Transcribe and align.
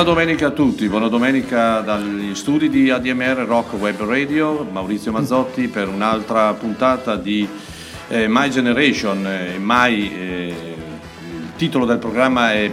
Buona 0.00 0.14
domenica 0.14 0.46
a 0.46 0.50
tutti, 0.52 0.88
buona 0.88 1.08
domenica 1.08 1.80
dagli 1.80 2.34
studi 2.34 2.70
di 2.70 2.88
ADMR 2.88 3.44
Rock 3.46 3.74
Web 3.74 4.02
Radio, 4.02 4.66
Maurizio 4.72 5.12
Mazzotti 5.12 5.68
per 5.68 5.88
un'altra 5.88 6.54
puntata 6.54 7.16
di 7.16 7.46
eh, 8.08 8.26
My 8.26 8.48
Generation. 8.48 9.26
Eh, 9.26 9.58
mai 9.58 10.10
eh, 10.10 10.54
il 11.28 11.52
titolo 11.56 11.84
del 11.84 11.98
programma 11.98 12.54
è 12.54 12.70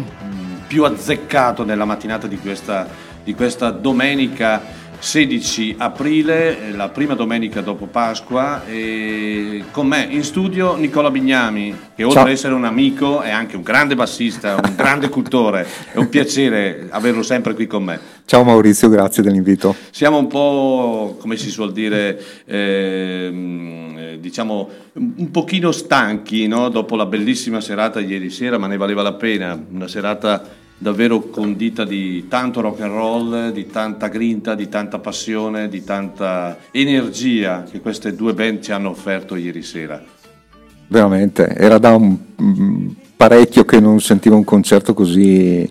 più 0.67 0.85
azzeccato 0.85 1.65
nella 1.65 1.83
mattinata 1.83 2.27
di 2.27 2.37
questa, 2.37 2.87
di 3.21 3.33
questa 3.33 3.71
domenica 3.71 4.61
16 4.99 5.75
aprile, 5.77 6.71
la 6.71 6.89
prima 6.89 7.13
domenica 7.13 7.61
dopo 7.61 7.85
Pasqua, 7.85 8.65
e 8.65 9.63
con 9.71 9.87
me 9.87 10.07
in 10.09 10.23
studio 10.23 10.75
Nicola 10.75 11.11
Bignami, 11.11 11.75
che 11.95 12.03
oltre 12.03 12.21
ad 12.21 12.29
essere 12.29 12.53
un 12.53 12.65
amico 12.65 13.21
è 13.21 13.29
anche 13.29 13.55
un 13.55 13.61
grande 13.61 13.95
bassista, 13.95 14.55
un 14.55 14.73
grande 14.75 15.09
cultore, 15.09 15.67
è 15.93 15.97
un 15.97 16.09
piacere 16.09 16.87
averlo 16.89 17.23
sempre 17.23 17.53
qui 17.53 17.67
con 17.67 17.83
me. 17.83 17.99
Ciao 18.25 18.43
Maurizio, 18.43 18.89
grazie 18.89 19.23
dell'invito. 19.23 19.75
Siamo 19.91 20.17
un 20.17 20.27
po', 20.27 21.15
come 21.19 21.37
si 21.37 21.49
suol 21.49 21.71
dire, 21.71 22.21
eh, 22.45 24.17
diciamo 24.19 24.69
un 24.93 25.31
pochino 25.31 25.71
stanchi 25.71 26.47
no? 26.47 26.69
dopo 26.69 26.95
la 26.95 27.05
bellissima 27.05 27.61
serata 27.61 27.99
ieri 27.99 28.29
sera, 28.29 28.57
ma 28.57 28.67
ne 28.67 28.77
valeva 28.77 29.01
la 29.01 29.13
pena, 29.13 29.57
una 29.71 29.87
serata 29.87 30.65
davvero 30.77 31.21
condita 31.21 31.83
di 31.83 32.27
tanto 32.27 32.61
rock 32.61 32.81
and 32.81 32.93
roll, 32.93 33.51
di 33.51 33.67
tanta 33.67 34.07
grinta, 34.07 34.53
di 34.55 34.69
tanta 34.69 34.99
passione, 34.99 35.67
di 35.69 35.83
tanta 35.83 36.57
energia 36.71 37.63
che 37.63 37.79
queste 37.81 38.15
due 38.15 38.33
band 38.33 38.61
ci 38.61 38.71
hanno 38.71 38.89
offerto 38.89 39.35
ieri 39.35 39.63
sera. 39.63 40.01
Veramente, 40.87 41.47
era 41.55 41.79
da 41.79 41.95
un 41.95 42.17
mm, 42.41 42.89
parecchio 43.15 43.65
che 43.65 43.79
non 43.79 43.99
sentivo 43.99 44.35
un 44.35 44.43
concerto 44.43 44.93
così 44.93 45.69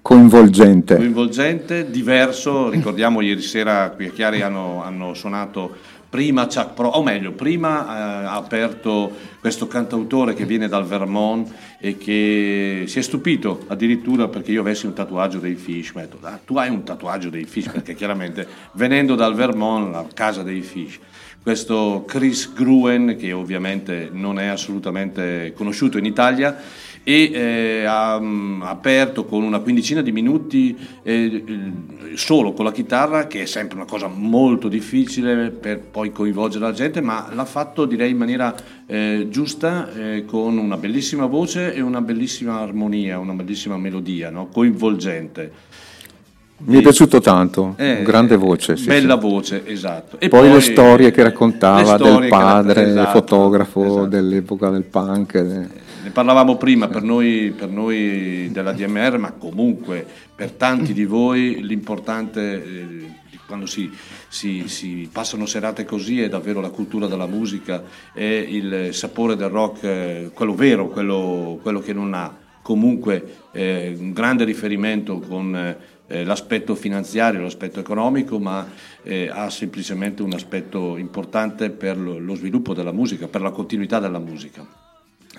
coinvolgente. 0.00 0.96
Coinvolgente, 0.96 1.90
diverso, 1.90 2.68
ricordiamo 2.70 3.20
ieri 3.20 3.40
sera 3.40 3.90
qui 3.90 4.06
a 4.06 4.10
Chiari 4.10 4.42
hanno, 4.42 4.82
hanno 4.82 5.14
suonato 5.14 5.76
prima 6.14 6.46
Chuck 6.46 6.74
Pro, 6.74 6.90
o 6.90 7.02
meglio, 7.02 7.32
prima 7.32 7.86
eh, 7.86 8.24
ha 8.26 8.36
aperto 8.36 9.10
questo 9.40 9.66
cantautore 9.66 10.32
che 10.32 10.44
viene 10.44 10.68
dal 10.68 10.86
Vermont 10.86 11.52
e 11.80 11.98
che 11.98 12.84
si 12.86 13.00
è 13.00 13.02
stupito 13.02 13.64
addirittura 13.66 14.28
perché 14.28 14.52
io 14.52 14.60
avessi 14.60 14.86
un 14.86 14.92
tatuaggio 14.92 15.40
dei 15.40 15.56
Fish. 15.56 15.90
Mi 15.90 16.02
ha 16.02 16.04
detto, 16.04 16.18
ah, 16.22 16.38
tu 16.44 16.56
hai 16.56 16.70
un 16.70 16.84
tatuaggio 16.84 17.30
dei 17.30 17.46
Fish, 17.46 17.68
perché 17.68 17.94
chiaramente 17.98 18.46
venendo 18.74 19.16
dal 19.16 19.34
Vermont, 19.34 19.90
la 19.90 20.06
casa 20.14 20.44
dei 20.44 20.60
Fish. 20.60 21.00
Questo 21.42 22.04
Chris 22.06 22.52
Gruen, 22.52 23.16
che 23.18 23.32
ovviamente 23.32 24.08
non 24.12 24.38
è 24.38 24.46
assolutamente 24.46 25.52
conosciuto 25.52 25.98
in 25.98 26.04
Italia, 26.04 26.56
e 27.04 27.30
eh, 27.32 27.84
ha 27.84 28.16
um, 28.16 28.62
aperto 28.64 29.26
con 29.26 29.42
una 29.42 29.60
quindicina 29.60 30.00
di 30.00 30.10
minuti 30.10 30.76
eh, 31.02 31.44
solo 32.14 32.54
con 32.54 32.64
la 32.64 32.72
chitarra, 32.72 33.26
che 33.26 33.42
è 33.42 33.46
sempre 33.46 33.76
una 33.76 33.84
cosa 33.84 34.08
molto 34.08 34.68
difficile 34.68 35.50
per 35.50 35.80
poi 35.80 36.10
coinvolgere 36.10 36.64
la 36.64 36.72
gente, 36.72 37.02
ma 37.02 37.28
l'ha 37.32 37.44
fatto 37.44 37.84
direi 37.84 38.10
in 38.10 38.16
maniera 38.16 38.54
eh, 38.86 39.26
giusta, 39.28 39.92
eh, 39.92 40.24
con 40.24 40.56
una 40.56 40.78
bellissima 40.78 41.26
voce 41.26 41.74
e 41.74 41.82
una 41.82 42.00
bellissima 42.00 42.60
armonia, 42.60 43.18
una 43.18 43.34
bellissima 43.34 43.76
melodia, 43.76 44.30
no? 44.30 44.48
coinvolgente. 44.48 45.72
Mi 46.66 46.78
è 46.78 46.82
piaciuto 46.82 47.20
tanto, 47.20 47.74
eh, 47.76 48.02
grande 48.02 48.36
voce. 48.36 48.76
Sì, 48.76 48.86
bella 48.86 49.18
sì. 49.20 49.20
voce, 49.20 49.66
esatto. 49.66 50.18
E 50.18 50.28
poi, 50.28 50.48
poi, 50.48 50.52
le 50.52 50.60
storie 50.60 51.10
che 51.10 51.22
raccontava 51.22 51.96
storie 51.96 52.20
del 52.20 52.28
padre, 52.28 52.84
che, 52.84 52.90
esatto, 52.90 53.10
fotografo 53.10 53.84
esatto. 53.84 54.06
dell'epoca 54.06 54.70
del 54.70 54.84
punk. 54.84 55.82
Eh 56.04 56.08
ne 56.08 56.10
parlavamo 56.10 56.56
prima 56.56 56.88
per 56.88 57.02
noi, 57.02 57.54
per 57.56 57.70
noi, 57.70 58.50
della 58.52 58.72
DMR, 58.72 59.16
ma 59.16 59.32
comunque 59.32 60.06
per 60.34 60.50
tanti 60.52 60.92
di 60.92 61.06
voi 61.06 61.64
l'importante 61.64 62.62
eh, 62.62 63.14
quando 63.46 63.64
si, 63.64 63.90
si, 64.28 64.68
si, 64.68 65.08
passano 65.10 65.46
serate 65.46 65.86
così 65.86 66.20
è 66.20 66.28
davvero 66.28 66.60
la 66.60 66.68
cultura 66.68 67.06
della 67.06 67.26
musica, 67.26 67.82
è 68.12 68.22
il 68.22 68.92
sapore 68.92 69.34
del 69.34 69.48
rock, 69.48 69.82
eh, 69.84 70.30
quello 70.34 70.54
vero, 70.54 70.88
quello, 70.88 71.58
quello 71.62 71.80
che 71.80 71.94
non 71.94 72.12
ha 72.12 72.36
comunque 72.60 73.48
eh, 73.52 73.94
un 73.98 74.12
grande 74.12 74.44
riferimento 74.44 75.20
con 75.20 75.54
eh, 76.06 76.24
l'aspetto 76.24 76.74
finanziario, 76.74 77.40
l'aspetto 77.40 77.80
economico, 77.80 78.38
ma 78.38 78.66
eh, 79.02 79.30
ha 79.32 79.48
semplicemente 79.48 80.22
un 80.22 80.34
aspetto 80.34 80.98
importante 80.98 81.70
per 81.70 81.96
lo, 81.96 82.34
sviluppo 82.34 82.74
della 82.74 82.92
musica, 82.92 83.26
per 83.26 83.40
la 83.40 83.50
continuità 83.50 83.98
della 84.00 84.18
musica. 84.18 84.83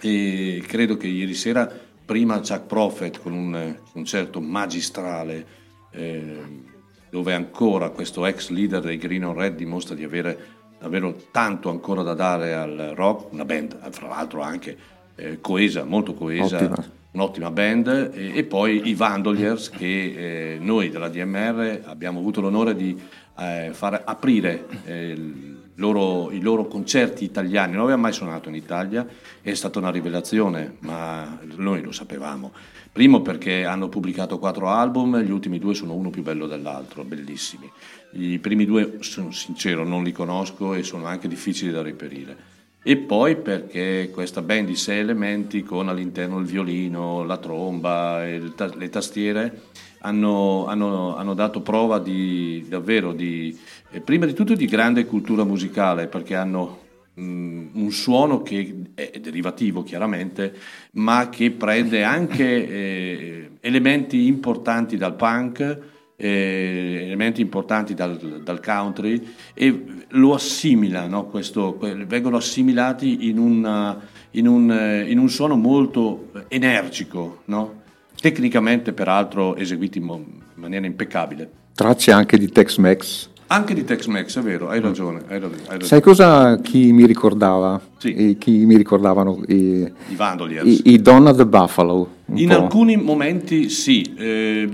E 0.02 0.64
credo 0.68 0.98
che 0.98 1.08
ieri 1.08 1.34
sera, 1.34 1.70
prima 2.06 2.38
Chuck 2.40 2.66
Prophet 2.66 3.20
con 3.22 3.34
un 3.34 3.78
concerto 3.92 4.42
magistrale, 4.42 5.46
eh, 5.92 6.64
dove 7.10 7.34
ancora 7.34 7.90
questo 7.90 8.26
ex 8.26 8.50
leader 8.50 8.82
dei 8.82 8.98
Green 8.98 9.26
on 9.26 9.34
Red 9.34 9.56
dimostra 9.56 9.96
di 9.96 10.04
avere 10.04 10.54
davvero 10.80 11.16
tanto 11.32 11.70
ancora 11.70 12.04
da 12.04 12.14
dare 12.14 12.54
al 12.54 12.92
rock, 12.94 13.32
una 13.32 13.46
band 13.46 13.90
fra 13.92 14.08
l'altro 14.08 14.42
anche 14.42 14.78
eh, 15.16 15.40
coesa, 15.40 15.84
molto 15.84 16.14
coesa. 16.14 16.58
Ottima 16.58 17.04
un'ottima 17.16 17.50
band 17.50 18.12
e, 18.14 18.38
e, 18.38 18.44
poi 18.44 18.90
i 18.90 18.94
Vandoliers 18.94 19.70
che 19.70 20.56
eh, 20.56 20.58
noi 20.60 20.90
della 20.90 21.08
DMR 21.08 21.84
abbiamo 21.86 22.20
avuto 22.20 22.42
l'onore 22.42 22.76
di 22.76 23.02
eh, 23.40 23.70
far 23.72 24.02
aprire 24.06 24.66
eh, 24.86 25.55
loro, 25.76 26.32
i 26.32 26.42
loro 26.42 26.68
concerti 26.68 27.24
italiani, 27.24 27.74
non 27.74 27.82
avevamo 27.82 28.04
mai 28.04 28.14
suonato 28.14 28.50
in 28.50 28.56
Italia, 28.56 29.06
è 29.42 29.54
stata 29.54 29.80
una 29.80 29.92
rivelazione, 29.92 30.76
ma 30.80 31.40
noi 31.56 31.82
lo 31.82 31.92
sapevamo. 31.92 32.54
Primo 32.92 33.22
perché 33.22 33.66
hanno 33.66 33.90
pubblicato 33.90 34.40
quattro 34.40 34.70
album, 34.70 35.20
gli 35.20 35.32
ultimi 35.32 35.60
due 35.60 35.74
sono 35.74 35.94
uno 35.94 36.10
più 36.10 36.24
bello 36.24 36.48
dell'altro, 36.48 37.04
bellissimi. 37.04 37.70
I 38.12 38.40
primi 38.40 38.66
due, 38.66 38.98
sono 39.02 39.32
sincero, 39.32 39.84
non 39.84 40.04
li 40.04 40.12
conosco 40.12 40.74
e 40.74 40.84
sono 40.84 41.06
anche 41.06 41.28
difficili 41.28 41.72
da 41.72 41.82
reperire 41.82 42.54
e 42.88 42.98
poi 42.98 43.36
perché 43.36 44.12
questa 44.14 44.44
band 44.44 44.68
di 44.68 44.76
sei 44.76 45.00
elementi 45.00 45.64
con 45.64 45.90
all'interno 45.90 46.38
il 46.38 46.46
violino, 46.46 47.24
la 47.24 47.38
tromba, 47.38 48.24
le 48.24 48.90
tastiere 48.92 49.62
hanno, 50.02 50.68
hanno, 50.68 51.16
hanno 51.16 51.34
dato 51.34 51.62
prova 51.62 51.98
di 51.98 52.64
davvero 52.70 53.12
di, 53.12 53.58
eh, 53.96 54.02
prima 54.02 54.26
di 54.26 54.34
tutto 54.34 54.56
di 54.56 54.66
grande 54.66 55.06
cultura 55.06 55.46
musicale 55.46 56.08
perché 56.08 56.36
hanno 56.36 56.80
mm, 57.18 57.68
un 57.76 57.92
suono 57.92 58.42
che 58.42 58.92
è 58.94 59.20
derivativo 59.22 59.84
chiaramente, 59.84 60.54
ma 60.94 61.30
che 61.30 61.52
prende 61.52 62.04
anche 62.04 62.68
eh, 62.68 63.50
elementi 63.62 64.28
importanti 64.28 64.98
dal 64.98 65.16
punk, 65.16 65.80
eh, 66.18 67.04
elementi 67.06 67.40
importanti 67.40 67.94
dal, 67.94 68.42
dal, 68.44 68.62
country 68.62 69.22
e 69.54 69.84
lo 70.10 70.34
assimila, 70.34 71.08
no? 71.08 71.28
Questo, 71.28 71.78
vengono 72.06 72.36
assimilati 72.36 73.30
in, 73.30 73.38
una, 73.38 73.98
in, 74.32 74.48
un, 74.48 75.06
in, 75.08 75.18
un, 75.18 75.30
suono 75.30 75.56
molto 75.56 76.32
energico, 76.50 77.44
no? 77.46 77.84
tecnicamente 78.20 78.92
peraltro 78.92 79.56
eseguiti 79.56 80.00
in 80.00 80.42
maniera 80.56 80.86
impeccabile. 80.86 81.50
Tracce 81.74 82.12
anche 82.12 82.38
di 82.38 82.50
Tex-Mex. 82.50 83.34
Anche 83.48 83.76
di 83.76 83.84
Tex-Mex, 83.84 84.40
è 84.40 84.42
vero, 84.42 84.70
hai 84.70 84.80
ragione. 84.80 85.20
Hai 85.28 85.40
ragione, 85.40 85.56
hai 85.56 85.64
ragione. 85.66 85.86
Sai 85.86 86.02
cosa 86.02 86.60
chi 86.62 86.92
mi 86.92 87.06
ricordava? 87.06 87.80
Sì. 87.98 88.36
chi 88.40 88.66
mi 88.66 88.76
ricordavano? 88.76 89.44
I, 89.48 89.92
I 90.10 90.16
Vandoliers. 90.16 90.66
I, 90.68 90.94
i 90.94 91.02
Donna 91.02 91.34
the 91.34 91.46
Buffalo. 91.46 92.10
In 92.34 92.50
po'. 92.50 92.56
alcuni 92.56 92.98
momenti 92.98 93.70
sì, 93.70 94.16
eh, 94.18 94.68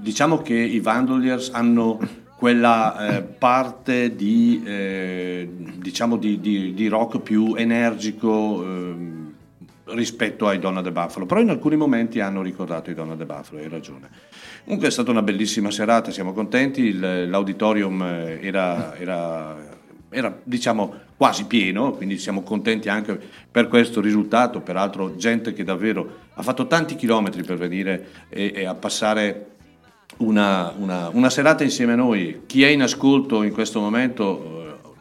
diciamo 0.00 0.38
che 0.38 0.54
i 0.54 0.80
Vandoliers 0.80 1.50
hanno 1.52 1.98
quella 2.36 3.16
eh, 3.16 3.22
parte 3.22 4.14
di, 4.14 4.62
eh, 4.64 5.48
diciamo 5.76 6.16
di, 6.16 6.40
di, 6.40 6.74
di, 6.74 6.88
rock 6.88 7.20
più 7.20 7.54
energico 7.56 8.62
ehm, 8.62 9.25
rispetto 9.86 10.48
ai 10.48 10.58
Donna 10.58 10.82
the 10.82 10.90
Buffalo, 10.90 11.26
però 11.26 11.40
in 11.40 11.50
alcuni 11.50 11.76
momenti 11.76 12.20
hanno 12.20 12.42
ricordato 12.42 12.90
i 12.90 12.94
Donna 12.94 13.14
the 13.14 13.24
Buffalo, 13.24 13.60
hai 13.60 13.68
ragione. 13.68 14.08
Comunque 14.64 14.88
è 14.88 14.90
stata 14.90 15.10
una 15.10 15.22
bellissima 15.22 15.70
serata, 15.70 16.10
siamo 16.10 16.32
contenti, 16.32 16.82
Il, 16.82 17.28
l'auditorium 17.30 18.02
eh, 18.02 18.38
era, 18.42 18.96
era, 18.96 19.56
era 20.08 20.36
diciamo 20.42 21.04
quasi 21.16 21.44
pieno, 21.46 21.92
quindi 21.92 22.18
siamo 22.18 22.42
contenti 22.42 22.88
anche 22.88 23.18
per 23.50 23.68
questo 23.68 24.00
risultato, 24.00 24.60
peraltro 24.60 25.16
gente 25.16 25.52
che 25.52 25.64
davvero 25.64 26.24
ha 26.34 26.42
fatto 26.42 26.66
tanti 26.66 26.96
chilometri 26.96 27.42
per 27.42 27.56
venire 27.56 28.06
e, 28.28 28.52
e 28.54 28.64
a 28.66 28.74
passare 28.74 29.54
una, 30.18 30.72
una, 30.76 31.10
una, 31.12 31.30
serata 31.30 31.62
insieme 31.62 31.92
a 31.92 31.96
noi. 31.96 32.42
Chi 32.46 32.62
è 32.62 32.68
in 32.68 32.82
ascolto 32.82 33.42
in 33.42 33.52
questo 33.52 33.80
momento 33.80 34.55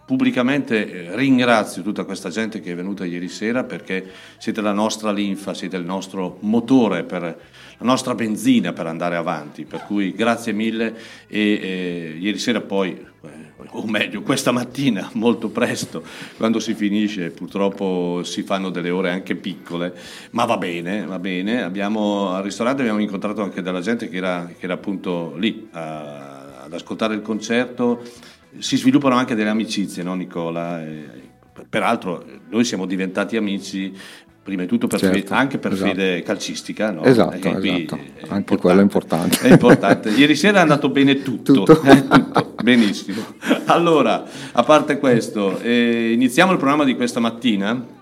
pubblicamente 0.05 1.07
eh, 1.07 1.15
ringrazio 1.15 1.81
tutta 1.81 2.03
questa 2.03 2.29
gente 2.29 2.61
che 2.61 2.71
è 2.71 2.75
venuta 2.75 3.05
ieri 3.05 3.27
sera 3.27 3.63
perché 3.63 4.11
siete 4.37 4.61
la 4.61 4.71
nostra 4.71 5.11
linfa, 5.11 5.53
siete 5.53 5.77
il 5.77 5.85
nostro 5.85 6.37
motore, 6.41 7.03
per, 7.03 7.21
la 7.21 7.85
nostra 7.85 8.13
benzina 8.13 8.71
per 8.73 8.87
andare 8.87 9.15
avanti. 9.15 9.65
Per 9.65 9.83
cui 9.85 10.13
grazie 10.13 10.53
mille 10.53 10.95
e 11.27 11.39
eh, 11.39 12.17
ieri 12.19 12.37
sera 12.37 12.61
poi, 12.61 12.91
eh, 12.93 13.53
o 13.69 13.87
meglio 13.87 14.21
questa 14.21 14.51
mattina 14.51 15.09
molto 15.13 15.49
presto, 15.49 16.03
quando 16.37 16.59
si 16.59 16.75
finisce 16.75 17.31
purtroppo 17.31 18.21
si 18.23 18.43
fanno 18.43 18.69
delle 18.69 18.91
ore 18.91 19.09
anche 19.09 19.35
piccole, 19.35 19.93
ma 20.31 20.45
va 20.45 20.57
bene, 20.57 21.05
va 21.05 21.19
bene. 21.19 21.63
Abbiamo, 21.63 22.29
al 22.29 22.43
ristorante 22.43 22.81
abbiamo 22.81 23.01
incontrato 23.01 23.41
anche 23.41 23.61
della 23.61 23.81
gente 23.81 24.07
che 24.07 24.17
era, 24.17 24.45
che 24.57 24.65
era 24.65 24.75
appunto 24.75 25.35
lì 25.37 25.67
a, 25.71 26.63
ad 26.63 26.73
ascoltare 26.73 27.15
il 27.15 27.21
concerto 27.21 28.01
si 28.59 28.77
sviluppano 28.77 29.15
anche 29.15 29.35
delle 29.35 29.49
amicizie, 29.49 30.03
no 30.03 30.15
Nicola? 30.15 31.13
peraltro 31.69 32.25
noi 32.49 32.65
siamo 32.65 32.85
diventati 32.85 33.37
amici 33.37 33.93
prima 34.45 34.61
di 34.61 34.67
tutto 34.67 34.85
per 34.85 34.99
certo, 34.99 35.17
fede, 35.17 35.33
anche 35.33 35.57
per 35.57 35.71
esatto. 35.71 35.89
fede 35.89 36.21
calcistica. 36.21 36.91
No? 36.91 37.03
Esatto, 37.03 37.35
esatto. 37.35 37.99
anche 38.27 38.57
quello 38.57 38.79
è 38.79 38.83
importante. 38.83 39.39
È 39.39 39.49
importante. 39.49 40.09
Ieri 40.11 40.35
sera 40.35 40.59
è 40.59 40.61
andato 40.61 40.89
bene 40.89 41.23
tutto, 41.23 41.63
tutto. 41.63 41.81
Eh, 41.81 42.07
tutto. 42.07 42.53
benissimo. 42.61 43.25
Allora, 43.65 44.23
a 44.51 44.61
parte 44.61 44.99
questo, 44.99 45.57
eh, 45.61 46.11
iniziamo 46.11 46.51
il 46.51 46.59
programma 46.59 46.83
di 46.83 46.95
questa 46.95 47.19
mattina. 47.19 47.93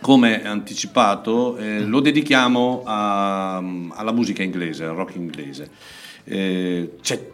Come 0.00 0.46
anticipato, 0.46 1.56
eh, 1.56 1.80
lo 1.80 1.98
dedichiamo 1.98 2.82
a, 2.84 3.56
alla 3.56 4.12
musica 4.12 4.44
inglese, 4.44 4.84
al 4.84 4.94
rock 4.94 5.16
inglese. 5.16 5.70
Eh, 6.22 6.96
c'è 7.02 7.32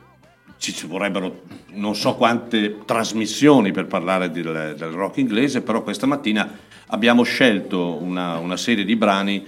ci 0.61 0.87
vorrebbero 0.87 1.43
non 1.73 1.95
so 1.95 2.15
quante 2.15 2.81
trasmissioni 2.85 3.73
per 3.73 3.87
parlare 3.87 4.31
del, 4.31 4.75
del 4.77 4.91
rock 4.91 5.17
inglese, 5.17 5.63
però 5.63 5.83
questa 5.83 6.07
mattina 6.07 6.59
abbiamo 6.89 7.23
scelto 7.23 7.97
una, 8.03 8.37
una 8.39 8.57
serie 8.57 8.85
di 8.85 8.95
brani 8.95 9.45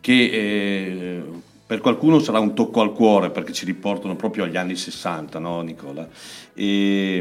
che 0.00 0.12
eh, 0.12 1.22
per 1.66 1.80
qualcuno 1.80 2.20
sarà 2.20 2.38
un 2.38 2.54
tocco 2.54 2.80
al 2.80 2.92
cuore 2.92 3.30
perché 3.30 3.52
ci 3.52 3.64
riportano 3.64 4.14
proprio 4.14 4.44
agli 4.44 4.56
anni 4.56 4.76
60, 4.76 5.38
no 5.38 5.62
Nicola? 5.62 6.08
E, 6.54 7.20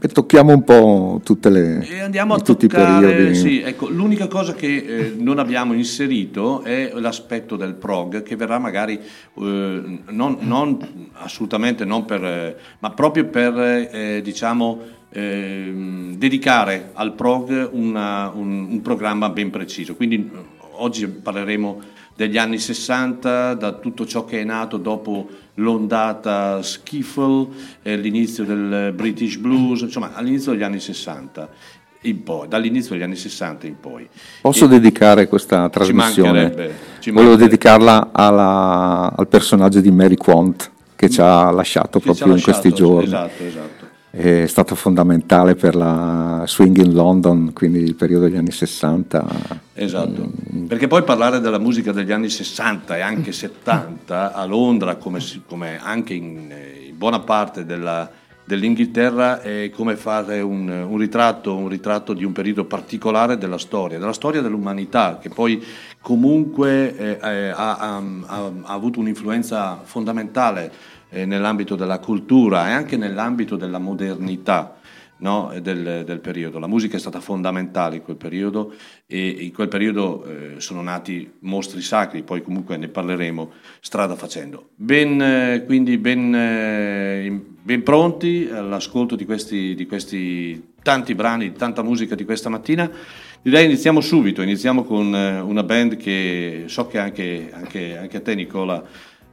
e 0.00 0.08
tocchiamo 0.08 0.52
un 0.52 0.64
po' 0.64 1.20
tutte 1.24 1.50
le, 1.50 1.86
e 1.86 2.00
andiamo 2.00 2.34
a 2.34 2.38
tutti 2.40 2.66
toccare, 2.66 3.06
i 3.06 3.10
periodi. 3.10 3.34
Sì, 3.34 3.60
ecco, 3.60 3.88
l'unica 3.88 4.26
cosa 4.26 4.54
che 4.54 4.76
eh, 4.76 5.14
non 5.16 5.38
abbiamo 5.38 5.72
inserito 5.72 6.62
è 6.62 6.92
l'aspetto 6.94 7.56
del 7.56 7.74
prog 7.74 8.22
che 8.22 8.36
verrà 8.36 8.58
magari 8.58 8.94
eh, 8.94 9.00
non, 9.34 10.36
non, 10.40 11.10
assolutamente 11.14 11.84
non 11.84 12.04
per, 12.04 12.24
eh, 12.24 12.56
ma 12.78 12.90
proprio 12.90 13.26
per 13.26 13.58
eh, 13.90 14.20
diciamo 14.22 14.80
ehm, 15.10 16.16
dedicare 16.16 16.90
al 16.94 17.14
prog 17.14 17.70
una, 17.72 18.30
un, 18.34 18.68
un 18.70 18.82
programma 18.82 19.28
ben 19.30 19.50
preciso. 19.50 19.94
Quindi 19.94 20.30
oggi 20.72 21.06
parleremo 21.08 21.96
degli 22.18 22.36
anni 22.36 22.58
60, 22.58 23.54
da 23.54 23.72
tutto 23.74 24.04
ciò 24.04 24.24
che 24.24 24.40
è 24.40 24.44
nato 24.44 24.76
dopo 24.76 25.28
l'ondata 25.54 26.60
skiffle, 26.60 27.46
eh, 27.82 27.96
l'inizio 27.96 28.42
del 28.42 28.92
British 28.92 29.36
Blues, 29.36 29.82
insomma 29.82 30.10
all'inizio 30.14 30.50
degli 30.50 30.64
anni 30.64 30.80
60 30.80 31.48
in 32.02 32.24
poi, 32.24 32.48
dall'inizio 32.48 32.94
degli 32.94 33.04
anni 33.04 33.14
60 33.14 33.68
in 33.68 33.78
poi. 33.78 34.08
Posso 34.40 34.64
e 34.64 34.68
dedicare 34.68 35.28
questa 35.28 35.68
trasmissione? 35.68 36.72
Ci 36.98 37.12
Volevo 37.12 37.36
dedicarla 37.36 38.08
alla, 38.10 39.14
al 39.16 39.28
personaggio 39.28 39.78
di 39.78 39.92
Mary 39.92 40.16
Quant 40.16 40.72
che 40.96 41.08
ci 41.08 41.20
ha 41.20 41.52
lasciato 41.52 42.00
che 42.00 42.06
proprio 42.06 42.32
ha 42.32 42.34
lasciato, 42.34 42.66
in 42.66 42.72
questi 42.72 42.82
giorni. 42.82 43.04
Esatto, 43.04 43.44
esatto 43.44 43.77
è 44.10 44.46
stato 44.46 44.74
fondamentale 44.74 45.54
per 45.54 45.74
la 45.74 46.42
swing 46.46 46.78
in 46.78 46.94
London, 46.94 47.52
quindi 47.52 47.80
il 47.80 47.94
periodo 47.94 48.24
degli 48.24 48.36
anni 48.36 48.50
60. 48.50 49.26
Esatto, 49.74 50.30
mm. 50.54 50.66
perché 50.66 50.86
poi 50.86 51.02
parlare 51.02 51.40
della 51.40 51.58
musica 51.58 51.92
degli 51.92 52.12
anni 52.12 52.30
60 52.30 52.96
e 52.96 53.00
anche 53.00 53.32
70 53.32 54.32
a 54.32 54.44
Londra, 54.46 54.96
come, 54.96 55.20
come 55.46 55.78
anche 55.80 56.14
in, 56.14 56.52
in, 56.86 56.96
buona 56.96 57.20
parte 57.20 57.66
della, 57.66 58.10
dell'Inghilterra, 58.44 59.42
è 59.42 59.70
come 59.70 59.96
fare 59.96 60.40
un, 60.40 60.68
un, 60.68 60.96
ritratto, 60.96 61.54
un 61.54 61.68
ritratto 61.68 62.14
di 62.14 62.24
un 62.24 62.32
periodo 62.32 62.64
particolare 62.64 63.36
della 63.36 63.58
storia, 63.58 63.98
della 63.98 64.14
storia 64.14 64.40
dell'umanità, 64.40 65.18
che 65.20 65.28
poi 65.28 65.62
comunque 66.00 66.96
eh, 66.96 67.18
eh, 67.22 67.48
ha, 67.50 67.76
ha, 67.76 67.96
ha 67.96 68.72
avuto 68.72 69.00
un'influenza 69.00 69.80
fondamentale 69.84 70.96
eh, 71.10 71.24
nell'ambito 71.24 71.76
della 71.76 71.98
cultura 71.98 72.68
e 72.68 72.72
anche 72.72 72.96
nell'ambito 72.96 73.56
della 73.56 73.78
modernità. 73.78 74.76
no, 75.18 75.52
del, 75.60 76.04
del, 76.04 76.20
periodo. 76.20 76.58
La 76.58 76.66
musica 76.66 76.96
è 76.96 77.00
stata 77.00 77.20
fondamentale 77.20 77.96
in 77.96 78.02
quel 78.02 78.16
periodo 78.16 78.74
e 79.06 79.28
in 79.28 79.52
quel 79.52 79.68
periodo 79.68 80.24
eh, 80.24 80.60
sono 80.60 80.82
nati 80.82 81.30
mostri 81.40 81.80
sacri, 81.80 82.22
poi 82.22 82.42
comunque 82.42 82.76
ne 82.76 82.88
parleremo 82.88 83.50
strada 83.80 84.14
facendo. 84.14 84.70
Ben, 84.76 85.20
eh, 85.20 85.64
quindi 85.66 85.98
ben, 85.98 86.34
eh, 86.34 87.40
ben, 87.62 87.82
pronti 87.82 88.48
all'ascolto 88.52 89.16
di 89.16 89.24
questi, 89.24 89.74
di 89.74 89.86
questi 89.86 90.74
tanti 90.82 91.14
brani, 91.14 91.52
tanta 91.52 91.82
musica 91.82 92.14
di 92.14 92.24
questa 92.24 92.48
mattina. 92.48 92.90
Direi 93.40 93.66
iniziamo 93.66 94.00
subito, 94.00 94.42
iniziamo 94.42 94.84
con 94.84 95.14
eh, 95.14 95.40
una 95.40 95.62
band 95.62 95.96
che 95.96 96.64
so 96.66 96.86
che 96.86 96.98
anche, 96.98 97.50
anche, 97.52 97.96
anche 97.96 98.16
a 98.16 98.20
te 98.20 98.34
Nicola 98.34 98.84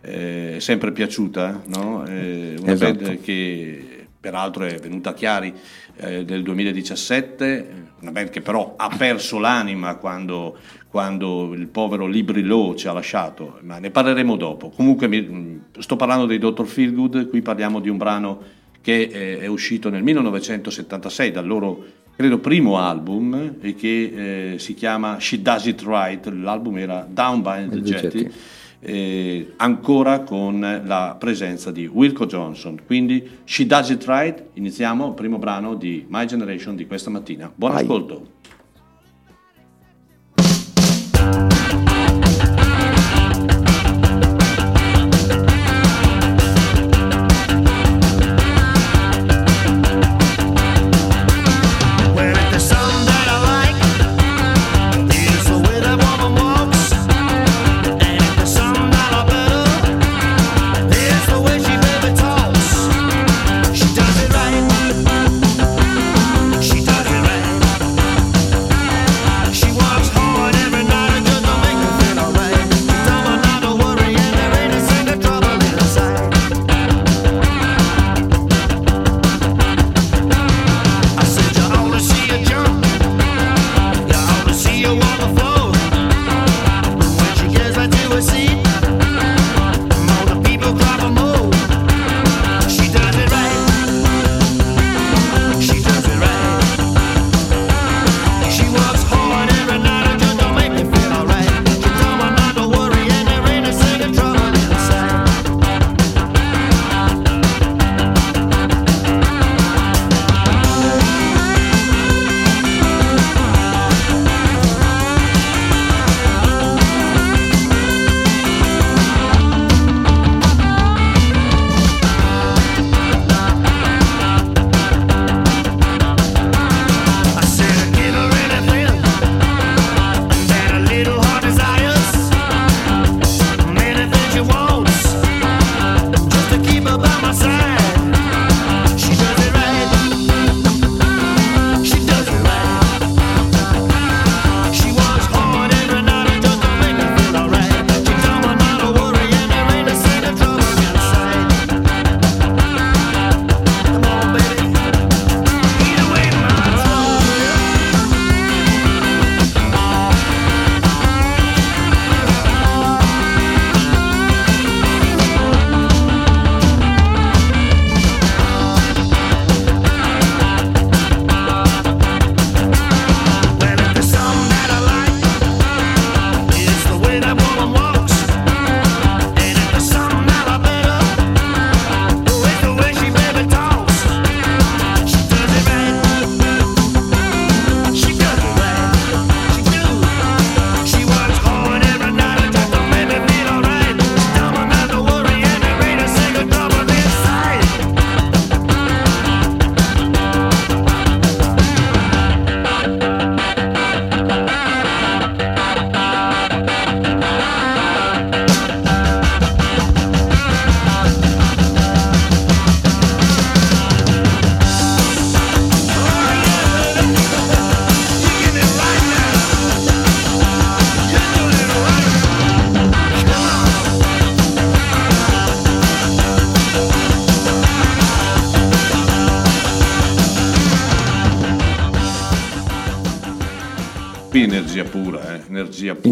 eh, 0.05 0.55
è 0.57 0.59
sempre 0.59 0.91
piaciuta, 0.91 1.63
no? 1.65 2.05
eh, 2.05 2.55
una 2.59 2.73
esatto. 2.73 3.03
band 3.03 3.21
che 3.21 4.07
peraltro 4.19 4.65
è 4.65 4.77
venuta 4.79 5.11
a 5.11 5.13
Chiari 5.13 5.53
eh, 5.97 6.23
nel 6.27 6.43
2017, 6.43 7.83
una 8.01 8.11
band 8.11 8.29
che 8.29 8.41
però 8.41 8.75
ha 8.77 8.93
perso 8.95 9.39
l'anima 9.39 9.95
quando, 9.95 10.57
quando 10.89 11.53
il 11.53 11.67
povero 11.67 12.05
Libri 12.05 12.43
Low 12.43 12.75
ci 12.75 12.87
ha 12.87 12.93
lasciato, 12.93 13.59
ma 13.61 13.79
ne 13.79 13.89
parleremo 13.89 14.35
dopo. 14.35 14.69
Comunque 14.69 15.07
mi, 15.07 15.61
sto 15.79 15.95
parlando 15.95 16.25
dei 16.25 16.37
Dr. 16.37 16.65
Feelgood, 16.65 17.29
qui 17.29 17.41
parliamo 17.41 17.79
di 17.79 17.89
un 17.89 17.97
brano 17.97 18.41
che 18.81 19.09
è, 19.09 19.39
è 19.39 19.47
uscito 19.47 19.89
nel 19.89 20.03
1976 20.03 21.31
dal 21.31 21.47
loro 21.47 21.83
credo 22.15 22.37
primo 22.37 22.77
album 22.77 23.55
e 23.59 23.75
che 23.75 24.53
eh, 24.53 24.59
si 24.59 24.73
chiama 24.73 25.19
She 25.19 25.41
Does 25.41 25.65
It 25.65 25.83
Right, 25.85 26.25
l'album 26.27 26.77
era 26.77 27.05
Down 27.09 27.41
by 27.41 27.67
the 27.67 27.81
Jetty 27.81 28.31
eh, 28.79 29.53
ancora 29.57 30.21
con 30.21 30.81
la 30.83 31.15
presenza 31.19 31.71
di 31.71 31.85
Wilco 31.85 32.25
Johnson. 32.25 32.81
Quindi 32.85 33.27
She 33.43 33.65
Does 33.65 33.89
It 33.89 34.05
Right, 34.05 34.43
iniziamo 34.53 35.07
il 35.07 35.13
primo 35.13 35.37
brano 35.37 35.75
di 35.75 36.05
My 36.07 36.25
Generation 36.25 36.75
di 36.75 36.85
questa 36.87 37.09
mattina. 37.09 37.51
Buon 37.53 37.71
Vai. 37.73 37.83
ascolto. 37.83 38.34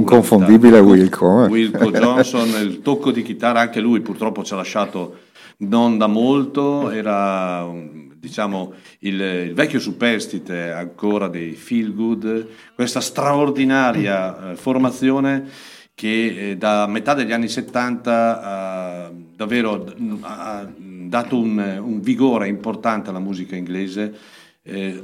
Inconfondibile 0.03 0.79
Wilco. 0.79 1.45
Eh. 1.45 1.48
Wilco 1.48 1.89
Johnson, 1.91 2.48
il 2.62 2.81
tocco 2.81 3.12
di 3.12 3.24
chitarra, 3.24 3.62
anche 3.62 3.79
lui 3.79 4.01
purtroppo 4.01 4.43
ci 4.43 4.53
ha 4.53 4.57
lasciato 4.57 5.17
non 5.57 5.98
da 5.98 6.07
molto, 6.07 6.89
era 6.89 7.67
diciamo 8.24 8.74
il, 9.00 9.19
il 9.19 9.53
vecchio 9.53 9.79
superstite 9.79 10.72
ancora 10.72 11.27
dei 11.27 11.53
Feel 11.53 11.93
Good, 11.93 12.48
questa 12.75 13.01
straordinaria 13.01 14.51
eh, 14.51 14.55
formazione 14.55 15.50
che 15.93 16.51
eh, 16.51 16.57
da 16.57 16.88
metà 16.88 17.13
degli 17.13 17.31
anni 17.31 17.48
70 17.48 18.41
ha 18.41 19.12
davvero 19.36 19.86
ha 20.22 20.67
dato 20.77 21.38
un, 21.38 21.81
un 21.83 22.00
vigore 22.01 22.48
importante 22.48 23.10
alla 23.10 23.19
musica 23.19 23.55
inglese 23.55 24.13
eh, 24.63 25.01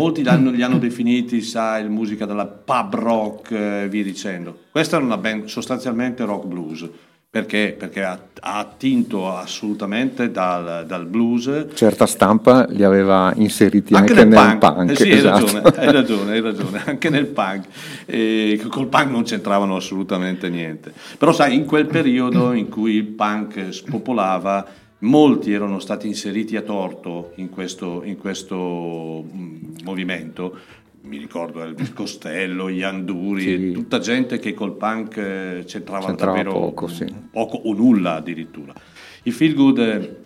molti 0.00 0.22
li 0.22 0.28
hanno, 0.28 0.50
li 0.50 0.62
hanno, 0.62 0.78
definiti, 0.78 1.42
sai, 1.42 1.88
musica 1.88 2.26
della 2.26 2.46
pub 2.46 2.94
rock 2.94 3.50
e 3.50 3.82
eh, 3.82 3.88
via 3.88 4.02
dicendo. 4.02 4.58
Questa 4.70 4.96
era 4.96 5.04
una 5.04 5.18
band 5.18 5.44
sostanzialmente 5.44 6.24
rock 6.24 6.46
blues, 6.46 6.88
Perché? 7.32 7.76
Perché 7.78 8.02
ha, 8.02 8.18
ha 8.40 8.58
attinto 8.58 9.32
assolutamente 9.32 10.32
dal, 10.32 10.84
dal, 10.84 11.06
blues. 11.06 11.66
Certa 11.74 12.04
stampa 12.04 12.66
li 12.68 12.82
aveva 12.82 13.32
inseriti 13.36 13.94
anche, 13.94 14.14
anche 14.14 14.24
nel, 14.24 14.36
nel, 14.36 14.58
punk. 14.58 14.74
punk. 14.74 14.90
Eh 14.90 14.96
sì, 14.96 15.10
esatto. 15.10 15.44
hai, 15.46 15.52
ragione, 15.52 15.76
hai, 15.76 15.92
ragione, 15.92 16.32
hai 16.32 16.40
ragione, 16.40 16.82
anche 16.86 17.08
nel 17.08 17.26
punk. 17.26 17.66
E 18.06 18.60
col 18.68 18.88
punk 18.88 19.10
non 19.10 19.22
c'entravano 19.22 19.76
assolutamente 19.76 20.48
niente. 20.48 20.92
Però 21.18 21.30
sai, 21.30 21.54
in 21.54 21.66
quel 21.66 21.86
periodo 21.86 22.52
in 22.52 22.68
cui 22.68 22.94
il 22.94 23.04
punk 23.06 23.72
spopolava, 23.72 24.66
molti 25.00 25.52
erano 25.52 25.78
stati 25.78 26.06
inseriti 26.06 26.56
a 26.56 26.62
torto 26.62 27.32
in 27.36 27.50
questo, 27.50 28.02
in 28.04 28.16
questo 28.16 29.24
mm, 29.24 29.76
movimento 29.84 30.58
mi 31.02 31.16
ricordo 31.16 31.62
Elvis 31.62 31.92
Costello, 31.92 32.68
Ian 32.68 33.04
Duri, 33.04 33.42
sì. 33.42 33.72
tutta 33.72 33.98
gente 33.98 34.38
che 34.38 34.52
col 34.52 34.76
punk 34.76 35.16
eh, 35.16 35.62
c'entrava, 35.66 36.06
c'entrava 36.06 36.42
davvero 36.42 36.52
poco, 36.52 36.88
sì. 36.88 37.06
poco, 37.30 37.56
o 37.56 37.72
nulla 37.72 38.16
addirittura. 38.16 38.74
I 39.22 39.30
Feel 39.30 39.54
Good 39.54 39.78
eh, 39.78 40.16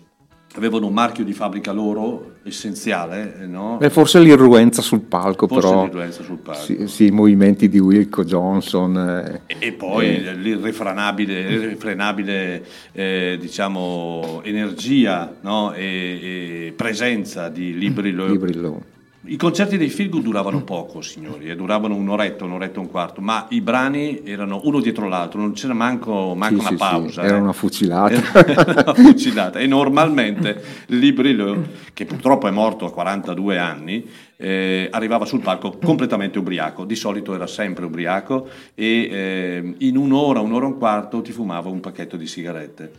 avevano 0.57 0.87
un 0.87 0.93
marchio 0.93 1.25
di 1.25 1.33
fabbrica 1.33 1.73
loro 1.73 2.35
essenziale, 2.45 3.45
no? 3.47 3.79
Beh, 3.79 3.91
forse 3.91 4.21
l'irruenza 4.21 4.83
sul 4.83 5.01
palco, 5.01 5.49
forse 5.49 5.69
però. 5.69 5.85
l'irruenza 5.85 6.23
sul 6.23 6.37
palco. 6.37 6.63
Sì, 6.63 6.87
sì, 6.87 7.07
i 7.07 7.11
movimenti 7.11 7.69
di 7.69 7.79
Wilco 7.79 8.25
Johnson. 8.25 8.97
Eh, 8.97 9.41
e, 9.47 9.57
e, 9.59 9.73
poi 9.73 10.25
eh, 10.25 10.35
l'irrefrenabile, 10.35 12.65
eh, 12.93 13.37
diciamo, 13.41 14.43
energia 14.45 15.35
no? 15.41 15.73
e, 15.73 15.83
e, 15.83 16.73
presenza 16.77 17.49
di 17.49 17.77
Libri 17.77 18.13
Low. 18.13 18.81
I 19.27 19.37
concerti 19.37 19.79
dei 19.79 19.89
Filgo 19.89 20.19
duravano 20.19 20.65
poco, 20.65 21.01
signori, 21.01 21.49
e 21.49 21.57
duravano 21.57 21.95
un'oretta, 21.95 22.45
un'oretta 22.45 22.77
e 22.77 22.81
un 22.81 22.91
quarto, 22.91 23.23
ma 23.23 23.47
i 23.51 23.63
brani 23.63 24.23
erano 24.23 24.61
uno 24.65 24.81
dietro 24.81 25.09
l'altro, 25.09 25.41
non 25.41 25.53
c'era 25.53 25.73
manco, 25.73 26.35
manco 26.35 26.57
sì, 26.57 26.61
una 26.61 26.69
sì, 26.69 26.77
pausa. 26.77 27.23
Sì, 27.23 27.29
era 27.29 27.37
eh. 27.39 27.41
una 27.41 27.53
fucilata. 27.55 28.13
Era 28.13 28.85
una 28.87 28.95
fucilata. 28.95 29.59
E 29.61 29.67
normalmente 29.67 30.63
Librilo, 30.89 31.69
che 31.95 32.05
purtroppo 32.05 32.49
è 32.49 32.51
morto 32.51 32.85
a 32.85 32.93
42 32.93 33.57
anni, 33.57 34.07
eh, 34.37 34.89
arrivava 34.91 35.25
sul 35.25 35.41
palco 35.41 35.79
completamente 35.83 36.39
ubriaco, 36.39 36.85
di 36.85 36.95
solito 36.95 37.35
era 37.35 37.47
sempre 37.47 37.87
ubriaco 37.87 38.47
e 38.75 39.09
eh, 39.11 39.75
in 39.79 39.97
un'ora, 39.97 40.41
un'ora 40.41 40.67
e 40.67 40.69
un 40.69 40.77
quarto 40.77 41.23
ti 41.23 41.33
fumava 41.33 41.71
un 41.71 41.81
pacchetto 41.81 42.19
di 42.19 42.27
sigarette. 42.27 42.93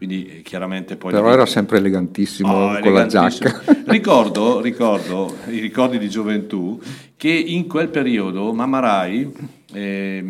Quindi 0.00 0.38
eh, 0.38 0.40
chiaramente 0.40 0.96
poi... 0.96 1.12
Però 1.12 1.30
era 1.30 1.44
sempre 1.44 1.76
elegantissimo 1.76 2.50
oh, 2.50 2.68
con 2.68 2.76
elegantissimo. 2.76 3.50
la 3.50 3.62
giacca. 3.64 3.82
ricordo, 3.92 4.62
ricordo, 4.62 5.36
i 5.48 5.58
ricordi 5.58 5.98
di 5.98 6.08
gioventù, 6.08 6.80
che 7.18 7.28
in 7.28 7.66
quel 7.68 7.90
periodo 7.90 8.50
Mamma 8.54 8.78
Rai 8.78 9.30
eh, 9.74 10.24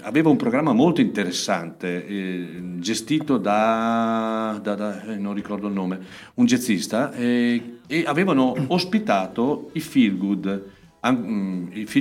aveva 0.00 0.30
un 0.30 0.36
programma 0.36 0.72
molto 0.72 1.00
interessante, 1.00 2.04
eh, 2.08 2.46
gestito 2.78 3.38
da, 3.38 4.58
da, 4.60 4.74
da 4.74 5.04
eh, 5.04 5.14
non 5.14 5.32
ricordo 5.32 5.68
il 5.68 5.74
nome, 5.74 6.00
un 6.34 6.46
jazzista, 6.46 7.12
eh, 7.12 7.78
e 7.86 8.02
avevano 8.04 8.52
ospitato 8.66 9.70
i 9.74 9.80
Feel 9.80 10.18
Good 10.18 10.62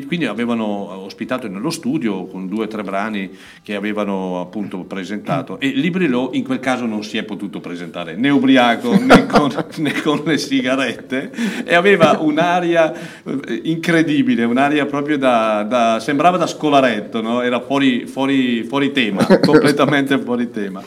quindi 0.08 0.26
avevano 0.26 1.04
ospitato 1.04 1.48
nello 1.48 1.70
studio 1.70 2.26
con 2.26 2.48
due 2.48 2.66
o 2.66 2.68
tre 2.68 2.84
brani 2.84 3.30
che 3.62 3.76
avevano 3.76 4.40
appunto 4.40 4.80
presentato 4.80 5.60
e 5.60 5.70
Librillo 5.70 6.30
in 6.34 6.44
quel 6.44 6.60
caso 6.60 6.86
non 6.86 7.04
si 7.04 7.18
è 7.18 7.24
potuto 7.24 7.60
presentare 7.60 8.16
né 8.16 8.30
ubriaco 8.30 8.96
né 8.98 9.26
con, 9.26 9.52
né 9.78 10.02
con 10.02 10.22
le 10.26 10.38
sigarette 10.38 11.32
e 11.66 11.76
aveva 11.76 12.18
un'aria 12.20 12.94
eh, 12.94 13.62
incredibile, 13.64 14.44
un'aria 14.44 14.86
proprio 14.86 15.18
da, 15.18 15.64
da 15.64 16.00
sembrava 16.00 16.38
da 16.38 16.46
scolaretto, 16.48 17.22
no? 17.22 17.42
era 17.42 17.62
fuori, 17.62 18.06
fuori, 18.06 18.64
fuori, 18.64 18.92
tema, 18.92 19.26
completamente 19.42 20.20
fuori 20.20 20.52
tema. 20.52 20.84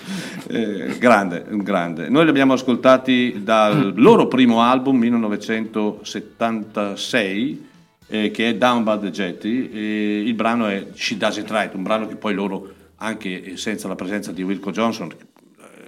Eh, 0.49 0.97
grande, 0.99 1.45
grande. 1.49 2.09
Noi 2.09 2.23
li 2.25 2.31
abbiamo 2.31 2.53
ascoltati 2.53 3.41
dal 3.43 3.95
loro 3.97 4.29
primo 4.29 4.63
album 4.63 4.99
1976 4.99 7.75
eh, 8.09 8.31
che 8.31 8.51
è 8.51 8.55
Down 8.55 8.85
by 8.85 8.99
the 9.01 9.11
Jetty, 9.11 9.71
e 9.71 10.21
il 10.21 10.35
brano 10.35 10.67
è 10.67 10.89
She 10.95 11.17
Does 11.17 11.37
It 11.39 11.51
Right, 11.51 11.75
un 11.75 11.83
brano 11.83 12.07
che 12.07 12.17
poi 12.17 12.35
loro, 12.35 12.73
anche 12.97 13.57
senza 13.57 13.89
la 13.89 13.95
presenza 13.95 14.33
di 14.33 14.43
Wilco 14.43 14.71
Johnson, 14.71 15.09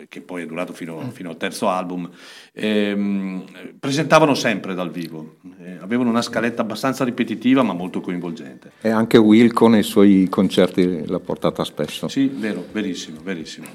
che 0.08 0.18
eh, 0.18 0.20
poi 0.20 0.42
è 0.42 0.46
durato 0.46 0.72
fino, 0.72 1.00
mm. 1.00 1.08
fino 1.08 1.30
al 1.30 1.36
terzo 1.36 1.68
album, 1.68 2.10
ehm, 2.52 3.44
presentavano 3.78 4.34
sempre 4.34 4.74
dal 4.74 4.90
vivo. 4.90 5.36
Eh, 5.62 5.78
avevano 5.80 6.10
una 6.10 6.22
scaletta 6.22 6.62
abbastanza 6.62 7.04
ripetitiva 7.04 7.62
ma 7.62 7.72
molto 7.72 8.00
coinvolgente. 8.00 8.72
E 8.80 8.88
anche 8.88 9.16
Wilco 9.16 9.68
nei 9.68 9.82
suoi 9.82 10.26
concerti 10.28 11.06
l'ha 11.06 11.20
portata 11.20 11.64
spesso. 11.64 12.08
Sì, 12.08 12.26
vero, 12.26 12.64
verissimo, 12.72 13.20
verissimo. 13.22 13.66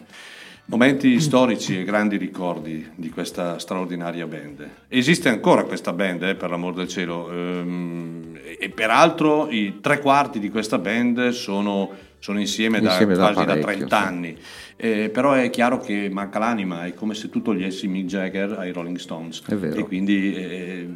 Momenti 0.66 1.20
storici 1.20 1.78
e 1.78 1.84
grandi 1.84 2.16
ricordi 2.16 2.90
di 2.96 3.10
questa 3.10 3.60
straordinaria 3.60 4.26
band. 4.26 4.68
Esiste 4.88 5.28
ancora 5.28 5.64
questa 5.66 5.92
band, 5.92 6.24
eh, 6.24 6.36
per 6.36 6.50
l'amor 6.50 6.74
del 6.74 6.88
cielo, 6.88 7.30
ehm, 7.30 8.40
e 8.58 8.70
peraltro 8.70 9.50
i 9.50 9.80
tre 9.82 10.00
quarti 10.00 10.40
di 10.40 10.50
questa 10.50 10.78
band 10.78 11.30
sono, 11.30 11.92
sono 12.18 12.40
insieme, 12.40 12.78
insieme, 12.78 13.14
da, 13.14 13.34
quasi 13.34 13.46
da 13.46 13.58
30 13.58 13.88
sì. 13.88 13.94
anni. 14.04 14.38
Eh, 14.78 15.10
però 15.10 15.34
è 15.34 15.50
chiaro 15.50 15.80
che 15.80 16.10
manca 16.10 16.40
l'anima, 16.40 16.86
è 16.86 16.94
come 16.94 17.14
se 17.14 17.30
tu 17.30 17.42
togliessi 17.42 17.88
Mick 17.88 18.08
Jagger 18.08 18.54
ai 18.58 18.72
Rolling 18.72 18.98
Stones. 18.98 19.44
È 19.46 19.56
vero. 19.56 19.76
E 19.76 19.84
quindi, 19.84 20.34
eh, 20.34 20.88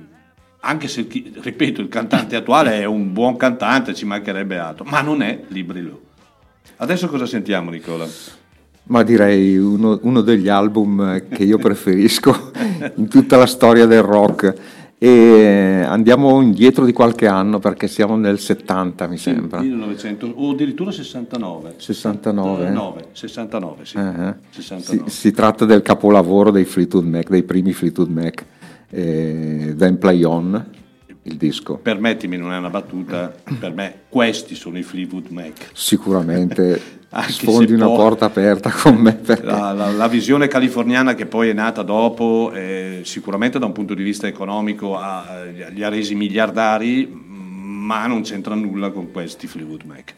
anche 0.62 0.88
se, 0.88 1.06
ripeto, 1.10 1.82
il 1.82 1.90
cantante 1.90 2.38
attuale 2.38 2.80
è 2.80 2.86
un 2.86 3.12
buon 3.12 3.36
cantante, 3.36 3.94
ci 3.94 4.06
mancherebbe 4.06 4.58
altro, 4.58 4.86
ma 4.86 5.02
non 5.02 5.22
è 5.22 5.44
Librilo. 5.50 6.04
Adesso 6.78 7.10
cosa 7.10 7.26
sentiamo, 7.26 7.70
Nicola? 7.70 8.08
Ma 8.88 9.04
direi 9.04 9.58
uno, 9.58 10.00
uno, 10.04 10.22
degli 10.22 10.48
album 10.48 11.28
che 11.30 11.44
io 11.44 11.58
preferisco 11.58 12.52
in 12.96 13.08
tutta 13.08 13.38
la 13.38 13.46
storia 13.46 13.86
del 13.86 14.02
rock. 14.02 14.76
E 15.00 15.84
andiamo 15.86 16.42
indietro 16.42 16.84
di 16.84 16.92
qualche 16.92 17.28
anno 17.28 17.60
perché 17.60 17.88
siamo 17.88 18.16
nel 18.16 18.40
70, 18.40 19.08
mi 19.08 19.18
sì, 19.18 19.30
sembra. 19.30 19.60
1900, 19.60 20.34
o 20.34 20.52
addirittura 20.52 20.92
69. 20.92 21.76
69? 21.78 22.70
9, 22.72 23.08
69, 23.12 23.86
sì. 23.86 23.98
Uh-huh. 23.98 24.34
69. 24.50 25.10
Si, 25.10 25.20
si, 25.20 25.32
tratta 25.32 25.66
del 25.66 25.84
capolavoro 25.84 26.50
dei 26.50 26.66
Fleetwood 26.66 27.06
Mac, 27.06 27.30
dei 27.30 27.44
primi 27.44 27.74
Fleetwood 27.74 28.10
Mac, 28.10 28.44
eh, 28.90 29.76
Then 29.78 30.00
Play 30.00 30.24
On, 30.24 30.66
il 31.28 31.36
disco. 31.36 31.78
Permettimi, 31.78 32.38
non 32.38 32.52
è 32.54 32.58
una 32.58 32.70
battuta, 32.70 33.34
per 33.60 33.74
me 33.74 34.02
questi 34.10 34.56
sono 34.56 34.78
i 34.78 34.84
Fleetwood 34.84 35.28
Mac. 35.28 35.70
Sicuramente 35.74 36.82
sfondi 37.28 37.74
una 37.74 37.88
porta 37.88 38.26
aperta 38.26 38.72
con 38.72 38.96
me. 38.96 39.20
La, 39.42 39.72
la, 39.74 39.92
la, 39.92 40.08
visione 40.08 40.48
californiana 40.48 41.16
che 41.16 41.26
poi 41.26 41.50
è 41.50 41.54
nata 41.54 41.84
dopo, 41.84 42.52
eh, 42.54 43.02
sicuramente 43.04 43.60
da 43.60 43.66
un 43.66 43.74
punto 43.74 43.94
di 43.94 44.04
vista 44.04 44.28
economico 44.28 44.98
ha, 44.98 45.44
li 45.70 45.84
ha 45.84 45.90
resi 45.90 46.16
miliardari, 46.16 47.08
ma 47.08 48.08
non 48.08 48.22
c'entra 48.22 48.56
nulla 48.56 48.90
con 48.92 49.12
questi 49.12 49.48
Fleetwood 49.48 49.84
Mac. 49.84 50.14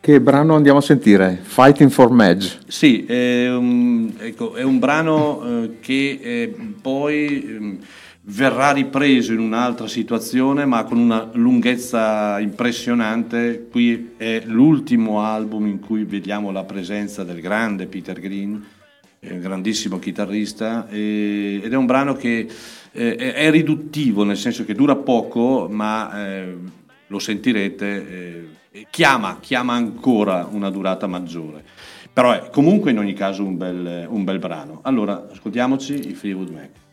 Che 0.00 0.20
brano 0.20 0.54
andiamo 0.54 0.78
a 0.78 0.82
sentire? 0.82 1.40
Fighting 1.42 1.88
for 1.88 2.10
Madge. 2.10 2.58
Sì, 2.66 3.06
è 3.06 3.48
un, 3.50 4.12
ecco, 4.18 4.54
è 4.54 4.62
un 4.62 4.78
brano 4.78 5.62
eh, 5.62 5.78
che 5.80 6.18
eh, 6.20 6.54
poi... 6.80 8.02
Eh, 8.24 8.32
verrà 8.32 8.72
ripreso 8.72 9.32
in 9.32 9.40
un'altra 9.40 9.86
situazione 9.86 10.64
ma 10.64 10.84
con 10.84 10.98
una 10.98 11.28
lunghezza 11.32 12.38
impressionante. 12.40 13.66
Qui 13.70 14.12
è 14.16 14.42
l'ultimo 14.46 15.20
album 15.20 15.66
in 15.66 15.80
cui 15.80 16.04
vediamo 16.04 16.50
la 16.50 16.64
presenza 16.64 17.24
del 17.24 17.40
grande 17.40 17.86
Peter 17.86 18.18
Green, 18.18 18.64
un 19.20 19.40
grandissimo 19.40 19.98
chitarrista, 19.98 20.86
ed 20.88 21.72
è 21.72 21.76
un 21.76 21.86
brano 21.86 22.14
che 22.14 22.46
eh, 22.92 23.16
è 23.16 23.50
riduttivo, 23.50 24.24
nel 24.24 24.36
senso 24.36 24.64
che 24.64 24.74
dura 24.74 24.96
poco, 24.96 25.68
ma 25.70 26.26
eh, 26.26 26.56
lo 27.06 27.18
sentirete, 27.18 28.48
eh, 28.70 28.86
chiama, 28.90 29.38
chiama 29.40 29.74
ancora 29.74 30.48
una 30.50 30.70
durata 30.70 31.06
maggiore. 31.06 31.62
Però 32.12 32.32
è 32.32 32.50
comunque 32.50 32.90
in 32.90 32.98
ogni 32.98 33.14
caso 33.14 33.44
un 33.44 33.56
bel, 33.56 34.06
un 34.08 34.24
bel 34.24 34.38
brano. 34.38 34.80
Allora, 34.82 35.26
ascoltiamoci 35.30 36.10
i 36.10 36.14
Freewood 36.14 36.50
Mac. 36.50 36.83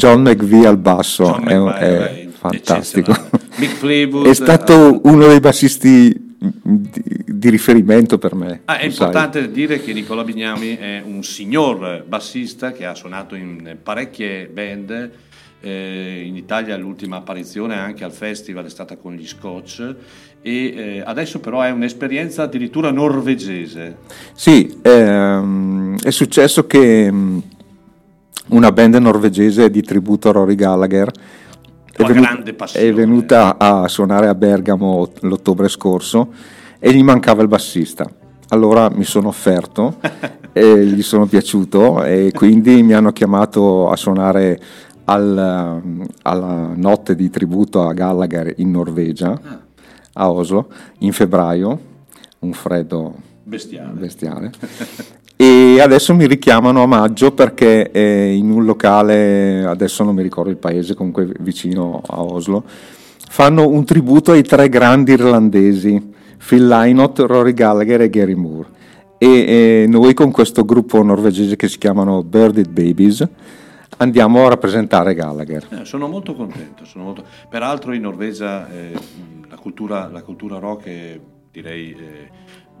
John 0.00 0.22
McVie 0.22 0.66
al 0.66 0.78
basso, 0.78 1.24
John 1.24 1.48
è, 1.48 1.58
McVie, 1.58 2.22
è 2.22 2.28
fantastico. 2.30 3.14
Mick 3.56 3.74
Fleetwood, 3.74 4.26
è 4.26 4.32
stato 4.32 4.98
uno 5.04 5.26
dei 5.26 5.40
bassisti 5.40 6.28
di, 6.38 7.24
di 7.26 7.50
riferimento 7.50 8.16
per 8.16 8.34
me. 8.34 8.62
Ah, 8.64 8.78
è 8.78 8.86
importante 8.86 9.40
sai. 9.40 9.50
dire 9.50 9.82
che 9.82 9.92
Nicola 9.92 10.24
Bignami 10.24 10.76
è 10.78 11.02
un 11.04 11.22
signor 11.22 12.02
bassista 12.08 12.72
che 12.72 12.86
ha 12.86 12.94
suonato 12.94 13.34
in 13.34 13.76
parecchie 13.82 14.46
band. 14.46 15.10
Eh, 15.62 16.22
in 16.24 16.36
Italia 16.36 16.74
l'ultima 16.78 17.16
apparizione 17.18 17.76
anche 17.76 18.02
al 18.02 18.12
festival 18.12 18.64
è 18.64 18.70
stata 18.70 18.96
con 18.96 19.12
gli 19.12 19.26
Scotch 19.26 19.94
e 20.40 20.74
eh, 20.74 21.02
adesso 21.04 21.38
però 21.40 21.60
è 21.60 21.70
un'esperienza 21.70 22.44
addirittura 22.44 22.90
norvegese. 22.90 23.98
Sì, 24.32 24.78
ehm, 24.80 26.00
è 26.00 26.10
successo 26.10 26.66
che 26.66 27.12
mm, 27.12 27.38
una 28.48 28.72
band 28.72 28.94
norvegese 28.96 29.70
di 29.70 29.82
tributo 29.82 30.28
a 30.28 30.32
Rory 30.32 30.54
Gallagher 30.54 31.10
è, 31.92 32.04
venu- 32.04 32.54
è, 32.72 32.92
venuta 32.92 33.58
a 33.58 33.86
suonare 33.88 34.28
a 34.28 34.34
Bergamo 34.34 35.10
l'ottobre 35.20 35.68
scorso 35.68 36.32
e 36.78 36.92
gli 36.92 37.02
mancava 37.02 37.42
il 37.42 37.48
bassista. 37.48 38.10
Allora 38.48 38.90
mi 38.90 39.04
sono 39.04 39.28
offerto 39.28 39.98
e 40.52 40.84
gli 40.84 41.02
sono 41.02 41.26
piaciuto 41.26 42.02
e 42.02 42.32
quindi 42.34 42.82
mi 42.82 42.94
hanno 42.94 43.12
chiamato 43.12 43.88
a 43.90 43.96
suonare 43.96 44.60
al, 45.04 45.82
alla 46.22 46.72
notte 46.74 47.14
di 47.14 47.30
tributo 47.30 47.86
a 47.86 47.92
Gallagher 47.92 48.54
in 48.56 48.70
Norvegia, 48.70 49.30
ah. 49.30 49.60
a 50.14 50.30
Oslo, 50.30 50.68
in 50.98 51.12
febbraio, 51.12 51.80
un 52.40 52.52
freddo 52.52 53.14
bestiale. 53.44 53.92
bestiale. 53.98 54.50
e 55.42 55.80
adesso 55.80 56.14
mi 56.14 56.26
richiamano 56.26 56.82
a 56.82 56.86
maggio 56.86 57.32
perché 57.32 57.90
in 57.94 58.50
un 58.50 58.66
locale, 58.66 59.64
adesso 59.64 60.04
non 60.04 60.14
mi 60.14 60.20
ricordo 60.22 60.50
il 60.50 60.58
paese, 60.58 60.94
comunque 60.94 61.32
vicino 61.40 62.02
a 62.06 62.20
Oslo, 62.20 62.62
fanno 62.66 63.66
un 63.66 63.82
tributo 63.86 64.32
ai 64.32 64.42
tre 64.42 64.68
grandi 64.68 65.12
irlandesi, 65.12 66.12
Phil 66.46 66.68
Lynott, 66.68 67.20
Rory 67.20 67.54
Gallagher 67.54 68.02
e 68.02 68.10
Gary 68.10 68.34
Moore. 68.34 68.68
E, 69.16 69.26
e 69.26 69.86
noi 69.88 70.12
con 70.12 70.30
questo 70.30 70.66
gruppo 70.66 71.02
norvegese 71.02 71.56
che 71.56 71.68
si 71.68 71.78
chiamano 71.78 72.22
Birded 72.22 72.68
Babies 72.68 73.26
andiamo 73.96 74.44
a 74.44 74.50
rappresentare 74.50 75.14
Gallagher. 75.14 75.68
Eh, 75.70 75.84
sono 75.86 76.06
molto 76.06 76.34
contento, 76.34 76.84
sono 76.84 77.04
molto... 77.04 77.24
peraltro 77.48 77.94
in 77.94 78.02
Norvegia 78.02 78.70
eh, 78.70 78.92
la, 79.48 79.56
cultura, 79.56 80.06
la, 80.08 80.20
cultura, 80.20 80.58
rock 80.58 80.84
è 80.84 81.20
direi... 81.50 81.96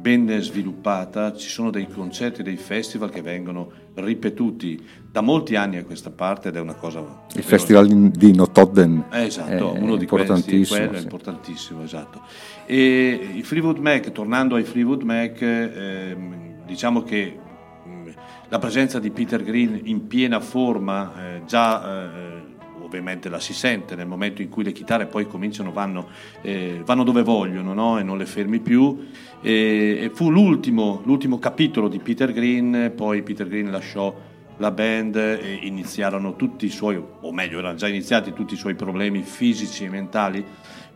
Ben 0.00 0.40
sviluppata, 0.40 1.34
ci 1.36 1.50
sono 1.50 1.70
dei 1.70 1.86
concerti, 1.86 2.42
dei 2.42 2.56
festival 2.56 3.10
che 3.10 3.20
vengono 3.20 3.70
ripetuti 3.94 4.82
da 5.12 5.20
molti 5.20 5.56
anni 5.56 5.76
a 5.76 5.84
questa 5.84 6.10
parte 6.10 6.48
ed 6.48 6.56
è 6.56 6.60
una 6.60 6.74
cosa... 6.74 7.24
Il 7.34 7.42
festival 7.42 7.86
di 8.10 8.34
Notodden 8.34 9.04
eh, 9.12 9.24
esatto, 9.24 9.74
è 9.74 9.78
uno 9.78 9.96
di 9.96 10.06
questi, 10.06 10.66
quello 10.66 10.92
è 10.92 11.00
importantissimo, 11.00 11.82
esatto. 11.82 12.22
E 12.64 13.30
i 13.34 13.42
Freewood 13.42 13.76
Mac, 13.76 14.10
tornando 14.10 14.54
ai 14.54 14.64
Freewood 14.64 15.02
Mac, 15.02 15.42
eh, 15.42 16.16
diciamo 16.64 17.02
che 17.02 17.38
mm, 17.86 18.08
la 18.48 18.58
presenza 18.58 18.98
di 18.98 19.10
Peter 19.10 19.42
Green 19.42 19.80
in 19.84 20.06
piena 20.06 20.40
forma 20.40 21.12
eh, 21.14 21.42
già 21.44 22.06
eh, 22.06 22.49
ovviamente 22.90 23.28
la 23.28 23.38
si 23.38 23.54
sente 23.54 23.94
nel 23.94 24.06
momento 24.06 24.42
in 24.42 24.48
cui 24.48 24.64
le 24.64 24.72
chitarre 24.72 25.06
poi 25.06 25.26
cominciano, 25.26 25.70
vanno, 25.70 26.08
eh, 26.42 26.82
vanno 26.84 27.04
dove 27.04 27.22
vogliono 27.22 27.72
no? 27.72 27.98
e 27.98 28.02
non 28.02 28.18
le 28.18 28.26
fermi 28.26 28.58
più. 28.58 29.08
E, 29.40 29.98
e 30.02 30.10
fu 30.12 30.30
l'ultimo, 30.30 31.00
l'ultimo 31.04 31.38
capitolo 31.38 31.88
di 31.88 32.00
Peter 32.00 32.32
Green, 32.32 32.92
poi 32.94 33.22
Peter 33.22 33.48
Green 33.48 33.70
lasciò 33.70 34.14
la 34.56 34.70
band 34.72 35.16
e 35.16 35.60
iniziarono 35.62 36.36
tutti 36.36 36.66
i 36.66 36.70
suoi, 36.70 37.02
o 37.20 37.32
meglio 37.32 37.60
erano 37.60 37.76
già 37.76 37.88
iniziati 37.88 38.34
tutti 38.34 38.54
i 38.54 38.58
suoi 38.58 38.74
problemi 38.74 39.22
fisici 39.22 39.84
e 39.84 39.88
mentali, 39.88 40.44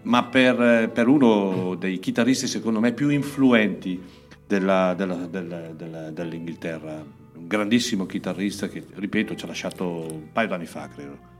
ma 0.03 0.25
per, 0.25 0.91
per 0.93 1.09
uno 1.09 1.75
dei 1.77 1.99
chitarristi 1.99 2.47
secondo 2.47 2.81
me 2.81 2.93
più 2.93 3.09
influenti 3.09 3.99
della, 4.47 4.93
della, 4.95 5.27
della, 5.27 6.11
dell'Inghilterra, 6.11 7.03
un 7.37 7.47
grandissimo 7.47 8.05
chitarrista 8.05 8.69
che, 8.69 8.85
ripeto, 8.95 9.35
ci 9.35 9.45
ha 9.45 9.49
lasciato 9.49 9.89
un 9.89 10.31
paio 10.31 10.49
d'anni 10.49 10.67
fa, 10.67 10.87
credo. 10.89 11.33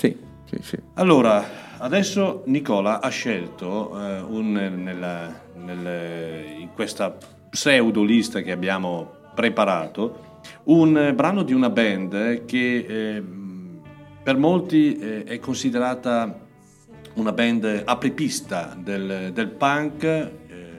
Sì, 0.00 0.16
sì, 0.46 0.56
sì. 0.62 0.78
Allora, 0.94 1.44
adesso 1.76 2.42
Nicola 2.46 3.02
ha 3.02 3.10
scelto 3.10 4.00
eh, 4.00 4.20
un, 4.20 4.52
nella, 4.52 5.30
nel, 5.56 6.58
in 6.58 6.70
questa 6.72 7.14
pseudo 7.50 8.02
lista 8.02 8.40
che 8.40 8.50
abbiamo 8.50 9.10
preparato 9.34 10.38
un 10.64 11.12
brano 11.14 11.42
di 11.42 11.52
una 11.52 11.68
band 11.68 12.46
che 12.46 12.86
eh, 12.88 13.22
per 14.22 14.38
molti 14.38 14.96
eh, 14.96 15.24
è 15.24 15.38
considerata 15.38 16.34
una 17.14 17.32
band 17.32 17.82
apripista 17.84 18.74
del, 18.78 19.32
del 19.34 19.48
punk. 19.48 20.02
Eh, 20.04 20.30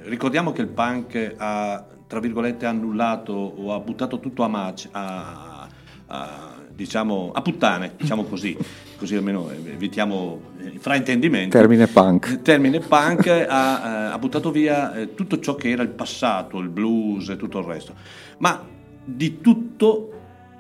ricordiamo 0.06 0.52
che 0.52 0.62
il 0.62 0.68
punk 0.68 1.36
ha, 1.38 1.86
tra 2.08 2.20
virgolette, 2.20 2.66
annullato 2.66 3.34
o 3.34 3.72
ha 3.72 3.80
buttato 3.80 4.20
tutto 4.20 4.42
a 4.42 4.48
match, 4.48 4.88
a, 4.92 5.68
a 6.08 6.51
diciamo, 6.82 7.32
a 7.34 7.42
puttane, 7.42 7.94
diciamo 7.96 8.24
così, 8.24 8.58
così 8.98 9.16
almeno 9.16 9.50
evitiamo 9.52 10.42
fraintendimenti. 10.80 11.50
Termine 11.50 11.88
punk. 11.88 12.42
Termine 12.42 12.80
punk 12.80 13.28
ha, 13.28 13.38
eh, 13.38 14.12
ha, 14.12 14.18
buttato 14.18 14.52
via 14.52 14.94
eh, 14.94 15.14
tutto 15.14 15.40
ciò 15.40 15.56
che 15.56 15.70
era 15.70 15.84
il 15.84 15.90
passato, 15.90 16.58
il 16.60 16.70
blues 16.70 17.30
e 17.30 17.38
tutto 17.38 17.60
il 17.60 17.66
resto. 17.66 17.94
Ma 18.40 18.66
di 19.04 19.40
tutto 19.42 20.10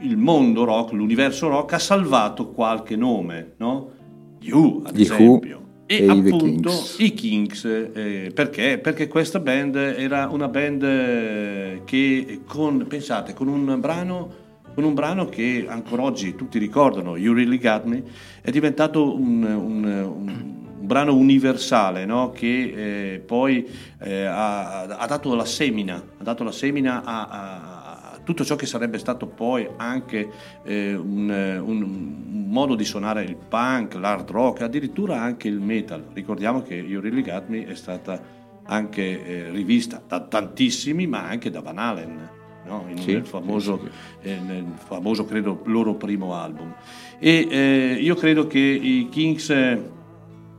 il 0.01 0.17
mondo 0.17 0.63
rock, 0.63 0.91
l'universo 0.93 1.47
rock 1.47 1.73
ha 1.73 1.79
salvato 1.79 2.49
qualche 2.49 2.95
nome, 2.95 3.53
no? 3.57 3.89
You, 4.39 4.83
ad 4.85 4.99
esempio. 4.99 5.59
E, 5.85 6.05
e 6.05 6.09
appunto 6.09 6.71
i 6.99 7.13
Kings, 7.13 7.65
eh, 7.65 8.31
perché? 8.33 8.77
Perché 8.77 9.07
questa 9.07 9.39
band 9.39 9.75
era 9.75 10.29
una 10.31 10.47
band 10.47 10.83
eh, 10.83 11.81
che 11.83 12.41
con, 12.47 12.85
pensate, 12.87 13.33
con 13.33 13.47
un 13.47 13.79
brano 13.79 14.40
con 14.73 14.83
un 14.83 14.93
brano 14.93 15.27
che 15.27 15.65
ancora 15.67 16.03
oggi 16.03 16.35
tutti 16.35 16.57
ricordano, 16.57 17.17
You 17.17 17.33
Really 17.33 17.57
Got 17.57 17.83
Me, 17.85 18.03
è 18.41 18.51
diventato 18.51 19.15
un, 19.15 19.43
un, 19.43 19.83
un 19.83 20.61
brano 20.79 21.15
universale 21.15 22.05
no? 22.05 22.31
che 22.31 23.13
eh, 23.13 23.19
poi 23.19 23.67
eh, 23.99 24.25
ha, 24.25 24.81
ha, 24.81 25.05
dato 25.05 25.35
la 25.35 25.45
semina, 25.45 25.95
ha 25.95 26.23
dato 26.23 26.43
la 26.43 26.51
semina 26.51 27.03
a, 27.03 27.27
a, 27.27 28.11
a, 28.11 28.19
tutto 28.23 28.43
ciò 28.43 28.55
che 28.55 28.65
sarebbe 28.65 28.97
stato 28.97 29.27
poi 29.27 29.67
anche 29.77 30.29
eh, 30.63 30.93
un, 30.93 31.29
un, 31.63 32.45
modo 32.47 32.75
di 32.75 32.83
suonare 32.83 33.23
il 33.23 33.37
punk, 33.37 33.95
l'hard 33.95 34.29
rock, 34.29 34.61
addirittura 34.61 35.21
anche 35.21 35.47
il 35.47 35.59
metal. 35.59 36.07
Ricordiamo 36.13 36.61
che 36.61 36.75
You 36.75 37.01
Really 37.01 37.21
Got 37.21 37.47
Me 37.47 37.65
è 37.65 37.75
stata 37.75 38.21
anche 38.65 39.25
eh, 39.25 39.49
rivista 39.51 40.01
da 40.05 40.19
tantissimi, 40.19 41.07
ma 41.07 41.27
anche 41.27 41.49
da 41.49 41.61
Van 41.61 41.77
Halen 41.77 42.39
no? 42.65 42.85
sì, 42.95 43.13
nel, 43.13 43.25
famoso, 43.25 43.79
sì, 43.83 43.89
sì. 44.21 44.29
Eh, 44.29 44.39
nel, 44.39 44.65
famoso, 44.75 45.25
credo, 45.25 45.61
loro 45.65 45.95
primo 45.95 46.35
album. 46.35 46.73
E 47.19 47.47
eh, 47.49 47.97
io 47.99 48.15
credo 48.15 48.47
che 48.47 48.59
i 48.59 49.07
Kings 49.09 49.49
eh, 49.49 49.89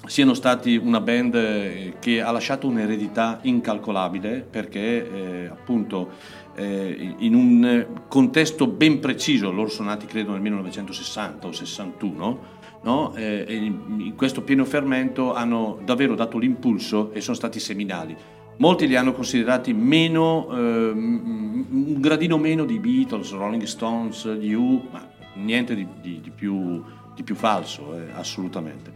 siano 0.06 0.34
stati 0.34 0.76
una 0.76 1.00
band 1.00 1.34
eh, 1.34 1.94
che 1.98 2.20
ha 2.20 2.30
lasciato 2.30 2.66
un'eredità 2.66 3.38
incalcolabile 3.42 4.46
perché 4.48 4.80
eh, 4.80 5.46
appunto 5.46 6.40
in 6.54 7.34
un 7.34 7.86
contesto 8.08 8.66
ben 8.66 9.00
preciso, 9.00 9.50
loro 9.50 9.70
sono 9.70 9.88
nati 9.88 10.04
credo 10.04 10.32
nel 10.32 10.42
1960 10.42 11.46
o 11.46 11.50
61, 11.50 12.38
no? 12.82 13.12
in 13.16 14.12
questo 14.16 14.42
pieno 14.42 14.66
fermento 14.66 15.32
hanno 15.32 15.78
davvero 15.82 16.14
dato 16.14 16.36
l'impulso 16.36 17.10
e 17.12 17.22
sono 17.22 17.36
stati 17.36 17.58
seminali. 17.58 18.14
Molti 18.58 18.86
li 18.86 18.96
hanno 18.96 19.12
considerati 19.12 19.72
meno, 19.72 20.48
eh, 20.52 20.90
un 20.90 21.96
gradino 21.98 22.38
meno 22.38 22.64
di 22.64 22.78
Beatles, 22.78 23.32
Rolling 23.32 23.62
Stones, 23.64 24.32
di 24.34 24.52
U, 24.54 24.86
ma 24.90 25.08
niente 25.34 25.74
di, 25.74 25.86
di, 26.00 26.20
di, 26.20 26.30
più, 26.30 26.82
di 27.14 27.22
più, 27.22 27.34
falso, 27.34 27.96
eh, 27.96 28.12
assolutamente. 28.14 28.92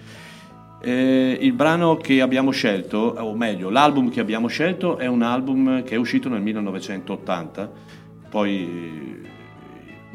Eh, 0.80 1.38
il 1.40 1.52
brano 1.52 1.96
che 1.96 2.20
abbiamo 2.20 2.50
scelto, 2.50 3.16
o 3.18 3.34
meglio, 3.34 3.70
l'album 3.70 4.10
che 4.10 4.20
abbiamo 4.20 4.46
scelto 4.46 4.98
è 4.98 5.06
un 5.06 5.22
album 5.22 5.82
che 5.82 5.94
è 5.94 5.98
uscito 5.98 6.28
nel 6.28 6.42
1980, 6.42 7.70
poi 8.28 9.24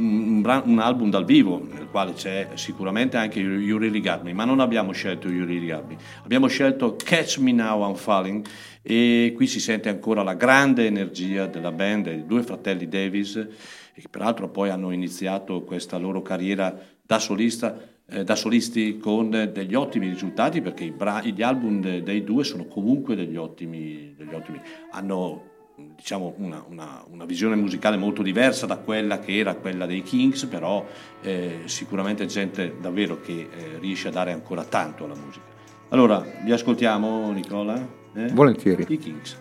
un, 0.01 0.61
un, 0.65 0.79
album 0.79 1.09
dal 1.09 1.25
vivo 1.25 1.61
nel 1.71 1.87
quale 1.89 2.13
c'è 2.13 2.49
sicuramente 2.55 3.17
anche 3.17 3.39
Got 3.41 4.21
Me, 4.23 4.33
ma 4.33 4.45
non 4.45 4.59
abbiamo 4.59 4.91
scelto 4.91 5.29
Got 5.29 5.87
Me, 5.87 5.97
abbiamo 6.23 6.47
scelto 6.47 6.95
Catch 6.95 7.37
Me 7.37 7.51
Now 7.51 7.87
I'm 7.87 7.95
Falling 7.95 8.45
e 8.81 9.33
qui 9.35 9.45
si 9.45 9.59
sente 9.59 9.89
ancora 9.89 10.23
la 10.23 10.33
grande 10.33 10.87
energia 10.87 11.45
della 11.45 11.71
band, 11.71 12.05
dei 12.05 12.25
due 12.25 12.41
fratelli 12.41 12.87
Davis, 12.87 13.47
che 13.93 14.07
peraltro 14.09 14.49
poi 14.49 14.69
hanno 14.69 14.91
iniziato 14.91 15.61
questa 15.61 15.97
loro 15.97 16.21
carriera 16.23 16.75
da, 17.01 17.19
solista, 17.19 17.77
eh, 18.09 18.23
da 18.23 18.35
solisti 18.35 18.97
con 18.97 19.29
degli 19.29 19.75
ottimi 19.75 20.07
risultati 20.07 20.61
perché 20.61 20.89
bra- 20.91 21.21
gli 21.21 21.43
album 21.43 21.81
de- 21.81 22.01
dei 22.01 22.23
due 22.23 22.43
sono 22.43 22.65
comunque 22.65 23.15
degli 23.15 23.35
ottimi, 23.35 24.15
degli 24.17 24.33
ottimi. 24.33 24.59
hanno 24.91 25.50
diciamo 25.75 26.33
una, 26.37 26.63
una, 26.67 27.03
una, 27.09 27.25
visione 27.25 27.55
musicale 27.55 27.97
molto 27.97 28.21
diversa 28.21 28.65
da 28.65 28.77
quella 28.77 29.19
che 29.19 29.37
era 29.37 29.55
quella 29.55 29.85
dei 29.85 30.03
Kings, 30.03 30.45
però 30.45 30.85
eh, 31.21 31.61
sicuramente 31.65 32.25
gente 32.25 32.75
davvero 32.79 33.19
che 33.21 33.49
eh, 33.51 33.77
riesce 33.79 34.09
a 34.09 34.11
dare 34.11 34.31
ancora 34.31 34.63
tanto 34.63 35.05
alla 35.05 35.15
musica. 35.15 35.45
Allora, 35.89 36.23
vi 36.43 36.51
ascoltiamo 36.51 37.31
Nicola? 37.31 37.75
Eh? 38.13 38.27
Volentieri. 38.27 38.85
I 38.87 38.97
Kings. 38.97 39.37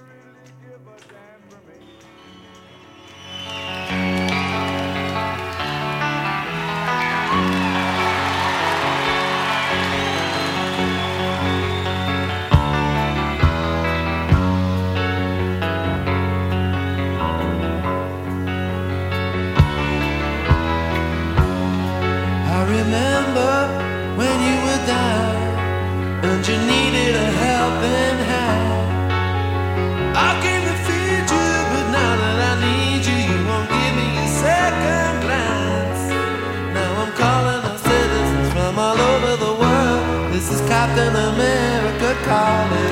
America 42.31 42.90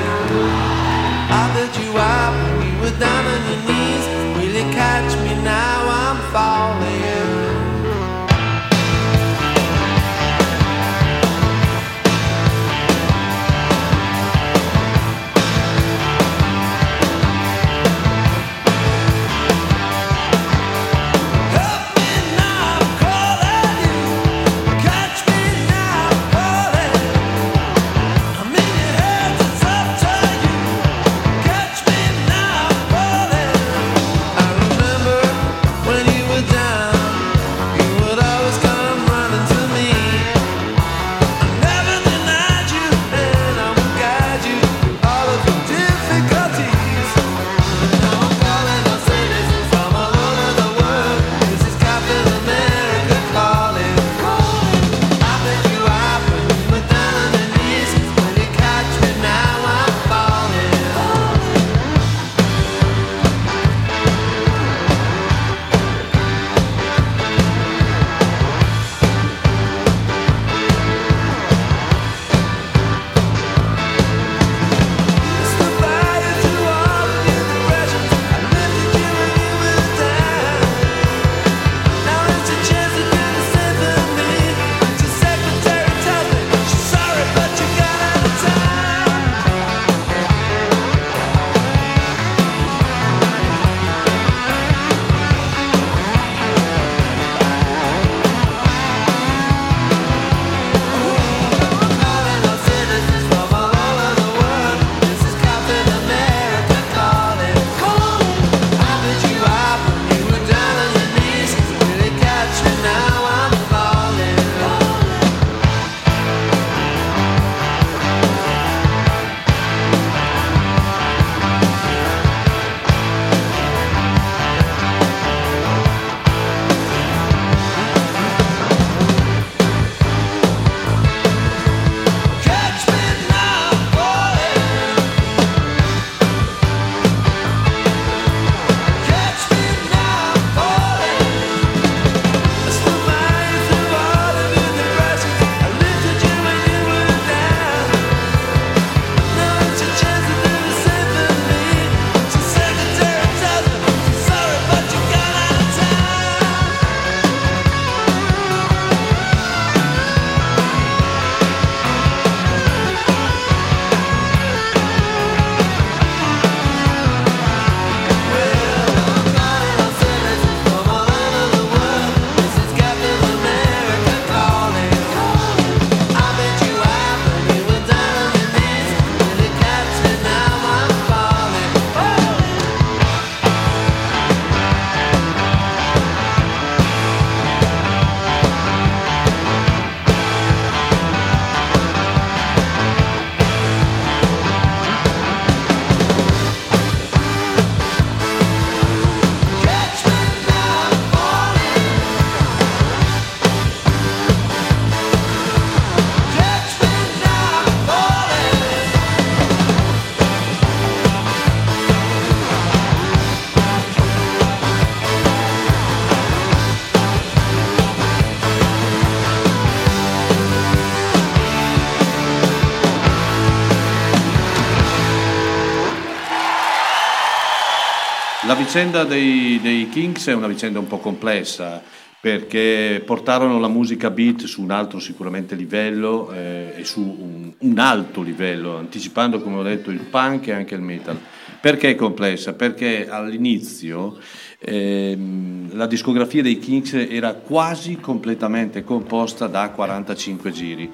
vicenda 228.68 229.04
dei, 229.04 229.58
dei, 229.62 229.88
Kings 229.88 230.28
è 230.28 230.34
una 230.34 230.46
vicenda 230.46 230.78
un 230.78 230.86
po' 230.86 230.98
complessa 230.98 231.82
perché 232.20 233.02
portarono 233.02 233.58
la 233.58 233.66
musica 233.66 234.10
beat 234.10 234.44
su 234.44 234.60
un 234.60 234.70
altro 234.70 234.98
sicuramente 234.98 235.54
livello 235.54 236.30
eh, 236.32 236.74
e 236.76 236.84
su 236.84 237.00
un, 237.00 237.50
un, 237.60 237.78
alto 237.78 238.20
livello, 238.20 238.76
anticipando 238.76 239.40
come 239.40 239.56
ho 239.56 239.62
detto 239.62 239.90
il 239.90 240.00
punk 240.00 240.48
e 240.48 240.52
anche 240.52 240.74
il 240.74 240.82
metal. 240.82 241.18
Perché 241.58 241.92
è 241.92 241.94
complessa? 241.94 242.52
Perché 242.52 243.08
all'inizio 243.08 244.18
ehm, 244.58 245.74
la 245.74 245.86
discografia 245.86 246.42
dei 246.42 246.58
Kings 246.58 246.92
era 246.92 247.32
quasi 247.32 247.96
completamente 247.96 248.84
composta 248.84 249.46
da 249.46 249.70
45 249.70 250.50
giri 250.50 250.90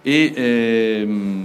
e 0.00 0.32
ehm, 0.32 1.35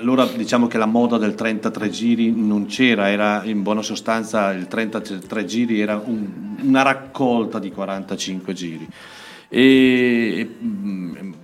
allora 0.00 0.24
diciamo 0.24 0.66
che 0.66 0.78
la 0.78 0.86
moda 0.86 1.18
del 1.18 1.34
33 1.34 1.90
giri 1.90 2.32
non 2.32 2.66
c'era, 2.66 3.10
era 3.10 3.44
in 3.44 3.62
buona 3.62 3.82
sostanza 3.82 4.50
il 4.52 4.66
33 4.66 5.44
giri 5.44 5.80
era 5.80 6.02
un, 6.02 6.56
una 6.62 6.82
raccolta 6.82 7.58
di 7.58 7.70
45 7.70 8.52
giri. 8.54 8.88
E, 9.52 10.56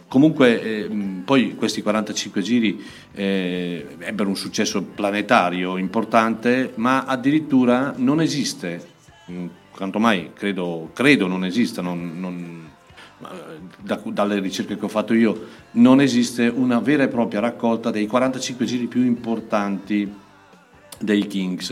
comunque 0.08 0.62
eh, 0.62 0.90
poi 1.24 1.54
questi 1.54 1.82
45 1.82 2.40
giri 2.40 2.82
eh, 3.12 3.86
ebbero 3.98 4.28
un 4.30 4.36
successo 4.36 4.82
planetario 4.82 5.76
importante, 5.76 6.72
ma 6.76 7.04
addirittura 7.04 7.92
non 7.96 8.22
esiste, 8.22 8.94
quanto 9.70 9.98
mai 9.98 10.30
credo, 10.32 10.90
credo 10.94 11.26
non 11.26 11.44
esista, 11.44 11.82
non, 11.82 12.18
non, 12.18 12.65
da, 13.80 14.00
dalle 14.04 14.40
ricerche 14.40 14.76
che 14.76 14.84
ho 14.84 14.88
fatto 14.88 15.14
io, 15.14 15.46
non 15.72 16.00
esiste 16.00 16.48
una 16.48 16.80
vera 16.80 17.04
e 17.04 17.08
propria 17.08 17.40
raccolta 17.40 17.90
dei 17.90 18.06
45 18.06 18.64
giri 18.64 18.86
più 18.86 19.04
importanti 19.04 20.24
dei 20.98 21.26
Kings 21.26 21.70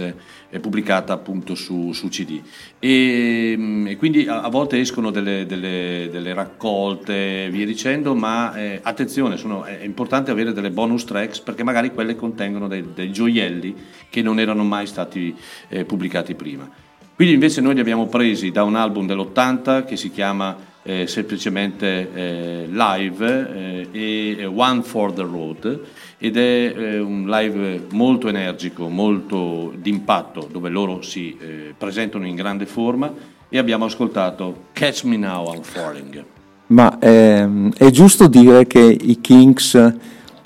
eh, 0.50 0.60
pubblicata 0.60 1.12
appunto 1.12 1.54
su, 1.54 1.92
su 1.92 2.08
CD 2.08 2.42
e, 2.78 3.54
mm, 3.56 3.86
e, 3.86 3.96
quindi 3.96 4.26
a, 4.26 4.42
a 4.42 4.48
volte 4.48 4.78
escono 4.78 5.10
delle, 5.10 5.46
delle, 5.46 6.08
delle, 6.10 6.34
raccolte 6.34 7.48
via 7.50 7.64
dicendo 7.64 8.14
ma 8.14 8.54
eh, 8.54 8.80
attenzione 8.82 9.36
sono, 9.36 9.64
è 9.64 9.82
importante 9.82 10.30
avere 10.30 10.52
delle 10.52 10.70
bonus 10.70 11.04
tracks 11.04 11.40
perché 11.40 11.62
magari 11.62 11.92
quelle 11.92 12.16
contengono 12.16 12.68
dei, 12.68 12.92
dei 12.92 13.10
gioielli 13.10 13.74
che 14.10 14.20
non 14.20 14.38
erano 14.38 14.62
mai 14.62 14.86
stati 14.86 15.34
eh, 15.68 15.84
pubblicati 15.84 16.34
prima. 16.34 16.68
Quindi 17.14 17.34
invece 17.34 17.60
noi 17.60 17.74
li 17.74 17.80
abbiamo 17.80 18.06
presi 18.06 18.50
da 18.50 18.64
un 18.64 18.74
album 18.74 19.06
dell'80 19.06 19.84
che 19.84 19.96
si 19.96 20.10
chiama 20.10 20.72
eh, 20.84 21.06
semplicemente 21.06 22.12
eh, 22.12 22.66
live 22.68 23.88
eh, 23.90 24.38
e 24.38 24.44
One 24.44 24.82
for 24.82 25.12
the 25.12 25.22
Road 25.22 25.80
ed 26.18 26.36
è 26.36 26.74
eh, 26.76 26.98
un 27.00 27.26
live 27.26 27.86
molto 27.92 28.28
energico, 28.28 28.88
molto 28.88 29.72
d'impatto 29.76 30.46
dove 30.50 30.68
loro 30.68 31.00
si 31.02 31.36
eh, 31.40 31.74
presentano 31.76 32.26
in 32.26 32.34
grande 32.34 32.66
forma 32.66 33.12
e 33.48 33.58
abbiamo 33.58 33.86
ascoltato 33.86 34.66
Catch 34.72 35.04
Me 35.04 35.16
Now 35.16 35.54
I'm 35.54 35.62
Falling. 35.62 36.24
Ma 36.66 36.98
ehm, 36.98 37.72
è 37.76 37.90
giusto 37.90 38.26
dire 38.26 38.66
che 38.66 38.80
i 38.80 39.20
Kings 39.20 39.96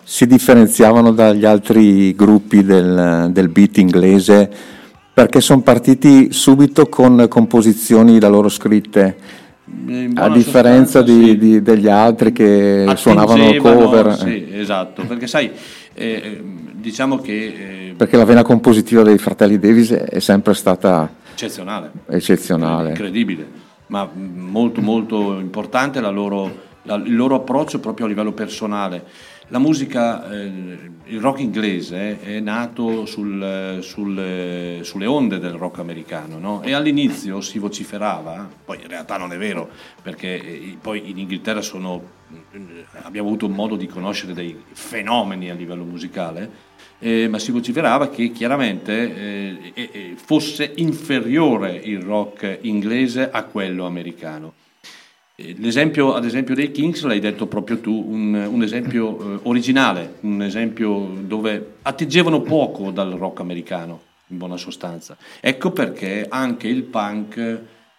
si 0.04 0.26
differenziavano 0.26 1.12
dagli 1.12 1.44
altri 1.44 2.14
gruppi 2.14 2.62
del, 2.62 3.28
del 3.32 3.48
beat 3.48 3.78
inglese 3.78 4.50
perché 5.12 5.40
sono 5.40 5.62
partiti 5.62 6.32
subito 6.32 6.88
con 6.88 7.26
composizioni 7.28 8.18
da 8.18 8.28
loro 8.28 8.48
scritte 8.48 9.16
a 10.14 10.28
differenza 10.30 11.02
di, 11.02 11.38
di, 11.38 11.62
degli 11.62 11.88
altri 11.88 12.32
che 12.32 12.86
suonavano 12.96 13.54
cover. 13.56 14.16
Sì, 14.16 14.48
esatto, 14.52 15.04
perché 15.04 15.26
sai, 15.26 15.50
eh, 15.94 16.42
diciamo 16.72 17.18
che... 17.18 17.88
Eh, 17.90 17.94
perché 17.96 18.16
la 18.16 18.24
vena 18.24 18.42
compositiva 18.42 19.02
dei 19.02 19.18
fratelli 19.18 19.58
Davis 19.58 19.90
è 19.90 20.18
sempre 20.20 20.54
stata 20.54 21.10
eccezionale, 21.32 21.90
eccezionale. 22.08 22.90
incredibile, 22.90 23.46
ma 23.86 24.08
molto 24.12 24.80
molto 24.80 25.38
importante 25.38 26.00
la 26.00 26.10
loro, 26.10 26.50
la, 26.82 26.94
il 26.96 27.16
loro 27.16 27.36
approccio 27.36 27.80
proprio 27.80 28.06
a 28.06 28.08
livello 28.08 28.32
personale 28.32 29.04
la 29.48 29.58
musica, 29.58 30.30
eh, 30.30 30.78
il 31.04 31.20
rock 31.20 31.40
inglese 31.40 32.20
è 32.20 32.38
nato 32.38 33.06
sul, 33.06 33.78
sul, 33.80 34.80
sulle 34.82 35.06
onde 35.06 35.38
del 35.38 35.52
rock 35.52 35.78
americano 35.78 36.38
no? 36.38 36.62
e 36.62 36.74
all'inizio 36.74 37.40
si 37.40 37.58
vociferava, 37.58 38.48
poi 38.64 38.80
in 38.82 38.88
realtà 38.88 39.16
non 39.16 39.32
è 39.32 39.38
vero 39.38 39.70
perché 40.02 40.42
eh, 40.42 40.76
poi 40.80 41.08
in 41.08 41.18
Inghilterra 41.18 41.62
sono, 41.62 42.02
eh, 42.52 42.84
abbiamo 43.02 43.28
avuto 43.28 43.48
modo 43.48 43.76
di 43.76 43.86
conoscere 43.86 44.34
dei 44.34 44.54
fenomeni 44.72 45.48
a 45.48 45.54
livello 45.54 45.84
musicale, 45.84 46.66
eh, 46.98 47.26
ma 47.28 47.38
si 47.38 47.50
vociferava 47.50 48.10
che 48.10 48.30
chiaramente 48.32 49.72
eh, 49.72 50.14
fosse 50.16 50.72
inferiore 50.76 51.74
il 51.74 52.00
rock 52.00 52.58
inglese 52.62 53.30
a 53.30 53.44
quello 53.44 53.86
americano. 53.86 54.52
L'esempio, 55.40 56.14
ad 56.14 56.24
esempio, 56.24 56.56
dei 56.56 56.72
Kings 56.72 57.04
l'hai 57.04 57.20
detto 57.20 57.46
proprio 57.46 57.78
tu, 57.78 57.92
un, 58.08 58.34
un 58.34 58.60
esempio 58.64 59.36
eh, 59.36 59.40
originale, 59.44 60.16
un 60.22 60.42
esempio 60.42 61.14
dove 61.20 61.74
attingevano 61.82 62.40
poco 62.40 62.90
dal 62.90 63.12
rock 63.12 63.38
americano, 63.38 64.00
in 64.28 64.36
buona 64.38 64.56
sostanza. 64.56 65.16
Ecco 65.38 65.70
perché 65.70 66.26
anche 66.28 66.66
il 66.66 66.82
punk 66.82 67.36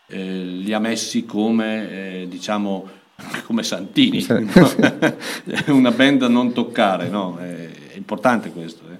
eh, 0.07 0.43
li 0.43 0.73
ha 0.73 0.79
messi 0.79 1.25
come, 1.25 1.89
eh, 1.89 2.27
diciamo, 2.27 2.89
come 3.47 3.63
santini, 3.63 4.19
sì. 4.19 4.33
una 5.71 5.91
band 5.91 6.19
da 6.19 6.27
non 6.27 6.51
toccare, 6.51 7.07
no? 7.07 7.37
è, 7.37 7.69
è, 7.93 7.95
importante 7.95 8.51
questo. 8.51 8.83
Eh. 8.91 8.97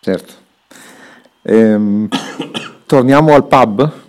Certo. 0.00 0.32
Ehm, 1.42 2.08
torniamo 2.86 3.34
al 3.34 3.46
pub. 3.46 4.01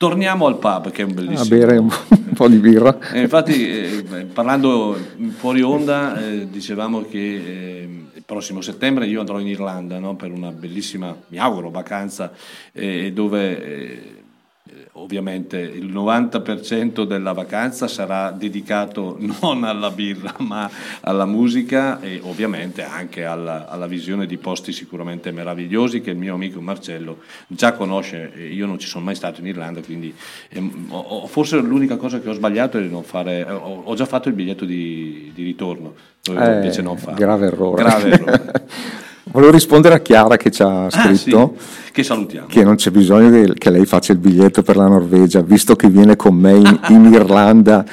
Torniamo 0.00 0.46
al 0.46 0.56
pub, 0.56 0.90
che 0.90 1.02
è 1.02 1.04
un 1.04 1.12
bellissimo. 1.12 1.42
A 1.42 1.58
bere 1.58 1.76
un, 1.76 1.90
po' 2.32 2.48
di 2.48 2.56
birra. 2.56 2.96
Eh, 3.12 3.20
infatti, 3.20 3.68
eh, 3.68 4.26
parlando 4.32 4.96
fuori 5.36 5.60
onda, 5.60 6.18
eh, 6.18 6.48
dicevamo 6.48 7.02
che 7.02 7.18
eh, 7.18 7.88
il 8.14 8.22
prossimo 8.24 8.62
settembre 8.62 9.04
io 9.04 9.20
andrò 9.20 9.38
in 9.38 9.48
Irlanda 9.48 9.98
no? 9.98 10.16
per 10.16 10.32
una 10.32 10.52
bellissima, 10.52 11.14
mi 11.26 11.36
auguro, 11.36 11.68
vacanza 11.68 12.32
eh, 12.72 13.12
dove 13.12 13.62
eh, 13.62 14.19
ovviamente 15.00 15.58
il 15.58 15.90
90% 15.92 17.04
della 17.04 17.32
vacanza 17.32 17.88
sarà 17.88 18.30
dedicato 18.30 19.16
non 19.40 19.64
alla 19.64 19.90
birra 19.90 20.34
ma 20.40 20.70
alla 21.00 21.24
musica 21.24 22.00
e 22.00 22.20
ovviamente 22.22 22.82
anche 22.82 23.24
alla, 23.24 23.68
alla, 23.68 23.86
visione 23.86 24.26
di 24.26 24.36
posti 24.36 24.72
sicuramente 24.72 25.32
meravigliosi 25.32 26.00
che 26.00 26.10
il 26.10 26.16
mio 26.16 26.34
amico 26.34 26.60
Marcello 26.60 27.18
già 27.46 27.72
conosce, 27.72 28.32
io 28.36 28.66
non 28.66 28.78
ci 28.78 28.86
sono 28.86 29.04
mai 29.04 29.14
stato 29.14 29.40
in 29.40 29.46
Irlanda 29.46 29.80
quindi 29.80 30.14
ho, 30.90 31.26
forse 31.26 31.58
l'unica 31.58 31.96
cosa 31.96 32.20
che 32.20 32.28
ho 32.28 32.34
sbagliato 32.34 32.78
è 32.78 32.82
di 32.82 32.90
non 32.90 33.02
fare, 33.02 33.42
ho, 33.42 33.82
ho 33.84 33.94
già 33.94 34.06
fatto 34.06 34.28
il 34.28 34.34
biglietto 34.34 34.64
di, 34.64 35.32
di 35.34 35.42
ritorno, 35.42 35.94
eh, 36.28 36.54
invece 36.54 36.82
non 36.82 36.96
farlo. 36.96 37.18
Grave 37.18 37.46
errore. 37.46 37.82
Grave 37.82 38.10
errore. 38.10 38.52
Volevo 39.24 39.52
rispondere 39.52 39.94
a 39.94 39.98
Chiara 40.00 40.36
che 40.36 40.50
ci 40.50 40.62
ha 40.62 40.88
scritto 40.90 41.54
ah, 41.56 41.60
sì. 41.60 41.92
che 41.92 42.02
salutiamo. 42.02 42.46
Che 42.46 42.64
non 42.64 42.76
c'è 42.76 42.90
bisogno 42.90 43.52
che 43.56 43.70
lei 43.70 43.84
faccia 43.84 44.12
il 44.12 44.18
biglietto 44.18 44.62
per 44.62 44.76
la 44.76 44.88
Norvegia, 44.88 45.40
visto 45.42 45.76
che 45.76 45.88
viene 45.88 46.16
con 46.16 46.34
me 46.34 46.52
in, 46.52 46.80
in 46.88 47.12
Irlanda 47.12 47.84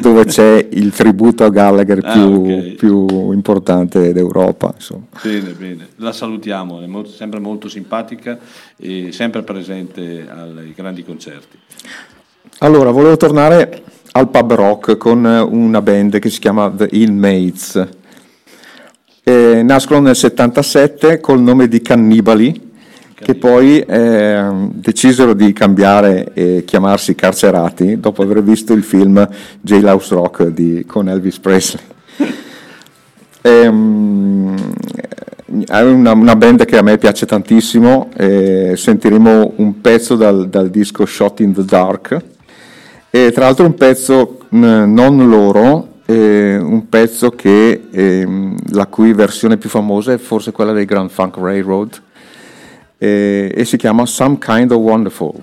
dove 0.00 0.24
c'è 0.24 0.66
il 0.70 0.92
tributo 0.92 1.44
a 1.44 1.50
Gallagher 1.50 2.00
ah, 2.02 2.12
più, 2.12 2.20
ah, 2.20 2.38
okay. 2.38 2.74
più 2.74 3.32
importante 3.32 4.12
d'Europa. 4.12 4.72
Insomma. 4.74 5.06
Bene, 5.22 5.50
bene, 5.50 5.88
la 5.96 6.12
salutiamo, 6.12 6.80
è 6.80 6.86
molto, 6.86 7.10
sempre 7.10 7.40
molto 7.40 7.68
simpatica 7.68 8.38
e 8.76 9.10
sempre 9.12 9.42
presente 9.42 10.26
ai 10.28 10.72
grandi 10.74 11.04
concerti. 11.04 11.58
Allora, 12.60 12.90
volevo 12.90 13.16
tornare 13.16 13.82
al 14.12 14.30
pub 14.30 14.54
rock 14.54 14.96
con 14.96 15.24
una 15.24 15.82
band 15.82 16.18
che 16.20 16.30
si 16.30 16.38
chiama 16.38 16.70
The 16.70 16.88
Inmates 16.92 18.04
eh, 19.28 19.64
nascono 19.64 20.02
nel 20.02 20.14
77 20.14 21.18
col 21.18 21.40
nome 21.40 21.66
di 21.66 21.82
Cannibali, 21.82 22.70
che 23.12 23.34
poi 23.34 23.80
eh, 23.80 24.44
decisero 24.70 25.34
di 25.34 25.52
cambiare 25.52 26.30
e 26.32 26.62
chiamarsi 26.64 27.16
Carcerati 27.16 27.98
dopo 27.98 28.22
aver 28.22 28.40
visto 28.44 28.72
il 28.72 28.84
film 28.84 29.28
Jailhouse 29.60 30.14
Rock 30.14 30.46
di, 30.46 30.84
con 30.86 31.08
Elvis 31.08 31.40
Presley. 31.40 31.82
Ehm, 33.46 34.56
è 35.68 35.80
una, 35.80 36.12
una, 36.12 36.34
band 36.34 36.64
che 36.64 36.78
a 36.78 36.82
me 36.82 36.98
piace 36.98 37.26
tantissimo, 37.26 38.10
eh, 38.16 38.72
sentiremo 38.74 39.52
un 39.56 39.80
pezzo 39.80 40.16
dal, 40.16 40.48
dal, 40.48 40.68
disco 40.68 41.06
Shot 41.06 41.38
in 41.38 41.54
the 41.54 41.64
Dark, 41.64 42.20
e 43.08 43.30
tra 43.30 43.44
l'altro 43.44 43.66
un 43.66 43.74
pezzo 43.74 44.40
non 44.48 45.28
loro, 45.28 45.95
eh, 46.06 46.56
un 46.56 46.88
pezzo 46.88 47.30
che, 47.30 47.88
eh, 47.90 48.54
la 48.70 48.86
cui 48.86 49.12
versione 49.12 49.56
più 49.56 49.68
famosa 49.68 50.12
è 50.12 50.18
forse 50.18 50.52
quella 50.52 50.72
dei 50.72 50.84
Grand 50.84 51.10
Funk 51.10 51.36
Railroad 51.36 52.00
eh, 52.98 53.52
e 53.54 53.64
si 53.64 53.76
chiama 53.76 54.06
Some 54.06 54.38
Kind 54.38 54.70
of 54.70 54.78
Wonderful. 54.78 55.42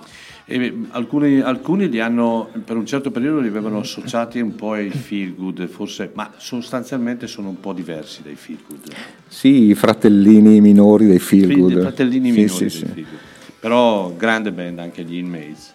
Alcuni, 0.92 1.40
alcuni, 1.40 1.90
li 1.90 2.00
hanno 2.00 2.50
per 2.64 2.76
un 2.76 2.86
certo 2.86 3.12
periodo 3.12 3.40
li 3.40 3.48
avevano 3.48 3.80
associati 3.80 4.40
un 4.40 4.56
po' 4.56 4.74
ai 4.74 4.90
feel 4.90 5.34
good, 5.34 5.66
forse, 5.68 6.12
ma 6.14 6.32
sostanzialmente 6.36 7.28
sono 7.28 7.48
un 7.48 7.60
po' 7.60 7.74
diversi 7.74 8.22
dai 8.22 8.36
feel 8.36 8.60
good. 8.68 8.82
Sì, 9.28 9.70
i 9.70 9.74
fratellini 9.74 10.62
minori 10.62 11.08
dei 11.08 11.20
feel 11.20 11.52
good. 11.58 11.72
I 11.72 11.82
fratellini 11.82 12.32
minori 12.32 12.50
sì, 12.50 12.60
dei 12.60 12.70
sì, 12.70 12.86
feel 12.86 12.94
good. 12.96 13.20
Però 13.60 14.14
grande 14.16 14.52
band 14.52 14.80
anche 14.80 15.04
gli 15.04 15.16
Inmates. 15.16 15.74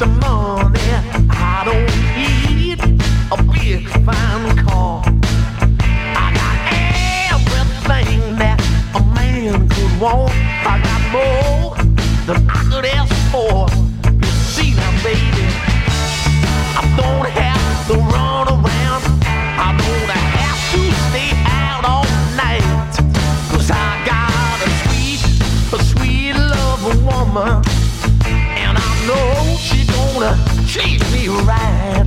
Some 0.00 0.18
money. 0.20 0.80
I 1.28 1.60
don't 1.68 1.92
need 2.16 2.80
a 3.30 3.36
big 3.52 3.86
fine 4.06 4.56
car. 4.64 5.02
I 6.16 6.26
got 6.40 6.56
everything 7.36 8.36
that 8.40 8.58
a 8.94 9.00
man 9.14 9.68
could 9.68 10.00
want. 10.00 10.32
I 10.64 10.80
got 10.88 11.02
more 11.12 11.76
than 12.24 12.48
I 12.48 12.60
could 12.70 12.86
ask 12.86 13.12
for. 13.30 13.68
You 14.24 14.32
see 14.54 14.70
now, 14.72 14.90
baby, 15.04 15.44
I 16.80 16.84
don't 16.96 17.28
have 17.28 17.86
to 17.88 17.94
run 18.14 18.48
around. 18.56 19.02
I 19.60 19.76
don't 19.82 20.10
have 20.40 20.60
to 20.72 20.80
stay 21.08 21.30
out 21.44 21.84
all 21.84 22.08
night. 22.40 22.64
Cause 23.52 23.70
I 23.70 24.00
got 24.08 24.56
a 24.64 24.70
sweet, 24.80 25.20
a 25.76 25.84
sweet 25.92 26.32
love 26.32 27.04
woman. 27.04 27.69
Gonna 30.20 30.36
treat 30.68 31.00
me 31.12 31.28
right. 31.28 32.04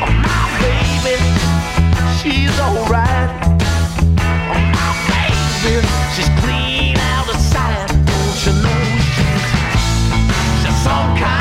Oh, 0.00 0.10
my 0.24 0.42
baby, 0.62 1.20
she's 2.18 2.58
alright. 2.58 3.28
Oh, 4.48 4.60
my 4.76 4.90
baby, 5.10 5.86
she's 6.14 6.30
clean 6.40 6.96
out 6.96 7.28
of 7.28 7.36
sight. 7.36 7.88
Don't 7.88 8.46
you 8.46 8.52
know 8.62 8.80
she's, 9.16 9.44
she's 10.62 10.82
some 10.82 11.16
kind 11.18 11.39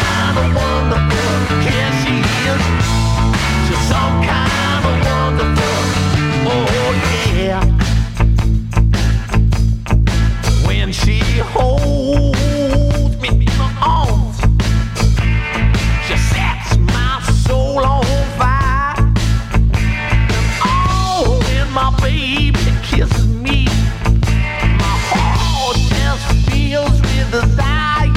desire. 27.32 28.10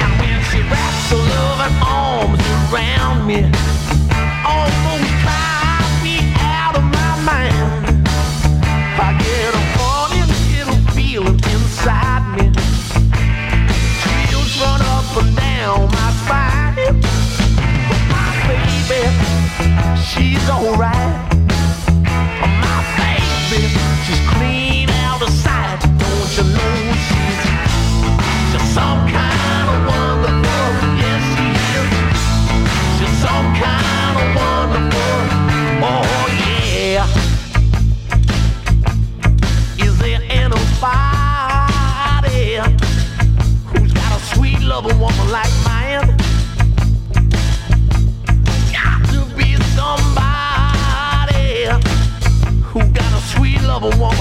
And 0.00 0.12
when 0.20 0.38
she 0.48 0.60
wraps 0.70 1.10
her 1.10 1.16
loving 1.16 1.76
arms 1.84 2.40
around 2.72 3.26
me, 3.26 3.44
almost 4.46 5.10
drives 5.22 5.94
me 6.02 6.16
out 6.40 6.74
of 6.76 6.84
my 6.84 7.12
mind. 7.28 8.08
I 8.96 9.12
get 9.20 9.52
a 9.52 9.64
funny 9.76 10.22
little 10.56 10.80
feeling 10.94 11.40
inside 11.52 12.24
me. 12.36 12.50
Chills 14.00 14.52
run 14.60 14.80
up 14.80 15.16
and 15.20 15.36
down 15.36 15.90
my 15.90 16.10
spine. 16.24 17.00
But 17.88 18.02
My 18.08 18.30
baby, 18.48 19.02
she's 20.00 20.48
alright. 20.48 21.23
Sweet 53.84 54.00
loving 54.00 54.13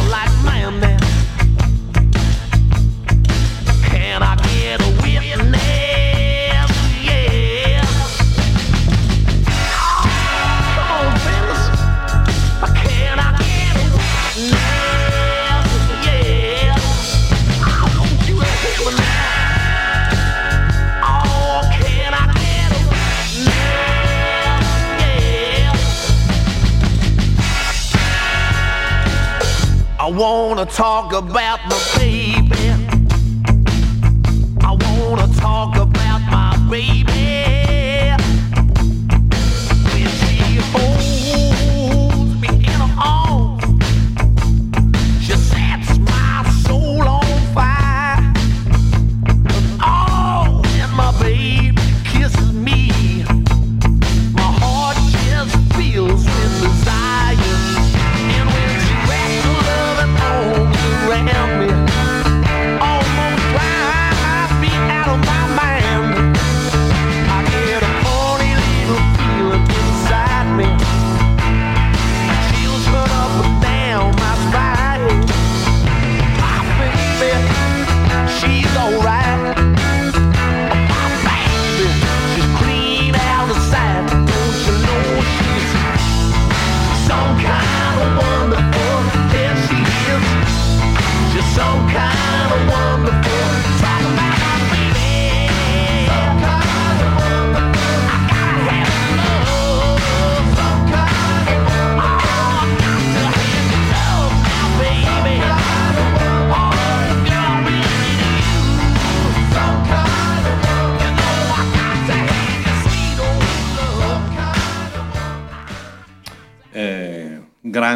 talk 30.73 31.13
about 31.13 31.59
my 31.69 32.02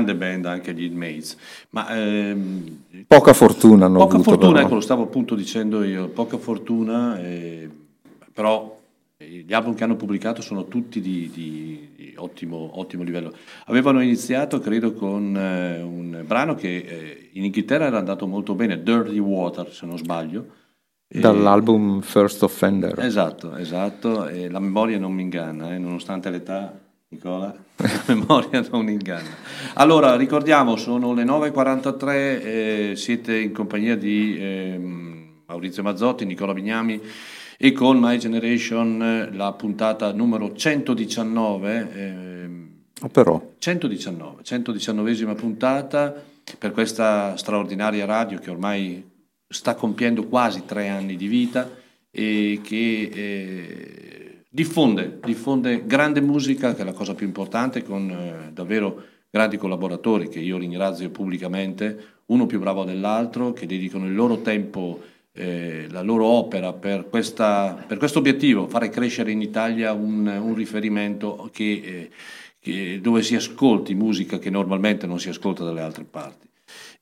grande 0.07 0.15
band 0.15 0.45
anche 0.45 0.73
gli 0.73 0.83
Inmates, 0.83 1.37
ma 1.71 1.87
ehm, 1.95 2.83
Poca 3.07 3.33
fortuna 3.33 3.85
hanno 3.85 3.97
poca 3.99 4.15
avuto. 4.15 4.29
fortuna, 4.31 4.53
però. 4.53 4.65
ecco 4.65 4.75
lo 4.75 4.81
stavo 4.81 5.03
appunto 5.03 5.35
dicendo 5.35 5.83
io, 5.83 6.07
poca 6.09 6.37
fortuna, 6.37 7.19
eh, 7.19 7.69
però 8.33 8.79
eh, 9.17 9.43
gli 9.45 9.53
album 9.53 9.75
che 9.75 9.83
hanno 9.83 9.95
pubblicato 9.95 10.41
sono 10.41 10.65
tutti 10.67 11.01
di, 11.01 11.29
di- 11.33 11.89
di 11.95 12.13
ottimo, 12.17 12.79
ottimo 12.79 13.03
livello. 13.03 13.33
Avevano 13.65 14.01
iniziato 14.01 14.59
credo 14.59 14.93
con 14.93 15.35
eh, 15.35 15.81
un 15.81 16.23
brano 16.25 16.55
che 16.55 16.75
eh, 16.77 17.29
in 17.33 17.43
Inghilterra 17.45 17.85
era 17.85 17.97
andato 17.97 18.27
molto 18.27 18.55
bene, 18.55 18.81
Dirty 18.81 19.17
Water 19.19 19.71
se 19.73 19.85
non 19.85 19.97
sbaglio. 19.97 20.45
Dall'album 21.09 22.01
First 22.01 22.43
Offender. 22.43 22.99
Esatto, 22.99 23.55
esatto, 23.55 24.27
e 24.27 24.49
la 24.49 24.59
memoria 24.59 24.99
non 24.99 25.13
mi 25.13 25.21
inganna, 25.21 25.73
eh, 25.73 25.77
nonostante 25.77 26.29
l'età, 26.29 26.77
Nicola, 27.09 27.55
la 27.77 28.03
memoria 28.13 28.65
non 28.69 28.89
inganna. 28.89 29.29
Allora, 29.75 30.17
ricordiamo, 30.17 30.75
sono 30.75 31.13
le 31.13 31.23
9.43, 31.23 32.09
eh, 32.11 32.93
siete 32.95 33.37
in 33.37 33.53
compagnia 33.53 33.95
di 33.95 34.35
ehm, 34.37 35.41
Maurizio 35.45 35.83
Mazzotti, 35.83 36.25
Nicola 36.25 36.53
Bignami 36.53 37.01
e 37.57 37.71
con 37.71 37.97
My 37.97 38.17
Generation 38.17 39.01
eh, 39.01 39.33
la 39.33 39.53
puntata 39.53 40.11
numero 40.11 40.53
119. 40.53 41.89
ehm, 41.93 42.37
Ah, 42.99 43.09
però, 43.09 43.53
119, 43.59 44.41
119esima 44.41 45.35
puntata 45.35 46.13
per 46.57 46.71
questa 46.71 47.37
straordinaria 47.37 48.05
radio 48.05 48.39
che 48.39 48.49
ormai 48.49 49.07
sta 49.47 49.75
compiendo 49.75 50.25
quasi 50.25 50.63
tre 50.65 50.89
anni 50.89 51.15
di 51.15 51.27
vita 51.27 51.69
e 52.09 52.59
che 52.63 53.09
eh, 53.13 54.16
diffonde, 54.57 55.19
diffonde 55.23 55.85
grande 55.85 56.19
musica, 56.19 56.73
che 56.73 56.81
è 56.81 56.83
la 56.83 56.93
cosa 56.93 57.13
più 57.13 57.27
importante, 57.27 57.83
con 57.83 58.09
eh, 58.09 58.51
davvero 58.51 59.03
grandi 59.29 59.55
collaboratori 59.55 60.29
che 60.29 60.39
io 60.39 60.57
ringrazio 60.57 61.11
pubblicamente, 61.11 62.15
uno 62.27 62.47
più 62.47 62.57
bravo 62.57 62.83
dell'altro, 62.83 63.53
che 63.53 63.67
dedicano 63.67 64.07
il 64.07 64.15
loro 64.15 64.41
tempo, 64.41 64.99
eh, 65.33 65.85
la 65.91 66.01
loro 66.01 66.25
opera 66.25 66.73
per, 66.73 67.07
questo 67.07 68.17
obiettivo, 68.17 68.67
fare 68.67 68.89
crescere 68.89 69.29
in 69.29 69.43
Italia 69.43 69.93
un, 69.93 70.25
un 70.25 70.55
riferimento 70.55 71.51
che, 71.53 71.63
eh, 71.63 72.09
che, 72.59 72.99
dove 72.99 73.21
si 73.21 73.35
ascolti 73.35 73.93
musica 73.93 74.39
che 74.39 74.49
normalmente 74.49 75.05
non 75.05 75.19
si 75.19 75.29
ascolta 75.29 75.63
dalle 75.63 75.81
altre 75.81 76.03
parti. 76.03 76.47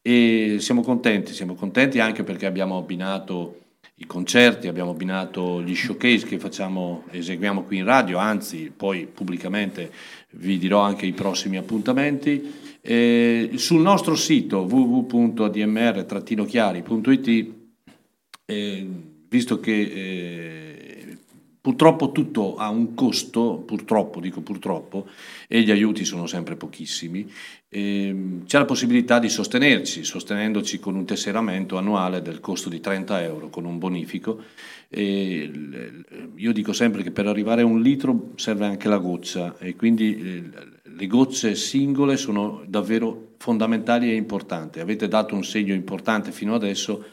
E 0.01 0.57
siamo 0.59 0.81
contenti, 0.81 1.31
siamo 1.31 1.55
contenti 1.55 2.01
anche 2.01 2.25
perché 2.25 2.47
abbiamo 2.47 2.77
abbinato 2.77 3.64
i 3.97 4.05
concerti, 4.05 4.67
abbiamo 4.67 4.91
abbinato 4.91 5.61
gli 5.61 5.73
showcase 5.73 6.25
che 6.25 6.37
facciamo, 6.37 7.05
eseguiamo 7.11 7.63
qui 7.63 7.77
in 7.77 7.85
radio, 7.85 8.17
anzi 8.17 8.69
poi 8.75 9.05
pubblicamente 9.05 9.89
vi 10.31 10.57
dirò 10.57 10.81
anche 10.81 11.05
i 11.05 11.13
prossimi 11.13 11.55
appuntamenti. 11.55 12.63
Eh, 12.81 13.51
sul 13.55 13.79
nostro 13.81 14.15
sito 14.15 14.67
www.admr-chiari.it, 14.69 17.53
eh, 18.45 18.87
visto 19.29 19.59
che 19.59 19.81
eh, 19.81 20.74
purtroppo 21.65 22.11
tutto 22.11 22.57
ha 22.57 22.69
un 22.69 22.93
costo, 22.93 23.63
purtroppo, 23.65 24.19
dico 24.19 24.41
purtroppo, 24.41 25.07
e 25.47 25.63
gli 25.63 25.71
aiuti 25.71 26.05
sono 26.05 26.27
sempre 26.27 26.55
pochissimi, 26.55 27.27
ehm, 27.69 28.45
c'è 28.45 28.59
la 28.59 28.65
possibilità 28.65 29.17
di 29.17 29.29
sostenerci, 29.29 30.03
sostenendoci 30.03 30.77
con 30.77 30.93
un 30.93 31.05
tesseramento 31.05 31.79
annuale 31.79 32.21
del 32.21 32.39
costo 32.39 32.69
di 32.69 32.79
30 32.79 33.23
euro, 33.23 33.49
con 33.49 33.65
un 33.65 33.79
bonifico. 33.79 34.43
E 34.87 35.51
io 36.35 36.53
dico 36.53 36.71
sempre 36.71 37.01
che 37.01 37.09
per 37.09 37.25
arrivare 37.25 37.63
a 37.63 37.65
un 37.65 37.81
litro 37.81 38.33
serve 38.35 38.67
anche 38.67 38.87
la 38.87 38.97
goccia 38.97 39.57
e 39.57 39.75
quindi 39.75 40.19
eh, 40.19 40.43
le 40.83 41.07
gocce 41.07 41.55
singole 41.55 42.15
sono 42.15 42.61
davvero 42.67 43.33
fondamentali 43.39 44.11
e 44.11 44.13
importanti. 44.13 44.79
Avete 44.79 45.07
dato 45.07 45.33
un 45.33 45.43
segno 45.43 45.73
importante 45.73 46.31
fino 46.31 46.53
adesso, 46.53 47.05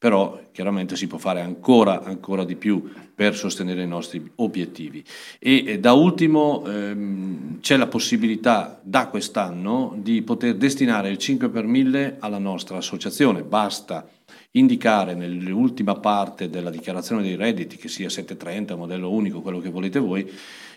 però 0.00 0.40
chiaramente 0.50 0.96
si 0.96 1.06
può 1.06 1.18
fare 1.18 1.42
ancora, 1.42 2.02
ancora 2.02 2.44
di 2.46 2.56
più 2.56 2.90
per 3.14 3.36
sostenere 3.36 3.82
i 3.82 3.86
nostri 3.86 4.30
obiettivi. 4.36 5.04
E, 5.38 5.62
e 5.66 5.78
da 5.78 5.92
ultimo 5.92 6.64
ehm, 6.66 7.60
c'è 7.60 7.76
la 7.76 7.86
possibilità 7.86 8.80
da 8.82 9.08
quest'anno 9.08 9.92
di 9.98 10.22
poter 10.22 10.54
destinare 10.54 11.10
il 11.10 11.18
5 11.18 11.50
per 11.50 11.66
1000 11.66 12.16
alla 12.18 12.38
nostra 12.38 12.78
associazione. 12.78 13.42
Basta 13.42 14.08
indicare 14.52 15.14
nell'ultima 15.14 15.94
parte 15.94 16.48
della 16.48 16.70
dichiarazione 16.70 17.22
dei 17.22 17.36
redditi, 17.36 17.76
che 17.76 17.88
sia 17.88 18.08
730, 18.08 18.74
modello 18.74 19.10
unico, 19.10 19.42
quello 19.42 19.60
che 19.60 19.70
volete 19.70 19.98
voi, 19.98 20.28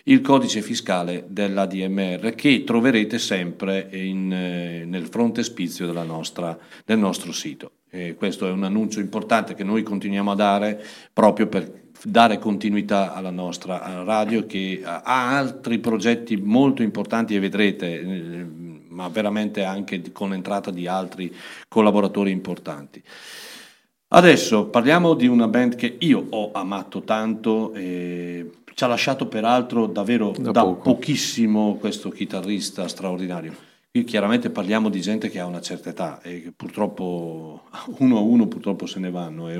il 0.04 0.20
codice 0.20 0.60
fiscale 0.60 1.24
dell'ADMR 1.28 2.34
che 2.34 2.62
troverete 2.64 3.18
sempre 3.18 3.88
in, 3.92 4.32
eh, 4.32 4.84
nel 4.84 5.06
frontespizio 5.06 5.90
nostra, 6.04 6.56
del 6.84 6.98
nostro 6.98 7.32
sito. 7.32 7.70
E 7.90 8.14
questo 8.14 8.46
è 8.46 8.50
un 8.50 8.64
annuncio 8.64 9.00
importante 9.00 9.54
che 9.54 9.64
noi 9.64 9.82
continuiamo 9.82 10.32
a 10.32 10.34
dare 10.34 10.84
proprio 11.12 11.46
per 11.46 11.82
dare 12.02 12.38
continuità 12.38 13.14
alla 13.14 13.30
nostra 13.30 14.02
radio 14.02 14.44
che 14.46 14.82
ha 14.84 15.02
altri 15.38 15.78
progetti 15.78 16.36
molto 16.36 16.82
importanti 16.82 17.34
e 17.34 17.40
vedrete, 17.40 18.00
eh, 18.00 18.46
ma 18.88 19.08
veramente 19.08 19.64
anche 19.64 20.12
con 20.12 20.30
l'entrata 20.30 20.70
di 20.70 20.86
altri 20.86 21.34
collaboratori 21.66 22.30
importanti. 22.30 23.02
Adesso 24.08 24.66
parliamo 24.66 25.14
di 25.14 25.26
una 25.26 25.48
band 25.48 25.74
che 25.74 25.96
io 26.00 26.26
ho 26.30 26.50
amato 26.52 27.02
tanto, 27.02 27.72
e 27.74 28.50
ci 28.74 28.84
ha 28.84 28.86
lasciato 28.86 29.26
peraltro 29.26 29.86
davvero 29.86 30.32
da, 30.38 30.50
da 30.50 30.64
pochissimo 30.64 31.76
questo 31.76 32.10
chitarrista 32.10 32.86
straordinario. 32.86 33.54
Qui 33.90 34.04
chiaramente 34.04 34.50
parliamo 34.50 34.88
di 34.88 35.00
gente 35.00 35.30
che 35.30 35.38
ha 35.38 35.46
una 35.46 35.60
certa 35.60 35.90
età 35.90 36.20
e 36.20 36.42
che 36.42 36.52
purtroppo 36.52 37.62
uno 37.98 38.18
a 38.18 38.20
uno 38.20 38.48
purtroppo 38.48 38.86
se 38.86 38.98
ne 38.98 39.10
vanno 39.10 39.48
e 39.48 39.56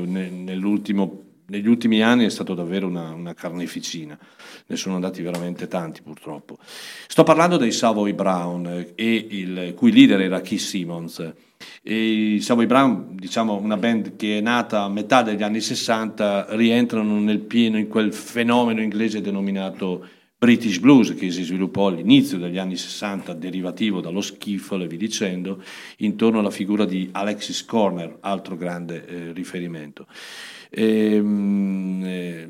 negli 1.46 1.68
ultimi 1.68 2.02
anni 2.02 2.24
è 2.24 2.30
stato 2.30 2.54
davvero 2.54 2.86
una, 2.86 3.12
una, 3.12 3.34
carneficina, 3.34 4.18
ne 4.66 4.76
sono 4.76 4.94
andati 4.94 5.22
veramente 5.22 5.68
tanti 5.68 6.02
purtroppo. 6.02 6.58
Sto 7.06 7.22
parlando 7.22 7.56
dei 7.56 7.72
Savoy 7.72 8.12
Brown 8.12 8.92
e 8.94 9.26
il 9.30 9.74
cui 9.76 9.92
leader 9.92 10.20
era 10.20 10.40
Keith 10.40 10.60
Simmons. 10.60 11.32
E 11.82 12.34
I 12.34 12.40
Savoy 12.40 12.66
Brown, 12.66 13.14
diciamo 13.14 13.56
una 13.56 13.76
band 13.76 14.16
che 14.16 14.38
è 14.38 14.40
nata 14.40 14.82
a 14.82 14.88
metà 14.88 15.22
degli 15.22 15.42
anni 15.42 15.60
60, 15.60 16.46
rientrano 16.50 17.18
nel 17.20 17.40
pieno 17.40 17.78
in 17.78 17.88
quel 17.88 18.12
fenomeno 18.12 18.80
inglese 18.80 19.20
denominato 19.20 20.06
British 20.44 20.78
Blues 20.78 21.14
che 21.14 21.30
si 21.30 21.42
sviluppò 21.42 21.86
all'inizio 21.86 22.36
degli 22.36 22.58
anni 22.58 22.76
60, 22.76 23.32
derivativo 23.32 24.02
dallo 24.02 24.20
e 24.20 24.86
vi 24.86 24.96
dicendo, 24.98 25.62
intorno 25.98 26.40
alla 26.40 26.50
figura 26.50 26.84
di 26.84 27.08
Alexis 27.12 27.64
Corner, 27.64 28.18
altro 28.20 28.54
grande 28.54 29.06
eh, 29.06 29.32
riferimento. 29.32 30.06
Ehm, 30.76 32.02
eh, 32.04 32.48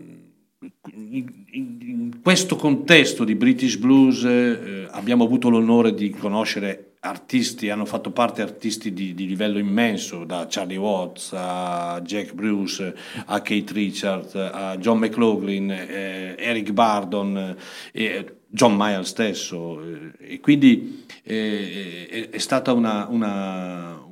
in, 0.95 2.21
questo 2.23 2.57
contesto 2.57 3.23
di 3.23 3.35
British 3.35 3.77
Blues 3.77 4.25
eh, 4.25 4.89
abbiamo 4.91 5.25
avuto 5.25 5.51
l'onore 5.51 5.93
di 5.93 6.09
conoscere 6.11 6.95
artisti, 7.01 7.69
hanno 7.69 7.85
fatto 7.85 8.13
parte 8.13 8.41
artisti 8.41 8.95
di, 8.95 9.13
di, 9.13 9.27
livello 9.27 9.59
immenso, 9.59 10.25
da 10.25 10.47
Charlie 10.49 10.79
Watts 10.79 11.33
a 11.35 12.01
Jack 12.03 12.33
Bruce, 12.33 12.97
a 13.27 13.43
Kate 13.43 13.73
Richards, 13.75 14.35
a 14.37 14.77
John 14.79 14.99
McLaughlin, 14.99 15.71
eh, 15.71 16.35
Eric 16.39 16.73
Bardon, 16.73 17.55
eh, 17.93 18.37
John 18.49 18.75
Mayer 18.75 19.07
stesso. 19.07 19.83
Eh, 19.83 20.33
e 20.35 20.41
quindi 20.41 21.05
è 21.23 22.39
stata 22.39 22.73
una, 22.73 23.07
una, 23.11 24.03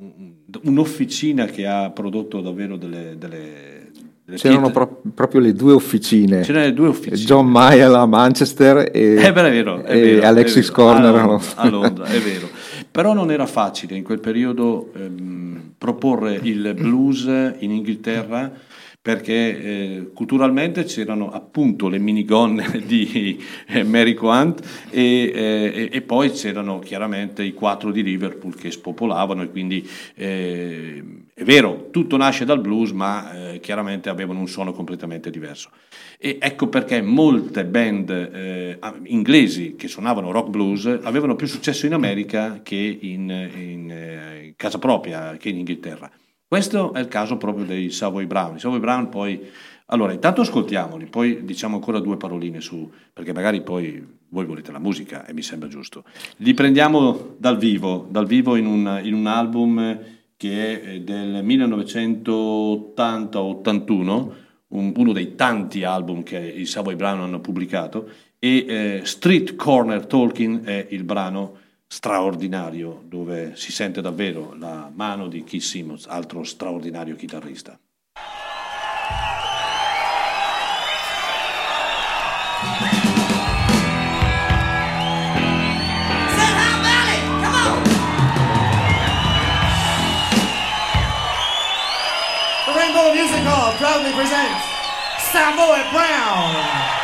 un'officina 0.63 1.45
che 1.45 1.65
ha 1.65 1.89
prodotto 1.89 2.41
davvero 2.41 2.77
delle, 2.77 3.17
delle 3.17 3.72
C'erano 4.35 4.71
pro- 4.71 5.01
proprio 5.13 5.41
le 5.41 5.53
due 5.53 5.73
officine. 5.73 6.41
C'erano 6.41 6.65
le 6.65 6.73
due 6.73 6.87
officine. 6.87 7.17
John 7.17 7.47
Mayer 7.47 7.91
a 7.91 8.05
Manchester 8.05 8.89
e, 8.93 9.15
è 9.15 9.33
vero, 9.33 9.47
è 9.47 9.51
vero, 9.51 9.83
e 9.85 10.23
Alexis 10.23 10.71
Corner 10.71 11.13
a 11.13 11.25
Londra, 11.25 11.55
a 11.55 11.69
Londra, 11.69 12.05
è 12.05 12.19
vero. 12.19 12.49
Però 12.89 13.13
non 13.13 13.31
era 13.31 13.45
facile 13.45 13.95
in 13.97 14.03
quel 14.03 14.19
periodo 14.19 14.91
ehm, 14.95 15.73
proporre 15.77 16.39
il 16.41 16.73
blues 16.73 17.25
in 17.59 17.71
Inghilterra 17.71 18.51
perché 19.03 19.33
eh, 19.33 20.11
culturalmente 20.13 20.85
c'erano 20.85 21.29
appunto 21.29 21.89
le 21.89 21.97
minigonne 21.97 22.81
di 22.87 23.37
eh, 23.67 23.83
Mary 23.83 24.13
Quant 24.13 24.65
e, 24.89 25.31
eh, 25.35 25.89
e, 25.91 26.01
poi 26.01 26.31
c'erano 26.31 26.79
chiaramente 26.79 27.43
i 27.43 27.53
quattro 27.53 27.91
di 27.91 28.01
Liverpool 28.01 28.55
che 28.55 28.71
spopolavano 28.71 29.43
e 29.43 29.49
quindi 29.49 29.85
eh, 30.15 31.03
è 31.35 31.43
vero, 31.43 31.89
tutto 31.89 32.15
nasce 32.15 32.45
dal 32.45 32.61
blues 32.61 32.91
ma 32.91 33.53
eh, 33.53 33.59
chiaramente 33.59 34.09
avevano 34.09 34.39
un 34.39 34.47
suono 34.47 34.71
completamente 34.71 35.29
diverso. 35.29 35.69
E 36.19 36.37
ecco 36.39 36.67
perché 36.67 37.01
molte 37.01 37.65
band 37.65 38.09
eh, 38.09 38.79
inglesi 39.05 39.75
che 39.75 39.87
suonavano 39.87 40.31
rock 40.31 40.49
blues 40.49 40.85
avevano 41.03 41.35
più 41.35 41.47
successo 41.47 41.85
in 41.87 41.93
America 41.93 42.61
che 42.61 42.97
in, 43.01 43.29
in 43.29 44.53
casa 44.55 44.77
propria, 44.77 45.35
che 45.37 45.49
in 45.49 45.57
Inghilterra. 45.57 46.09
Questo 46.47 46.93
è 46.93 46.99
il 46.99 47.07
caso 47.07 47.37
proprio 47.37 47.65
dei 47.65 47.89
Savoy 47.89 48.25
Brown. 48.25 48.55
I 48.55 48.59
Savoy 48.59 48.79
Brown 48.79 49.09
poi... 49.09 49.49
Allora, 49.87 50.13
intanto 50.13 50.41
ascoltiamoli, 50.41 51.05
poi 51.07 51.43
diciamo 51.43 51.75
ancora 51.75 51.99
due 51.99 52.15
paroline 52.15 52.61
su, 52.61 52.89
perché 53.11 53.33
magari 53.33 53.61
poi 53.61 54.01
voi 54.29 54.45
volete 54.45 54.71
la 54.71 54.79
musica 54.79 55.25
e 55.25 55.33
mi 55.33 55.41
sembra 55.41 55.67
giusto. 55.67 56.03
Li 56.37 56.53
prendiamo 56.53 57.35
dal 57.37 57.57
vivo, 57.57 58.07
dal 58.09 58.25
vivo 58.25 58.55
in 58.55 58.65
un, 58.65 59.01
in 59.03 59.13
un 59.13 59.27
album 59.27 59.99
che 60.43 60.81
è 60.81 60.89
eh, 60.89 60.99
del 60.99 61.41
1980-81, 61.45 64.31
un, 64.67 64.91
uno 64.93 65.13
dei 65.13 65.35
tanti 65.35 65.85
album 65.85 66.21
che 66.23 66.37
i 66.37 66.65
Savoy 66.65 66.95
Brown 66.95 67.21
hanno 67.21 67.39
pubblicato, 67.39 68.09
e 68.39 68.65
eh, 68.67 68.99
Street 69.05 69.55
Corner 69.55 70.05
Talking 70.05 70.65
è 70.65 70.87
il 70.89 71.05
brano 71.05 71.59
straordinario 71.87 73.03
dove 73.07 73.53
si 73.55 73.71
sente 73.71 74.01
davvero 74.01 74.53
la 74.59 74.91
mano 74.93 75.29
di 75.29 75.45
Keith 75.45 75.63
Simmons, 75.63 76.07
altro 76.07 76.43
straordinario 76.43 77.15
chitarrista. 77.15 77.79
Proudly 93.71 94.11
presents 94.11 94.65
Savoy 95.31 95.79
Brown. 95.91 97.02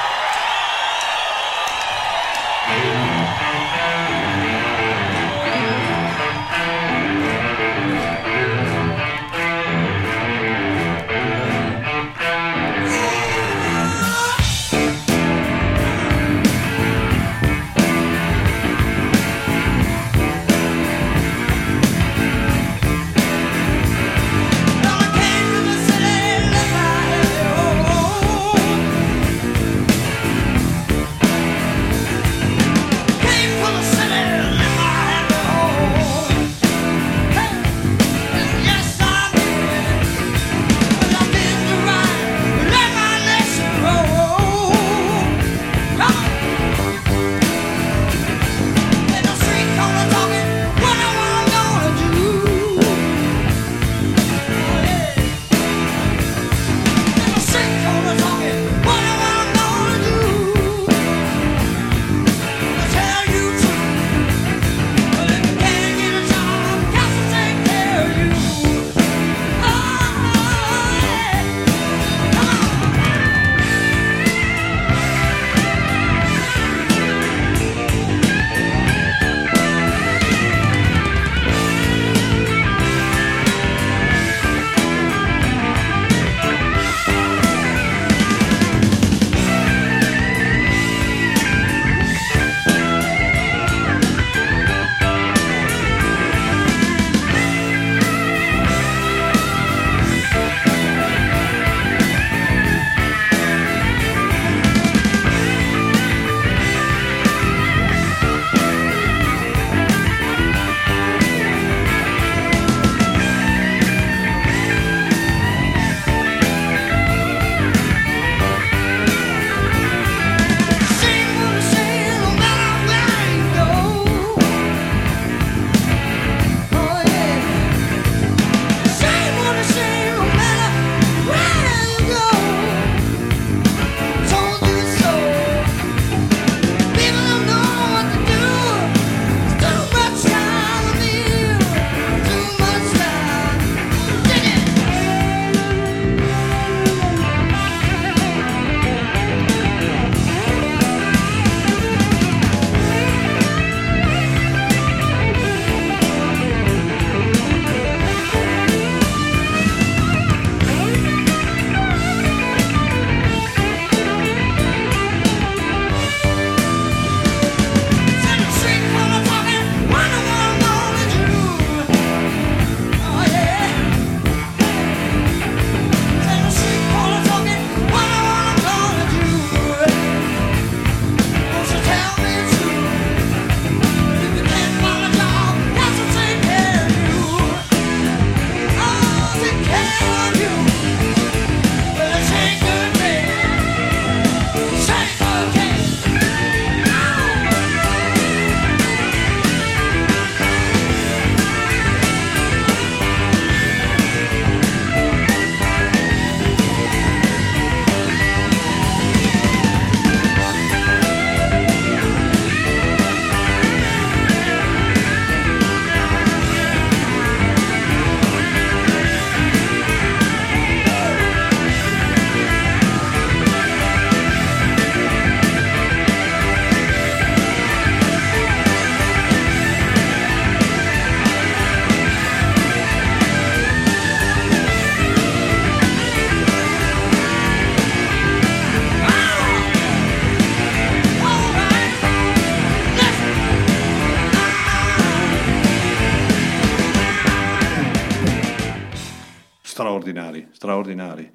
Straordinari. 250.80 251.30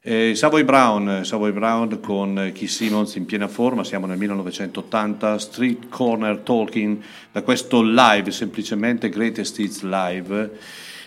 Eh, 0.00 0.34
Savoy 0.34 0.64
Brown, 0.64 1.20
Savoy 1.24 1.52
Brown 1.52 2.00
con 2.00 2.34
Keith 2.54 2.70
Simmons 2.70 3.14
in 3.16 3.26
piena 3.26 3.48
forma, 3.48 3.84
siamo 3.84 4.06
nel 4.06 4.16
1980, 4.16 5.38
Street 5.38 5.88
Corner 5.88 6.38
Talking, 6.38 7.02
da 7.30 7.42
questo 7.42 7.82
live, 7.82 8.30
semplicemente 8.30 9.08
Greatest 9.10 9.58
Hits 9.58 9.82
Live. 9.82 10.58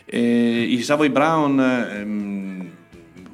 Eh, 0.06 0.62
I 0.70 0.82
Savoy 0.84 1.10
Brown, 1.10 1.60
ehm, 1.60 2.72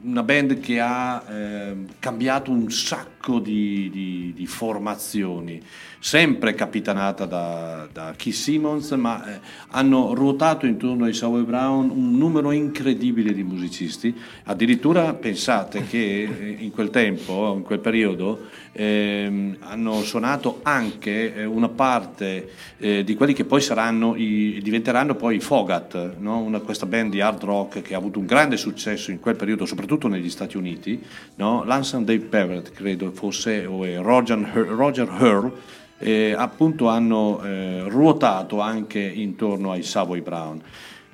una 0.04 0.24
band 0.24 0.60
che 0.60 0.80
ha 0.80 1.24
ehm, 1.28 1.88
cambiato 2.00 2.52
un 2.52 2.72
sacco 2.72 3.40
di, 3.40 3.90
di- 3.92 4.34
di 4.34 4.46
formazioni, 4.46 5.62
sempre 6.08 6.54
capitanata 6.54 7.26
da, 7.26 7.86
da 7.92 8.14
Keith 8.16 8.34
Simmons, 8.34 8.92
ma 8.92 9.26
eh, 9.28 9.40
hanno 9.72 10.14
ruotato 10.14 10.66
intorno 10.66 11.04
ai 11.04 11.12
Savoy 11.14 11.44
Brown 11.44 11.90
un 11.90 12.18
numero 12.18 12.52
incredibile 12.52 13.34
di 13.34 13.44
musicisti. 13.44 14.16
Addirittura 14.46 15.14
pensate 15.16 15.84
che 15.84 15.98
eh, 16.24 16.56
in 16.60 16.72
quel 16.72 16.92
tempo, 16.92 17.54
in 17.58 17.64
quel 17.64 17.80
periodo, 17.80 18.40
ehm, 18.72 19.58
hanno 19.60 20.02
suonato 20.04 20.62
anche 20.64 21.36
eh, 21.36 21.44
una 21.44 21.68
parte 21.68 22.52
eh, 22.78 23.04
di 23.04 23.14
quelli 23.14 23.34
che 23.34 23.44
poi 23.44 23.60
saranno 23.60 24.16
i- 24.16 24.62
diventeranno 24.64 25.14
poi 25.14 25.36
i 25.36 25.40
Fogat, 25.42 26.16
no? 26.20 26.40
Una- 26.40 26.62
questa 26.62 26.86
band 26.86 27.12
di 27.12 27.20
hard 27.20 27.44
rock 27.44 27.82
che 27.82 27.96
ha 27.96 27.98
avuto 27.98 28.20
un 28.20 28.26
grande 28.26 28.56
successo 28.56 29.12
in 29.12 29.20
quel 29.20 29.36
periodo, 29.36 29.66
soprattutto 29.66 30.08
negli 30.08 30.30
Stati 30.30 30.56
Uniti. 30.56 31.04
No? 31.36 31.66
Lanson 31.66 32.06
Dave 32.06 32.24
Perrett, 32.24 32.72
credo 32.72 33.12
fosse, 33.12 33.66
o 33.66 33.84
Roger, 34.02 34.40
Roger 34.40 35.10
Hurl, 35.10 35.52
eh, 36.00 36.34
appunto 36.38 36.88
hanno 36.88 37.42
eh, 37.44 37.84
ruotato 37.88 38.60
anche 38.60 39.00
intorno 39.00 39.72
ai 39.72 39.84
Savoy 39.84 40.22
Brown. 40.22 40.62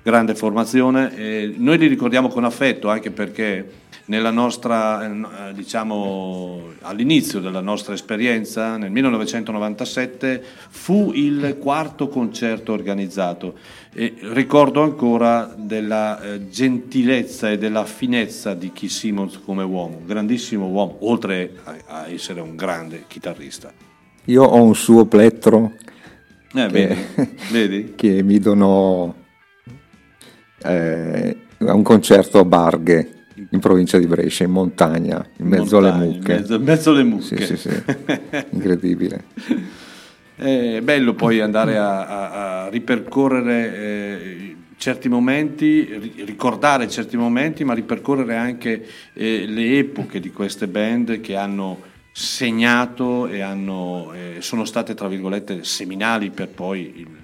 Grande 0.01 0.35
formazione, 0.35 1.15
eh, 1.15 1.53
noi 1.57 1.77
li 1.77 1.87
ricordiamo 1.87 2.27
con 2.27 2.43
affetto 2.43 2.89
anche 2.89 3.11
perché 3.11 3.81
nostra, 4.31 5.05
eh, 5.05 5.53
diciamo, 5.53 6.73
all'inizio 6.81 7.39
della 7.39 7.61
nostra 7.61 7.93
esperienza, 7.93 8.75
nel 8.75 8.91
1997, 8.91 10.43
fu 10.69 11.11
il 11.13 11.57
quarto 11.59 12.09
concerto 12.09 12.73
organizzato. 12.73 13.55
E 13.93 14.15
ricordo 14.19 14.81
ancora 14.81 15.53
della 15.55 16.19
eh, 16.19 16.49
gentilezza 16.49 17.49
e 17.49 17.57
della 17.57 17.85
finezza 17.85 18.53
di 18.53 18.71
Keith 18.73 18.91
Simmons 18.91 19.39
come 19.45 19.63
uomo, 19.63 20.01
grandissimo 20.05 20.67
uomo, 20.67 20.97
oltre 21.01 21.51
a 21.85 22.09
essere 22.09 22.41
un 22.41 22.55
grande 22.55 23.05
chitarrista. 23.07 23.92
Io 24.25 24.43
ho 24.43 24.63
un 24.63 24.75
suo 24.75 25.05
plettro 25.05 25.73
Eh, 26.53 26.67
vedi? 26.69 26.95
vedi? 27.51 27.93
che 27.97 28.23
mi 28.23 28.39
donò 28.39 29.13
eh, 30.63 31.37
a 31.59 31.73
un 31.73 31.83
concerto 31.83 32.39
a 32.39 32.45
Barghe, 32.45 33.11
in 33.49 33.59
provincia 33.59 33.97
di 33.97 34.07
Brescia, 34.07 34.43
in 34.45 34.51
montagna, 34.51 35.25
in 35.37 35.47
mezzo 35.47 35.77
alle 35.77 35.89
Montagne, 35.91 36.13
mucche. 36.15 36.31
In 36.33 36.37
mezzo, 36.39 36.55
in 36.55 36.63
mezzo 36.63 36.89
alle 36.91 37.03
mucche. 37.03 37.45
Sì, 37.45 37.57
sì, 37.57 37.69
sì. 37.69 37.83
Incredibile. 38.51 39.23
È 40.35 40.79
bello 40.81 41.13
poi 41.13 41.39
andare 41.41 41.77
a, 41.77 42.05
a- 42.05 42.63
a 42.65 42.69
ripercorrere 42.69 43.75
eh, 43.75 44.55
certi 44.77 45.09
momenti, 45.09 45.83
ri- 45.83 46.23
ricordare 46.25 46.87
certi 46.87 47.17
momenti, 47.17 47.63
ma 47.63 47.73
ripercorrere 47.73 48.35
anche 48.35 48.85
eh, 49.13 49.45
le 49.47 49.77
epoche 49.79 50.19
di 50.19 50.31
queste 50.31 50.67
band 50.67 51.19
che 51.21 51.35
hanno 51.35 51.91
segnato 52.13 53.27
e 53.27 53.41
hanno, 53.41 54.13
eh, 54.13 54.37
sono 54.39 54.65
state, 54.65 54.93
tra 54.93 55.07
virgolette, 55.07 55.63
seminali 55.63 56.29
per 56.29 56.49
poi 56.49 56.93
il- 56.95 57.22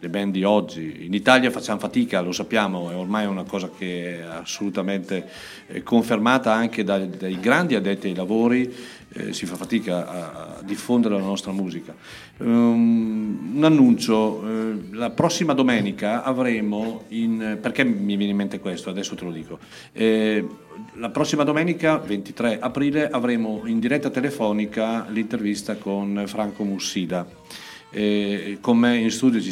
le 0.00 0.08
band 0.08 0.32
di 0.32 0.44
oggi. 0.44 1.04
In 1.04 1.12
Italia 1.12 1.50
facciamo 1.50 1.78
fatica, 1.78 2.22
lo 2.22 2.32
sappiamo, 2.32 2.90
è 2.90 2.94
ormai 2.94 3.26
una 3.26 3.44
cosa 3.44 3.70
che 3.76 4.18
è 4.18 4.22
assolutamente 4.22 5.28
eh, 5.66 5.82
confermata 5.82 6.52
anche 6.52 6.82
dai, 6.82 7.10
dai 7.10 7.38
grandi 7.38 7.74
addetti 7.74 8.08
ai 8.08 8.14
lavori, 8.14 8.72
eh, 9.12 9.32
si 9.34 9.44
fa 9.44 9.56
fatica 9.56 10.08
a, 10.08 10.56
a 10.58 10.62
diffondere 10.62 11.16
la 11.16 11.20
nostra 11.20 11.52
musica. 11.52 11.94
Um, 12.38 13.52
un 13.56 13.64
annuncio, 13.64 14.42
eh, 14.46 14.74
la 14.92 15.10
prossima 15.10 15.52
domenica 15.52 16.22
avremo, 16.22 17.04
in, 17.08 17.58
perché 17.60 17.84
mi 17.84 18.16
viene 18.16 18.32
in 18.32 18.38
mente 18.38 18.58
questo, 18.58 18.88
adesso 18.88 19.14
te 19.14 19.24
lo 19.24 19.32
dico, 19.32 19.58
Eh, 19.92 20.46
la 20.94 21.10
prossima 21.10 21.44
domenica 21.44 21.98
23 21.98 22.58
aprile 22.58 23.10
avremo 23.10 23.62
in 23.66 23.80
diretta 23.80 24.08
telefonica 24.08 25.06
l'intervista 25.10 25.76
con 25.76 26.24
Franco 26.26 26.64
Mussida. 26.64 27.26
E 27.92 28.58
con 28.60 28.78
me 28.78 28.98
in 28.98 29.10
studio 29.10 29.40
ci 29.40 29.50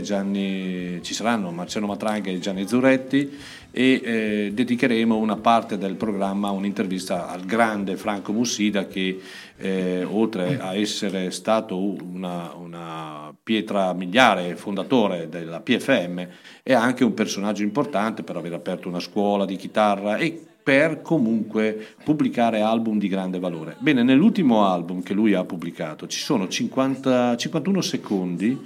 Gianni, 0.00 1.00
ci 1.02 1.14
saranno 1.14 1.52
Marcello 1.52 1.86
Matranga 1.86 2.30
e 2.30 2.40
Gianni 2.40 2.66
Zuretti 2.66 3.38
e 3.70 4.00
eh, 4.04 4.50
dedicheremo 4.52 5.16
una 5.16 5.36
parte 5.36 5.78
del 5.78 5.94
programma 5.94 6.50
un'intervista 6.50 7.28
al 7.28 7.44
grande 7.44 7.96
Franco 7.96 8.32
Mussida 8.32 8.86
che 8.86 9.20
eh, 9.56 10.04
oltre 10.04 10.58
a 10.58 10.74
essere 10.74 11.30
stato 11.30 11.78
una, 11.80 12.52
una 12.54 13.32
pietra 13.40 13.92
miliare 13.92 14.56
fondatore 14.56 15.28
della 15.28 15.60
PFM 15.60 16.26
è 16.62 16.72
anche 16.72 17.04
un 17.04 17.14
personaggio 17.14 17.62
importante 17.62 18.24
per 18.24 18.36
aver 18.36 18.52
aperto 18.52 18.88
una 18.88 19.00
scuola 19.00 19.44
di 19.44 19.56
chitarra 19.56 20.16
e 20.16 20.46
per 20.62 21.02
comunque 21.02 21.94
pubblicare 22.04 22.60
album 22.60 22.98
di 22.98 23.08
grande 23.08 23.38
valore. 23.38 23.76
Bene, 23.78 24.02
nell'ultimo 24.02 24.66
album 24.66 25.02
che 25.02 25.14
lui 25.14 25.34
ha 25.34 25.44
pubblicato 25.44 26.06
ci 26.06 26.20
sono 26.20 26.48
50 26.48 27.36
51 27.36 27.80
secondi 27.80 28.58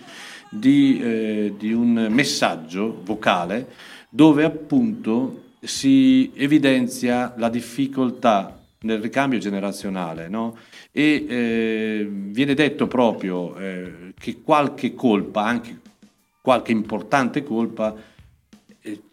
di, 0.50 1.00
eh, 1.00 1.54
di 1.58 1.72
un 1.72 2.08
messaggio 2.10 3.00
vocale 3.04 3.68
dove 4.08 4.44
appunto 4.44 5.42
si 5.60 6.30
evidenzia 6.34 7.34
la 7.36 7.48
difficoltà 7.48 8.60
nel 8.80 9.00
ricambio 9.00 9.38
generazionale 9.38 10.28
no? 10.28 10.56
e 10.92 11.26
eh, 11.28 12.08
viene 12.10 12.54
detto 12.54 12.86
proprio 12.86 13.56
eh, 13.56 14.12
che 14.18 14.40
qualche 14.42 14.94
colpa, 14.94 15.44
anche 15.44 15.80
qualche 16.40 16.72
importante 16.72 17.42
colpa, 17.42 17.94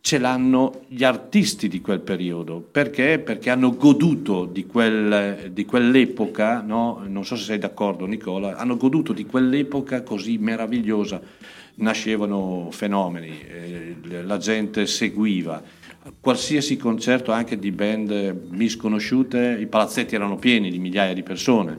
ce 0.01 0.17
l'hanno 0.17 0.84
gli 0.88 1.03
artisti 1.03 1.67
di 1.67 1.82
quel 1.82 2.01
periodo. 2.01 2.59
Perché? 2.59 3.19
Perché 3.19 3.49
hanno 3.49 3.76
goduto 3.76 4.45
di, 4.45 4.65
quel- 4.65 5.49
di 5.51 5.65
quell'epoca, 5.65 6.61
no? 6.61 7.03
non 7.07 7.26
so 7.26 7.36
se 7.36 7.43
sei 7.43 7.57
d'accordo 7.57 8.05
Nicola, 8.05 8.57
hanno 8.57 8.78
goduto 8.78 9.13
di 9.13 9.26
quell'epoca 9.26 10.03
così 10.03 10.38
meravigliosa. 10.38 11.21
Nascevano 11.76 12.69
fenomeni, 12.69 13.39
eh, 13.41 13.95
la 14.24 14.38
gente 14.38 14.86
seguiva. 14.86 15.61
Qualsiasi 16.19 16.78
concerto 16.78 17.32
anche 17.32 17.57
di 17.57 17.71
band 17.71 18.49
misconosciute, 18.49 19.57
i 19.59 19.65
palazzetti 19.65 20.13
erano 20.13 20.36
pieni 20.36 20.69
di 20.69 20.78
migliaia 20.78 21.13
di 21.13 21.24
persone. 21.24 21.78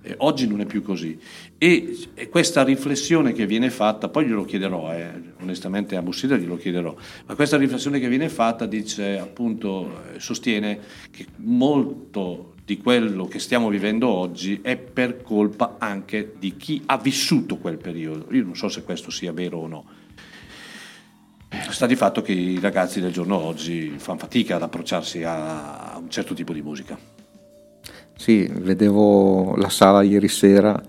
Eh, 0.00 0.14
oggi 0.18 0.46
non 0.46 0.60
è 0.60 0.66
più 0.66 0.82
così. 0.82 1.18
E, 1.56 1.98
e 2.14 2.28
questa 2.28 2.62
riflessione 2.62 3.32
che 3.32 3.46
viene 3.46 3.70
fatta, 3.70 4.08
poi 4.08 4.26
glielo 4.26 4.44
chiederò, 4.44 4.92
eh, 4.92 5.10
onestamente 5.40 5.96
a 5.96 6.02
Bussida 6.02 6.36
glielo 6.36 6.56
chiederò, 6.56 6.94
ma 7.26 7.34
questa 7.34 7.56
riflessione 7.56 8.00
che 8.00 8.08
viene 8.08 8.28
fatta 8.28 8.66
dice 8.66 9.18
appunto, 9.18 10.00
eh, 10.14 10.20
sostiene 10.20 10.78
che 11.10 11.26
molto 11.36 12.54
di 12.64 12.78
quello 12.78 13.26
che 13.26 13.38
stiamo 13.38 13.68
vivendo 13.68 14.08
oggi 14.08 14.60
è 14.62 14.76
per 14.76 15.22
colpa 15.22 15.76
anche 15.78 16.34
di 16.38 16.56
chi 16.56 16.82
ha 16.86 16.98
vissuto 16.98 17.58
quel 17.58 17.76
periodo. 17.76 18.26
Io 18.30 18.44
non 18.44 18.56
so 18.56 18.68
se 18.68 18.82
questo 18.82 19.10
sia 19.10 19.32
vero 19.32 19.58
o 19.58 19.66
no. 19.66 19.84
Sta 21.70 21.86
di 21.86 21.94
fatto 21.94 22.20
che 22.20 22.32
i 22.32 22.58
ragazzi 22.58 23.00
del 23.00 23.12
giorno 23.12 23.36
oggi 23.36 23.94
fanno 23.98 24.18
fatica 24.18 24.56
ad 24.56 24.62
approcciarsi 24.62 25.22
a 25.22 25.94
a 25.94 25.98
un 25.98 26.10
certo 26.10 26.34
tipo 26.34 26.52
di 26.52 26.60
musica. 26.60 26.98
Sì, 28.16 28.48
vedevo 28.50 29.54
la 29.56 29.68
sala 29.68 30.02
ieri 30.02 30.28
sera, 30.28 30.80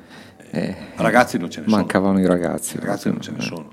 eh, 0.55 0.75
Ragazzi 0.95 1.37
non 1.37 1.49
ce 1.49 1.59
ne 1.61 1.65
sono. 1.67 1.77
mancavano 1.77 2.19
i 2.19 2.25
ragazzi. 2.25 2.77
ragazzi 2.79 3.09
non 3.09 3.21
ce 3.21 3.31
ne 3.31 3.41
sono 3.41 3.71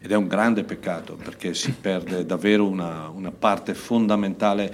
ed 0.00 0.12
è 0.12 0.14
un 0.16 0.28
grande 0.28 0.62
peccato 0.62 1.16
perché 1.22 1.54
si 1.54 1.72
perde 1.72 2.24
davvero 2.24 2.66
una, 2.68 3.08
una 3.08 3.32
parte 3.36 3.74
fondamentale 3.74 4.72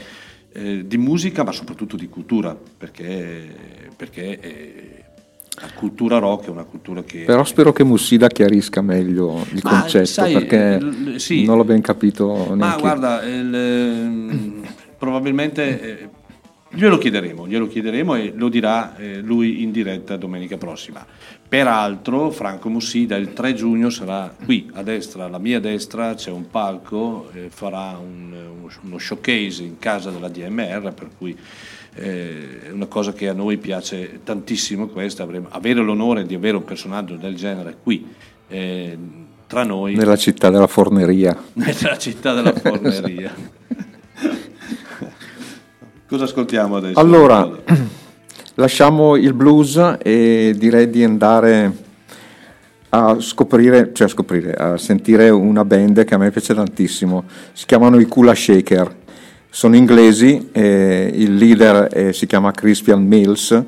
eh, 0.53 0.87
di 0.87 0.99
musica 0.99 1.43
ma 1.45 1.51
soprattutto 1.53 1.97
di 1.97 2.09
cultura 2.09 2.55
perché, 2.77 3.49
perché 3.97 4.39
eh, 4.41 5.05
la 5.61 5.69
cultura 5.75 6.19
rock 6.19 6.47
è 6.47 6.51
una 6.51 6.65
cultura 6.65 7.03
che 7.05 7.21
Però 7.25 7.43
spero 7.45 7.73
che 7.73 7.85
Mussida 7.85 8.27
chiarisca 8.27 8.83
meglio 8.83 9.47
il 9.53 9.61
Ma, 9.63 9.81
concetto 9.81 10.05
sai, 10.05 10.33
perché 10.35 10.81
l- 10.81 11.17
sì. 11.17 11.45
non 11.45 11.57
l'ho 11.57 11.65
ben 11.65 11.81
capito 11.81 12.27
ma 12.49 12.55
neanche 12.55 12.75
io. 12.77 12.81
guarda 12.83 13.23
il, 13.23 13.55
ehm, 13.55 14.63
probabilmente 14.99 15.81
eh, 16.01 16.09
glielo 16.75 16.99
chiederemo 16.99 17.47
glielo 17.47 17.66
chiederemo 17.66 18.14
e 18.16 18.33
lo 18.35 18.49
dirà 18.49 18.97
eh, 18.97 19.20
lui 19.20 19.62
in 19.62 19.70
diretta 19.70 20.16
domenica 20.16 20.57
prossima 20.57 21.05
peraltro 21.49 22.31
Franco 22.31 22.68
Mussida 22.68 23.16
il 23.16 23.33
3 23.33 23.55
giugno 23.55 23.91
sarà 23.91 24.35
qui 24.45 24.70
a 24.75 24.83
destra 24.83 25.25
alla 25.25 25.39
mia 25.39 25.61
destra 25.61 26.14
c'è 26.14 26.31
un 26.31 26.49
palco 26.51 27.31
eh, 27.33 27.47
farà 27.51 27.99
un- 27.99 28.33
uno 28.83 28.99
showcase 28.99 29.62
in 29.62 29.79
casa 29.79 30.11
della 30.11 30.29
DMR 30.29 30.93
per 30.95 31.09
cui 31.16 31.37
eh, 31.97 32.66
è 32.66 32.70
una 32.70 32.87
cosa 32.87 33.12
che 33.12 33.29
a 33.29 33.33
noi 33.33 33.57
piace 33.59 34.20
tantissimo 34.25 34.89
questa, 34.89 35.22
avremo- 35.22 35.47
avere 35.51 35.81
l'onore 35.81 36.27
di 36.27 36.35
avere 36.35 36.57
un 36.57 36.64
personaggio 36.64 37.14
del 37.14 37.37
genere 37.37 37.77
qui. 37.83 38.05
eh, 38.49 38.99
tra 39.47 39.62
noi, 39.62 39.95
nella 39.95 40.16
città 40.16 40.51
della 40.51 40.66
forneria. 40.66 41.41
nella 41.55 41.99
città 41.99 42.33
della 42.33 42.53
forneria. 42.55 43.33
Cosa 46.15 46.27
ascoltiamo 46.27 46.77
adesso? 46.77 47.01
Allora, 47.01 47.51
lasciamo 48.55 49.17
il 49.17 49.35
blues 49.35 49.97
e 50.01 50.55
direi 50.57 50.89
di 50.89 51.03
andare 51.03 51.77
a 52.91 53.17
scoprire, 53.19 53.91
cioè 53.93 54.07
a 54.07 54.11
scoprire, 54.11 54.53
a 54.53 54.77
sentire 54.77 55.29
una 55.31 55.65
band 55.65 56.05
che 56.05 56.15
a 56.15 56.19
me 56.19 56.31
piace 56.31 56.55
tantissimo. 56.55 57.25
Si 57.53 57.67
chiamano 57.67 57.99
i 57.99 58.05
Kula 58.05 58.33
Shaker. 58.33 58.97
Sono 59.51 59.75
inglesi, 59.75 60.51
e 60.53 61.11
il 61.12 61.35
leader 61.35 61.89
eh, 61.91 62.12
si 62.12 62.27
chiama 62.27 62.53
Crispian 62.53 63.05
Mills, 63.05 63.61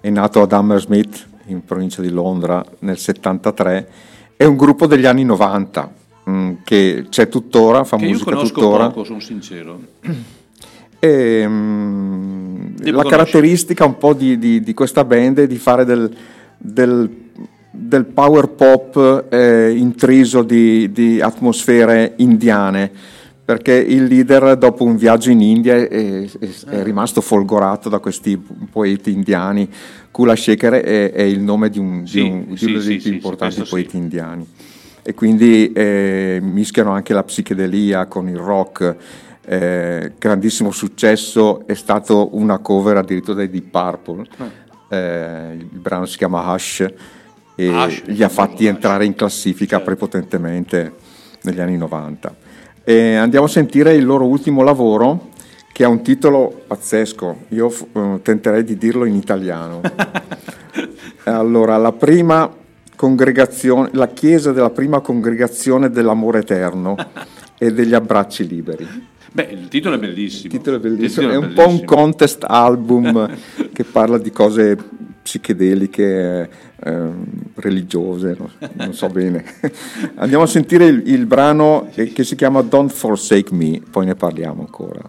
è 0.00 0.10
nato 0.10 0.42
ad 0.42 0.52
Hammersmith 0.52 1.24
in 1.46 1.64
provincia 1.64 2.02
di 2.02 2.10
Londra 2.10 2.64
nel 2.80 2.98
73. 2.98 3.88
È 4.36 4.42
un 4.42 4.56
gruppo 4.56 4.88
degli 4.88 5.06
anni 5.06 5.22
90 5.22 5.92
mm, 6.28 6.52
che 6.64 7.06
c'è 7.08 7.28
tuttora, 7.28 7.84
fa 7.84 7.96
che 7.98 8.06
io 8.06 8.10
musica 8.10 8.32
conosco 8.32 8.52
tuttora. 8.52 8.88
poco, 8.88 9.04
sono 9.04 9.20
sincero. 9.20 9.78
E, 11.06 11.44
mm, 11.46 12.74
Tipo 12.76 12.96
la 12.96 13.02
conosci- 13.02 13.08
caratteristica 13.10 13.84
un 13.84 13.98
po' 13.98 14.14
di, 14.14 14.38
di- 14.38 14.60
di 14.62 14.74
questa 14.74 15.04
band 15.04 15.40
è 15.40 15.46
di 15.46 15.56
fare 15.56 15.84
del, 15.84 16.10
del- 16.56 17.10
del 17.70 18.04
power 18.04 18.48
pop 18.48 19.26
eh, 19.30 19.72
intriso 19.76 20.42
di, 20.42 20.90
di 20.92 21.20
atmosfere 21.20 22.12
indiane, 22.16 22.90
perché 23.44 23.72
il 23.74 24.04
leader 24.04 24.56
dopo 24.56 24.84
un 24.84 24.96
viaggio 24.96 25.30
in 25.30 25.40
India 25.42 25.74
è, 25.74 25.88
è- 25.88 26.28
è 26.68 26.82
rimasto 26.82 27.20
folgorato 27.20 27.88
da 27.88 27.98
questi 27.98 28.40
poeti 28.70 29.12
indiani. 29.12 29.68
Kula 30.10 30.36
Shaker 30.36 30.74
è, 30.74 31.12
è 31.12 31.22
il 31.22 31.40
nome 31.40 31.68
di, 31.68 31.80
Sì, 32.04 32.18
sì, 32.20 32.20
uno 32.20 32.56
sì, 32.56 32.66
dei 32.72 32.80
sì, 32.80 32.88
più 32.92 33.00
sì, 33.00 33.12
importanti 33.14 33.56
questo 33.56 33.74
poeti 33.74 33.96
indiani 33.96 34.46
e 35.06 35.12
quindi 35.12 35.70
eh, 35.72 36.38
mischiano 36.40 36.92
anche 36.92 37.12
la 37.12 37.22
psichedelia 37.24 38.06
con 38.06 38.28
il 38.28 38.36
rock. 38.38 38.96
Eh, 39.46 40.12
grandissimo 40.18 40.70
successo, 40.70 41.66
è 41.66 41.74
stato 41.74 42.30
una 42.36 42.58
cover 42.58 42.96
addirittura 42.96 43.36
dai 43.36 43.50
Deep 43.50 43.70
Purple. 43.70 44.26
Eh, 44.88 45.56
il 45.58 45.78
brano 45.78 46.06
si 46.06 46.16
chiama 46.16 46.52
Hush 46.52 46.86
e 47.54 47.68
Hush, 47.68 48.02
li 48.06 48.22
ha 48.22 48.28
fatti 48.28 48.66
entrare 48.66 49.04
in 49.04 49.14
classifica 49.14 49.76
Certo. 49.76 49.84
prepotentemente 49.84 50.92
negli 51.42 51.60
anni 51.60 51.76
90. 51.76 52.34
E 52.84 53.16
andiamo 53.16 53.46
a 53.46 53.48
sentire 53.48 53.94
il 53.94 54.04
loro 54.04 54.26
ultimo 54.26 54.62
lavoro 54.62 55.30
che 55.72 55.84
ha 55.84 55.88
un 55.88 56.02
titolo 56.02 56.62
pazzesco, 56.66 57.46
io 57.48 57.74
eh, 57.92 58.20
tenterei 58.22 58.62
di 58.62 58.76
dirlo 58.76 59.04
in 59.04 59.14
italiano. 59.14 59.80
Allora, 61.26 61.78
la 61.78 61.92
prima 61.92 62.52
congregazione, 62.96 63.88
la 63.92 64.08
chiesa 64.08 64.52
della 64.52 64.68
prima 64.68 65.00
congregazione 65.00 65.88
dell'amore 65.88 66.40
eterno 66.40 66.96
e 67.56 67.72
degli 67.72 67.94
abbracci 67.94 68.46
liberi. 68.46 68.86
Beh, 69.34 69.48
il 69.50 69.66
titolo 69.66 69.96
è 69.96 69.98
bellissimo. 69.98 70.44
Il 70.44 70.58
titolo 70.60 70.76
è 70.76 70.80
bellissimo, 70.80 71.26
titolo 71.26 71.32
è 71.32 71.36
un 71.36 71.52
po' 71.54 71.62
un 71.62 71.66
bellissimo. 71.66 71.96
contest 71.96 72.44
album 72.46 73.36
che 73.74 73.82
parla 73.82 74.16
di 74.16 74.30
cose 74.30 74.78
psichedeliche, 75.20 76.48
ehm, 76.84 77.24
religiose, 77.56 78.36
non, 78.38 78.48
non 78.74 78.94
so 78.94 79.08
bene. 79.08 79.44
Andiamo 80.16 80.44
a 80.44 80.46
sentire 80.46 80.86
il, 80.86 81.02
il 81.06 81.26
brano 81.26 81.88
che, 81.90 82.12
che 82.12 82.22
si 82.22 82.36
chiama 82.36 82.62
Don't 82.62 82.92
Forsake 82.92 83.52
Me, 83.52 83.80
poi 83.90 84.06
ne 84.06 84.14
parliamo 84.14 84.60
ancora. 84.60 85.00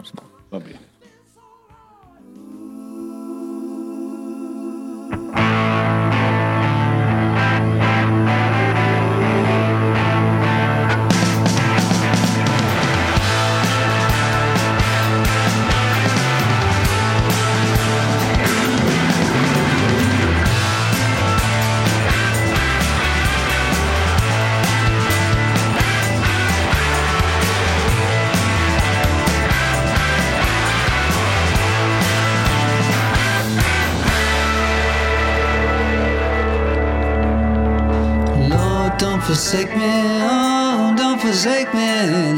Forsake 39.36 39.76
me, 39.76 39.92
oh, 40.22 40.94
don't 40.96 41.20
forsake 41.20 41.74
me. 41.74 41.90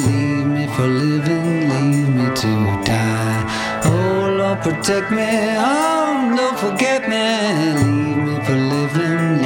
Leave 0.04 0.46
me 0.46 0.66
for 0.74 0.88
living, 0.88 1.68
leave 1.70 2.08
me 2.08 2.26
to 2.34 2.50
die. 2.84 3.80
Oh, 3.84 4.34
Lord, 4.36 4.60
protect 4.62 5.12
me, 5.12 5.30
oh, 5.58 6.34
don't 6.36 6.58
forget 6.58 7.08
me. 7.08 7.24
Leave 7.78 8.16
me 8.26 8.34
for 8.44 8.58
living, 8.74 9.42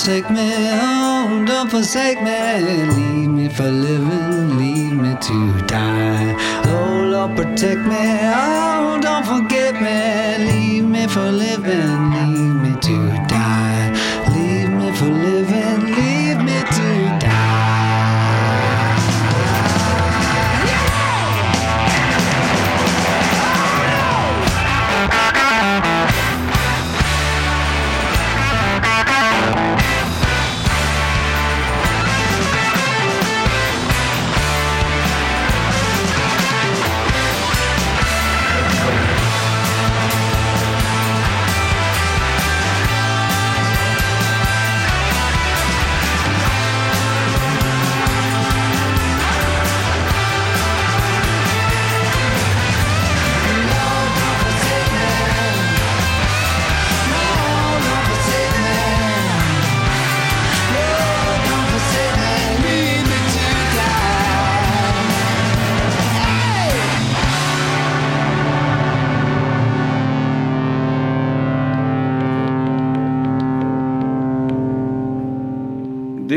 forsake 0.00 0.30
me, 0.30 0.50
oh, 0.80 1.44
don't 1.46 1.70
forsake 1.70 2.22
me. 2.22 2.86
Leave 2.96 3.28
me 3.28 3.48
for 3.50 3.70
living, 3.70 4.56
leave 4.56 4.92
me 4.94 5.14
to 5.20 5.60
die. 5.66 6.34
Oh, 6.64 7.04
Lord, 7.12 7.36
protect 7.36 7.80
me, 7.80 7.98
oh, 7.98 8.98
don't 9.02 9.26
forget 9.26 9.74
me. 9.74 10.46
Leave 10.46 10.84
me 10.86 11.06
for 11.06 11.30
living, 11.30 12.12
leave 12.32 12.54
me 12.62 12.69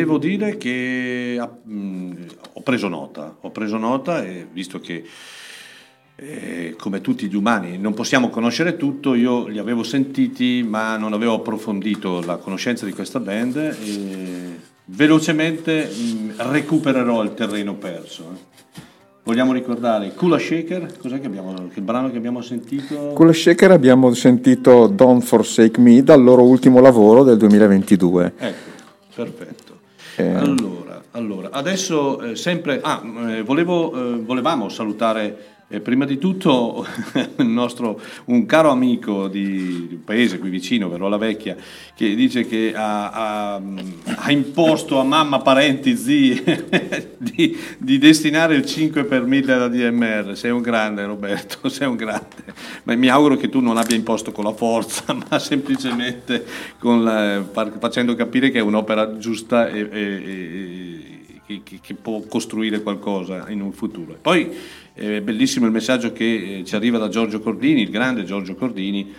Devo 0.03 0.17
dire 0.17 0.57
che 0.57 1.37
ah, 1.39 1.49
ho 1.49 2.61
preso 2.61 2.89
nota, 2.89 3.37
ho 3.39 3.51
preso 3.51 3.77
nota 3.77 4.21
e 4.21 4.45
visto 4.51 4.81
che 4.81 5.01
eh, 6.17 6.75
come 6.77 6.99
tutti 6.99 7.27
gli 7.27 7.35
umani 7.35 7.77
non 7.77 7.93
possiamo 7.93 8.29
conoscere 8.29 8.75
tutto, 8.75 9.13
io 9.13 9.47
li 9.47 9.59
avevo 9.59 9.81
sentiti 9.81 10.61
ma 10.67 10.97
non 10.97 11.13
avevo 11.13 11.35
approfondito 11.35 12.21
la 12.25 12.35
conoscenza 12.35 12.85
di 12.85 12.91
questa 12.91 13.21
band 13.21 13.55
e 13.55 14.59
velocemente 14.87 15.85
mh, 15.85 16.33
recupererò 16.51 17.23
il 17.23 17.33
terreno 17.33 17.75
perso. 17.75 18.23
eh. 18.33 18.81
Vogliamo 19.23 19.53
ricordare 19.53 20.13
Kula 20.13 20.37
Shaker, 20.37 20.97
cos'è 20.97 21.21
che 21.21 21.27
abbiamo, 21.27 21.69
che 21.73 21.79
brano 21.79 22.11
che 22.11 22.17
abbiamo 22.17 22.41
sentito? 22.41 23.15
Le 23.17 23.33
Shaker 23.33 23.71
abbiamo 23.71 24.13
sentito 24.13 24.87
Don't 24.87 25.23
Forsake 25.23 25.79
Me 25.79 26.03
dal 26.03 26.21
loro 26.21 26.43
ultimo 26.43 26.81
lavoro 26.81 27.23
del 27.23 27.37
2022. 27.37 28.33
Ecco, 28.37 28.69
perfetto. 29.15 29.62
Eh. 30.15 30.33
Allora, 30.33 31.01
allora, 31.11 31.49
adesso 31.51 32.21
eh, 32.21 32.35
sempre... 32.35 32.79
Ah, 32.81 33.01
eh, 33.29 33.41
volevo, 33.41 33.93
eh, 33.93 34.19
volevamo 34.19 34.69
salutare 34.69 35.52
eh, 35.73 35.79
prima 35.79 36.05
di 36.05 36.19
tutto 36.19 36.85
nostro, 37.37 37.99
un 38.25 38.45
caro 38.45 38.69
amico 38.69 39.27
di, 39.27 39.87
un 39.91 40.03
paese 40.03 40.37
qui 40.37 40.49
vicino, 40.49 40.87
Verola 40.87 41.17
Vecchia, 41.17 41.55
che 41.95 42.13
dice 42.13 42.45
che 42.45 42.73
ha, 42.75 43.09
ha- 43.55 43.61
ha 44.15 44.31
imposto 44.31 44.99
a 44.99 45.03
mamma, 45.03 45.39
parenti, 45.39 45.97
zii 45.97 46.43
di, 47.17 47.57
di 47.79 47.97
destinare 47.97 48.55
il 48.55 48.65
5 48.65 49.03
per 49.05 49.23
1000 49.25 49.51
alla 49.53 49.67
DMR. 49.67 50.37
Sei 50.37 50.51
un 50.51 50.61
grande 50.61 51.05
Roberto, 51.05 51.67
sei 51.69 51.87
un 51.87 51.95
grande. 51.95 52.43
Ma 52.83 52.95
mi 52.95 53.09
auguro 53.09 53.35
che 53.35 53.49
tu 53.49 53.59
non 53.59 53.77
abbia 53.77 53.95
imposto 53.95 54.31
con 54.31 54.43
la 54.43 54.53
forza, 54.53 55.05
ma 55.29 55.39
semplicemente 55.39 56.45
la- 56.81 57.43
facendo 57.79 58.13
capire 58.13 58.51
che 58.51 58.59
è 58.59 58.61
un'opera 58.61 59.17
giusta 59.17 59.69
e, 59.69 59.79
e- 59.91 60.23
e- 61.47 61.61
che- 61.63 61.79
che 61.81 61.93
può 61.93 62.21
costruire 62.27 62.81
qualcosa 62.81 63.49
in 63.49 63.61
un 63.61 63.73
futuro. 63.73 64.15
Poi 64.21 64.49
è 64.93 65.21
bellissimo 65.21 65.65
il 65.65 65.71
messaggio 65.71 66.11
che 66.11 66.59
eh, 66.59 66.63
ci 66.65 66.75
arriva 66.75 66.97
da 66.97 67.07
Giorgio 67.09 67.39
Cordini, 67.39 67.81
il 67.81 67.89
grande 67.89 68.23
Giorgio 68.23 68.55
Cordini, 68.55 69.13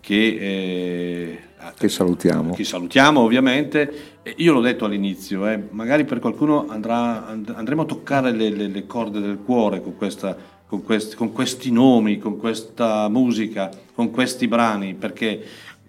che, 0.00 0.36
eh, 0.40 1.38
Che 1.78 1.88
salutiamo. 1.88 2.54
che 2.54 2.64
salutiamo 2.64 3.20
ovviamente. 3.20 4.10
Io 4.36 4.52
l'ho 4.52 4.60
detto 4.60 4.84
all'inizio, 4.84 5.46
eh, 5.48 5.62
magari 5.70 6.04
per 6.04 6.18
qualcuno 6.18 6.66
andrà- 6.68 7.26
and- 7.26 7.52
andremo 7.54 7.82
a 7.82 7.86
toccare 7.86 8.32
le, 8.32 8.50
le- 8.50 8.66
le 8.68 8.86
corde 8.86 9.20
del 9.20 9.38
cuore 9.44 9.80
con, 9.80 9.96
questa- 9.96 10.36
con 10.66 10.82
questi, 10.82 11.14
con 11.14 11.32
questi 11.32 11.70
nomi, 11.70 12.18
con 12.18 12.36
questa 12.38 13.08
musica, 13.08 13.70
con 13.94 14.10
questi 14.10 14.48
brani, 14.48 14.94
perché 14.94 15.40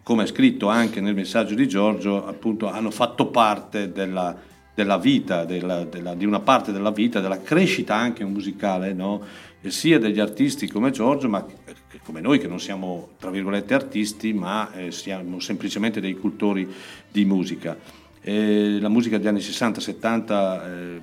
come 0.04 0.24
è 0.24 0.28
scritto 0.28 0.68
anche 0.68 1.00
nel 1.02 1.16
messaggio 1.16 1.56
di 1.56 1.68
Giorgio, 1.68 2.26
appunto 2.28 2.70
hanno 2.70 2.92
fatto 2.92 3.28
parte 3.28 3.92
della, 3.92 4.36
della 4.74 4.98
vita, 4.98 5.46
della- 5.46 5.84
della- 5.86 6.16
di 6.16 6.26
una 6.26 6.40
parte 6.40 6.72
della 6.72 6.92
vita, 6.92 7.20
della 7.20 7.42
crescita 7.42 7.96
anche 7.96 8.26
musicale, 8.26 8.94
no? 8.94 9.22
Sia 9.68 10.00
degli 10.00 10.20
artisti 10.20 10.68
come 10.68 10.92
Giorgio, 10.92 11.30
ma 11.30 11.46
eh, 11.66 12.00
come 12.04 12.20
noi 12.20 12.40
che 12.40 12.48
non 12.48 12.60
siamo, 12.60 13.10
tra 13.20 13.30
virgolette, 13.30 13.74
artisti, 13.74 14.34
ma 14.34 14.74
eh, 14.74 14.92
siamo 14.92 15.40
semplicemente 15.40 16.02
dei 16.02 16.16
cultori 16.16 16.68
di 17.10 17.24
musica. 17.24 17.78
E 18.22 18.78
la 18.80 18.90
musica 18.90 19.18
degli 19.18 19.28
anni 19.28 19.40
60-70 19.40 20.66
eh, 20.66 21.02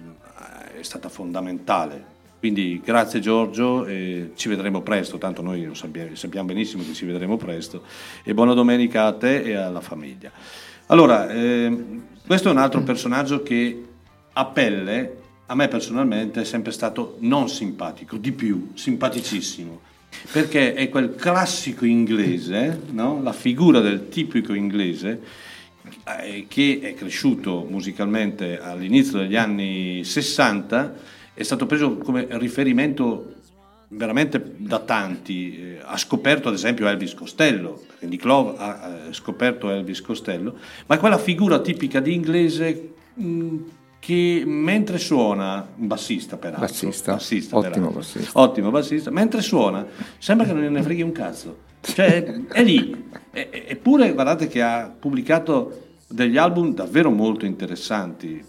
è 0.79 0.83
stata 0.83 1.09
fondamentale. 1.09 2.19
Quindi 2.39 2.81
grazie 2.83 3.21
Giorgio, 3.21 3.85
e 3.85 4.33
ci 4.35 4.49
vedremo 4.49 4.81
presto, 4.81 5.19
tanto 5.19 5.43
noi 5.43 5.71
sappiamo 5.75 6.49
benissimo 6.49 6.83
che 6.83 6.95
ci 6.95 7.05
vedremo 7.05 7.37
presto. 7.37 7.83
E 8.23 8.33
buona 8.33 8.55
domenica 8.55 9.05
a 9.05 9.13
te 9.13 9.43
e 9.43 9.55
alla 9.55 9.83
famiglia. 9.83 10.33
Allora, 10.91 11.31
ehm, 11.31 12.03
questo 12.27 12.49
è 12.49 12.51
un 12.51 12.59
altro 12.59 12.83
personaggio 12.83 13.45
che 13.45 13.85
a 14.33 14.45
pelle, 14.47 15.19
a 15.47 15.55
me 15.55 15.69
personalmente, 15.69 16.41
è 16.41 16.45
sempre 16.45 16.73
stato 16.73 17.17
non 17.21 17.49
simpatico, 17.49 18.17
di 18.17 18.33
più, 18.33 18.73
simpaticissimo. 18.75 19.81
Perché 20.33 20.75
è 20.75 20.89
quel 20.89 21.15
classico 21.15 21.85
inglese, 21.85 22.81
no? 22.91 23.23
la 23.23 23.33
figura 23.33 23.79
del 23.79 24.09
tipico 24.09 24.53
inglese, 24.53 25.21
eh, 26.19 26.47
che 26.49 26.81
è 26.83 26.95
cresciuto 26.95 27.65
musicalmente 27.71 28.59
all'inizio 28.61 29.19
degli 29.19 29.37
anni 29.37 30.03
60, 30.03 30.95
è 31.35 31.43
stato 31.45 31.67
preso 31.67 31.99
come 31.99 32.27
riferimento 32.31 33.40
veramente 33.91 34.55
da 34.57 34.79
tanti. 34.81 35.57
Eh, 35.59 35.79
Ha 35.85 35.97
scoperto 35.97 36.49
ad 36.49 36.55
esempio 36.55 36.87
Elvis 36.89 37.15
Costello, 37.15 37.81
perché 37.87 38.07
Nick 38.07 38.25
Love 38.25 38.55
ha 38.59 38.99
eh, 39.09 39.13
scoperto 39.13 39.71
Elvis 39.71 40.01
Costello, 40.01 40.55
ma 40.87 40.95
è 40.95 40.99
quella 40.99 41.19
figura 41.19 41.59
tipica 41.61 41.99
di 42.01 42.15
inglese 42.15 42.93
mh, 43.15 43.57
che 43.99 44.43
mentre 44.47 44.99
suona, 44.99 45.67
un 45.77 45.87
bassista 45.89 46.37
peraltro, 46.37 46.67
Bassista, 46.67 47.17
peraltro. 47.59 47.59
ottimo 47.59 47.91
bassista. 47.91 48.41
ottimo 48.41 48.71
bassista, 48.71 49.11
mentre 49.11 49.43
suona 49.43 49.85
sembra 50.19 50.47
che 50.47 50.53
non 50.53 50.71
ne 50.73 50.83
freghi 50.83 51.03
un 51.03 51.13
cazzo, 51.13 51.59
cioè 51.81 52.23
è 52.53 52.63
lì, 52.63 53.09
eppure 53.33 54.13
guardate 54.15 54.47
che 54.49 54.63
ha 54.63 54.95
pubblicato 54.97 55.89
degli 56.09 56.37
album 56.37 56.73
davvero 56.75 57.11
molto 57.11 57.45
interessanti, 57.47 58.43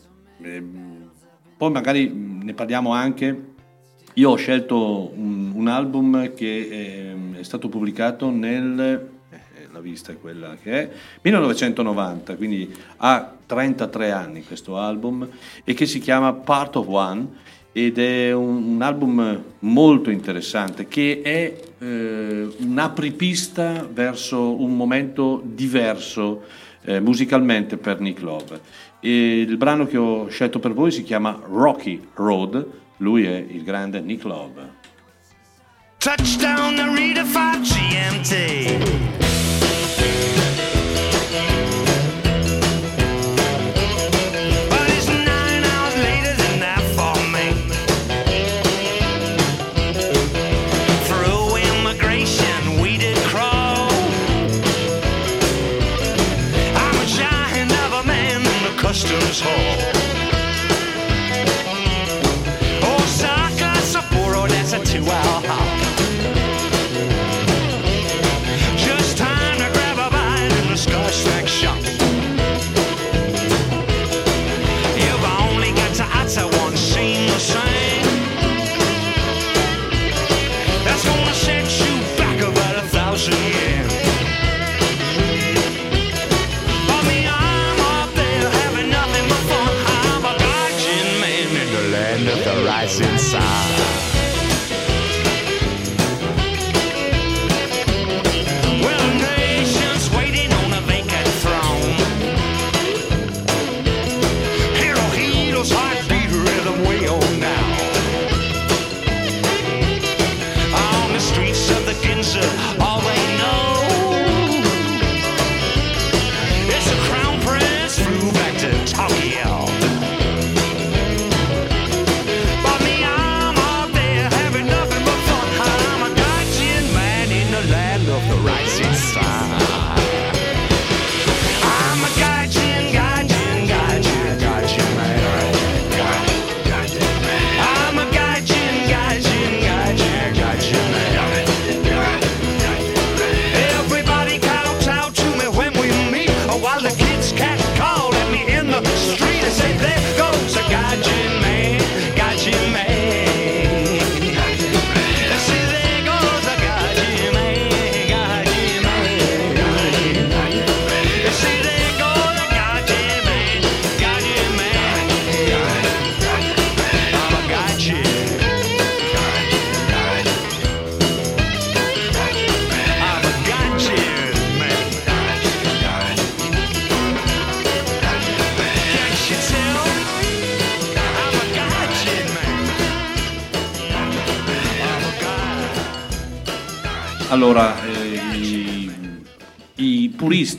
Ehm, 0.43 1.09
poi 1.57 1.69
magari 1.71 2.07
mh, 2.09 2.41
ne 2.43 2.53
parliamo 2.55 2.91
anche. 2.93 3.50
Io 4.15 4.29
ho 4.29 4.35
scelto 4.35 5.11
un, 5.15 5.51
un 5.55 5.67
album 5.67 6.33
che 6.33 6.67
ehm, 6.69 7.37
è 7.37 7.43
stato 7.43 7.69
pubblicato 7.69 8.29
nel 8.29 9.09
eh, 9.29 9.67
la 9.71 9.79
vista 9.79 10.11
è 10.11 10.19
quella 10.19 10.57
che 10.61 10.71
è 10.71 10.89
1990, 11.21 12.35
quindi 12.35 12.73
ha 12.97 13.33
33 13.45 14.11
anni 14.11 14.43
questo 14.43 14.77
album 14.77 15.27
e 15.63 15.73
che 15.73 15.85
si 15.85 15.99
chiama 15.99 16.33
Part 16.33 16.75
of 16.75 16.87
One 16.87 17.27
ed 17.71 17.99
è 17.99 18.33
un, 18.33 18.73
un 18.73 18.81
album 18.81 19.43
molto 19.59 20.09
interessante 20.09 20.87
che 20.89 21.21
è 21.23 21.57
eh, 21.79 22.47
un 22.57 22.77
apripista 22.77 23.87
verso 23.89 24.61
un 24.61 24.75
momento 24.75 25.41
diverso 25.45 26.43
eh, 26.83 26.99
musicalmente 26.99 27.77
per 27.77 28.01
Nick 28.01 28.21
Love. 28.21 28.59
E 28.99 29.39
il 29.39 29.57
brano 29.57 29.85
che 29.85 29.97
ho 29.97 30.27
scelto 30.27 30.59
per 30.59 30.73
voi 30.73 30.91
si 30.91 31.03
chiama 31.03 31.39
Rocky 31.45 32.07
Road, 32.13 32.80
lui 33.01 33.25
è 33.25 33.35
il 33.35 33.63
grande 33.63 33.99
Nick 33.99 34.23
Love. 34.23 34.79
Touchdown 35.97 36.75
Narita 36.75 37.23
5 37.23 37.61
GMT. 37.61 38.29
But 44.69 44.89
it's 44.89 45.21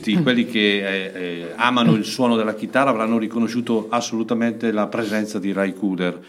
puristi, 0.03 0.21
quelli 0.21 0.45
che 0.45 0.59
eh, 0.59 1.11
eh, 1.13 1.51
amano 1.55 1.93
il 1.93 2.03
suono 2.03 2.35
della 2.35 2.53
chitarra, 2.53 2.89
avranno 2.89 3.17
riconosciuto 3.17 3.87
assolutamente 3.89 4.71
la 4.71 4.87
presenza 4.87 5.39
di 5.39 5.53
Ray 5.53 5.73
Cooder 5.73 6.19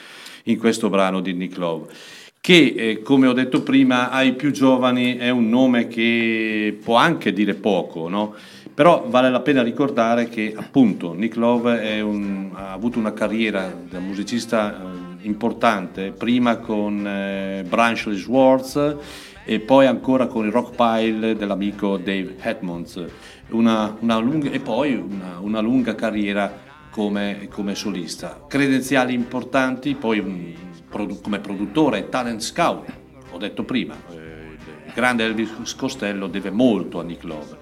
in 0.44 0.58
questo 0.58 0.88
brano 0.88 1.20
di 1.20 1.32
Nick 1.32 1.58
Love, 1.58 1.92
che, 2.40 2.74
eh, 2.76 3.02
come 3.02 3.26
ho 3.26 3.32
detto 3.32 3.62
prima, 3.62 4.10
ai 4.10 4.34
più 4.34 4.52
giovani 4.52 5.16
è 5.16 5.30
un 5.30 5.48
nome 5.48 5.88
che 5.88 6.78
può 6.82 6.96
anche 6.96 7.32
dire 7.32 7.54
poco, 7.54 8.08
no? 8.08 8.34
Però 8.74 9.06
vale 9.08 9.30
la 9.30 9.40
pena 9.40 9.62
ricordare 9.62 10.28
che 10.28 10.52
appunto 10.56 11.14
Nick 11.14 11.36
Love 11.36 12.00
un- 12.00 12.50
ha 12.54 12.72
avuto 12.72 12.98
una 12.98 13.12
carriera 13.12 13.72
da 13.88 14.00
musicista 14.00 14.74
eh, 14.74 15.26
importante, 15.26 16.10
prima 16.10 16.56
con 16.56 17.06
eh, 17.06 17.64
Branchley 17.66 18.16
Schwartz 18.16 18.96
e 19.44 19.60
poi 19.60 19.86
ancora 19.86 20.26
con 20.26 20.46
il 20.46 20.50
rock 20.50 20.74
pile 20.74 21.36
dell'amico 21.36 21.98
Dave 21.98 22.34
Edmonds, 22.40 23.04
una, 23.50 23.96
una 24.00 24.18
lunga, 24.18 24.50
e 24.50 24.60
poi 24.60 24.94
una, 24.94 25.38
una 25.40 25.60
lunga 25.60 25.94
carriera 25.94 26.62
come, 26.90 27.48
come 27.50 27.74
solista. 27.74 28.44
Credenziali 28.48 29.14
importanti, 29.14 29.94
poi 29.94 30.18
un 30.18 30.52
produ- 30.88 31.20
come 31.22 31.40
produttore 31.40 32.08
talent 32.08 32.40
scout, 32.40 32.88
ho 33.32 33.38
detto 33.38 33.64
prima, 33.64 33.96
eh, 34.12 34.56
il 34.86 34.92
grande 34.94 35.24
Elvis 35.24 35.74
Costello 35.74 36.28
deve 36.28 36.50
molto 36.50 37.00
a 37.00 37.02
Nick 37.02 37.24
Love. 37.24 37.56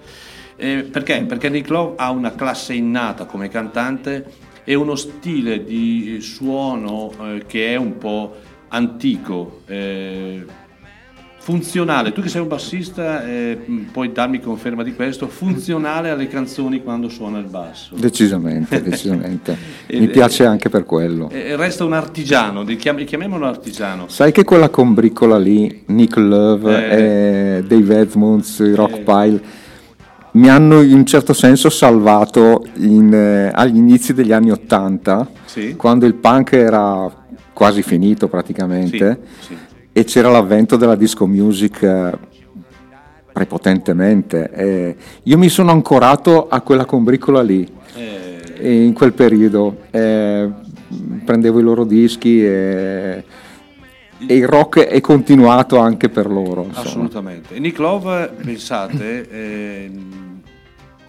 Eh, 0.55 0.83
perché? 0.83 1.23
Perché 1.23 1.49
Nick 1.49 1.69
Love 1.69 1.95
ha 1.97 2.11
una 2.11 2.35
classe 2.35 2.73
innata 2.75 3.25
come 3.25 3.49
cantante 3.49 4.51
e 4.63 4.75
uno 4.75 4.95
stile 4.95 5.63
di 5.63 6.19
suono 6.21 7.11
eh, 7.19 7.45
che 7.47 7.73
è 7.73 7.75
un 7.75 7.97
po' 7.97 8.35
antico, 8.69 9.61
eh, 9.65 10.45
funzionale. 11.43 12.13
Tu 12.13 12.21
che 12.21 12.29
sei 12.29 12.39
un 12.39 12.47
bassista 12.47 13.25
eh, 13.27 13.57
puoi 13.91 14.13
darmi 14.13 14.39
conferma 14.39 14.81
di 14.81 14.93
questo, 14.95 15.27
funzionale 15.27 16.09
alle 16.09 16.27
canzoni 16.29 16.81
quando 16.81 17.09
suona 17.09 17.37
il 17.39 17.47
basso. 17.47 17.95
Decisamente, 17.97 18.79
decisamente. 18.81 19.57
Mi 19.89 20.07
piace 20.07 20.45
anche 20.45 20.69
per 20.69 20.85
quello. 20.85 21.29
Eh, 21.29 21.57
resta 21.57 21.83
un 21.83 21.91
artigiano, 21.91 22.63
chiam- 22.63 23.03
chiamiamolo 23.03 23.45
artigiano. 23.45 24.07
Sai 24.07 24.31
che 24.31 24.45
quella 24.45 24.69
combricola 24.69 25.37
lì, 25.37 25.83
Nick 25.87 26.15
Love 26.15 26.87
Eh. 26.89 27.57
e 27.57 27.63
Dave 27.67 27.99
Edmonds, 27.99 28.61
Eh. 28.61 28.73
Rockpile, 28.73 29.41
mi 30.31 30.47
hanno 30.47 30.79
in 30.81 30.93
un 30.93 31.05
certo 31.05 31.33
senso 31.33 31.69
salvato 31.69 32.65
in, 32.77 33.13
eh, 33.13 33.51
agli 33.53 33.75
inizi 33.75 34.13
degli 34.13 34.31
anni 34.31 34.49
Ottanta, 34.49 35.29
Sì. 35.43 35.75
quando 35.75 36.05
il 36.05 36.13
punk 36.13 36.53
era 36.53 37.11
quasi 37.51 37.83
finito 37.83 38.29
praticamente 38.29 39.19
Sì, 39.41 39.47
sì. 39.47 39.57
E 39.93 40.03
c'era 40.03 40.29
l'avvento 40.29 40.75
della 40.75 40.95
disco 40.95 41.25
music 41.27 41.81
eh, 41.83 42.17
prepotentemente. 43.31 44.49
E 44.51 44.95
io 45.23 45.37
mi 45.37 45.49
sono 45.49 45.71
ancorato 45.71 46.47
a 46.47 46.61
quella 46.61 46.85
combricola 46.85 47.41
lì 47.41 47.67
Eh, 47.95 48.83
in 48.85 48.93
quel 48.93 49.13
periodo. 49.13 49.77
eh, 49.91 50.49
prendevo 51.25 51.59
i 51.59 51.63
loro 51.63 51.85
dischi 51.85 52.43
e, 52.45 53.23
e 54.27 54.35
il 54.35 54.47
rock 54.47 54.79
è 54.81 55.01
continuato 55.01 55.77
anche 55.79 56.09
per 56.09 56.27
loro. 56.27 56.63
insomma. 56.65 56.85
Assolutamente. 56.87 57.59
Nick 57.59 57.79
Love, 57.79 58.31
pensate, 58.43 59.27
ehm, 59.85 60.41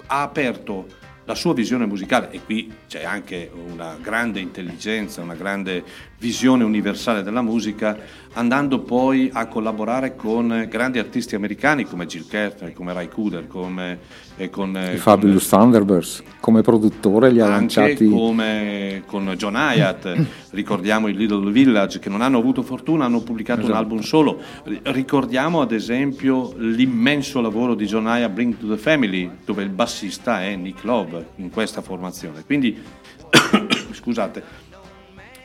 ha 0.06 0.22
aperto 0.22 0.86
la 1.26 1.34
sua 1.34 1.54
visione 1.54 1.86
musicale 1.86 2.28
e 2.30 2.40
qui 2.44 2.70
c'è 2.86 3.02
anche 3.04 3.50
una 3.72 3.96
grande 4.02 4.40
intelligenza, 4.40 5.22
una 5.22 5.34
grande 5.34 5.82
visione 6.24 6.64
universale 6.64 7.22
della 7.22 7.42
musica, 7.42 7.98
andando 8.32 8.78
poi 8.80 9.28
a 9.30 9.46
collaborare 9.46 10.16
con 10.16 10.66
grandi 10.70 10.98
artisti 10.98 11.34
americani 11.34 11.84
come 11.84 12.06
Jill 12.06 12.26
Carter, 12.26 12.72
come 12.72 12.94
Ray 12.94 13.08
Cooder, 13.08 13.46
come 13.46 13.98
eh, 14.38 14.48
con, 14.48 14.74
eh, 14.74 14.94
I 14.94 14.96
Fabulous 14.96 15.46
Thunderbirds 15.46 16.22
come 16.40 16.62
produttore 16.62 17.30
li 17.30 17.40
ha 17.40 17.44
anche 17.44 17.78
lanciati 17.78 18.08
come 18.08 19.02
con 19.04 19.34
John 19.36 19.54
Hyatt, 19.54 20.26
ricordiamo 20.52 21.08
il 21.08 21.16
Little 21.16 21.50
Village 21.52 21.98
che 21.98 22.08
non 22.08 22.22
hanno 22.22 22.38
avuto 22.38 22.62
fortuna, 22.62 23.04
hanno 23.04 23.20
pubblicato 23.20 23.60
Esatto. 23.60 23.74
un 23.74 23.78
album 23.78 24.00
solo. 24.00 24.40
Ri- 24.64 24.80
Ricordiamo 24.82 25.60
ad 25.60 25.72
esempio 25.72 26.54
l'immenso 26.56 27.42
lavoro 27.42 27.74
di 27.74 27.84
John 27.84 28.06
Hyatt 28.06 28.32
Bring 28.32 28.56
to 28.56 28.66
the 28.66 28.78
Family, 28.78 29.30
dove 29.44 29.62
il 29.62 29.68
bassista 29.68 30.42
è 30.42 30.56
Nick 30.56 30.84
Love 30.84 31.26
in 31.36 31.50
questa 31.50 31.82
formazione. 31.82 32.44
Quindi 32.46 32.76
scusate. 33.92 34.72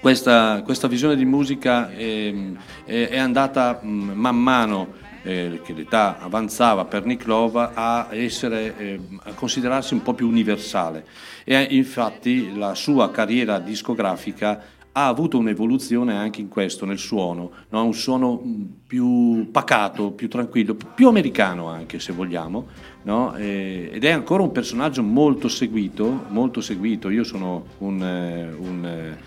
Questa, 0.01 0.61
questa 0.63 0.87
visione 0.87 1.17
di 1.17 1.25
musica 1.25 1.91
ehm, 1.91 2.57
è, 2.85 3.09
è 3.09 3.17
andata 3.17 3.79
mh, 3.81 3.89
man 4.13 4.41
mano 4.41 4.93
eh, 5.23 5.59
che 5.61 5.73
l'età 5.73 6.19
avanzava 6.19 6.85
per 6.85 7.03
Nick 7.03 7.25
Love 7.25 7.71
a, 7.73 8.07
essere, 8.11 8.77
ehm, 8.77 9.19
a 9.25 9.33
considerarsi 9.33 9.93
un 9.93 10.01
po' 10.01 10.13
più 10.13 10.25
universale 10.25 11.05
e 11.43 11.53
eh, 11.53 11.75
infatti 11.75 12.55
la 12.55 12.75
sua 12.75 13.11
carriera 13.11 13.59
discografica 13.59 14.63
ha 14.93 15.07
avuto 15.07 15.37
un'evoluzione 15.37 16.15
anche 16.15 16.41
in 16.41 16.47
questo, 16.47 16.85
nel 16.85 16.97
suono, 16.97 17.51
no? 17.69 17.83
un 17.83 17.93
suono 17.93 18.35
mh, 18.35 18.65
più 18.87 19.49
pacato, 19.51 20.11
più 20.11 20.27
tranquillo, 20.29 20.75
più 20.75 21.07
americano 21.07 21.67
anche 21.67 21.99
se 21.99 22.11
vogliamo, 22.11 22.67
no? 23.03 23.35
Eh, 23.35 23.89
ed 23.93 24.03
è 24.03 24.09
ancora 24.09 24.43
un 24.43 24.51
personaggio 24.51 25.03
molto 25.03 25.47
seguito, 25.47 26.25
molto 26.29 26.59
seguito. 26.59 27.09
Io 27.09 27.23
sono 27.23 27.65
un, 27.79 28.01
eh, 28.01 28.51
un, 28.57 28.85
eh, 28.85 29.17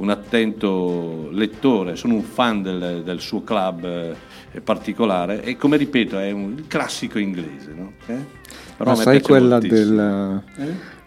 un 0.00 0.08
attento 0.10 1.28
lettore, 1.30 1.94
sono 1.96 2.14
un 2.14 2.22
fan 2.22 2.62
del, 2.62 3.02
del 3.04 3.20
suo 3.20 3.42
club 3.42 3.84
eh, 3.84 4.60
particolare 4.62 5.42
e 5.42 5.56
come 5.56 5.76
ripeto 5.76 6.18
è 6.18 6.30
un 6.30 6.64
classico 6.66 7.18
inglese. 7.18 7.72
No? 7.76 7.92
Eh? 8.06 8.38
Però 8.76 8.90
Ma 8.90 8.96
sai 8.96 9.20
quella 9.20 9.58
del- 9.58 10.42
Eh? 10.56 10.98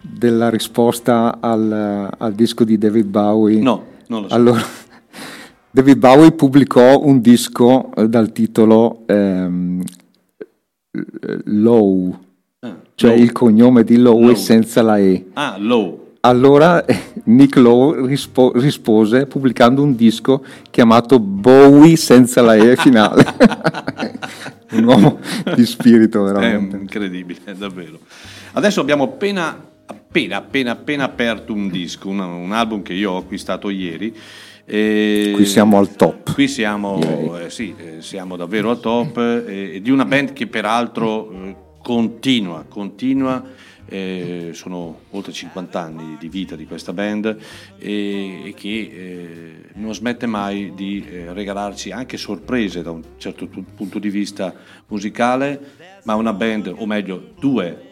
della 0.00 0.50
risposta 0.50 1.38
al, 1.40 2.10
al 2.18 2.32
disco 2.32 2.64
di 2.64 2.76
David 2.78 3.06
Bowie? 3.06 3.60
No, 3.60 3.84
non 4.08 4.22
lo 4.22 4.28
so. 4.28 4.34
Allora, 4.34 4.62
David 5.70 5.98
Bowie 5.98 6.32
pubblicò 6.32 6.98
un 7.00 7.20
disco 7.20 7.94
eh, 7.94 8.08
dal 8.08 8.32
titolo 8.32 9.04
ehm, 9.06 9.82
Low, 11.44 12.18
Ah, 12.64 12.76
cioè 12.94 13.14
Low. 13.14 13.22
il 13.22 13.32
cognome 13.32 13.82
di 13.84 13.96
Lowe 13.96 14.20
Lowe. 14.20 14.34
senza 14.36 14.82
la 14.82 14.98
E. 14.98 15.26
Ah, 15.34 15.56
Low. 15.58 16.01
Allora 16.24 16.84
Nick 17.24 17.56
Lowe 17.56 18.06
rispo- 18.06 18.52
rispose 18.54 19.26
pubblicando 19.26 19.82
un 19.82 19.94
disco 19.94 20.44
chiamato 20.70 21.18
Bowie 21.18 21.96
senza 21.96 22.42
la 22.42 22.54
E 22.56 22.76
finale. 22.76 23.24
un 24.72 24.84
uomo 24.84 25.18
di 25.54 25.66
spirito 25.66 26.26
È 26.26 26.32
veramente. 26.32 26.76
incredibile, 26.76 27.40
davvero. 27.56 27.98
Adesso 28.52 28.80
abbiamo 28.80 29.04
appena, 29.04 29.62
appena, 29.86 30.36
appena, 30.36 30.70
appena 30.72 31.04
aperto 31.04 31.52
un 31.52 31.68
disco, 31.68 32.08
un, 32.08 32.20
un 32.20 32.52
album 32.52 32.82
che 32.82 32.92
io 32.94 33.12
ho 33.12 33.16
acquistato 33.18 33.68
ieri. 33.68 34.14
e- 34.64 35.32
Qui 35.34 35.44
siamo 35.44 35.78
al 35.78 35.94
top. 35.96 36.32
Qui 36.32 36.48
siamo, 36.48 37.36
eh, 37.38 37.50
sì, 37.50 37.74
eh, 37.76 37.96
siamo 38.00 38.36
davvero 38.36 38.70
al 38.70 38.80
top 38.80 39.18
eh, 39.46 39.80
di 39.82 39.90
una 39.90 40.04
band 40.04 40.32
che 40.32 40.46
peraltro 40.46 41.30
eh, 41.32 41.56
continua, 41.82 42.64
continua. 42.68 43.70
eh, 43.86 44.50
sono 44.54 45.00
oltre 45.10 45.32
50 45.32 45.78
anni 45.78 46.16
di 46.18 46.28
vita 46.28 46.56
di 46.56 46.64
questa 46.64 46.94
band 46.94 47.36
e, 47.78 48.48
e 48.48 48.54
che 48.54 48.68
eh, 48.68 49.54
non 49.74 49.92
smette 49.92 50.24
mai 50.26 50.72
di 50.74 51.04
eh, 51.06 51.32
regalarci 51.34 51.90
anche 51.90 52.16
sorprese 52.16 52.80
da 52.80 52.90
un 52.90 53.02
certo 53.18 53.48
tu- 53.48 53.64
punto 53.74 53.98
di 53.98 54.08
vista 54.08 54.54
musicale, 54.86 55.60
ma 56.04 56.14
una 56.14 56.32
band, 56.32 56.72
o 56.74 56.86
meglio 56.86 57.32
due 57.38 57.90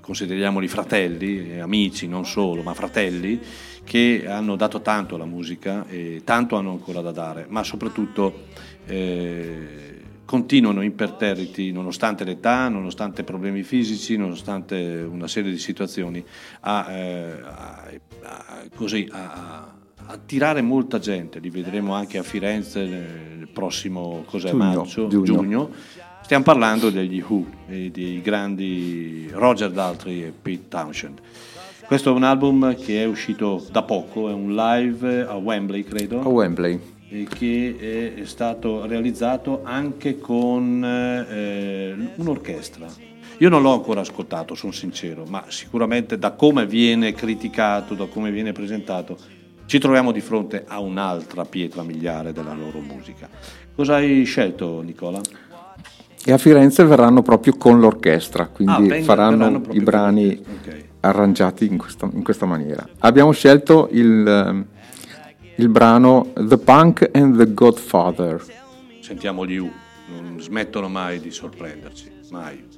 consideriamoli 0.00 0.68
fratelli, 0.68 1.50
eh, 1.50 1.60
amici 1.60 2.06
non 2.06 2.24
solo, 2.24 2.62
ma 2.62 2.72
fratelli, 2.72 3.38
che 3.84 4.24
hanno 4.26 4.56
dato 4.56 4.80
tanto 4.80 5.16
alla 5.16 5.26
musica 5.26 5.86
e 5.88 6.22
tanto 6.24 6.56
hanno 6.56 6.70
ancora 6.70 7.00
da 7.00 7.10
dare, 7.10 7.46
ma 7.48 7.62
soprattutto 7.62 8.44
eh, 8.86 9.93
continuano 10.24 10.82
imperterriti 10.82 11.70
nonostante 11.72 12.24
l'età, 12.24 12.68
nonostante 12.68 13.24
problemi 13.24 13.62
fisici, 13.62 14.16
nonostante 14.16 15.06
una 15.08 15.28
serie 15.28 15.50
di 15.50 15.58
situazioni, 15.58 16.24
a, 16.60 16.90
eh, 16.92 17.40
a- 17.42 17.84
a- 18.22 18.62
così, 18.74 19.06
a- 19.10 19.72
attirare 20.06 20.60
molta 20.62 20.98
gente, 20.98 21.38
li 21.38 21.50
vedremo 21.50 21.94
anche 21.94 22.18
a 22.18 22.22
Firenze 22.22 22.80
il 22.80 23.48
prossimo 23.52 24.22
cos'è, 24.26 24.50
Giugno, 24.50 24.64
marzo, 24.64 25.06
giugno. 25.08 25.24
giugno. 25.24 25.70
Stiamo 26.22 26.44
parlando 26.44 26.88
degli 26.90 27.22
Who, 27.26 27.46
e 27.68 27.90
dei 27.90 28.20
grandi 28.22 29.28
Roger 29.32 29.70
Daltrey 29.70 30.22
e 30.22 30.32
Pete 30.40 30.68
Townshend. 30.68 31.20
Questo 31.86 32.10
è 32.10 32.12
un 32.14 32.22
album 32.22 32.74
che 32.76 33.02
è 33.02 33.06
uscito 33.06 33.62
da 33.70 33.82
poco, 33.82 34.30
è 34.30 34.32
un 34.32 34.54
live 34.54 35.20
a 35.26 35.34
Wembley, 35.36 35.82
credo 35.84 36.22
A 36.22 36.28
Wembley. 36.28 36.80
E 37.08 37.26
che 37.32 38.14
è 38.20 38.24
stato 38.24 38.86
realizzato 38.86 39.60
anche 39.62 40.18
con 40.18 40.82
eh, 40.84 41.94
un'orchestra. 42.16 42.86
Io 43.38 43.48
non 43.48 43.62
l'ho 43.62 43.72
ancora 43.72 44.00
ascoltato, 44.00 44.54
sono 44.54 44.72
sincero, 44.72 45.24
ma 45.28 45.44
sicuramente 45.48 46.18
da 46.18 46.32
come 46.32 46.66
viene 46.66 47.12
criticato, 47.12 47.94
da 47.94 48.06
come 48.06 48.30
viene 48.30 48.52
presentato, 48.52 49.16
ci 49.66 49.78
troviamo 49.78 50.12
di 50.12 50.20
fronte 50.20 50.64
a 50.66 50.78
un'altra 50.80 51.44
pietra 51.44 51.82
miliare 51.82 52.32
della 52.32 52.52
loro 52.54 52.78
musica. 52.80 53.28
Cosa 53.74 53.96
hai 53.96 54.24
scelto, 54.24 54.80
Nicola? 54.82 55.20
E 56.26 56.32
a 56.32 56.38
Firenze 56.38 56.84
verranno 56.84 57.22
proprio 57.22 57.54
con 57.56 57.80
l'orchestra, 57.80 58.46
quindi 58.46 58.90
Ah, 58.90 59.02
faranno 59.02 59.60
i 59.72 59.80
brani 59.80 60.36
con 60.36 60.44
l'orchestra, 60.54 60.72
ok. 60.72 60.84
arrangiati 61.00 61.66
in 61.66 61.76
questa, 61.76 62.08
in 62.12 62.22
questa 62.22 62.46
maniera. 62.46 62.86
Abbiamo 63.00 63.32
scelto 63.32 63.88
il, 63.92 64.64
il 65.56 65.68
brano 65.68 66.32
The 66.34 66.58
Punk 66.58 67.10
and 67.12 67.36
the 67.36 67.52
Godfather. 67.52 68.42
Sentiamo 69.00 69.46
gli 69.46 69.56
U, 69.56 69.70
non 70.08 70.40
smettono 70.40 70.88
mai 70.88 71.20
di 71.20 71.30
sorprenderci, 71.30 72.10
mai. 72.30 72.72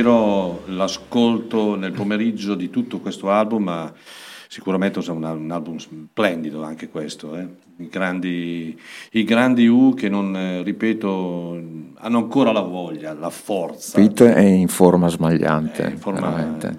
Approfondirò 0.00 0.60
l'ascolto 0.66 1.74
nel 1.76 1.92
pomeriggio 1.92 2.54
di 2.54 2.68
tutto 2.70 2.98
questo 2.98 3.30
album, 3.30 3.62
ma 3.64 3.92
sicuramente 4.48 5.00
è 5.00 5.08
un, 5.08 5.24
un 5.24 5.50
album 5.50 5.76
splendido 5.78 6.62
anche 6.62 6.88
questo. 6.88 7.36
eh. 7.36 7.46
I, 7.78 7.88
grandi, 7.88 8.78
I 9.12 9.24
grandi 9.24 9.66
U 9.66 9.94
che 9.94 10.08
non, 10.08 10.34
eh, 10.36 10.62
ripeto, 10.62 11.62
hanno 11.98 12.18
ancora 12.18 12.52
la 12.52 12.60
voglia, 12.60 13.14
la 13.14 13.30
forza. 13.30 13.98
Pete 13.98 14.34
è 14.34 14.40
in 14.40 14.68
forma 14.68 15.08
smagliante, 15.08 15.84
Eh, 15.86 15.90
in 15.90 15.98
forma- 15.98 16.30
veramente. 16.30 16.76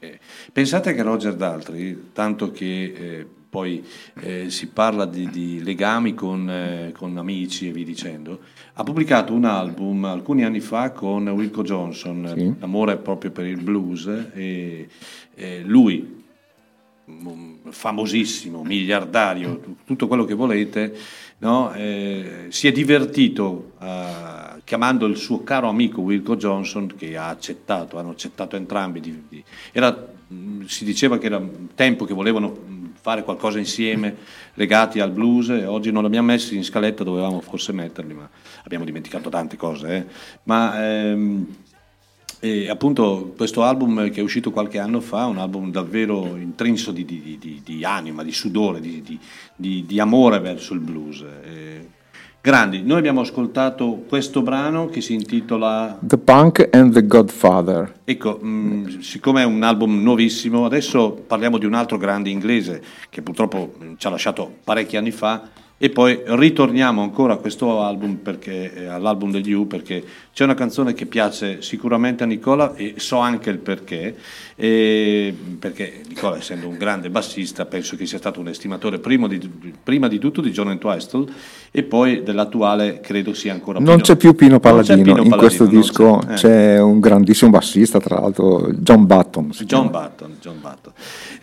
eh, 0.00 0.18
Pensate 0.52 0.94
che 0.94 1.02
Roger 1.02 1.34
Daltrey, 1.34 2.10
tanto 2.12 2.50
che 2.50 2.92
eh, 2.96 3.26
poi 3.56 3.82
eh, 4.20 4.50
si 4.50 4.66
parla 4.68 5.06
di, 5.06 5.30
di 5.30 5.62
legami 5.62 6.12
con, 6.12 6.46
eh, 6.50 6.92
con 6.94 7.16
amici 7.16 7.68
e 7.68 7.72
via 7.72 7.86
dicendo, 7.86 8.40
ha 8.74 8.82
pubblicato 8.84 9.32
un 9.32 9.46
album 9.46 10.04
alcuni 10.04 10.44
anni 10.44 10.60
fa 10.60 10.90
con 10.90 11.26
Wilco 11.28 11.62
Johnson, 11.62 12.34
Sì. 12.36 12.54
L'amore 12.60 12.98
proprio 12.98 13.30
per 13.30 13.46
il 13.46 13.56
blues, 13.62 14.06
e, 14.34 14.88
e 15.34 15.62
lui, 15.64 16.22
mm, 17.10 17.68
famosissimo, 17.70 18.62
miliardario, 18.62 19.58
tutto 19.86 20.06
quello 20.06 20.26
che 20.26 20.34
volete, 20.34 20.94
no? 21.38 21.72
Eh, 21.72 22.46
si 22.48 22.66
è 22.68 22.72
divertito 22.72 23.72
a- 23.78 24.58
chiamando 24.64 25.06
il 25.06 25.16
suo 25.16 25.42
caro 25.44 25.68
amico 25.68 26.02
Wilco 26.02 26.36
Johnson, 26.36 26.92
che 26.94 27.16
ha 27.16 27.28
accettato, 27.28 27.96
hanno 27.98 28.10
accettato 28.10 28.56
entrambi. 28.56 29.00
di- 29.00 29.22
di- 29.30 29.44
era- 29.72 30.12
mh, 30.28 30.64
si 30.64 30.84
diceva 30.84 31.18
che 31.18 31.26
era 31.26 31.40
tempo 31.76 32.04
che 32.04 32.12
volevano 32.12 32.52
fare 33.06 33.22
qualcosa 33.22 33.60
insieme 33.60 34.16
legati 34.54 34.98
al 34.98 35.12
blues 35.12 35.48
oggi 35.48 35.92
non 35.92 36.02
l'abbiamo 36.02 36.26
messi 36.26 36.56
in 36.56 36.64
scaletta, 36.64 37.04
dovevamo 37.04 37.40
forse 37.40 37.70
metterli, 37.72 38.14
ma 38.14 38.28
abbiamo 38.64 38.84
dimenticato 38.84 39.28
tante 39.28 39.56
cose. 39.56 39.88
eh. 39.96 40.04
Ma 40.42 40.84
ehm, 40.84 41.46
e 42.40 42.68
appunto 42.68 43.32
questo 43.36 43.62
album 43.62 44.10
che 44.10 44.18
è 44.18 44.24
uscito 44.24 44.50
qualche 44.50 44.80
anno 44.80 45.00
fa, 45.00 45.26
un 45.26 45.38
album 45.38 45.70
davvero 45.70 46.34
intrinso 46.36 46.90
di, 46.90 47.04
di- 47.04 47.38
di- 47.38 47.62
di- 47.64 47.84
anima, 47.84 48.24
di 48.24 48.32
sudore, 48.32 48.80
di 48.80 50.00
amore 50.00 50.40
verso 50.40 50.74
il 50.74 50.80
blues. 50.80 51.24
Eh, 51.44 51.88
grandi, 52.46 52.82
noi 52.84 52.98
abbiamo 52.98 53.22
ascoltato 53.22 54.04
questo 54.08 54.40
brano 54.40 54.86
che 54.86 55.00
si 55.00 55.14
intitola 55.14 55.98
The 56.00 56.16
Punk 56.16 56.68
and 56.70 56.92
the 56.92 57.04
Godfather. 57.04 57.92
Ecco, 58.04 58.38
mh, 58.40 59.00
siccome 59.00 59.42
è 59.42 59.44
un 59.44 59.64
album 59.64 60.00
nuovissimo, 60.00 60.64
adesso 60.64 61.10
parliamo 61.26 61.58
di 61.58 61.66
un 61.66 61.74
altro 61.74 61.98
grande 61.98 62.30
inglese 62.30 62.80
che 63.10 63.20
purtroppo 63.20 63.74
mh, 63.76 63.94
ci 63.96 64.06
ha 64.06 64.10
lasciato 64.10 64.58
parecchi 64.62 64.96
anni 64.96 65.10
fa. 65.10 65.42
E 65.78 65.90
poi 65.90 66.22
ritorniamo 66.24 67.02
ancora 67.02 67.34
a 67.34 67.36
questo 67.36 67.82
album 67.82 68.14
perché, 68.14 68.72
eh, 68.72 68.86
all'album 68.86 69.30
degli 69.30 69.52
U 69.52 69.66
perché 69.66 70.02
c'è 70.32 70.44
una 70.44 70.54
canzone 70.54 70.94
che 70.94 71.04
piace 71.04 71.60
sicuramente 71.60 72.22
a 72.22 72.26
Nicola 72.26 72.74
e 72.76 72.94
so 72.96 73.18
anche 73.18 73.50
il 73.50 73.58
perché, 73.58 74.16
e- 74.58 75.34
perché 75.58 76.00
Nicola 76.08 76.38
essendo 76.38 76.66
un 76.66 76.78
grande 76.78 77.10
bassista 77.10 77.66
penso 77.66 77.94
che 77.94 78.06
sia 78.06 78.16
stato 78.16 78.40
un 78.40 78.48
estimatore 78.48 78.98
primo 78.98 79.28
di- 79.28 79.38
prima 79.82 80.08
di 80.08 80.18
tutto 80.18 80.40
di 80.40 80.50
John 80.50 80.70
Entwistle 80.70 81.26
e 81.70 81.82
poi 81.82 82.22
dell'attuale 82.22 83.00
credo 83.00 83.34
sia 83.34 83.52
ancora 83.52 83.78
Non 83.78 83.86
Pino- 83.96 84.02
c'è 84.02 84.16
più 84.16 84.34
Pino 84.34 84.50
Non 84.52 84.60
c'è 84.60 84.68
Palladino, 84.68 84.96
Pino 85.02 85.22
in 85.22 85.28
Palladino, 85.28 85.36
questo 85.36 85.64
non 85.64 85.72
disco 85.74 86.18
c'è, 86.24 86.30
eh. 86.32 86.34
c'è 86.36 86.80
un 86.80 87.00
grandissimo 87.00 87.50
bassista, 87.50 87.98
tra 88.00 88.18
l'altro 88.18 88.72
John 88.72 89.04
Button. 89.06 89.50
John. 89.64 89.90
Button, 89.90 90.36
John 90.40 90.60
Button. 90.60 90.92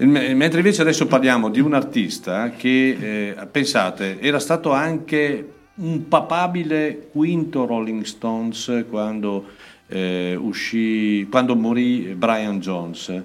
Me- 0.10 0.34
Mentre 0.34 0.60
invece 0.60 0.82
adesso 0.82 1.06
parliamo 1.06 1.50
di 1.50 1.60
un 1.60 1.74
artista 1.76 2.50
che, 2.58 3.36
eh, 3.38 3.46
pensate, 3.52 4.20
era 4.20 4.40
stato 4.40 4.72
anche 4.72 5.50
un 5.76 6.08
papabile 6.08 7.10
quinto 7.12 7.66
Rolling 7.66 8.04
Stones 8.04 8.86
quando, 8.90 9.46
eh, 9.94 10.36
uscì, 10.40 11.28
quando 11.30 11.56
morì 11.56 12.14
Brian 12.16 12.60
Jones. 12.60 13.22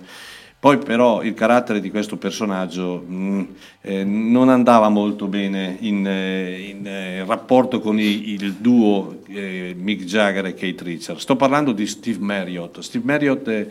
Poi 0.61 0.79
però 0.79 1.23
il 1.23 1.35
carattere 1.35 1.81
di 1.81 1.89
questo 1.89 2.17
personaggio 2.17 2.99
mh, 3.07 3.47
eh, 3.81 4.03
non 4.03 4.49
andava 4.49 4.89
molto 4.89 5.29
bene 5.29 5.77
in, 5.81 6.05
eh, 6.05 6.59
in, 6.71 6.85
eh, 6.85 7.25
rapporto 7.25 7.79
con 7.79 7.99
i- 8.01 8.33
il 8.33 8.55
duo 8.55 9.21
eh, 9.29 9.75
Mick 9.79 10.03
Jagger 10.03 10.47
e 10.47 10.55
Kate 10.55 10.83
Richards. 10.83 11.23
Sto 11.23 11.37
parlando 11.37 11.71
di 11.71 11.87
Steve 11.87 12.19
Marriott. 12.19 12.81
Steve 12.81 13.05
Marriott 13.07 13.49
è 13.49 13.67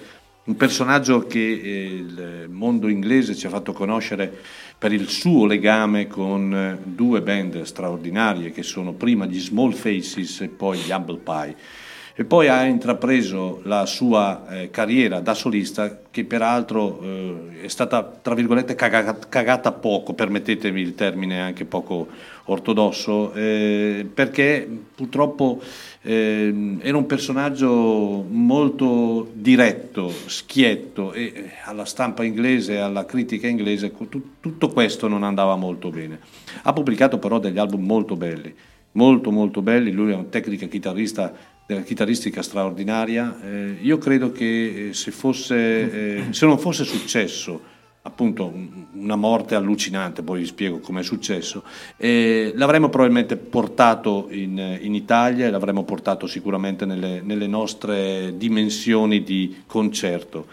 un 0.45 0.55
personaggio 0.55 1.27
che 1.27 1.39
eh, 1.39 1.83
il 1.93 2.47
mondo 2.51 2.87
inglese 2.87 3.35
ci 3.35 3.45
ha 3.47 3.49
fatto 3.49 3.73
conoscere 3.73 4.33
per 4.77 4.93
il 4.93 5.09
suo 5.09 5.45
legame 5.45 6.07
con 6.07 6.77
due 6.85 7.21
band 7.21 7.63
straordinarie 7.63 8.51
che 8.51 8.63
sono 8.63 8.93
prima 8.93 9.25
gli 9.25 9.39
Small 9.39 9.73
Faces 9.73 10.39
e 10.39 10.47
poi 10.47 10.77
gli 10.77 10.91
Humble 10.91 11.19
Pie. 11.21 11.55
E 12.19 12.25
poi 12.25 12.47
ha 12.47 12.65
intrapreso 12.65 13.61
la 13.65 13.85
sua 13.85 14.47
eh, 14.49 14.71
carriera 14.71 15.19
da 15.19 15.35
solista 15.35 15.99
che 16.09 16.23
peraltro 16.23 16.99
eh, 16.99 17.61
è 17.61 17.67
stata, 17.67 18.01
tra 18.01 18.33
virgolette, 18.33 18.73
caga- 18.73 19.19
cagata 19.29 19.71
poco, 19.71 20.15
permettetemi 20.15 20.81
il 20.81 20.95
termine 20.95 21.39
anche 21.39 21.65
poco 21.65 22.07
ortodosso, 22.45 23.33
eh, 23.33 24.03
perché 24.11 24.67
purtroppo 24.95 25.61
eh, 26.01 26.77
era 26.79 26.97
un 26.97 27.05
personaggio 27.05 28.25
molto 28.27 29.29
diretto, 29.33 30.09
schietto 30.09 31.13
e 31.13 31.21
eh, 31.23 31.51
alla 31.65 31.85
stampa 31.85 32.23
inglese, 32.23 32.79
alla 32.79 33.05
critica 33.05 33.45
inglese, 33.45 33.91
tu- 34.09 34.39
tutto 34.39 34.69
questo 34.69 35.07
non 35.07 35.21
andava 35.21 35.55
molto 35.55 35.91
bene. 35.91 36.17
Ha 36.63 36.73
pubblicato 36.73 37.19
però 37.19 37.37
degli 37.37 37.59
album 37.59 37.85
molto 37.85 38.15
belli, 38.15 38.51
molto 38.93 39.29
molto 39.29 39.61
belli, 39.61 39.91
lui 39.91 40.13
è 40.13 40.15
un 40.15 40.29
tecnica 40.29 40.65
chitarrista 40.65 41.55
della 41.67 41.81
chitarristica 41.81 42.41
straordinaria. 42.41 43.37
Eh, 43.43 43.77
io 43.81 43.97
credo 43.97 44.31
che 44.31 44.87
eh, 44.87 44.93
se, 44.93 45.11
fosse, 45.11 45.55
eh, 45.55 46.23
se 46.31 46.45
non 46.45 46.57
fosse 46.57 46.85
successo 46.85 47.75
appunto 48.03 48.45
un- 48.45 48.85
una 48.93 49.17
morte 49.17 49.53
allucinante, 49.53 50.23
poi 50.23 50.39
vi 50.39 50.45
spiego 50.45 50.79
come 50.79 51.01
è 51.01 51.03
successo, 51.03 51.63
eh, 51.97 52.53
l'avremmo 52.55 52.87
probabilmente 52.87 53.35
portato 53.35 54.29
in, 54.31 54.77
in 54.79 54.95
Italia 54.95 55.45
e 55.45 55.49
l'avremmo 55.49 55.83
portato 55.83 56.25
sicuramente 56.25 56.85
nelle, 56.85 57.19
nelle 57.21 57.47
nostre 57.47 58.37
dimensioni 58.37 59.23
di 59.23 59.63
concerto. 59.67 60.47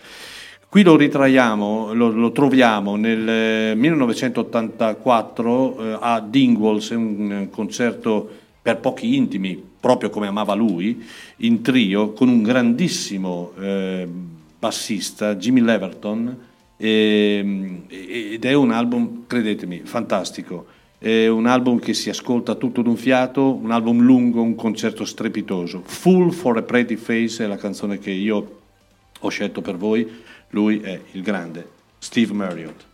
Qui 0.69 0.83
lo 0.83 0.97
ritraiamo, 0.97 1.95
lo, 1.95 2.11
lo 2.11 2.33
troviamo 2.33 2.97
nel 2.97 3.29
eh, 3.29 3.75
1984 3.77 5.79
eh, 5.79 5.99
a 6.01 6.21
Dingwalls, 6.21 6.91
un 6.91 7.33
eh, 7.43 7.51
concerto 7.51 8.29
per 8.61 8.79
pochi 8.79 9.15
intimi, 9.15 9.63
proprio 9.85 10.09
come 10.09 10.29
amava 10.29 10.55
lui, 10.55 11.05
in 11.41 11.61
trio, 11.61 12.15
con 12.15 12.29
un 12.29 12.43
grandissimo 12.43 13.53
eh, 13.61 14.09
bassista, 14.59 15.37
Jimmy 15.37 15.61
Leverton, 15.61 16.39
ehm, 16.79 17.83
ed 17.89 18.43
è 18.47 18.55
un 18.55 18.71
album, 18.71 19.25
credetemi, 19.27 19.83
fantastico. 19.85 20.65
È 20.97 21.27
un 21.27 21.45
album 21.45 21.81
che 21.81 21.93
si 21.93 22.09
ascolta 22.09 22.55
tutto 22.55 22.81
d'un 22.81 22.97
fiato, 22.97 23.53
un 23.53 23.71
album 23.73 24.01
lungo, 24.01 24.41
un 24.41 24.55
concerto 24.55 25.05
strepitoso. 25.05 25.83
Full 25.85 26.31
for 26.31 26.57
a 26.57 26.63
Pretty 26.63 26.97
Face 26.97 27.45
è 27.45 27.47
la 27.47 27.59
canzone 27.59 27.99
che 27.99 28.11
io 28.11 28.61
ho 29.21 29.29
scelto 29.29 29.61
per 29.61 29.77
voi. 29.77 30.11
Lui 30.49 30.81
è 30.81 30.99
il 31.13 31.21
grande 31.21 31.69
Steve 31.99 32.33
Marriott. 32.33 32.87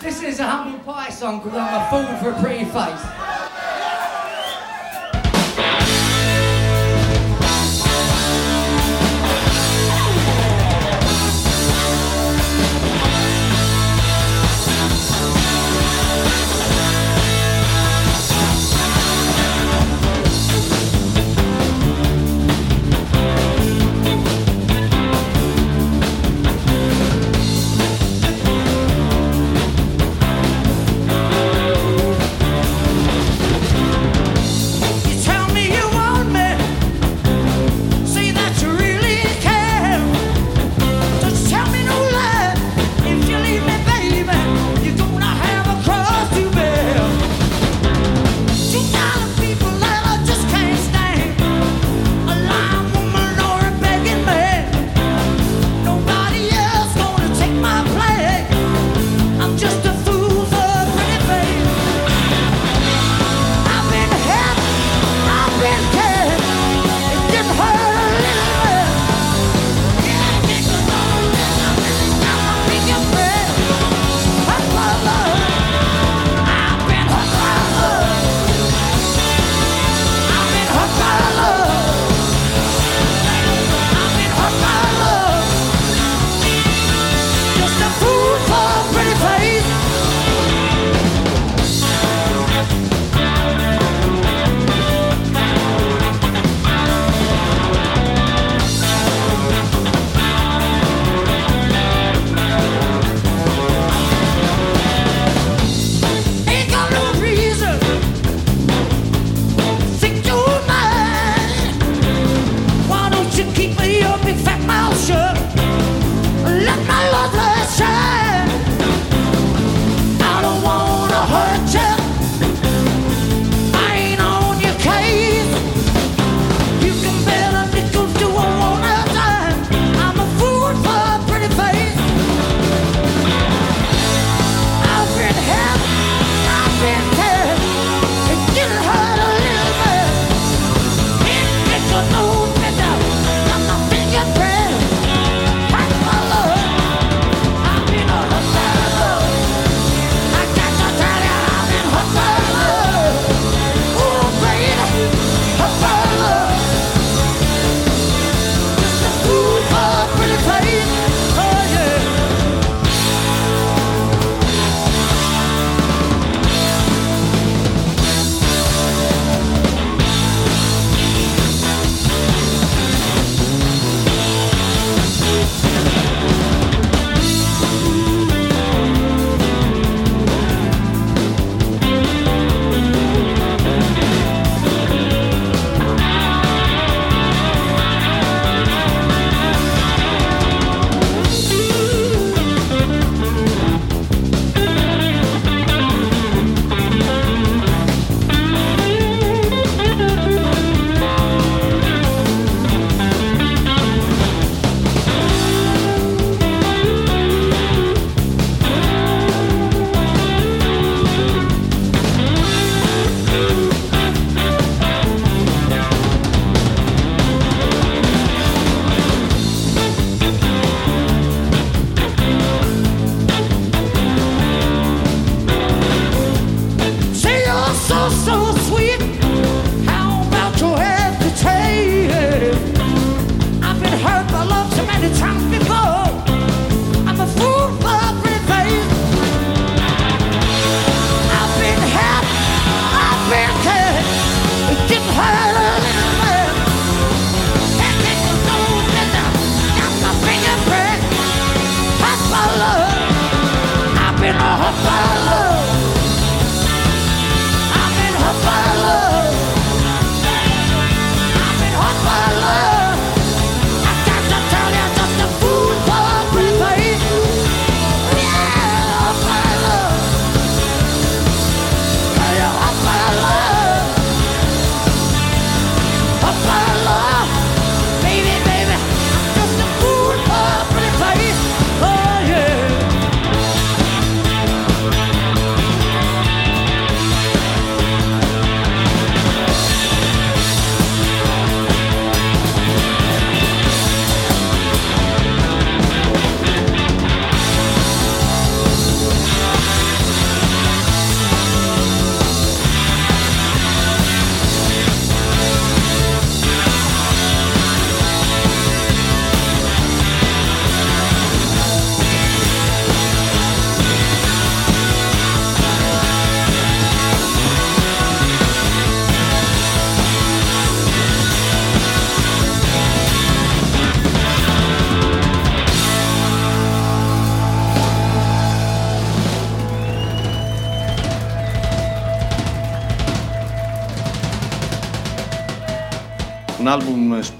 This 0.00 0.22
is 0.22 0.40
a 0.40 0.46
humble 0.46 0.80
pie 0.82 1.12
song 1.12 1.42
called 1.42 1.56
I'm 1.56 1.74
a 1.74 1.86
Fool 1.90 2.06
for 2.16 2.30
a 2.30 2.40
Pretty 2.40 2.64
Face. 2.64 3.75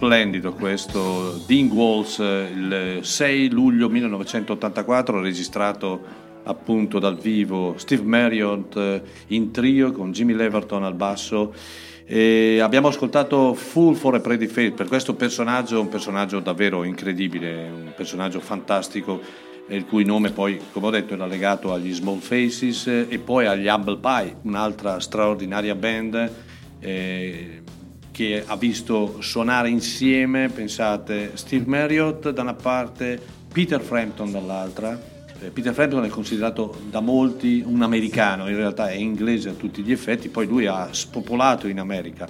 Splendido 0.07 0.53
questo, 0.53 1.43
Dean 1.49 1.69
Walls, 1.69 2.21
eh, 2.21 2.49
il 2.55 2.99
6 3.03 3.51
luglio 3.51 3.89
1984, 3.89 5.21
registrato 5.21 6.01
appunto 6.45 7.01
dal 7.01 7.19
vivo 7.19 7.75
Steve 7.77 8.05
Marriott 8.05 8.77
eh, 8.77 9.03
in 9.29 9.51
trio 9.51 9.91
con 9.91 10.13
Jimmy 10.13 10.35
Leverton 10.35 10.85
al 10.85 10.95
basso. 10.95 11.53
E 12.05 12.61
abbiamo 12.61 12.87
ascoltato 12.87 13.53
Full 13.55 13.95
for 13.95 14.15
a 14.15 14.21
Pretty 14.21 14.47
Face 14.47 14.71
per 14.71 14.87
questo 14.87 15.15
personaggio, 15.15 15.81
un 15.81 15.89
personaggio 15.89 16.39
davvero 16.39 16.85
incredibile, 16.85 17.69
un 17.69 17.93
personaggio 17.97 18.39
fantastico, 18.39 19.21
il 19.67 19.87
cui 19.87 20.05
nome 20.05 20.31
poi, 20.31 20.61
come 20.71 20.87
ho 20.87 20.91
detto, 20.91 21.15
era 21.15 21.27
legato 21.27 21.73
agli 21.73 21.93
Small 21.93 22.19
Faces 22.19 22.87
eh, 22.87 23.07
e 23.09 23.19
poi 23.19 23.47
agli 23.47 23.67
Humble 23.67 23.99
Pie, 23.99 24.37
un'altra 24.43 25.01
straordinaria 25.01 25.75
band 25.75 26.31
eh, 26.79 27.63
che 28.17 28.43
ha 28.47 28.57
visto 28.57 29.21
suonare 29.21 29.69
insieme, 29.69 30.49
pensate, 30.49 31.33
Steve 31.35 31.67
Marriott 31.67 32.31
da 32.31 32.41
una 32.41 32.55
parte, 32.55 33.21
Peter 33.53 33.79
Frampton 33.79 34.31
dall'altra. 34.31 34.99
Eh, 35.39 35.51
Peter 35.51 35.75
Frampton 35.75 36.03
è 36.03 36.09
considerato 36.09 36.81
da 36.89 37.01
molti 37.01 37.63
un 37.63 37.83
americano, 37.83 38.49
in 38.49 38.57
realtà 38.57 38.89
è 38.89 38.95
inglese 38.95 39.51
a 39.51 39.53
tutti 39.53 39.83
gli 39.83 39.93
effetti, 39.93 40.31
poi 40.31 40.47
lui 40.47 40.65
ha 40.65 40.89
spopolato 40.93 41.69
in 41.69 41.79
America, 41.79 42.27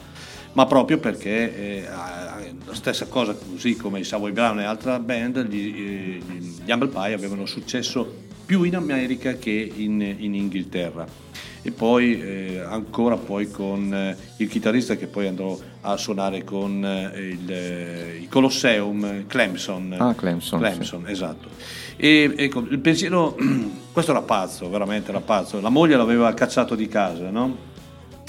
ma 0.54 0.66
proprio 0.66 0.98
perché 0.98 1.56
eh, 1.56 1.84
la 1.86 2.74
stessa 2.74 3.06
cosa, 3.06 3.36
così 3.36 3.76
come 3.76 4.00
i 4.00 4.04
Savoy 4.04 4.32
Brown 4.32 4.58
e 4.58 4.64
altre 4.64 4.98
band, 4.98 5.46
gli, 5.46 5.72
eh, 5.72 6.20
gli 6.64 6.68
Humble 6.72 6.88
Pie 6.88 7.14
avevano 7.14 7.46
successo 7.46 8.24
più 8.44 8.64
in 8.64 8.74
America 8.74 9.34
che 9.34 9.72
in, 9.72 10.00
in 10.00 10.34
Inghilterra 10.34 11.26
e 11.66 11.72
poi 11.72 12.20
eh, 12.20 12.60
ancora 12.60 13.16
poi 13.16 13.50
con 13.50 13.92
eh, 13.92 14.16
il 14.36 14.48
chitarrista 14.48 14.94
che 14.94 15.08
poi 15.08 15.26
andrò 15.26 15.58
a 15.80 15.96
suonare 15.96 16.44
con 16.44 16.84
eh, 16.84 17.18
il, 17.18 17.50
eh, 17.50 18.18
il 18.20 18.28
Colosseum 18.28 19.26
Clemson. 19.26 19.96
Ah, 19.98 20.14
Clemson, 20.14 20.60
Clemson, 20.60 21.08
esatto. 21.08 21.48
E 21.96 22.32
ecco 22.36 22.60
il 22.60 22.78
pensiero 22.78 23.36
questo 23.90 24.12
era 24.12 24.22
pazzo 24.22 24.70
veramente 24.70 25.10
era 25.10 25.20
pazzo. 25.20 25.60
La 25.60 25.68
moglie 25.68 25.96
l'aveva 25.96 26.32
cacciato 26.34 26.76
di 26.76 26.86
casa 26.86 27.30
no? 27.30 27.56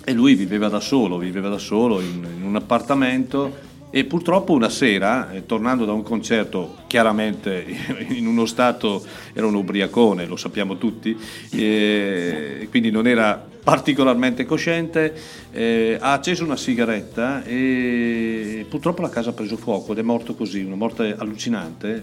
e 0.03 0.14
lui 0.14 0.34
viveva 0.34 0.68
da 0.68 0.80
solo 0.80 1.19
viveva 1.19 1.49
da 1.49 1.59
solo 1.59 1.99
in, 2.01 2.26
in 2.38 2.43
un 2.43 2.55
appartamento 2.55 3.53
e 3.98 4.06
purtroppo 4.06 4.53
una 4.53 4.69
sera, 4.69 5.32
eh, 5.32 5.48
tornando 5.48 5.84
da 5.84 5.91
un 5.91 6.03
concerto, 6.03 6.76
chiaramente 6.86 7.65
in 8.10 8.28
uno 8.28 8.45
stato, 8.45 9.03
era 9.34 9.48
un 9.48 9.56
ubriacone, 9.56 10.28
lo 10.28 10.36
sappiamo 10.36 10.78
tutti, 10.78 11.18
eh, 11.49 12.68
quindi 12.69 12.91
non 12.91 13.07
era 13.07 13.44
particolarmente 13.64 14.45
cosciente, 14.45 15.15
eh, 15.52 15.98
ha 15.99 16.11
acceso 16.14 16.44
una 16.44 16.57
sigaretta 16.57 17.44
e 17.44 18.68
purtroppo 18.69 19.02
la 19.02 19.10
casa 19.10 19.32
ha 19.32 19.34
preso 19.34 19.57
fuoco 19.57 19.94
ed 19.94 19.98
è 19.98 20.03
morto 20.03 20.36
così, 20.36 20.61
una 20.61 20.76
morte 20.76 21.15
allucinante, 21.18 21.95
eh, 21.95 22.02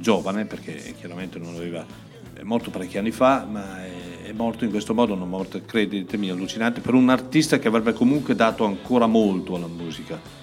giovane 0.00 0.46
perché 0.46 0.94
chiaramente 0.98 1.38
non 1.38 1.54
aveva, 1.54 1.86
è 2.34 2.42
morto 2.42 2.70
parecchi 2.70 2.98
anni 2.98 3.12
fa, 3.12 3.46
ma 3.48 3.84
è, 3.84 4.30
è 4.30 4.32
morto 4.32 4.64
in 4.64 4.70
questo 4.70 4.94
modo, 4.94 5.14
una 5.14 5.24
morte, 5.24 5.64
credetemi, 5.64 6.28
allucinante, 6.28 6.80
per 6.80 6.94
un 6.94 7.08
artista 7.08 7.60
che 7.60 7.68
avrebbe 7.68 7.92
comunque 7.92 8.34
dato 8.34 8.64
ancora 8.64 9.06
molto 9.06 9.54
alla 9.54 9.68
musica 9.68 10.35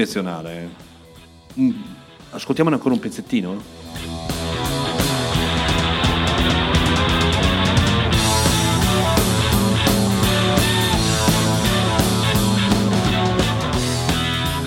eccezionale. 0.00 0.70
Mm, 1.58 1.70
Ascoltiamone 2.30 2.76
ancora 2.76 2.94
un 2.94 3.00
pezzettino? 3.00 3.78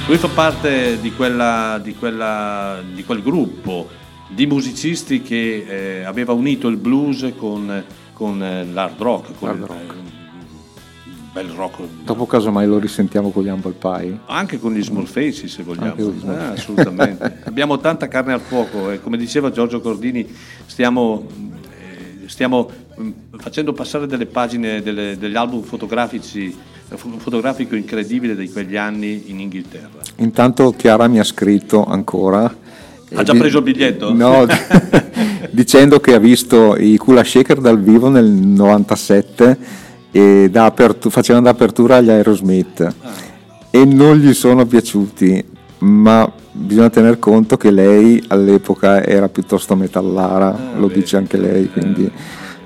Lui 0.05 0.17
fa 0.17 0.27
parte 0.27 0.99
di, 0.99 1.13
quella, 1.13 1.79
di, 1.81 1.95
quella, 1.95 2.83
di 2.93 3.03
quel 3.03 3.23
gruppo 3.23 3.87
di 4.27 4.45
musicisti 4.45 5.21
che 5.21 5.65
eh, 5.67 6.03
aveva 6.03 6.33
unito 6.33 6.67
il 6.67 6.77
blues 6.77 7.31
con, 7.37 7.83
con 8.11 8.43
eh, 8.43 8.65
l'hard 8.65 9.01
rock, 9.01 9.31
con 9.39 9.49
Hard 9.49 9.59
il, 9.59 9.65
rock. 9.65 10.02
Bel 11.33 11.47
rock 11.49 11.81
Dopo 12.05 12.25
casomai 12.27 12.67
lo 12.67 12.77
risentiamo 12.77 13.31
con 13.31 13.43
gli 13.43 13.47
Humble 13.49 13.73
Pie. 13.77 14.19
anche 14.27 14.59
con 14.59 14.73
gli 14.73 14.83
small 14.83 15.05
faces 15.05 15.45
se 15.51 15.63
vogliamo, 15.63 15.95
Ah, 16.27 16.49
assolutamente. 16.51 17.39
Abbiamo 17.45 17.79
tanta 17.79 18.07
carne 18.07 18.33
al 18.33 18.39
fuoco 18.41 18.91
e 18.91 19.01
come 19.01 19.17
diceva 19.17 19.49
Giorgio 19.51 19.81
Cordini 19.81 20.27
stiamo, 20.65 21.25
eh, 21.79 22.27
stiamo 22.27 22.69
mm, 22.99 23.09
facendo 23.37 23.73
passare 23.73 24.05
delle 24.05 24.27
pagine 24.27 24.81
delle- 24.83 25.17
degli 25.17 25.35
album 25.35 25.63
fotografici, 25.63 26.55
fo- 26.87 27.17
fotografico 27.17 27.75
incredibile 27.75 28.35
di 28.35 28.49
quegli 28.51 28.75
anni 28.77 29.23
in 29.31 29.39
Inghilterra. 29.39 30.01
Intanto 30.17 30.71
Chiara 30.77 31.07
mi 31.07 31.19
ha 31.19 31.23
scritto 31.23 31.83
ancora. 31.83 32.43
Ha 33.15 33.21
eh, 33.21 33.23
già 33.23 33.33
di- 33.33 33.39
preso 33.39 33.57
il 33.57 33.63
biglietto? 33.63 34.13
No, 34.13 34.45
dicendo 35.49 35.99
che 35.99 36.13
ha 36.13 36.19
visto 36.19 36.75
i 36.77 36.95
Kula 36.97 37.23
Shaker 37.23 37.59
dal 37.59 37.79
vivo 37.81 38.09
nel 38.09 38.25
97 38.25 39.81
e 40.15 40.47
da 40.51 40.65
apertu- 40.65 41.09
facevano 41.11 41.45
da 41.45 41.49
apertura 41.51 41.95
agli 41.97 42.11
Aerosmith 42.11 42.81
Ah. 42.81 43.11
e 43.71 43.83
non 43.83 44.17
gli 44.17 44.31
sono 44.33 44.65
piaciuti, 44.67 45.43
ma 45.79 46.31
bisogna 46.51 46.91
tener 46.91 47.17
conto 47.17 47.57
che 47.57 47.71
lei 47.71 48.23
all'epoca 48.27 49.03
era 49.03 49.27
piuttosto 49.27 49.75
metallara, 49.75 50.53
Ah, 50.53 50.77
lo 50.77 50.85
vedi. 50.87 50.99
dice 51.01 51.17
anche 51.17 51.37
lei, 51.37 51.67
quindi 51.69 52.09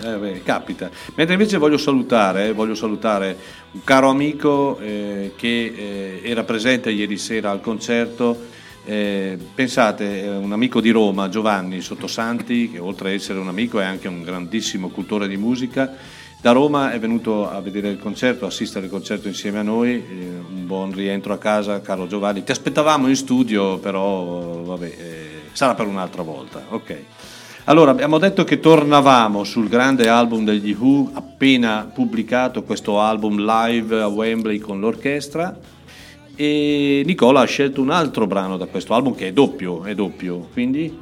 Eh, 0.03 0.15
beh, 0.17 0.41
capita. 0.43 0.89
Mentre 1.15 1.33
invece 1.35 1.57
voglio 1.57 1.77
salutare, 1.77 2.51
voglio 2.53 2.75
salutare 2.75 3.35
un 3.71 3.83
caro 3.83 4.09
amico 4.09 4.77
eh, 4.79 5.31
che 5.35 5.73
eh, 5.75 6.29
era 6.29 6.43
presente 6.43 6.91
ieri 6.91 7.17
sera 7.17 7.49
al 7.51 7.61
concerto. 7.61 8.55
eh, 8.89 9.37
pensate, 9.53 10.23
eh, 10.23 10.29
un 10.29 10.53
amico 10.53 10.79
di 10.79 10.91
Roma, 10.91 11.27
Giovanni 11.27 11.81
Sottosanti, 11.81 12.71
che 12.71 12.79
oltre 12.79 13.09
ad 13.09 13.15
essere 13.15 13.37
un 13.37 13.49
amico 13.49 13.81
è 13.81 13.83
anche 13.83 14.07
un 14.07 14.23
grandissimo 14.23 14.87
cultore 14.87 15.27
di 15.27 15.35
musica. 15.35 15.91
Da 16.39 16.51
Roma 16.51 16.91
è 16.91 16.99
venuto 16.99 17.49
a 17.49 17.59
vedere 17.61 17.89
il 17.89 17.99
concerto, 17.99 18.45
assistere 18.45 18.85
al 18.85 18.91
concerto 18.91 19.27
insieme 19.27 19.59
a 19.59 19.63
noi. 19.63 19.93
eh, 19.93 20.37
un 20.49 20.65
buon 20.65 20.93
rientro 20.93 21.33
a 21.33 21.37
casa, 21.37 21.81
caro 21.81 22.07
Giovanni. 22.07 22.43
Ti 22.43 22.51
aspettavamo 22.51 23.07
in 23.07 23.15
studio, 23.15 23.79
però 23.79 24.61
vabbè, 24.61 24.85
eh, 24.85 25.29
sarà 25.51 25.73
per 25.73 25.87
un'altra 25.87 26.21
volta. 26.21 26.63
Ok. 26.69 26.95
Allora, 27.65 27.91
abbiamo 27.91 28.17
detto 28.17 28.43
che 28.45 28.59
tornavamo 28.59 29.43
sul 29.43 29.67
grande 29.67 30.07
album 30.07 30.45
degli 30.45 30.73
Who, 30.79 31.09
appena 31.13 31.89
pubblicato 31.93 32.63
questo 32.63 33.01
album 33.01 33.43
live 33.43 33.99
a 33.99 34.07
Wembley 34.07 34.59
con 34.59 34.79
l'orchestra. 34.79 35.57
E 36.35 37.01
Nicola 37.03 37.41
ha 37.41 37.45
scelto 37.45 37.81
un 37.81 37.89
altro 37.89 38.27
brano 38.27 38.57
da 38.57 38.67
questo 38.67 38.93
album 38.93 39.15
che 39.15 39.29
è 39.29 39.33
doppio, 39.33 39.83
è 39.83 39.95
doppio, 39.95 40.47
quindi 40.53 40.99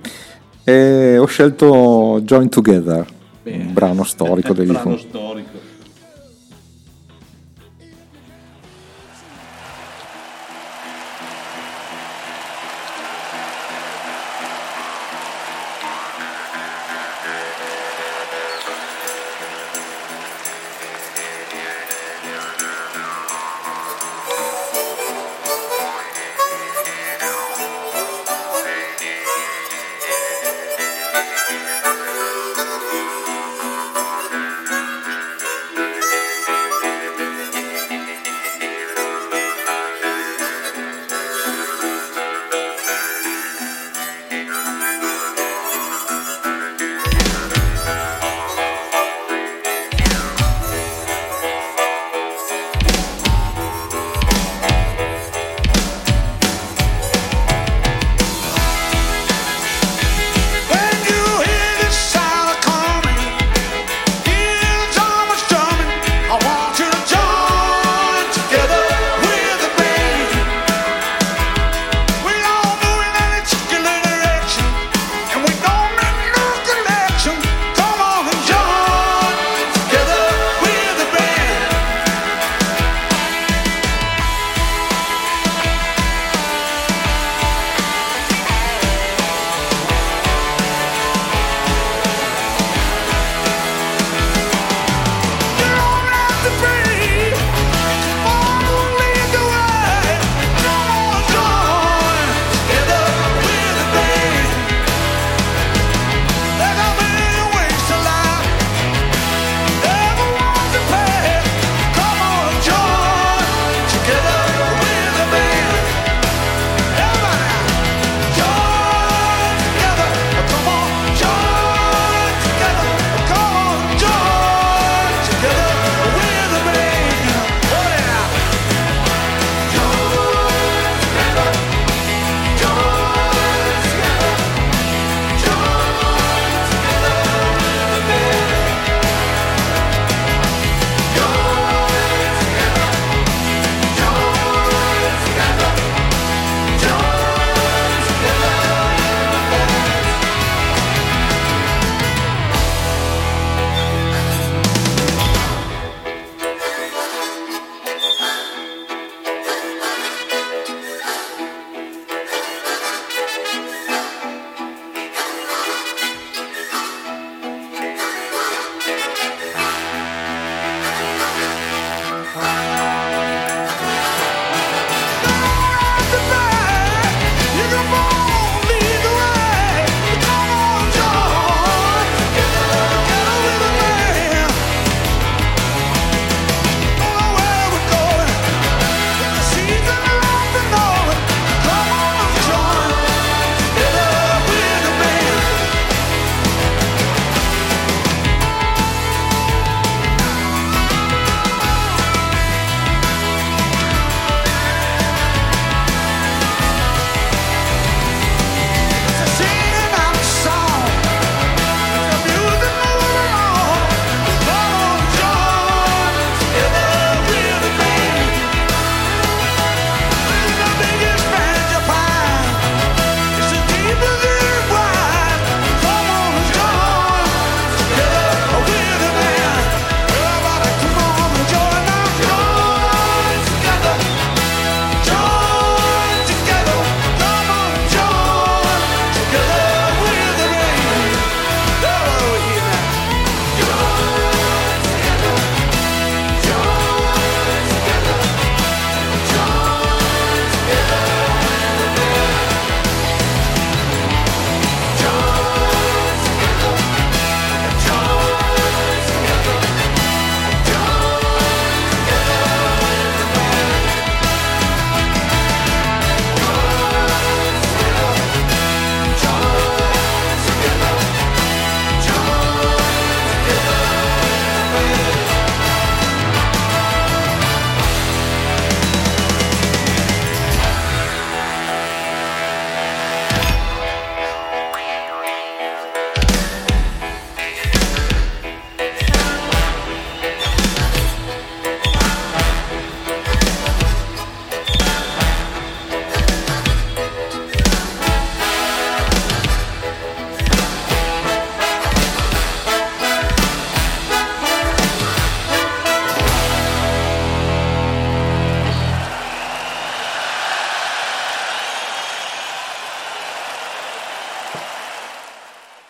E 0.63 1.19
ho 1.19 1.25
scelto 1.27 2.21
Join 2.23 2.49
Together, 2.49 3.05
Bene. 3.45 3.65
un 3.65 3.73
brano 3.73 4.03
storico 4.03 4.53
degli 4.53 4.69
brano 4.69 4.97
storico. 4.97 5.54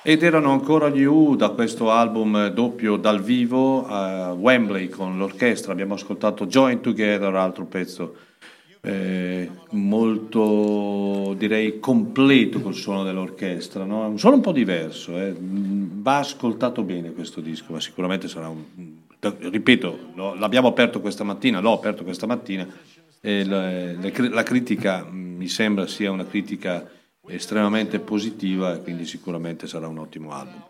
Ed 0.07 0.22
erano 0.22 0.52
ancora 0.52 0.90
gli 0.90 1.02
U 1.03 1.36
da 1.36 1.49
questo 1.49 1.90
album 1.90 2.49
doppio 2.49 2.95
dal 2.95 3.23
vivo 3.23 3.88
a 3.88 4.34
Wembley 4.34 4.88
con 4.88 5.18
l'orchestra. 5.18 5.72
Abbiamo 5.72 5.95
ascoltato 5.95 6.45
Join 6.45 6.80
Together, 6.80 7.34
altro 7.34 7.65
pezzo 7.65 8.15
eh, 8.82 9.49
molto 9.72 11.34
direi 11.36 11.80
completo 11.80 12.61
col 12.61 12.76
suono 12.76 13.03
dell'orchestra. 13.03 13.84
No? 13.84 14.07
Un 14.07 14.19
suono 14.19 14.36
un 14.36 14.41
po' 14.44 14.52
diverso. 14.52 15.18
eh. 15.19 15.34
Va 15.40 16.19
ascoltato 16.19 16.84
bene 16.84 17.11
questo 17.11 17.41
disco, 17.41 17.73
ma 17.73 17.80
sicuramente 17.80 18.27
sarà 18.27 18.48
un. 18.48 18.64
Ripeto, 19.19 19.99
lo- 20.14 20.36
l'abbiamo 20.36 20.68
aperto 20.68 21.02
questa 21.02 21.23
mattina, 21.23 21.60
l'ho 21.61 21.73
aperto 21.73 22.03
questa 22.03 22.27
mattina. 22.27 22.68
E 23.22 23.44
la, 23.44 23.91
la 24.30 24.44
critica 24.44 25.03
mm, 25.03 25.36
mi 25.38 25.48
sembra 25.48 25.88
sia 25.88 26.11
una 26.11 26.27
critica 26.27 26.88
estremamente 27.27 27.99
positiva 27.99 28.73
e 28.76 28.81
quindi 28.81 29.06
sicuramente 29.06 29.68
sarà 29.68 29.88
un 29.88 29.97
ottimo 29.99 30.31
album. 30.31 30.61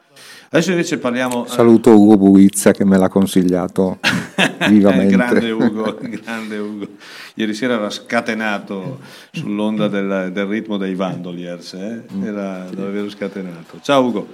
Adesso 0.50 0.72
invece 0.72 0.98
parliamo... 0.98 1.46
eh, 1.46 1.50
Saluto 1.50 1.92
Ugo 2.00 2.16
Buizza 2.18 2.72
che 2.72 2.86
me 2.86 2.98
l'ha 2.98 3.10
consigliato 3.10 4.00
vivamente. 4.70 5.14
grande 5.16 5.52
Ugo, 5.52 5.98
grande 6.02 6.58
Ugo. 6.58 6.88
Ieri 7.34 7.54
sera 7.54 7.74
era 7.74 7.90
scatenato 7.90 9.00
sull'onda 9.32 9.88
del, 9.90 10.30
del 10.32 10.46
ritmo 10.46 10.78
dei 10.78 10.96
Vandoliers, 10.96 11.74
eh? 11.74 12.04
era 12.24 12.66
davvero 12.70 13.10
scatenato. 13.10 13.80
Ciao 13.82 14.06
Ugo. 14.06 14.28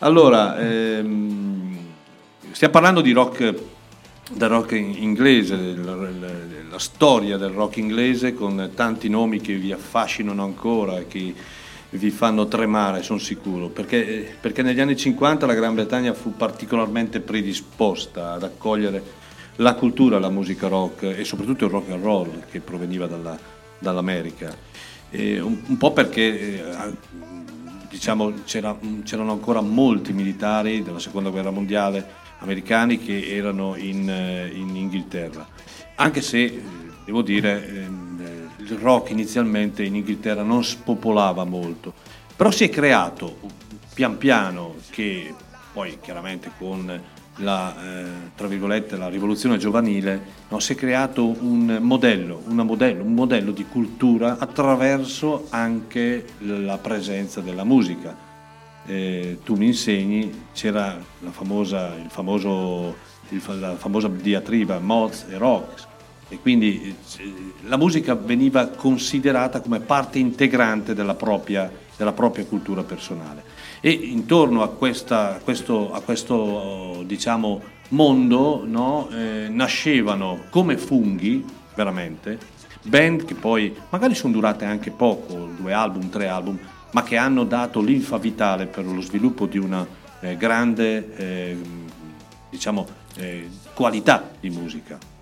Allora, 0.00 0.56
ehm, 0.58 1.76
stiamo 2.52 2.72
parlando 2.72 3.00
di 3.00 3.10
rock, 3.10 3.54
del 4.32 4.48
rock 4.48 4.72
in- 4.72 4.94
inglese, 4.96 5.56
la, 5.82 5.94
la- 5.96 6.52
la 6.70 6.78
storia 6.78 7.36
del 7.36 7.50
rock 7.50 7.76
inglese 7.76 8.34
con 8.34 8.70
tanti 8.74 9.08
nomi 9.08 9.40
che 9.40 9.54
vi 9.54 9.70
affascinano 9.72 10.42
ancora 10.42 11.02
che 11.06 11.32
vi 11.98 12.10
fanno 12.10 12.46
tremare, 12.48 13.02
sono 13.02 13.18
sicuro, 13.18 13.68
perché, 13.68 14.36
perché 14.40 14.62
negli 14.62 14.80
anni 14.80 14.96
50 14.96 15.46
la 15.46 15.54
Gran 15.54 15.74
Bretagna 15.74 16.12
fu 16.12 16.34
particolarmente 16.36 17.20
predisposta 17.20 18.32
ad 18.32 18.42
accogliere 18.42 19.02
la 19.56 19.74
cultura, 19.74 20.18
la 20.18 20.30
musica 20.30 20.66
rock 20.66 21.04
e 21.04 21.24
soprattutto 21.24 21.66
il 21.66 21.70
rock 21.70 21.90
and 21.90 22.02
roll 22.02 22.44
che 22.50 22.60
proveniva 22.60 23.06
dalla- 23.06 23.38
dall'America. 23.78 24.54
E 25.10 25.38
un, 25.38 25.62
un 25.66 25.76
po' 25.76 25.92
perché 25.92 26.58
eh, 26.58 26.96
diciamo, 27.88 28.32
c'era- 28.44 28.76
c'erano 29.04 29.30
ancora 29.30 29.60
molti 29.60 30.12
militari 30.12 30.82
della 30.82 30.98
seconda 30.98 31.30
guerra 31.30 31.50
mondiale 31.50 32.22
americani 32.40 32.98
che 32.98 33.36
erano 33.36 33.76
in, 33.76 34.08
eh, 34.10 34.50
in 34.52 34.74
Inghilterra, 34.74 35.46
anche 35.94 36.20
se 36.20 36.42
eh, 36.42 36.62
devo 37.04 37.22
dire 37.22 37.66
ehm, 37.66 38.13
eh, 38.13 38.13
il 38.72 38.78
rock 38.78 39.10
inizialmente 39.10 39.82
in 39.82 39.94
Inghilterra 39.94 40.42
non 40.42 40.64
spopolava 40.64 41.44
molto, 41.44 41.92
però 42.34 42.50
si 42.50 42.64
è 42.64 42.70
creato 42.70 43.38
pian 43.92 44.16
piano 44.18 44.74
che 44.90 45.34
poi 45.72 45.98
chiaramente 46.00 46.50
con 46.58 47.00
la, 47.38 47.74
eh, 48.36 48.96
la 48.96 49.08
rivoluzione 49.08 49.56
giovanile 49.56 50.22
no, 50.48 50.58
si 50.60 50.72
è 50.72 50.76
creato 50.76 51.24
un 51.24 51.78
modello, 51.80 52.42
modello, 52.46 53.02
un 53.02 53.14
modello 53.14 53.50
di 53.50 53.66
cultura 53.66 54.38
attraverso 54.38 55.46
anche 55.50 56.24
la 56.38 56.78
presenza 56.78 57.40
della 57.40 57.64
musica. 57.64 58.32
Eh, 58.86 59.38
tu 59.42 59.54
mi 59.54 59.66
insegni, 59.66 60.46
c'era 60.52 60.96
la 61.20 61.30
famosa, 61.30 61.94
il 61.96 62.10
famoso, 62.10 62.94
il 63.30 63.42
la 63.58 63.76
famosa 63.76 64.08
diatriba 64.08 64.78
Moz 64.78 65.24
e 65.28 65.38
Rock 65.38 65.92
e 66.34 66.40
quindi 66.40 66.94
eh, 67.18 67.32
la 67.66 67.76
musica 67.76 68.14
veniva 68.14 68.66
considerata 68.66 69.60
come 69.60 69.78
parte 69.80 70.18
integrante 70.18 70.92
della 70.92 71.14
propria, 71.14 71.70
della 71.96 72.12
propria 72.12 72.44
cultura 72.44 72.82
personale. 72.82 73.44
E 73.80 73.90
intorno 73.90 74.62
a, 74.62 74.68
questa- 74.68 75.36
a 75.36 75.38
questo, 75.38 75.92
a 75.92 76.00
questo, 76.00 77.02
diciamo, 77.06 77.62
mondo 77.90 78.64
no, 78.66 79.08
eh, 79.10 79.46
nascevano 79.48 80.44
come 80.50 80.76
funghi, 80.76 81.44
veramente, 81.74 82.38
band 82.82 83.24
che 83.24 83.34
poi 83.34 83.74
magari 83.90 84.14
sono 84.14 84.32
durate 84.32 84.64
anche 84.64 84.90
poco, 84.90 85.50
due 85.56 85.72
album, 85.72 86.10
tre 86.10 86.28
album, 86.28 86.58
ma 86.92 87.02
che 87.02 87.16
hanno 87.16 87.44
dato 87.44 87.80
linfa 87.80 88.18
vitale 88.18 88.66
per 88.66 88.84
lo 88.84 89.00
sviluppo 89.00 89.46
di 89.46 89.58
una 89.58 89.86
eh, 90.20 90.36
grande 90.36 91.16
eh, 91.16 91.56
diciamo, 92.50 92.86
eh, 93.16 93.48
qualità 93.74 94.30
di 94.40 94.50
musica. 94.50 95.12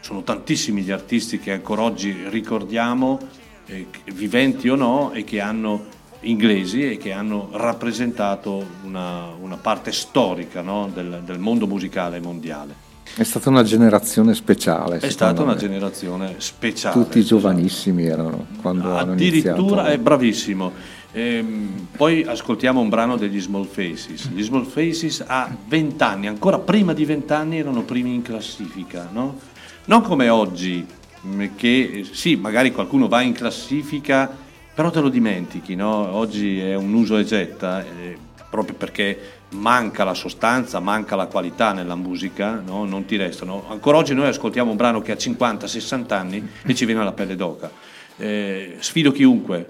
Eh, 0.00 0.04
sono 0.04 0.22
tantissimi 0.22 0.82
gli 0.82 0.90
artisti 0.90 1.38
che 1.38 1.52
ancora 1.52 1.82
oggi 1.82 2.24
ricordiamo, 2.28 3.18
eh, 3.66 3.86
viventi 4.12 4.68
o 4.68 4.74
no, 4.74 5.12
e 5.12 5.24
che 5.24 5.40
hanno 5.40 5.98
inglesi 6.20 6.90
e 6.90 6.96
che 6.98 7.12
hanno 7.12 7.48
rappresentato 7.52 8.64
una, 8.84 9.26
una 9.40 9.56
parte 9.56 9.92
storica 9.92 10.60
no, 10.60 10.90
del, 10.92 11.22
del 11.24 11.38
mondo 11.38 11.66
musicale 11.66 12.20
mondiale. 12.20 12.88
È 13.14 13.24
stata 13.24 13.48
una 13.48 13.64
generazione 13.64 14.34
speciale. 14.34 14.98
È 14.98 15.10
stata 15.10 15.42
una 15.42 15.54
me. 15.54 15.58
generazione 15.58 16.34
speciale. 16.38 17.02
Tutti 17.02 17.24
giovanissimi 17.24 18.06
erano 18.06 18.46
quando 18.60 18.96
hanno 18.96 19.12
iniziato. 19.12 19.60
Addirittura 19.60 19.86
è 19.88 19.98
bravissimo. 19.98 20.72
Ehm, 21.12 21.88
poi 21.96 22.22
ascoltiamo 22.22 22.80
un 22.80 22.88
brano 22.88 23.16
degli 23.16 23.40
Small 23.40 23.66
Faces. 23.66 24.28
Gli 24.30 24.42
Small 24.42 24.64
Faces 24.64 25.24
a 25.26 25.50
20 25.66 26.02
anni, 26.04 26.26
ancora 26.28 26.58
prima 26.58 26.92
di 26.92 27.04
20 27.04 27.32
anni 27.32 27.58
erano 27.58 27.82
primi 27.82 28.14
in 28.14 28.22
classifica, 28.22 29.08
no? 29.12 29.38
Non 29.86 30.02
come 30.02 30.28
oggi, 30.28 30.86
mh, 31.20 31.46
che 31.56 32.06
sì, 32.10 32.36
magari 32.36 32.72
qualcuno 32.72 33.08
va 33.08 33.20
in 33.22 33.32
classifica, 33.32 34.30
però 34.74 34.90
te 34.90 35.00
lo 35.00 35.08
dimentichi, 35.08 35.74
no? 35.74 36.14
Oggi 36.14 36.60
è 36.60 36.74
un 36.74 36.92
uso 36.94 37.16
e 37.18 37.24
getta, 37.24 37.84
eh, 37.84 38.16
proprio 38.48 38.74
perché 38.74 39.38
manca 39.50 40.04
la 40.04 40.14
sostanza, 40.14 40.80
manca 40.80 41.16
la 41.16 41.26
qualità 41.26 41.72
nella 41.72 41.94
musica, 41.94 42.62
no? 42.64 42.84
non 42.84 43.04
ti 43.04 43.16
restano. 43.16 43.64
Ancora 43.68 43.98
oggi 43.98 44.14
noi 44.14 44.28
ascoltiamo 44.28 44.70
un 44.70 44.76
brano 44.76 45.00
che 45.00 45.12
ha 45.12 45.16
50-60 45.16 46.12
anni 46.12 46.48
e 46.64 46.74
ci 46.74 46.84
viene 46.84 47.02
la 47.02 47.12
pelle 47.12 47.36
d'oca. 47.36 47.70
Eh, 48.16 48.76
sfido 48.80 49.12
chiunque 49.12 49.66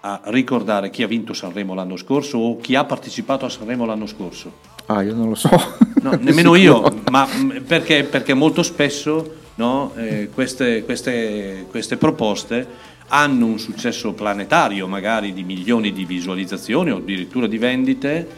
a 0.00 0.20
ricordare 0.26 0.90
chi 0.90 1.02
ha 1.02 1.06
vinto 1.08 1.32
Sanremo 1.32 1.74
l'anno 1.74 1.96
scorso 1.96 2.38
o 2.38 2.56
chi 2.58 2.74
ha 2.76 2.84
partecipato 2.84 3.44
a 3.46 3.48
Sanremo 3.48 3.84
l'anno 3.84 4.06
scorso. 4.06 4.52
Ah, 4.86 5.02
io 5.02 5.14
non 5.14 5.28
lo 5.28 5.34
so. 5.34 5.50
No, 6.02 6.16
nemmeno 6.20 6.54
io, 6.54 7.00
ma 7.10 7.24
mh, 7.26 7.62
perché, 7.66 8.04
perché 8.04 8.34
molto 8.34 8.62
spesso 8.62 9.34
no, 9.56 9.92
eh, 9.96 10.28
queste, 10.32 10.84
queste- 10.84 11.66
queste 11.70 11.96
proposte 11.96 12.66
hanno 13.08 13.46
un 13.46 13.58
successo 13.58 14.12
planetario, 14.12 14.86
magari 14.86 15.32
di 15.32 15.42
milioni 15.42 15.92
di 15.92 16.04
visualizzazioni 16.04 16.90
o 16.90 16.96
addirittura 16.98 17.46
di 17.46 17.56
vendite, 17.58 18.28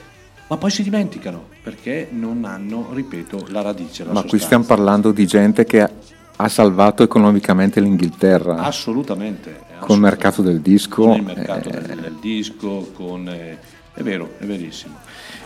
ma 0.49 0.57
poi 0.57 0.71
si 0.71 0.83
dimenticano 0.83 1.49
perché 1.63 2.09
non 2.11 2.45
hanno, 2.45 2.91
ripeto, 2.93 3.47
la 3.49 3.63
radice, 3.63 4.05
la 4.05 4.13
Ma 4.13 4.21
qui 4.21 4.31
sostanza. 4.39 4.45
stiamo 4.47 4.65
parlando 4.65 5.13
di 5.13 5.27
gente 5.27 5.65
che 5.65 5.81
ha- 5.83 6.49
salvato 6.49 7.03
economicamente 7.03 7.81
l'Inghilterra 7.83 8.57
Assolutamente. 8.63 9.61
col 9.81 9.99
mercato 9.99 10.41
del 10.41 10.61
disco. 10.61 11.03
con 11.03 11.17
il 11.17 11.23
mercato 11.23 11.69
eh, 11.69 11.73
del, 11.83 11.99
del 12.01 12.17
disco, 12.21 12.91
con, 12.95 13.29
eh, 13.29 13.59
è 13.93 14.03
vero, 14.03 14.35
è 14.39 14.45
verissimo. 14.47 14.95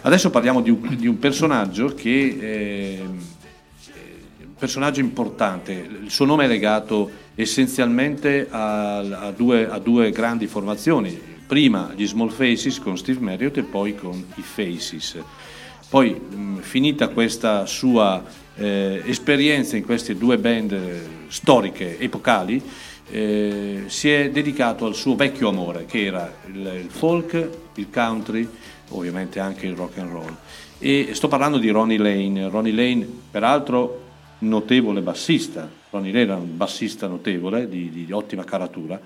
Adesso 0.06 0.28
parliamo 0.28 0.60
di 0.60 0.68
un, 0.68 0.96
di 0.98 1.06
un 1.06 1.18
personaggio 1.18 1.94
che 1.94 2.36
eh, 2.38 2.98
è 2.98 4.44
un 4.44 4.54
personaggio 4.58 5.00
importante, 5.00 5.72
il 6.02 6.10
suo 6.10 6.26
nome 6.26 6.44
è 6.44 6.46
legato 6.46 7.10
essenzialmente 7.34 8.46
a, 8.50 8.98
a 8.98 9.30
due, 9.30 9.66
a 9.66 9.78
due 9.78 10.10
grandi 10.10 10.46
formazioni, 10.46 11.18
prima 11.46 11.90
gli 11.96 12.06
Small 12.06 12.28
Faces 12.28 12.80
con 12.80 12.98
Steve 12.98 13.20
Marriott 13.20 13.56
e 13.56 13.62
poi 13.62 13.94
con 13.94 14.22
i 14.34 14.42
Faces. 14.42 15.16
Poi 15.88 16.10
mh, 16.10 16.58
finita 16.58 17.08
questa 17.08 17.64
sua 17.64 18.22
eh, 18.56 19.02
esperienza 19.06 19.78
in 19.78 19.84
queste 19.86 20.18
due 20.18 20.36
band 20.36 20.72
eh, 20.72 21.00
storiche, 21.28 21.98
epocali, 21.98 22.62
eh, 23.10 23.84
si 23.86 24.10
è 24.10 24.30
dedicato 24.30 24.84
al 24.84 24.94
suo 24.94 25.16
vecchio 25.16 25.48
amore, 25.48 25.86
che 25.86 26.04
era 26.04 26.30
il, 26.52 26.80
il 26.82 26.90
folk, 26.90 27.48
il 27.76 27.86
country, 27.90 28.46
ovviamente 28.96 29.40
anche 29.40 29.66
il 29.66 29.74
rock 29.74 29.98
and 29.98 30.10
roll. 30.10 30.36
E 30.78 31.10
sto 31.12 31.28
parlando 31.28 31.58
di 31.58 31.70
Ronnie 31.70 31.98
Lane. 31.98 32.48
Ronnie 32.48 32.72
Lane, 32.72 33.06
peraltro, 33.30 34.02
notevole 34.40 35.00
bassista. 35.00 35.68
Ronnie 35.90 36.12
Lane 36.12 36.24
era 36.24 36.36
un 36.36 36.56
bassista 36.56 37.06
notevole, 37.06 37.68
di, 37.68 37.90
di 37.90 38.12
ottima 38.12 38.44
caratura. 38.44 39.00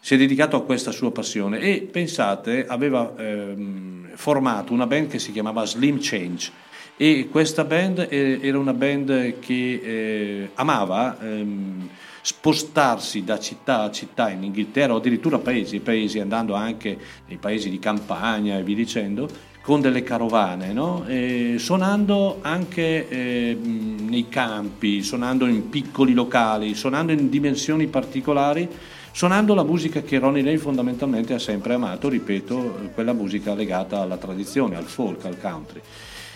Si 0.00 0.14
è 0.14 0.16
dedicato 0.16 0.56
a 0.56 0.62
questa 0.62 0.92
sua 0.92 1.10
passione 1.10 1.58
e 1.58 1.88
pensate, 1.90 2.66
aveva 2.66 3.14
ehm, 3.16 4.10
formato 4.14 4.72
una 4.72 4.86
band 4.86 5.08
che 5.08 5.18
si 5.18 5.32
chiamava 5.32 5.66
Slim 5.66 5.98
Change 6.00 6.50
e 6.96 7.28
questa 7.30 7.64
band 7.64 8.08
eh, 8.10 8.40
era 8.42 8.58
una 8.58 8.72
band 8.72 9.38
che 9.38 9.80
eh, 9.82 10.50
amava 10.54 11.16
ehm, 11.20 11.88
spostarsi 12.20 13.24
da 13.24 13.38
città 13.38 13.82
a 13.82 13.90
città 13.90 14.30
in 14.30 14.42
Inghilterra 14.42 14.94
o 14.94 14.96
addirittura 14.96 15.38
paesi 15.38 15.76
e 15.76 15.80
paesi 15.80 16.18
andando 16.18 16.54
anche 16.54 16.98
nei 17.26 17.38
paesi 17.38 17.70
di 17.70 17.78
campagna 17.78 18.58
e 18.58 18.62
via 18.62 18.76
dicendo 18.76 19.28
con 19.68 19.82
delle 19.82 20.02
carovane, 20.02 20.72
no? 20.72 21.04
E 21.06 21.56
suonando 21.58 22.38
anche 22.40 23.06
eh, 23.06 23.54
nei 23.54 24.26
campi, 24.30 25.02
suonando 25.02 25.46
in 25.46 25.68
piccoli 25.68 26.14
locali, 26.14 26.74
suonando 26.74 27.12
in 27.12 27.28
dimensioni 27.28 27.86
particolari, 27.86 28.66
suonando 29.12 29.52
la 29.52 29.64
musica 29.64 30.00
che 30.00 30.18
Ronnie 30.18 30.42
Lane 30.42 30.56
fondamentalmente 30.56 31.34
ha 31.34 31.38
sempre 31.38 31.74
amato, 31.74 32.08
ripeto, 32.08 32.78
eh, 32.82 32.92
quella 32.94 33.12
musica 33.12 33.52
legata 33.52 34.00
alla 34.00 34.16
tradizione, 34.16 34.74
al 34.74 34.86
folk, 34.86 35.26
al 35.26 35.38
country. 35.38 35.82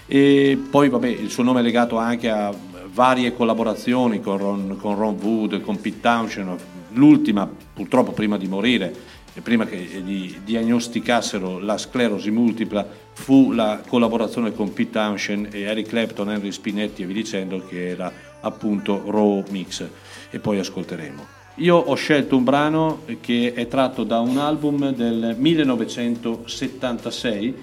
E 0.07 0.59
poi 0.71 0.91
vabbè, 0.91 1.09
il 1.09 1.31
suo 1.31 1.43
nome 1.43 1.61
è 1.61 1.63
legato 1.63 1.97
anche 1.97 2.29
a 2.29 2.53
varie 2.93 3.35
collaborazioni 3.35 4.21
con 4.21 4.39
Ron, 4.39 4.77
con 4.81 4.97
Ron 4.97 5.19
Wood, 5.21 5.61
con 5.61 5.81
Pete 5.81 6.01
Townshend, 6.01 6.59
l'ultima 6.93 7.49
purtroppo 7.73 8.13
prima 8.13 8.37
di 8.37 8.49
morire 8.49 8.95
e 9.35 9.41
prima 9.41 9.65
che 9.65 9.77
gli 9.77 10.37
diagnosticassero 10.45 11.59
la 11.59 11.79
sclerosi 11.79 12.31
multipla 12.31 12.87
fu 13.15 13.53
la 13.53 13.81
collaborazione 13.87 14.53
con 14.53 14.73
Pete 14.73 14.91
Townshend 14.91 15.49
e 15.53 15.63
Eric 15.63 15.89
Clapton, 15.89 16.31
Henry 16.31 16.53
Spinetti 16.53 17.03
e 17.03 17.07
vi 17.07 17.15
dicendo 17.15 17.65
che 17.67 17.89
era 17.89 18.13
appunto 18.41 19.03
Raw 19.07 19.43
Mix 19.49 19.89
e 20.31 20.39
poi 20.39 20.59
ascolteremo. 20.59 21.41
Io 21.57 21.77
ho 21.77 21.95
scelto 21.95 22.37
un 22.37 22.45
brano 22.45 23.03
che 23.21 23.53
è 23.55 23.69
tratto 23.69 24.05
da 24.05 24.21
un 24.21 24.39
album 24.39 24.95
del 24.95 25.37
1976 25.39 27.55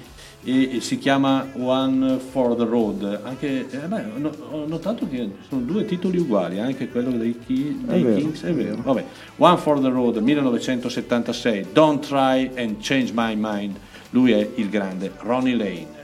e 0.44 0.78
e 0.78 0.82
si 0.82 0.98
chiama 0.98 1.48
One 1.56 2.18
for 2.18 2.56
the 2.56 2.64
Road. 2.66 3.22
Anche, 3.24 3.70
eh, 3.70 3.78
beh, 3.88 4.04
no- 4.18 4.32
ho 4.52 4.66
notato 4.68 5.08
che 5.08 5.30
sono 5.48 5.62
due 5.62 5.86
titoli 5.86 6.18
uguali, 6.18 6.60
anche 6.60 6.88
quello 6.90 7.12
dei, 7.12 7.38
Ki- 7.46 7.82
dei 7.84 8.04
vero. 8.04 8.16
Kings, 8.20 8.44
è 8.44 8.54
vero. 8.54 8.82
Vabbè. 8.82 9.06
One 9.38 9.58
for 9.58 9.80
the 9.80 9.90
Road 9.90 10.18
1976, 10.18 11.68
Don't 11.74 12.06
Try 12.08 12.50
and 12.56 12.78
Change 12.80 13.12
My 13.14 13.36
Mind. 13.38 13.76
Lui 14.12 14.32
è 14.32 14.50
il 14.56 14.70
grande 14.70 15.12
Ronnie 15.20 15.56
Lane. 15.56 15.98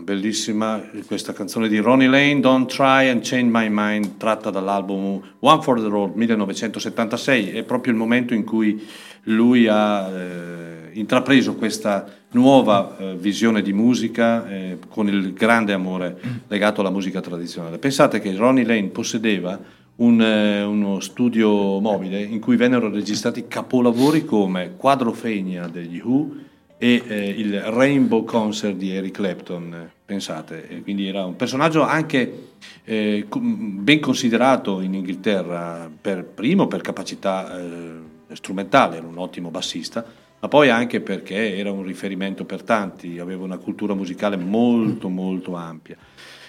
Bellissima, 0.00 0.78
bellissima 0.78 1.04
questa 1.06 1.32
canzone 1.32 1.68
di 1.68 1.78
Ronnie 1.78 2.08
Lane, 2.08 2.40
Don't 2.40 2.68
Try 2.72 3.08
and 3.08 3.20
Change 3.22 3.50
My 3.50 3.68
Mind, 3.70 4.16
tratta 4.16 4.50
dall'album 4.50 5.20
One 5.40 5.62
for 5.62 5.80
the 5.80 5.88
Road 5.88 6.14
1976. 6.14 7.50
È 7.50 7.62
proprio 7.62 7.92
il 7.92 7.98
momento 7.98 8.34
in 8.34 8.44
cui 8.44 8.84
lui 9.24 9.66
ha 9.68 10.08
eh, 10.08 10.90
intrapreso 10.92 11.54
questa 11.54 12.06
nuova 12.32 12.96
eh, 12.96 13.14
visione 13.16 13.62
di 13.62 13.72
musica 13.72 14.48
eh, 14.48 14.78
con 14.88 15.06
il 15.08 15.32
grande 15.32 15.72
amore 15.72 16.18
legato 16.48 16.80
alla 16.80 16.90
musica 16.90 17.20
tradizionale. 17.20 17.78
Pensate 17.78 18.20
che 18.20 18.34
Ronnie 18.34 18.64
Lane 18.64 18.88
possedeva 18.88 19.58
un, 19.96 20.20
eh, 20.20 20.62
uno 20.62 20.98
studio 21.00 21.78
mobile 21.78 22.20
in 22.20 22.40
cui 22.40 22.56
vennero 22.56 22.90
registrati 22.90 23.46
capolavori 23.46 24.24
come 24.24 24.74
Quadrofenia 24.76 25.68
degli 25.68 26.00
Who 26.02 26.52
e 26.84 27.02
eh, 27.06 27.28
il 27.30 27.62
Rainbow 27.62 28.24
Concert 28.24 28.76
di 28.76 28.94
Eric 28.94 29.12
Clapton, 29.14 29.72
eh, 29.72 29.90
pensate, 30.04 30.68
E 30.68 30.82
quindi 30.82 31.08
era 31.08 31.24
un 31.24 31.34
personaggio 31.34 31.80
anche 31.80 32.48
eh, 32.84 33.26
ben 33.26 34.00
considerato 34.00 34.82
in 34.82 34.92
Inghilterra, 34.92 35.90
per, 35.98 36.24
primo 36.24 36.66
per 36.66 36.82
capacità 36.82 37.58
eh, 37.58 38.34
strumentale, 38.34 38.98
era 38.98 39.06
un 39.06 39.16
ottimo 39.16 39.48
bassista, 39.48 40.04
ma 40.40 40.48
poi 40.48 40.68
anche 40.68 41.00
perché 41.00 41.56
era 41.56 41.72
un 41.72 41.84
riferimento 41.84 42.44
per 42.44 42.62
tanti, 42.62 43.18
aveva 43.18 43.44
una 43.44 43.56
cultura 43.56 43.94
musicale 43.94 44.36
molto 44.36 45.08
molto 45.08 45.54
ampia. 45.54 45.96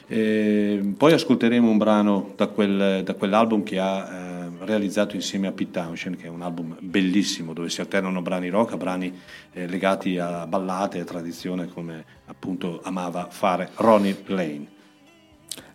Eh, 0.08 0.94
poi 0.96 1.14
ascolteremo 1.14 1.70
un 1.70 1.78
brano 1.78 2.34
da, 2.36 2.48
quel- 2.48 3.02
da 3.04 3.14
quell'album 3.16 3.64
che 3.64 3.80
ha 3.80 4.08
eh, 4.08 4.66
realizzato 4.66 5.16
insieme 5.16 5.48
a 5.48 5.52
Pete 5.52 5.72
Townshend, 5.72 6.18
che 6.18 6.26
è 6.26 6.30
un 6.30 6.42
album 6.42 6.76
bellissimo 6.80 7.54
dove 7.54 7.70
si 7.70 7.82
alternano 7.82 8.22
brani 8.22 8.50
rock 8.50 8.74
a 8.74 8.78
brani 8.78 9.14
eh, 9.54 9.68
legati 9.68 10.18
a 10.18 10.46
ballate 10.46 11.00
e 11.00 11.04
tradizione 11.04 11.68
come 11.68 12.04
appunto 12.26 12.82
amava 12.84 13.28
fare 13.30 13.70
Ronnie 13.76 14.18
Lane. 14.28 14.68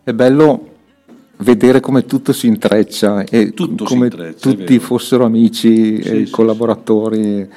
È 0.02 0.12
bello 0.12 0.68
vedere 1.38 1.80
come 1.80 2.04
tutto 2.04 2.32
si 2.32 2.46
intreccia 2.46 3.24
e 3.24 3.52
Tutto 3.52 3.86
si 3.86 3.92
come 3.92 4.06
intreccia, 4.06 4.48
è 4.48 4.54
tutti 4.54 4.78
fossero 4.78 5.24
amici 5.24 6.02
Sì, 6.02 6.08
e 6.08 6.26
sì, 6.26 6.30
collaboratori 6.30 7.48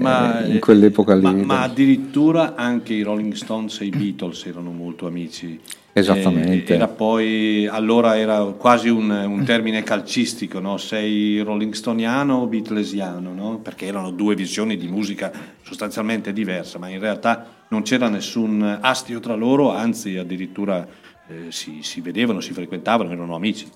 Ma, 0.00 0.44
eh, 0.44 0.52
in 0.52 0.60
quell'epoca 0.60 1.14
lì. 1.14 1.22
Ma, 1.22 1.32
ma 1.32 1.62
addirittura 1.62 2.54
anche 2.54 2.94
i 2.94 3.02
Rolling 3.02 3.32
Stones 3.34 3.80
e 3.80 3.86
i 3.86 3.90
Beatles 3.90 4.46
erano 4.46 4.70
molto 4.70 5.06
amici. 5.06 5.60
Esattamente. 5.92 6.72
Eh, 6.72 6.76
era 6.76 6.86
poi, 6.86 7.66
allora 7.66 8.16
era 8.16 8.44
quasi 8.56 8.88
un, 8.88 9.10
un 9.10 9.44
termine 9.44 9.82
calcistico, 9.82 10.60
no? 10.60 10.76
sei 10.76 11.40
Rolling 11.40 11.72
Stoniano 11.72 12.36
o 12.36 12.46
Beatlesiano, 12.46 13.34
no? 13.34 13.58
perché 13.58 13.86
erano 13.86 14.10
due 14.10 14.34
visioni 14.36 14.76
di 14.76 14.86
musica 14.86 15.32
sostanzialmente 15.62 16.32
diverse, 16.32 16.78
ma 16.78 16.88
in 16.88 17.00
realtà 17.00 17.64
non 17.68 17.82
c'era 17.82 18.08
nessun 18.08 18.78
astio 18.80 19.18
tra 19.18 19.34
loro, 19.34 19.72
anzi 19.72 20.16
addirittura 20.16 20.86
eh, 21.26 21.46
si, 21.50 21.78
si 21.82 22.00
vedevano, 22.00 22.40
si 22.40 22.52
frequentavano, 22.52 23.10
erano 23.10 23.34
amici. 23.34 23.68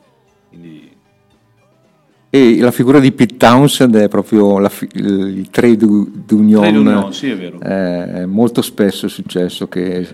Quindi 0.48 1.02
E 2.35 2.59
la 2.59 2.73
figura 2.73 2.98
di 2.98 3.12
Pete 3.12 3.36
Townsend 3.36 3.94
è 3.94 4.09
proprio 4.09 4.59
la 4.59 4.69
il 4.94 5.48
trade 5.51 5.85
union. 5.85 6.62
Trade 6.62 6.78
union, 6.78 7.15
sì, 7.15 7.31
è 7.31 7.36
vero. 7.36 7.61
Eh, 7.61 8.27
molto 8.27 8.61
spesso 8.61 9.06
è 9.06 9.09
successo 9.09 9.69
che 9.69 10.05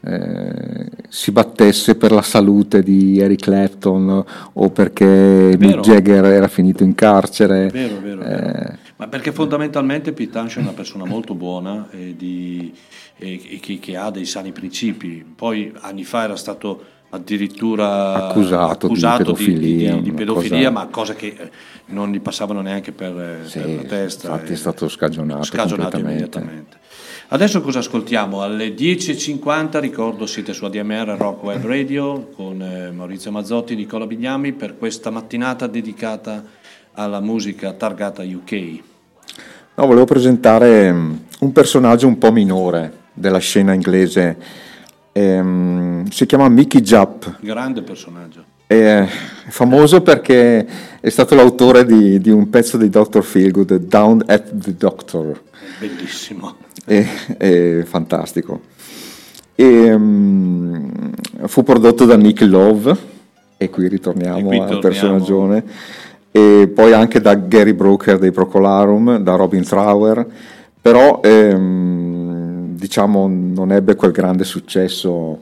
eh, 0.00 0.86
si 1.10 1.30
battesse 1.30 1.96
per 1.96 2.10
la 2.10 2.22
salute 2.22 2.82
di 2.82 3.18
Eric 3.20 3.42
Clapton 3.42 4.24
o 4.54 4.70
perché. 4.70 5.54
Mick 5.58 5.80
Jagger 5.80 6.24
era 6.24 6.48
finito 6.48 6.84
in 6.84 6.94
carcere. 6.94 7.68
Vero, 7.68 8.00
vero. 8.00 8.22
Eh, 8.22 8.78
Ma 8.96 9.08
perché 9.08 9.30
fondamentalmente 9.30 10.14
Pete 10.14 10.30
Townshend 10.32 10.64
è 10.64 10.68
una 10.70 10.76
persona 10.78 11.04
molto 11.04 11.34
buona 11.34 11.88
e, 11.90 12.14
di- 12.16 12.72
e- 13.18 13.42
e 13.46 13.60
che, 13.60 13.78
che 13.78 13.94
ha 13.98 14.10
dei 14.10 14.24
sani 14.24 14.52
principi. 14.52 15.22
Poi 15.36 15.70
anni 15.82 16.04
fa 16.04 16.22
era 16.22 16.36
stato 16.36 16.82
addirittura 17.14 18.28
Accusato 18.28 18.88
di 18.88 19.00
pedofilia, 19.00 19.94
di, 19.94 19.96
di- 19.96 20.02
di 20.02 20.12
pedofilia, 20.12 20.58
cosa- 20.58 20.70
ma 20.70 20.86
cose 20.86 21.14
che 21.14 21.34
eh, 21.38 21.50
non 21.86 22.10
gli 22.10 22.20
passavano 22.20 22.62
neanche 22.62 22.92
per, 22.92 23.18
eh, 23.18 23.48
sì, 23.48 23.58
per 23.58 23.68
la 23.76 23.82
testa. 23.82 24.28
infatti 24.28 24.50
eh, 24.50 24.54
è 24.54 24.56
stato 24.56 24.88
scagionato, 24.88 25.44
scagionato 25.44 25.98
immediatamente. 25.98 26.80
Adesso 27.28 27.60
cosa 27.62 27.78
ascoltiamo? 27.78 28.42
Alle 28.42 28.74
10.50, 28.74 29.80
ricordo 29.80 30.26
siete 30.26 30.52
su 30.52 30.64
ADMR 30.64 31.16
Rock 31.18 31.42
Web 31.42 31.64
Radio 31.64 32.28
con 32.34 32.60
eh, 32.62 32.90
Maurizio 32.90 33.30
Mazzotti 33.30 33.72
e 33.74 33.76
Nicola 33.76 34.06
Bignami 34.06 34.52
per 34.52 34.76
questa 34.76 35.10
mattinata 35.10 35.66
dedicata 35.66 36.44
alla 36.94 37.20
musica 37.20 37.72
targata 37.72 38.22
UK. 38.22 38.80
No, 39.74 39.86
volevo 39.86 40.04
presentare 40.04 40.92
mm, 40.92 41.14
un 41.40 41.52
personaggio 41.52 42.06
un 42.06 42.18
po' 42.18 42.32
minore 42.32 43.00
della 43.12 43.38
scena 43.38 43.72
inglese. 43.72 44.36
Ehm, 45.12 46.06
si 46.08 46.26
chiama 46.26 46.48
Mickey 46.48 46.80
Jupp. 46.80 47.24
Grande 47.40 47.82
personaggio. 47.82 48.44
È 48.66 49.06
famoso 49.48 50.00
perché 50.00 50.66
è 51.00 51.08
stato 51.10 51.34
l'autore 51.34 51.84
di, 51.84 52.18
di 52.20 52.30
un 52.30 52.48
pezzo 52.48 52.78
di 52.78 52.88
Dr. 52.88 53.22
Feelgood, 53.22 53.74
Down 53.76 54.22
at 54.26 54.50
the 54.54 54.74
Doctor. 54.76 55.38
Bellissimo. 55.78 56.56
È, 56.84 57.06
è 57.36 57.82
fantastico. 57.84 58.60
E, 59.54 59.96
mm, 59.96 60.88
fu 61.44 61.62
prodotto 61.62 62.06
da 62.06 62.16
Nick 62.16 62.40
Love, 62.42 62.96
e 63.58 63.68
qui 63.68 63.88
ritorniamo 63.88 64.38
E 64.38 64.42
qui 64.42 64.56
al 64.58 64.60
torniamo. 64.60 64.80
personaggione, 64.80 65.64
e 66.30 66.72
poi 66.74 66.94
anche 66.94 67.20
da 67.20 67.34
Gary 67.34 67.74
Brooker 67.74 68.18
dei 68.18 68.30
Procolarum, 68.32 69.18
da 69.18 69.34
Robin 69.34 69.62
Trower, 69.62 70.26
però 70.80 71.20
ehm, 71.22 72.01
diciamo 72.86 73.28
non 73.28 73.70
ebbe 73.70 73.94
quel 73.94 74.10
grande 74.10 74.42
successo 74.42 75.38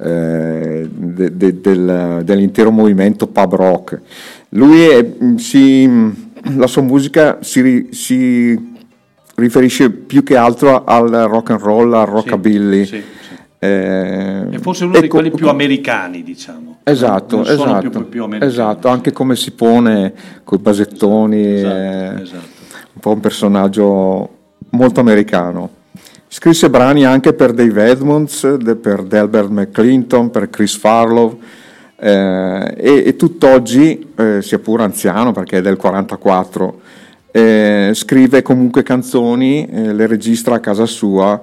eh, 0.00 0.88
de- 0.88 1.36
de- 1.36 1.60
del- 1.60 2.20
dell'intero 2.24 2.70
movimento 2.70 3.26
pub 3.26 3.54
rock. 3.56 4.00
Lui 4.50 4.80
è- 4.82 5.12
si, 5.36 5.88
la 6.56 6.68
sua 6.68 6.82
musica 6.82 7.38
si, 7.42 7.88
si 7.90 8.72
riferisce 9.34 9.90
più 9.90 10.22
che 10.22 10.36
altro 10.36 10.84
al 10.84 11.08
rock 11.08 11.50
and 11.50 11.60
roll, 11.60 11.92
al 11.94 12.06
rockabilly. 12.06 12.84
Sì, 12.84 12.96
sì. 12.96 13.02
Eh, 13.58 14.48
È 14.50 14.58
forse 14.58 14.84
uno 14.84 14.94
e 14.94 15.00
di 15.00 15.08
co- 15.08 15.16
quelli 15.16 15.32
più 15.32 15.48
americani, 15.48 16.22
diciamo. 16.22 16.76
Esatto, 16.84 17.42
sono 17.44 17.64
esatto, 17.78 17.88
più, 17.90 18.08
più 18.08 18.22
americani. 18.24 18.52
esatto, 18.52 18.88
anche 18.88 19.10
come 19.10 19.34
si 19.36 19.50
pone 19.52 20.12
con 20.44 20.58
i 20.58 20.60
basettoni, 20.62 21.54
Esatto, 21.56 21.74
eh, 21.74 22.22
esatto. 22.22 22.46
un 22.92 23.00
po' 23.00 23.12
un 23.12 23.20
personaggio 23.20 24.28
molto 24.70 25.00
americano. 25.00 25.70
Scrisse 26.36 26.68
brani 26.68 27.04
anche 27.04 27.32
per 27.32 27.52
Dave 27.52 27.90
Edmonds, 27.90 28.56
per 28.82 29.04
Delbert 29.04 29.50
McClinton, 29.50 30.32
per 30.32 30.50
Chris 30.50 30.76
Farlow 30.76 31.38
eh, 31.96 32.74
e, 32.76 33.04
e 33.06 33.14
tutt'oggi, 33.14 34.08
eh, 34.16 34.42
sia 34.42 34.58
pur 34.58 34.80
anziano 34.80 35.30
perché 35.30 35.58
è 35.58 35.60
del 35.60 35.76
44, 35.76 36.80
eh, 37.30 37.92
scrive 37.94 38.42
comunque 38.42 38.82
canzoni, 38.82 39.64
eh, 39.68 39.94
le 39.94 40.08
registra 40.08 40.56
a 40.56 40.58
casa 40.58 40.86
sua 40.86 41.40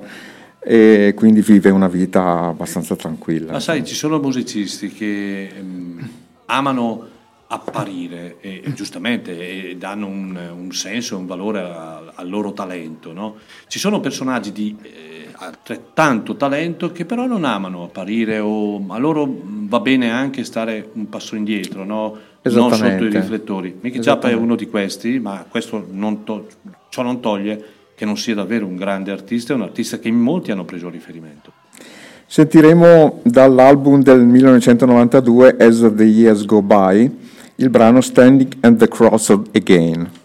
e 0.60 1.14
quindi 1.16 1.40
vive 1.40 1.70
una 1.70 1.88
vita 1.88 2.48
abbastanza 2.48 2.94
tranquilla. 2.98 3.54
Ma 3.54 3.62
sai, 3.62 3.86
ci 3.86 3.96
sono 3.96 4.20
musicisti 4.20 4.90
che 4.90 5.52
ehm, 5.58 6.10
amano 6.48 7.08
apparire 7.52 8.38
e, 8.40 8.62
e 8.64 8.74
giustamente 8.74 9.70
e 9.70 9.76
danno 9.78 10.08
un, 10.08 10.40
un 10.58 10.72
senso 10.72 11.16
e 11.16 11.18
un 11.18 11.26
valore 11.26 11.60
a- 11.60 12.14
al 12.16 12.30
loro 12.30 12.54
talento. 12.54 13.12
no? 13.12 13.36
Ci 13.68 13.78
sono 13.78 14.00
personaggi 14.00 14.54
di 14.54 14.76
eh, 14.82 15.28
altrettanto 15.34 16.36
talento 16.38 16.92
che 16.92 17.04
però 17.06 17.26
non 17.26 17.44
amano 17.44 17.84
apparire 17.84 18.40
o 18.40 18.82
a 18.88 18.98
loro 18.98 19.28
va 19.44 19.80
bene 19.82 20.10
anche 20.12 20.44
stare 20.46 20.90
un 20.94 21.10
passo 21.10 21.36
indietro, 21.36 21.84
no? 21.84 22.18
non 22.44 22.74
sotto 22.74 23.04
i 23.04 23.10
riflettori. 23.10 23.78
Mickey 23.82 24.02
Zappa 24.02 24.30
è 24.30 24.34
uno 24.34 24.56
di 24.56 24.68
questi, 24.68 25.20
ma 25.20 25.46
questo 25.48 25.86
non 25.92 26.24
to- 26.24 26.48
ciò 26.90 27.02
non 27.04 27.20
toglie 27.20 27.64
che 27.96 28.06
non 28.06 28.18
sia 28.18 28.34
davvero 28.34 28.66
un 28.66 28.78
grande 28.78 29.12
artista, 29.12 29.52
è 29.52 29.56
un 29.56 29.64
artista 29.64 30.00
che 30.00 30.08
in 30.08 30.18
molti 30.20 30.52
hanno 30.52 30.64
preso 30.66 30.90
riferimento. 30.90 31.52
Sentiremo 32.26 33.20
dall'album 33.24 34.02
del 34.02 34.22
1992 34.22 35.58
As 35.60 35.92
the 35.94 36.04
Years 36.06 36.46
Go 36.46 36.62
By 36.62 37.30
il 37.62 37.70
brano 37.70 38.02
Standing 38.02 38.58
at 38.62 38.78
the 38.78 38.88
Crossroad 38.88 39.50
Again. 39.56 40.21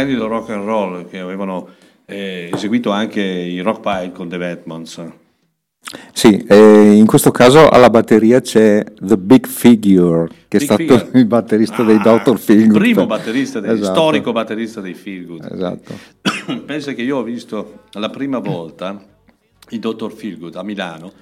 Splendido 0.00 0.26
rock 0.26 0.50
and 0.50 0.64
roll 0.64 1.08
che 1.08 1.18
avevano 1.18 1.68
eh, 2.06 2.50
eseguito 2.52 2.90
anche 2.90 3.20
i 3.20 3.60
Rock 3.60 3.80
Pile 3.80 4.12
con 4.12 4.28
The 4.28 4.38
Batmans. 4.38 5.04
Sì, 6.12 6.36
e 6.48 6.92
in 6.92 7.06
questo 7.06 7.30
caso 7.30 7.68
alla 7.68 7.90
batteria 7.90 8.40
c'è 8.40 8.84
The 9.00 9.16
Big 9.16 9.46
Figure, 9.46 10.28
che 10.48 10.58
Big 10.58 10.60
è 10.60 10.64
stato 10.64 10.82
Figure. 10.82 11.08
il 11.18 11.26
batterista 11.26 11.82
dei 11.82 11.96
Ah, 12.02 12.18
Dr. 12.22 12.38
Feelgood. 12.38 12.74
Il 12.74 12.78
primo 12.78 13.06
batterista, 13.06 13.60
dei, 13.60 13.72
Esatto. 13.72 13.92
storico 13.92 14.32
batterista 14.32 14.80
dei 14.80 14.94
Feelgood. 14.94 15.48
Esatto. 15.50 15.94
Pensa 16.64 16.92
che 16.92 17.02
io 17.02 17.18
ho 17.18 17.22
visto 17.22 17.80
la 17.92 18.08
prima 18.10 18.38
volta 18.38 19.02
il 19.70 19.78
dottor 19.78 20.12
Feelgood 20.12 20.54
a 20.56 20.62
Milano 20.62 21.12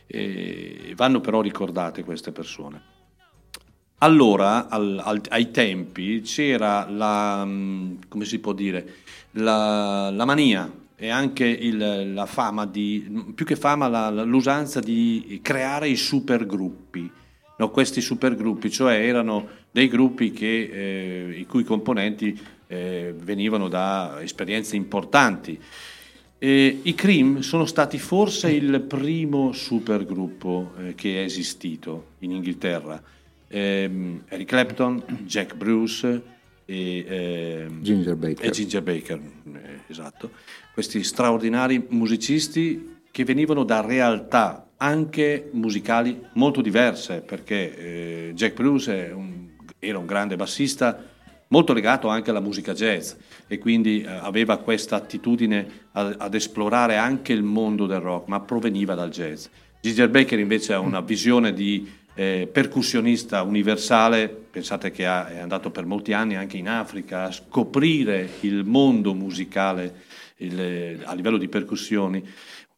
E 0.07 0.93
vanno 0.95 1.19
però 1.19 1.41
ricordate 1.41 2.05
queste 2.05 2.31
persone. 2.31 2.94
Allora, 4.05 4.67
al- 4.69 5.01
al- 5.03 5.21
ai 5.29 5.49
tempi, 5.49 6.21
c'era 6.21 6.87
la, 6.87 7.43
mm, 7.43 7.93
come 8.07 8.23
si 8.25 8.37
può 8.37 8.53
dire, 8.53 8.97
la, 9.31 10.11
la 10.11 10.25
mania 10.25 10.71
e 10.95 11.09
anche 11.09 11.45
il- 11.45 12.13
la 12.13 12.27
fama 12.27 12.67
di, 12.67 13.31
più 13.33 13.45
che 13.47 13.55
fama, 13.55 13.87
la- 13.87 14.11
l'usanza 14.23 14.79
di 14.79 15.39
creare 15.41 15.89
i 15.89 15.95
supergruppi. 15.95 17.09
No, 17.57 17.71
questi 17.71 17.99
supergruppi, 17.99 18.69
cioè 18.69 18.93
erano 18.93 19.47
dei 19.71 19.87
gruppi 19.87 20.31
che, 20.31 20.69
eh, 20.71 21.39
i 21.39 21.45
cui 21.47 21.63
componenti 21.63 22.39
eh, 22.67 23.13
venivano 23.17 23.67
da 23.69 24.19
esperienze 24.21 24.75
importanti. 24.75 25.59
E 26.37 26.79
I 26.83 26.93
Cream 26.93 27.39
sono 27.39 27.65
stati 27.65 27.97
forse 27.97 28.51
il 28.51 28.81
primo 28.81 29.51
supergruppo 29.51 30.73
eh, 30.79 30.95
che 30.95 31.21
è 31.21 31.23
esistito 31.23 32.09
in 32.19 32.31
Inghilterra. 32.31 33.01
Ehm, 33.59 34.23
Eric 34.27 34.47
Clapton, 34.49 35.01
Jack 35.25 35.55
Bruce 35.55 36.21
e, 36.65 37.05
ehm, 37.07 37.81
Ginger 37.81 38.15
Baker. 38.17 38.45
e 38.45 38.49
Ginger 38.49 38.81
Baker, 38.81 39.17
eh, 39.53 39.79
esatto. 39.87 40.31
Questi 40.73 41.01
straordinari 41.03 41.85
musicisti 41.89 42.97
che 43.09 43.23
venivano 43.23 43.63
da 43.63 43.79
realtà 43.79 44.71
anche 44.75 45.47
musicali 45.53 46.19
molto 46.33 46.59
diverse, 46.59 47.21
perché 47.21 47.77
eh, 48.27 48.31
Jack 48.33 48.55
Bruce 48.55 49.11
un- 49.15 49.47
era 49.79 49.99
un 49.99 50.05
grande 50.05 50.35
bassista 50.35 51.01
molto 51.47 51.71
legato 51.71 52.09
anche 52.09 52.31
alla 52.31 52.41
musica 52.41 52.73
jazz 52.73 53.13
e 53.47 53.57
quindi 53.57 54.01
eh, 54.01 54.07
aveva 54.09 54.57
questa 54.57 54.97
attitudine 54.97 55.65
a- 55.93 56.13
ad 56.17 56.33
esplorare 56.33 56.97
anche 56.97 57.31
il 57.31 57.43
mondo 57.43 57.85
del 57.85 58.01
rock, 58.01 58.27
ma 58.27 58.41
proveniva 58.41 58.95
dal 58.95 59.11
jazz. 59.11 59.45
Ginger 59.79 60.09
Baker 60.09 60.39
invece 60.39 60.73
ha 60.73 60.79
una 60.79 60.99
visione 60.99 61.53
di 61.53 61.87
eh, 62.15 62.47
percussionista 62.51 63.41
universale, 63.43 64.29
pensate 64.29 64.89
che 64.91 65.05
ha- 65.05 65.27
è 65.27 65.39
andato 65.39 65.69
per 65.69 65.85
molti 65.85 66.13
anni 66.13 66.35
anche 66.35 66.57
in 66.57 66.69
Africa 66.69 67.23
a 67.25 67.31
scoprire 67.31 68.27
il 68.41 68.63
mondo 68.63 69.13
musicale 69.13 70.03
il- 70.37 71.01
a 71.03 71.13
livello 71.13 71.37
di 71.37 71.47
percussioni. 71.47 72.23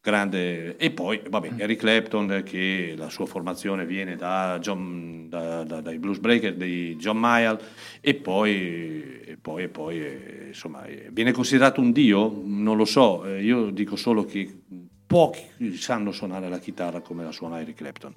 Grande. 0.02 0.78
E 0.78 0.92
poi, 0.92 1.22
vabbè, 1.30 1.52
Eric 1.58 1.80
Clapton, 1.80 2.42
che 2.46 2.94
la 2.96 3.10
sua 3.10 3.26
formazione 3.26 3.86
viene 3.86 4.16
da 4.16 4.58
John- 4.62 5.28
da- 5.28 5.64
da- 5.66 5.82
dai 5.82 6.00
blues 6.00 6.20
breaker 6.20 6.56
di 6.56 6.96
John 6.96 7.18
Mayall, 7.18 7.60
e 8.00 8.14
poi, 8.16 9.20
e 9.26 9.38
poi, 9.42 9.64
e 9.64 9.68
poi 9.68 10.00
eh, 10.00 10.44
insomma, 10.48 10.86
eh, 10.86 11.10
viene 11.12 11.34
considerato 11.34 11.82
un 11.82 11.92
dio? 11.92 12.42
Non 12.42 12.78
lo 12.78 12.86
so, 12.86 13.26
eh, 13.26 13.44
io 13.44 13.70
dico 13.70 13.98
solo 13.98 14.24
che 14.24 14.62
pochi 15.08 15.76
sanno 15.78 16.12
suonare 16.12 16.50
la 16.50 16.60
chitarra 16.60 17.00
come 17.00 17.24
la 17.24 17.32
suona 17.32 17.62
Eric 17.62 17.78
Clapton. 17.78 18.14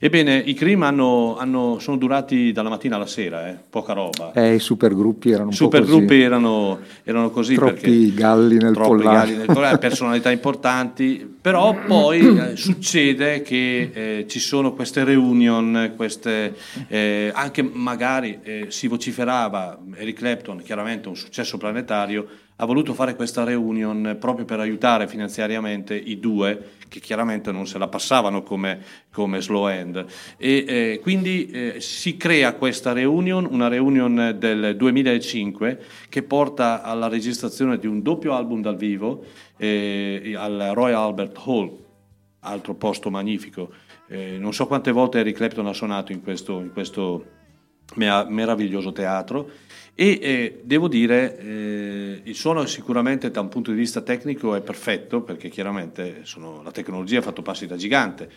Ebbene, 0.00 0.36
i 0.36 0.52
Cream 0.54 0.82
hanno, 0.82 1.36
hanno- 1.38 1.78
sono 1.78 1.96
durati 1.96 2.50
dalla 2.50 2.68
mattina 2.68 2.96
alla 2.96 3.06
sera, 3.06 3.48
eh, 3.48 3.56
poca 3.70 3.92
roba. 3.92 4.32
Eh, 4.32 4.54
i 4.54 4.58
supergruppi 4.58 5.30
erano 5.30 5.50
un 5.50 5.54
supergruppi 5.54 6.06
così. 6.06 6.20
erano, 6.20 6.80
erano 7.04 7.30
così 7.30 7.54
Troppi 7.54 8.12
galli 8.12 8.58
nel 8.58 8.72
pollame, 8.72 9.46
personalità 9.78 10.30
importanti, 10.32 11.36
però 11.40 11.76
poi 11.86 12.20
eh, 12.20 12.56
succede 12.56 13.42
che 13.42 13.90
eh, 13.94 14.26
ci 14.28 14.40
sono 14.40 14.72
queste 14.72 15.04
reunion, 15.04 15.92
queste, 15.94 16.54
eh, 16.88 17.30
anche 17.32 17.62
magari 17.62 18.40
eh, 18.42 18.66
si 18.70 18.88
vociferava, 18.88 19.78
Eric 19.94 20.16
Clapton 20.16 20.60
chiaramente 20.62 21.06
un 21.06 21.16
successo 21.16 21.56
planetario, 21.56 22.26
ha 22.56 22.64
voluto 22.66 22.94
fare 22.94 23.16
questa 23.16 23.42
reunion 23.42 24.16
proprio 24.20 24.44
per 24.44 24.60
aiutare 24.60 25.08
finanziariamente 25.08 25.94
i 25.96 26.20
due 26.20 26.72
che 26.88 27.00
chiaramente 27.00 27.50
non 27.50 27.66
se 27.66 27.78
la 27.78 27.88
passavano 27.88 28.44
come, 28.44 28.80
come 29.10 29.40
slow 29.40 29.66
end 29.66 30.04
e 30.36 30.64
eh, 30.66 30.98
quindi 31.02 31.46
eh, 31.46 31.80
si 31.80 32.16
crea 32.16 32.54
questa 32.54 32.92
reunion, 32.92 33.48
una 33.50 33.66
reunion 33.66 34.36
del 34.38 34.76
2005 34.76 35.80
che 36.08 36.22
porta 36.22 36.82
alla 36.82 37.08
registrazione 37.08 37.78
di 37.78 37.88
un 37.88 38.02
doppio 38.02 38.34
album 38.34 38.62
dal 38.62 38.76
vivo 38.76 39.24
eh, 39.56 40.34
al 40.36 40.70
Royal 40.74 41.02
Albert 41.02 41.40
Hall, 41.44 41.76
altro 42.40 42.74
posto 42.74 43.10
magnifico. 43.10 43.72
Eh, 44.06 44.36
non 44.38 44.52
so 44.52 44.66
quante 44.66 44.92
volte 44.92 45.18
Eric 45.18 45.36
Clapton 45.36 45.66
ha 45.66 45.72
suonato 45.72 46.12
in 46.12 46.22
questo, 46.22 46.60
in 46.60 46.72
questo 46.72 47.26
meraviglioso 47.96 48.92
teatro 48.92 49.50
e 49.96 50.18
eh, 50.20 50.60
devo 50.64 50.88
dire 50.88 51.38
eh, 51.38 52.20
il 52.24 52.34
suono 52.34 52.66
sicuramente 52.66 53.30
da 53.30 53.40
un 53.40 53.48
punto 53.48 53.70
di 53.70 53.76
vista 53.76 54.00
tecnico 54.00 54.54
è 54.54 54.60
perfetto 54.60 55.22
perché 55.22 55.48
chiaramente 55.48 56.20
sono- 56.24 56.62
la 56.62 56.72
tecnologia 56.72 57.20
ha 57.20 57.22
fatto 57.22 57.42
passi 57.42 57.66
da 57.66 57.76
gigante 57.76 58.28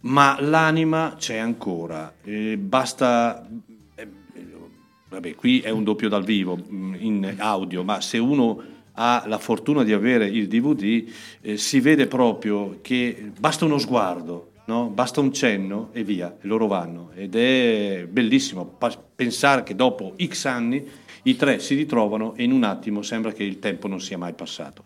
ma 0.00 0.36
l'anima 0.40 1.14
c'è 1.18 1.36
ancora 1.36 2.12
Eh, 2.24 2.56
basta 2.58 3.48
vabbè 5.08 5.34
qui 5.36 5.60
è 5.60 5.70
un 5.70 5.84
doppio 5.84 6.08
dal 6.08 6.24
vivo 6.24 6.56
mh, 6.56 6.96
in 6.98 7.34
audio 7.38 7.84
ma 7.84 8.00
se 8.00 8.18
uno 8.18 8.60
ha 8.98 9.24
la 9.26 9.38
fortuna 9.38 9.84
di 9.84 9.92
avere 9.92 10.26
il 10.26 10.48
DVD 10.48 11.04
eh, 11.42 11.56
si 11.56 11.80
vede 11.80 12.06
proprio 12.06 12.78
che 12.82 13.30
basta 13.38 13.64
uno 13.64 13.78
sguardo 13.78 14.50
no? 14.66 14.88
basta 14.88 15.20
un 15.20 15.32
cenno 15.32 15.88
e 15.92 16.04
via, 16.04 16.36
e 16.40 16.46
loro 16.46 16.66
vanno. 16.66 17.10
Ed 17.14 17.34
è 17.34 18.06
bellissimo 18.08 18.64
pa- 18.64 19.02
pensare 19.14 19.62
che 19.62 19.74
dopo 19.74 20.14
X 20.22 20.44
anni 20.44 20.86
i 21.22 21.36
tre 21.36 21.58
si 21.58 21.74
ritrovano 21.74 22.34
e 22.36 22.44
in 22.44 22.52
un 22.52 22.62
attimo 22.62 23.02
sembra 23.02 23.32
che 23.32 23.42
il 23.42 23.58
tempo 23.58 23.88
non 23.88 24.00
sia 24.00 24.18
mai 24.18 24.32
passato. 24.32 24.84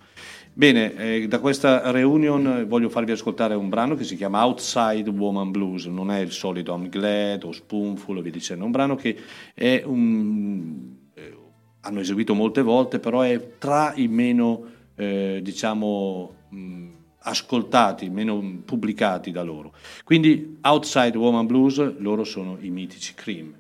Bene, 0.53 0.95
eh, 0.97 1.29
da 1.29 1.39
questa 1.39 1.91
reunion 1.91 2.47
eh, 2.47 2.65
voglio 2.65 2.89
farvi 2.89 3.13
ascoltare 3.13 3.55
un 3.55 3.69
brano 3.69 3.95
che 3.95 4.05
si 4.05 4.17
chiama 4.17 4.45
Outside 4.45 5.09
Woman 5.09 5.51
Blues, 5.51 5.87
non 5.87 6.11
è 6.11 6.19
il 6.19 6.33
solito 6.33 6.75
I'm 6.75 6.89
Glad 6.89 7.45
o 7.45 7.53
Spoonful 7.53 8.17
o 8.17 8.21
via 8.21 8.33
dicendo, 8.33 8.63
è 8.63 8.67
un 8.67 8.73
brano 8.73 8.97
che 8.97 9.17
è 9.55 9.83
un, 9.85 10.97
eh, 11.15 11.37
hanno 11.81 12.01
eseguito 12.01 12.35
molte 12.35 12.63
volte, 12.63 12.99
però 12.99 13.21
è 13.21 13.59
tra 13.59 13.93
i 13.95 14.09
meno, 14.09 14.65
eh, 14.97 15.41
diciamo, 15.41 16.35
mh, 16.49 16.89
ascoltati, 17.23 18.09
meno 18.09 18.63
pubblicati 18.65 19.31
da 19.31 19.43
loro. 19.43 19.73
Quindi 20.05 20.59
Outside 20.63 21.17
Woman 21.17 21.47
Blues, 21.47 21.99
loro 21.99 22.25
sono 22.25 22.57
i 22.61 22.71
mitici 22.71 23.15
Cream. 23.15 23.55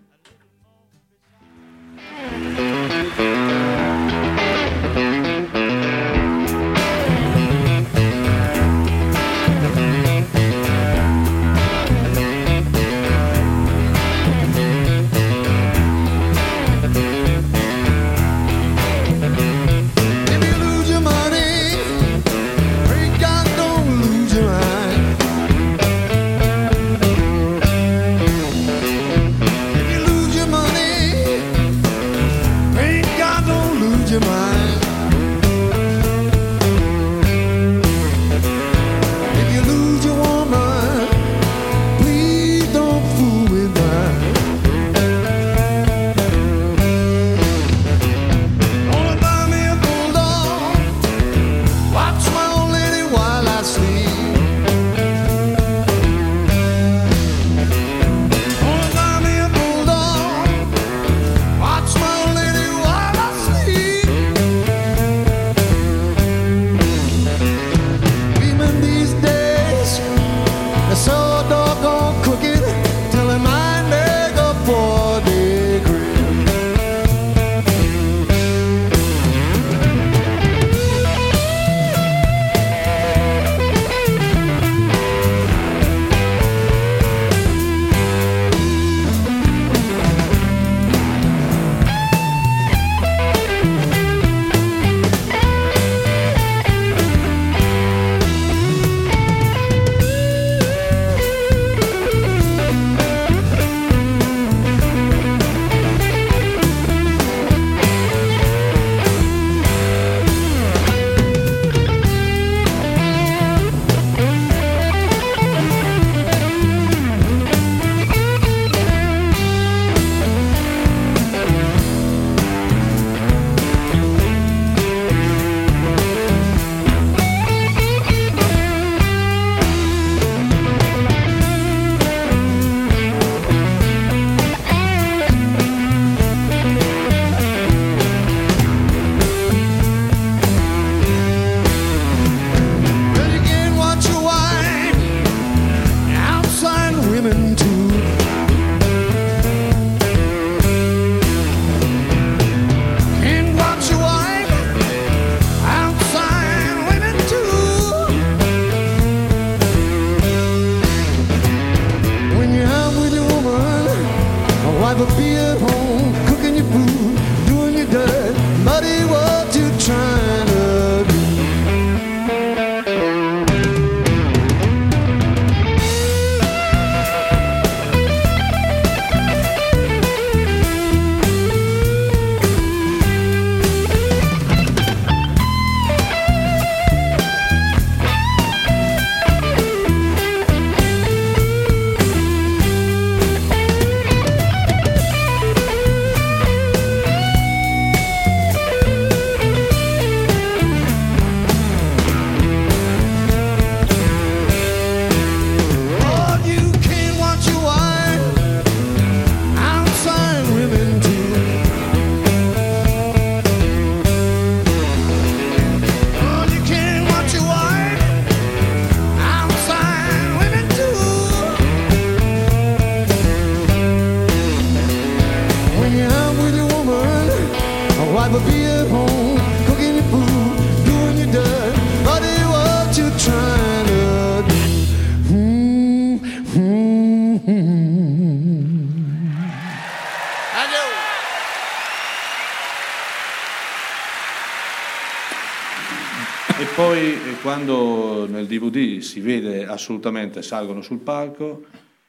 Si 249.02 249.20
vede 249.20 249.66
assolutamente 249.66 250.42
salgono 250.42 250.82
sul 250.82 250.98
palco, 250.98 251.64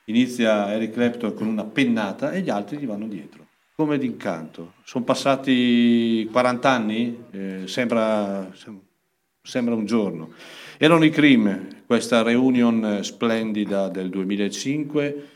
inizia 0.05 0.73
Eric 0.73 0.91
Clapton 0.91 1.33
con 1.33 1.47
una 1.47 1.63
pennata 1.63 2.31
e 2.31 2.41
gli 2.41 2.49
altri 2.49 2.77
gli 2.77 2.85
vanno 2.85 3.07
dietro, 3.07 3.47
come 3.75 3.97
d'incanto. 3.97 4.73
Sono 4.83 5.03
passati 5.03 6.27
40 6.31 6.69
anni, 6.69 7.23
eh, 7.31 7.61
sembra, 7.65 8.51
sem- 8.53 8.81
sembra 9.41 9.75
un 9.75 9.85
giorno. 9.85 10.33
Erano 10.77 11.03
i 11.03 11.09
Cream, 11.09 11.83
questa 11.85 12.21
reunion 12.21 12.99
splendida 13.03 13.87
del 13.89 14.09
2005, 14.09 15.29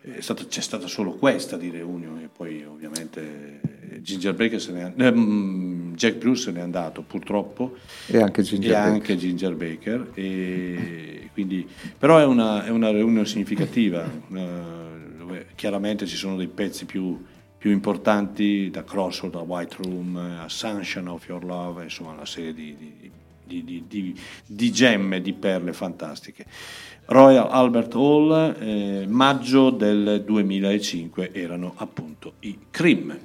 è 0.00 0.20
stata- 0.20 0.44
c'è 0.46 0.60
stata 0.60 0.86
solo 0.86 1.12
questa 1.12 1.56
di 1.56 1.70
reunion 1.70 2.18
e 2.18 2.28
poi 2.28 2.64
ovviamente 2.64 3.71
Ginger 4.00 4.34
Baker 4.34 4.60
se 4.60 4.72
n'è, 4.72 4.92
ehm, 4.96 5.94
Jack 5.94 6.16
Bruce 6.16 6.42
se 6.44 6.52
n'è 6.52 6.60
andato 6.60 7.02
purtroppo. 7.02 7.76
E 8.06 8.18
anche 8.20 8.42
Ginger 8.42 8.70
e 8.70 8.74
Baker. 8.74 8.90
anche 8.92 9.16
Ginger 9.16 9.54
Baker 9.54 10.10
e 10.14 11.28
quindi, 11.32 11.66
però 11.98 12.18
è 12.18 12.24
una, 12.24 12.64
è 12.64 12.70
una 12.70 12.90
riunione 12.90 13.26
significativa 13.26 14.04
eh, 14.04 14.48
dove 15.18 15.46
chiaramente 15.54 16.06
ci 16.06 16.16
sono 16.16 16.36
dei 16.36 16.48
pezzi 16.48 16.84
più, 16.84 17.22
più 17.58 17.70
importanti 17.70 18.70
da 18.70 18.84
Crossroad 18.84 19.34
a 19.36 19.40
White 19.40 19.76
Room 19.80 20.16
a 20.16 20.48
Sunshine 20.48 21.08
of 21.08 21.26
Your 21.28 21.44
Love 21.44 21.82
insomma 21.84 22.10
una 22.12 22.26
serie 22.26 22.52
di, 22.54 22.76
di- 22.78 23.10
di- 23.44 23.64
di- 23.64 23.84
di- 23.88 24.20
di 24.46 24.72
gemme 24.72 25.20
di 25.20 25.32
perle 25.32 25.72
fantastiche. 25.72 26.44
Royal 27.06 27.48
Albert 27.50 27.94
Hall 27.94 28.56
eh, 28.60 29.06
maggio 29.08 29.70
del 29.70 30.22
2005 30.24 31.32
erano 31.32 31.74
appunto 31.76 32.34
i 32.40 32.56
Cream 32.70 33.16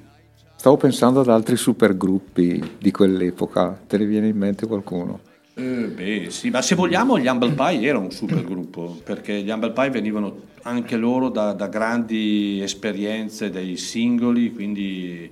Stavo 0.58 0.76
pensando 0.76 1.20
ad 1.20 1.28
altri 1.28 1.56
supergruppi 1.56 2.78
di 2.80 2.90
quell'epoca, 2.90 3.78
te 3.86 3.96
ne 3.96 4.06
viene 4.06 4.26
in 4.26 4.36
mente 4.36 4.66
qualcuno? 4.66 5.20
Eh, 5.54 5.62
beh, 5.62 6.30
sì, 6.30 6.50
ma 6.50 6.62
se 6.62 6.74
vogliamo 6.74 7.16
gli 7.16 7.28
Humble 7.28 7.52
Pie 7.52 7.86
era 7.86 7.98
un 7.98 8.10
super 8.10 8.42
gruppo, 8.42 9.00
perché 9.04 9.40
gli 9.40 9.50
Humble 9.50 9.70
Pie 9.70 9.90
venivano 9.90 10.40
anche 10.62 10.96
loro 10.96 11.28
da, 11.28 11.52
da 11.52 11.68
grandi 11.68 12.60
esperienze 12.60 13.50
dei 13.50 13.76
singoli, 13.76 14.52
quindi 14.52 15.30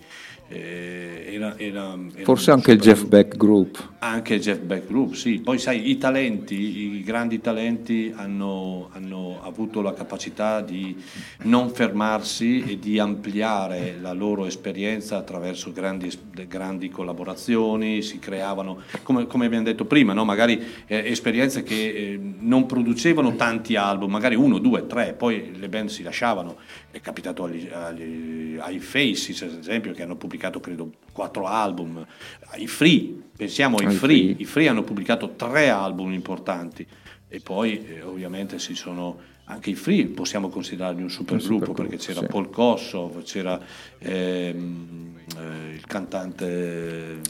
era, 0.49 1.57
era- 1.57 1.57
era 1.59 1.99
Forse 2.23 2.51
anche 2.51 2.73
il 2.73 2.81
Jeff. 2.81 3.05
Beck 3.05 3.37
Group. 3.37 3.95
Anche 3.99 4.35
il 4.35 4.41
Jeff 4.41 4.59
Beck 4.61 4.87
Group, 4.87 5.15
sì. 5.15 5.41
Poi 5.41 5.59
sai, 5.59 5.91
i 5.91 5.99
talenti, 5.99 6.55
i 6.95 7.03
grandi 7.03 7.41
talenti 7.41 8.13
hanno, 8.15 8.89
hanno 8.93 9.41
avuto 9.43 9.81
la 9.83 9.93
capacità 9.93 10.61
di 10.61 10.97
non 11.43 11.71
fermarsi 11.71 12.63
e 12.63 12.79
di 12.79 12.99
ampliare 12.99 13.97
la 14.01 14.13
loro 14.13 14.47
esperienza 14.47 15.17
attraverso 15.17 15.73
grandi, 15.73 16.11
grandi 16.47 16.89
collaborazioni, 16.89 18.03
si 18.03 18.19
creavano, 18.21 18.81
come, 19.03 19.27
come 19.27 19.47
abbiamo 19.47 19.65
detto 19.65 19.85
prima, 19.85 20.13
no? 20.13 20.25
magari 20.25 20.61
eh, 20.87 21.03
esperienze 21.11 21.63
che 21.65 21.75
eh, 21.75 22.21
non 22.39 22.67
producevano 22.67 23.35
tanti 23.35 23.75
album, 23.77 24.11
magari 24.11 24.37
uno, 24.37 24.59
due, 24.59 24.87
tre, 24.87 25.15
poi 25.15 25.53
le 25.59 25.69
band 25.69 25.89
si 25.89 26.03
lasciavano. 26.05 26.57
È 26.91 27.01
capitato 27.01 27.45
agli- 27.45 27.69
agli- 27.71 28.57
ai 28.61 28.79
Faces, 28.79 29.43
ad 29.43 29.57
esempio, 29.59 29.93
che 29.93 30.03
hanno 30.03 30.15
pubblicato 30.17 30.35
credo 30.61 30.93
quattro 31.13 31.47
album, 31.47 32.05
ai 32.51 32.67
Free, 32.67 33.15
pensiamo 33.37 33.79
ai 33.79 33.87
Free, 33.87 33.97
Free. 33.97 34.35
i 34.39 34.45
Free 34.45 34.69
hanno 34.69 34.83
pubblicato 34.83 35.35
tre 35.37 35.71
album 35.71 36.13
importanti 36.13 36.87
e 37.29 37.41
poi 37.41 37.87
eh, 37.87 38.03
ovviamente 38.03 38.59
si 38.59 38.75
sono 38.75 39.35
anche 39.49 39.71
i 39.71 39.75
Free 39.75 40.07
possiamo 40.07 40.49
considerarli 40.49 41.03
un 41.03 41.11
super 41.11 41.39
gruppo 41.39 41.73
perché 41.73 41.97
c'era 41.97 42.21
sì. 42.21 42.27
Paul 42.27 42.51
Kossov, 42.51 43.23
c'era 43.23 43.61
ehm, 43.99 45.15
eh, 45.39 45.75
il 45.75 45.87
cantante 45.87 47.21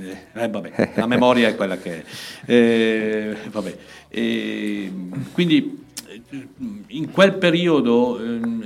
eh, 0.00 0.16
eh, 0.32 0.48
vabbè, 0.48 0.92
la 0.96 1.06
memoria 1.06 1.48
è 1.48 1.54
quella 1.54 1.76
che 1.76 1.98
è 1.98 2.04
Eh, 2.46 3.36
vabbè. 3.50 3.76
E, 4.08 4.92
quindi 5.32 5.86
in 6.88 7.10
quel 7.10 7.34
periodo 7.34 8.18
ehm, 8.18 8.64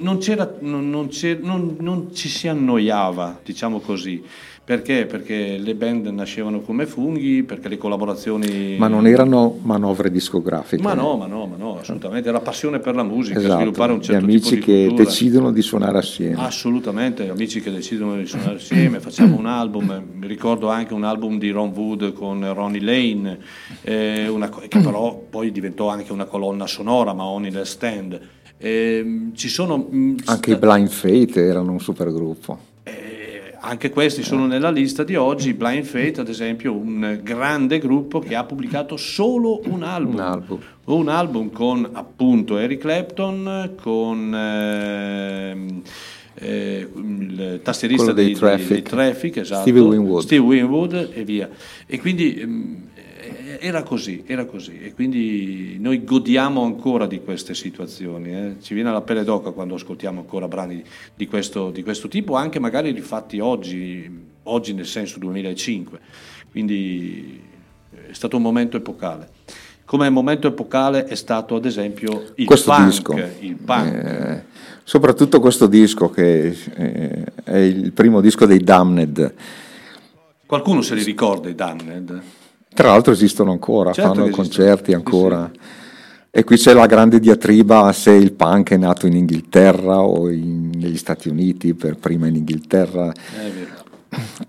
non, 0.00 0.18
c'era, 0.18 0.56
non- 0.60 1.76
non 1.78 2.14
ci 2.14 2.28
si 2.28 2.48
annoiava, 2.48 3.40
diciamo 3.44 3.80
così. 3.80 4.22
Perché? 4.66 5.06
Perché 5.06 5.58
le 5.58 5.76
band 5.76 6.06
nascevano 6.08 6.60
come 6.60 6.86
funghi, 6.86 7.44
perché 7.44 7.68
le 7.68 7.76
collaborazioni... 7.78 8.74
Ma 8.76 8.88
non 8.88 9.06
erano 9.06 9.60
manovre 9.62 10.10
discografiche. 10.10 10.82
Ma 10.82 10.92
no, 10.92 11.16
ma 11.16 11.26
no, 11.26 11.46
ma 11.46 11.54
no, 11.56 11.78
assolutamente. 11.78 12.28
Era 12.28 12.40
passione 12.40 12.80
per 12.80 12.96
la 12.96 13.04
musica, 13.04 13.38
Esatto, 13.38 13.54
sviluppare 13.54 13.92
un 13.92 13.98
gli 13.98 14.02
certo 14.02 14.24
amici 14.24 14.40
tipo 14.40 14.54
di 14.56 14.60
che 14.62 14.84
cultura. 14.88 15.04
decidono 15.08 15.52
di 15.52 15.62
suonare 15.62 15.98
assieme. 15.98 16.34
Assolutamente, 16.38 17.28
amici 17.28 17.60
che 17.60 17.70
decidono 17.70 18.16
di 18.16 18.26
suonare 18.26 18.56
assieme, 18.56 18.98
facciamo 18.98 19.36
un 19.38 19.46
album, 19.46 20.02
mi 20.14 20.26
ricordo 20.26 20.68
anche 20.68 20.94
un 20.94 21.04
album 21.04 21.38
di 21.38 21.48
Ron 21.50 21.70
Wood 21.72 22.12
con 22.12 22.52
Ronnie 22.52 22.80
Lane, 22.80 23.38
eh, 23.82 24.26
una 24.26 24.48
che 24.48 24.80
però 24.80 25.16
poi 25.30 25.52
diventò 25.52 25.90
anche 25.90 26.10
una 26.12 26.24
colonna 26.24 26.66
sonora, 26.66 27.12
ma 27.12 27.24
Only 27.24 27.52
the 27.52 27.64
Stand. 27.64 28.20
Ehm, 28.58 29.32
ci 29.32 29.48
sono 29.48 29.76
mh, 29.76 30.16
Anche 30.24 30.50
i 30.50 30.56
Blind 30.56 30.88
Fate 30.88 31.40
erano 31.44 31.70
un 31.70 31.78
supergruppo. 31.78 32.74
Anche 33.66 33.90
questi 33.90 34.22
sono 34.22 34.46
nella 34.46 34.70
lista 34.70 35.02
di 35.02 35.16
oggi, 35.16 35.52
Blind 35.52 35.84
Fate 35.84 36.20
ad 36.20 36.28
esempio, 36.28 36.72
un 36.72 37.18
grande 37.22 37.78
gruppo 37.78 38.20
che 38.20 38.36
ha 38.36 38.44
pubblicato 38.44 38.96
solo 38.96 39.60
un 39.64 39.82
album. 39.82 40.14
Un 40.14 40.20
album. 40.20 40.58
Un 40.84 41.08
album 41.08 41.50
con 41.50 41.88
appunto 41.92 42.58
Eric 42.58 42.80
Clapton, 42.80 43.72
con 43.80 44.32
ehm, 44.32 45.82
eh, 46.34 46.88
il 46.94 47.60
tastierista 47.62 48.12
dei 48.12 48.26
dei, 48.26 48.34
Traffic. 48.34 48.68
dei 48.68 48.82
Traffic, 48.82 49.36
esatto, 49.38 49.62
Stevie 49.62 49.82
Winwood. 49.82 50.22
Steve 50.22 50.44
Winwood 50.44 51.10
e 51.12 51.24
via. 51.24 51.48
E 51.86 51.98
quindi 51.98 52.38
ehm, 52.38 52.76
eh, 52.94 52.95
era 53.60 53.82
così, 53.82 54.24
era 54.26 54.44
così. 54.44 54.78
E 54.80 54.94
quindi 54.94 55.76
noi 55.78 56.04
godiamo 56.04 56.64
ancora 56.64 57.06
di 57.06 57.20
queste 57.22 57.54
situazioni. 57.54 58.34
eh. 58.34 58.56
Ci 58.60 58.74
viene 58.74 58.90
la 58.90 59.00
pelle 59.00 59.24
d'oca 59.24 59.50
quando 59.50 59.74
ascoltiamo 59.74 60.20
ancora 60.20 60.48
brani 60.48 60.82
di 61.14 61.26
questo, 61.26 61.70
di 61.70 61.82
questo 61.82 62.08
tipo, 62.08 62.34
anche 62.34 62.58
magari 62.58 62.90
rifatti 62.92 63.38
oggi, 63.38 64.08
oggi 64.44 64.74
nel 64.74 64.86
senso 64.86 65.18
2005. 65.18 65.98
Quindi 66.50 67.40
eh, 67.92 68.10
è 68.10 68.12
stato 68.12 68.36
un 68.36 68.42
momento 68.42 68.76
epocale. 68.76 69.28
Come 69.84 70.10
momento 70.10 70.48
epocale 70.48 71.04
è 71.04 71.14
stato 71.14 71.54
ad 71.54 71.64
esempio 71.64 72.32
il 72.36 72.46
questo 72.46 72.72
punk. 72.72 72.86
disco. 72.86 73.14
Il 73.38 73.54
punk. 73.54 73.94
Eh, 73.94 74.44
soprattutto 74.82 75.38
questo 75.38 75.66
disco 75.68 76.10
che 76.10 76.56
eh, 76.74 77.24
è 77.44 77.56
il 77.56 77.92
primo 77.92 78.20
disco 78.20 78.46
dei 78.46 78.58
Damned. 78.58 79.34
Qualcuno 80.44 80.80
se 80.80 80.94
li 80.94 81.04
ricorda 81.04 81.48
i 81.48 81.54
Damned? 81.54 82.22
Tra 82.76 82.88
l'altro 82.88 83.14
esistono 83.14 83.52
ancora, 83.52 83.90
Certo 83.90 84.10
fanno 84.10 84.24
esistono. 84.26 84.42
concerti 84.48 84.92
ancora. 84.92 85.50
E 86.30 86.44
qui 86.44 86.58
c'è 86.58 86.74
la 86.74 86.84
grande 86.84 87.18
diatriba 87.18 87.90
se 87.92 88.10
il 88.10 88.34
punk 88.34 88.72
è 88.72 88.76
nato 88.76 89.06
in 89.06 89.16
Inghilterra 89.16 90.02
o 90.02 90.28
in- 90.30 90.72
negli 90.74 90.98
Stati 90.98 91.30
Uniti, 91.30 91.72
per 91.72 91.96
prima 91.96 92.26
in 92.26 92.34
Inghilterra. 92.36 93.10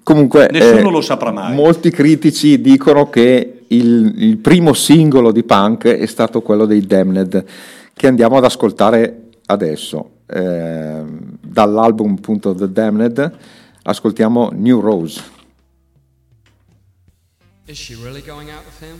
Comunque, 0.04 0.50
Nessuno 0.52 0.90
eh, 0.90 0.92
lo 0.92 1.00
saprà 1.00 1.32
mai. 1.32 1.56
Molti 1.56 1.90
critici 1.90 2.60
dicono 2.60 3.10
che 3.10 3.64
il, 3.68 4.14
il 4.18 4.38
primo 4.40 4.74
singolo 4.74 5.32
di 5.32 5.44
punk 5.44 5.86
è 5.88 6.06
stato 6.06 6.42
quello 6.42 6.66
dei 6.66 6.82
Damned, 6.86 7.46
che 7.94 8.08
andiamo 8.08 8.36
ad 8.36 8.44
ascoltare 8.44 9.22
adesso. 9.46 10.10
Eh, 10.26 11.02
dall'album 11.42 12.16
appunto 12.18 12.54
The 12.54 12.70
Damned 12.70 13.32
ascoltiamo 13.84 14.52
New 14.54 14.82
Rose. 14.82 15.36
Is 17.68 17.78
she 17.78 17.96
really 17.96 18.22
going 18.22 18.50
out 18.50 18.64
with 18.64 18.80
him? 18.80 19.00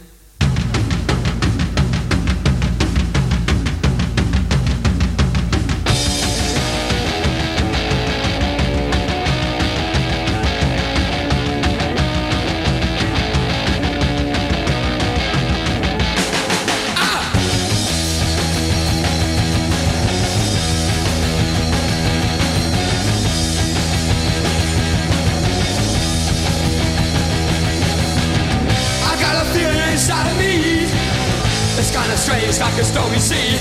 Strange, 32.28 32.60
like 32.60 32.76
a 32.76 32.84
stormy 32.84 33.24
sea. 33.24 33.56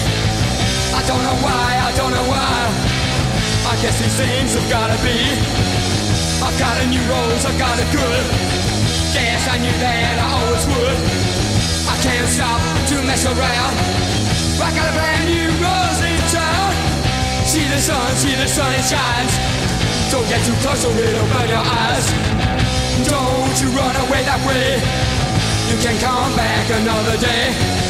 I 0.91 0.99
don't 1.07 1.23
know 1.23 1.39
why, 1.39 1.71
I 1.87 1.95
don't 1.95 2.11
know 2.11 2.27
why. 2.27 2.67
I 3.71 3.79
guess 3.79 3.95
these 4.03 4.19
things 4.19 4.59
have 4.59 4.67
gotta 4.67 4.99
be. 5.07 5.15
I've 6.43 6.59
got 6.59 6.75
a 6.83 6.87
new 6.91 6.99
rose, 7.07 7.47
I've 7.47 7.55
got 7.63 7.79
it 7.79 7.87
good. 7.95 8.25
Guess 9.15 9.47
I 9.47 9.63
knew 9.63 9.71
that 9.71 10.19
I 10.19 10.27
always 10.35 10.67
would. 10.67 10.99
I 11.87 11.95
can't 12.03 12.27
stop 12.27 12.59
to 12.91 13.07
mess 13.07 13.23
around. 13.31 13.75
I 14.59 14.75
got 14.75 14.91
a 14.91 14.95
brand 14.99 15.31
new 15.31 15.47
rose 15.63 16.01
in 16.03 16.19
town. 16.35 16.71
See 17.47 17.71
the 17.71 17.79
sun, 17.79 18.19
see 18.19 18.35
the 18.35 18.51
sun, 18.51 18.67
it 18.75 18.83
shines. 18.83 19.35
Don't 20.11 20.27
get 20.27 20.43
too 20.43 20.59
close 20.67 20.83
or 20.83 20.91
it'll 20.91 21.23
burn 21.39 21.47
your 21.55 21.63
eyes. 21.63 22.07
Don't 23.07 23.57
you 23.63 23.71
run 23.79 23.95
away 24.11 24.27
that 24.27 24.43
way. 24.43 24.83
You 25.71 25.79
can 25.79 25.95
come 26.03 26.35
back 26.35 26.67
another 26.83 27.15
day. 27.23 27.86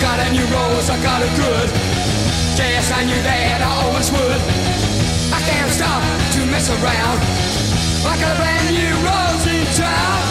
Got 0.00 0.20
a 0.20 0.30
new 0.30 0.44
rose, 0.52 0.90
I 0.90 1.02
got 1.02 1.22
it 1.22 1.32
good. 1.36 1.70
Guess 2.56 2.92
I 2.92 3.04
knew 3.04 3.20
that 3.22 3.60
I 3.64 3.70
always 3.82 4.12
would. 4.12 4.40
I 5.32 5.40
can't 5.48 5.72
stop 5.72 6.02
to 6.36 6.46
mess 6.46 6.68
around. 6.68 7.18
I 8.04 8.14
got 8.20 8.36
a 8.36 8.38
brand 8.38 8.76
new 8.76 8.94
rose 9.00 9.46
in 9.48 9.64
town. 9.72 10.22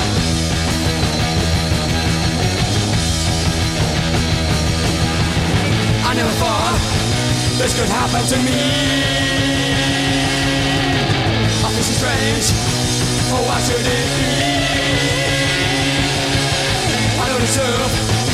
I 6.05 6.13
never 6.13 6.33
thought 6.37 6.77
this 7.57 7.73
could 7.73 7.89
happen 7.89 8.21
to 8.21 8.37
me. 8.45 8.61
I 11.65 11.69
feel 11.73 11.83
so 11.83 11.93
strange. 11.93 12.43
strange. 12.43 13.33
Oh, 13.33 13.41
why 13.49 13.59
should 13.65 13.81
it 13.81 13.85
be? 13.85 14.45
I 17.19 17.25
don't 17.29 17.41
deserve 17.41 18.24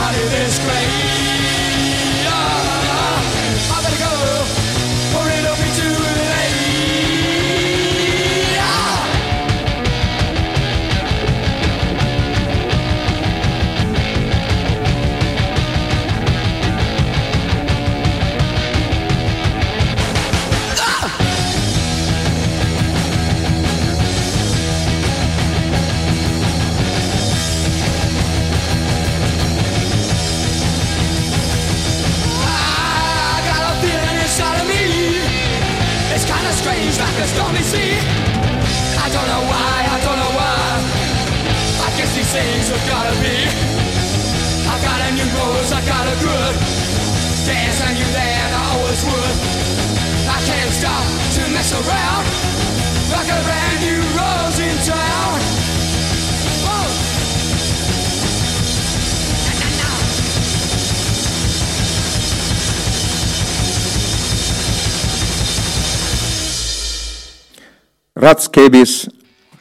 out 0.00 0.14
of 0.14 0.30
this 0.30 0.58
grave. 0.64 1.39
A 37.20 37.26
stormy 37.26 37.60
sea. 37.60 38.00
I 38.96 39.06
don't 39.12 39.28
know 39.28 39.44
why, 39.44 39.76
I 39.92 39.98
don't 40.04 40.16
know 40.16 40.32
why. 40.40 40.60
I 41.84 41.88
guess 41.96 42.16
these 42.16 42.32
things 42.32 42.68
have 42.72 42.84
gotta 42.88 43.12
be. 43.20 43.36
I 44.64 44.76
got 44.80 44.98
a 45.04 45.10
new 45.12 45.28
rose, 45.36 45.70
I 45.72 45.84
got 45.84 46.04
a 46.08 46.16
good. 46.24 46.54
Dance 47.44 47.80
I 47.84 47.92
knew 47.92 48.10
that 48.16 48.48
I 48.56 48.62
always 48.72 49.02
would. 49.04 49.36
I 50.32 50.38
can't 50.48 50.72
stop 50.72 51.04
to 51.36 51.42
mess 51.52 51.70
around. 51.76 52.24
Like 53.12 53.28
a 53.28 53.40
brand 53.44 53.76
new 53.84 54.00
rose 54.16 54.58
in 54.58 54.76
town. 54.88 55.59
Rat 68.20 68.38
Scabies 68.38 69.08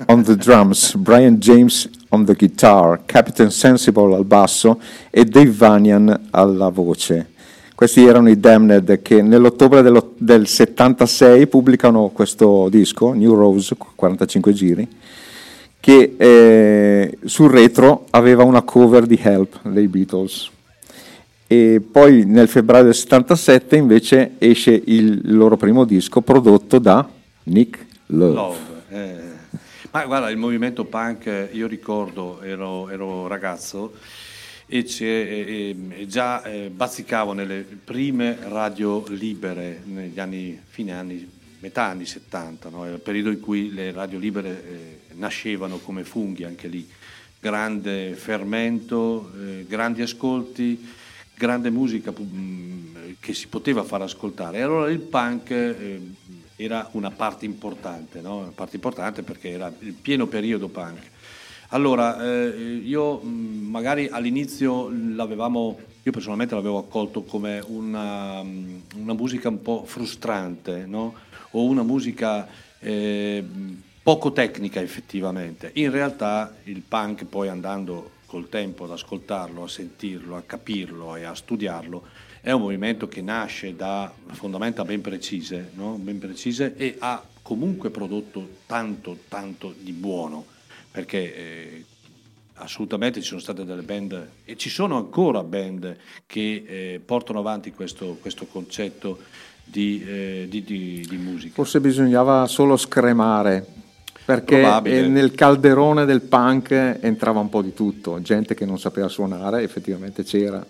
on 0.07 0.21
the 0.23 0.35
drums, 0.35 0.93
Brian 0.95 1.39
James 1.39 1.89
on 2.09 2.25
the 2.25 2.33
guitar, 2.33 2.99
Captain 3.05 3.51
Sensible 3.51 4.13
al 4.13 4.25
basso 4.25 4.81
e 5.09 5.23
Dave 5.23 5.51
Vanian 5.51 6.27
alla 6.31 6.67
voce. 6.67 7.29
Questi 7.73 8.03
erano 8.03 8.29
i 8.29 8.37
Damned 8.37 9.01
che 9.01 9.21
nell'ottobre 9.21 9.81
dello- 9.81 10.13
del 10.17 10.45
76 10.45 11.47
pubblicano 11.47 12.09
questo 12.09 12.67
disco, 12.67 13.13
New 13.13 13.33
Rose, 13.33 13.77
45 13.95 14.51
giri, 14.51 14.85
che 15.79 16.15
eh, 16.17 17.17
sul 17.23 17.49
retro 17.49 18.07
aveva 18.09 18.43
una 18.43 18.63
cover 18.63 19.05
di 19.05 19.17
Help 19.21 19.69
dei 19.69 19.87
Beatles. 19.87 20.49
E 21.47 21.81
poi 21.89 22.25
nel 22.25 22.49
febbraio 22.49 22.83
del 22.83 22.95
77 22.95 23.77
invece 23.77 24.31
esce 24.37 24.81
il 24.83 25.21
loro 25.33 25.55
primo 25.55 25.85
disco 25.85 26.19
prodotto 26.19 26.77
da 26.77 27.07
Nick 27.43 27.87
Love. 28.11 28.33
Love, 28.33 28.81
eh. 28.89 29.57
Ma 29.91 30.05
guarda, 30.05 30.29
il 30.29 30.37
movimento 30.37 30.85
punk, 30.85 31.49
io 31.51 31.67
ricordo, 31.67 32.41
ero, 32.41 32.89
ero 32.89 33.27
ragazzo 33.27 33.93
e, 34.65 34.85
e- 34.97 35.75
e 35.89 36.07
già 36.07 36.43
eh, 36.43 36.69
bazzicavo 36.69 37.33
nelle 37.33 37.65
prime 37.83 38.37
radio 38.47 39.03
libere 39.09 39.81
negli 39.85 40.19
anni, 40.19 40.59
fine 40.69 40.93
anni, 40.93 41.29
metà 41.59 41.85
anni 41.85 42.05
70, 42.05 42.69
no? 42.69 42.85
Il 42.87 42.99
periodo 42.99 43.29
in 43.29 43.39
cui 43.39 43.71
le 43.73 43.91
radio 43.91 44.17
libere 44.17 44.49
eh, 44.49 45.13
nascevano 45.13 45.77
come 45.77 46.03
funghi 46.03 46.43
anche 46.43 46.67
lì. 46.67 46.87
Grande 47.39 48.13
fermento, 48.13 49.31
eh, 49.39 49.65
grandi 49.67 50.01
ascolti, 50.01 50.83
grande 51.35 51.69
musica 51.69 52.11
mh, 52.11 53.15
che 53.19 53.33
si 53.33 53.47
poteva 53.47 53.83
far 53.83 54.01
ascoltare. 54.01 54.57
E 54.57 54.61
allora 54.61 54.89
il 54.89 54.99
punk 54.99 55.49
eh, 55.51 56.01
era 56.61 56.89
una 56.91 57.09
parte 57.09 57.45
importante, 57.45 58.19
no? 58.19 58.39
una 58.39 58.51
parte 58.53 58.75
importante 58.75 59.23
perché 59.23 59.51
era 59.51 59.71
il 59.79 59.93
pieno 59.93 60.27
periodo 60.27 60.67
punk. 60.67 60.99
Allora, 61.69 62.21
eh, 62.21 62.81
io 62.83 63.21
magari 63.21 64.09
all'inizio 64.11 64.89
l'avevamo, 64.89 65.79
io 66.03 66.11
personalmente 66.11 66.55
l'avevo 66.55 66.79
accolto 66.79 67.23
come 67.23 67.63
una, 67.65 68.41
una 68.41 69.13
musica 69.13 69.47
un 69.47 69.61
po' 69.61 69.85
frustrante, 69.85 70.85
no? 70.85 71.13
o 71.51 71.63
una 71.63 71.83
musica 71.83 72.45
eh, 72.79 73.41
poco 74.03 74.33
tecnica 74.33 74.81
effettivamente. 74.81 75.71
In 75.75 75.91
realtà 75.91 76.53
il 76.65 76.81
punk 76.85 77.23
poi 77.23 77.47
andando 77.47 78.17
col 78.25 78.49
tempo 78.49 78.83
ad 78.83 78.91
ascoltarlo, 78.91 79.63
a 79.63 79.67
sentirlo, 79.69 80.35
a 80.35 80.43
capirlo 80.45 81.15
e 81.15 81.23
a 81.23 81.33
studiarlo, 81.33 82.03
è 82.41 82.51
un 82.51 82.61
movimento 82.61 83.07
che 83.07 83.21
nasce 83.21 83.75
da 83.75 84.11
fondamenta 84.31 84.83
ben 84.85 85.01
precise, 85.01 85.71
no? 85.75 85.97
ben 85.99 86.19
precise 86.19 86.75
e 86.77 86.95
ha 86.99 87.21
comunque 87.41 87.89
prodotto 87.89 88.47
tanto, 88.65 89.17
tanto 89.27 89.73
di 89.79 89.91
buono, 89.91 90.45
perché 90.91 91.35
eh, 91.35 91.85
assolutamente 92.55 93.21
ci 93.21 93.27
sono 93.27 93.39
state 93.39 93.65
delle 93.65 93.81
band 93.81 94.27
e 94.45 94.55
ci 94.55 94.69
sono 94.69 94.97
ancora 94.97 95.43
band 95.43 95.95
che 96.25 96.63
eh, 96.67 97.01
portano 97.03 97.39
avanti 97.39 97.71
questo, 97.71 98.17
questo 98.21 98.45
concetto 98.45 99.19
di, 99.63 100.03
eh, 100.05 100.45
di- 100.49 100.63
di- 100.63 101.05
di 101.07 101.17
musica. 101.17 101.53
Forse 101.55 101.79
bisognava 101.79 102.47
solo 102.47 102.77
scremare, 102.77 103.65
perché 104.25 104.59
Probabile. 104.61 104.99
eh, 104.99 105.07
nel 105.07 105.31
calderone 105.33 106.05
del 106.05 106.21
punk 106.21 106.71
entrava 107.01 107.39
un 107.39 107.49
po' 107.49 107.61
di 107.61 107.73
tutto, 107.73 108.21
gente 108.21 108.55
che 108.55 108.65
non 108.65 108.79
sapeva 108.79 109.07
suonare, 109.07 109.61
effettivamente 109.63 110.23
c'era, 110.23 110.65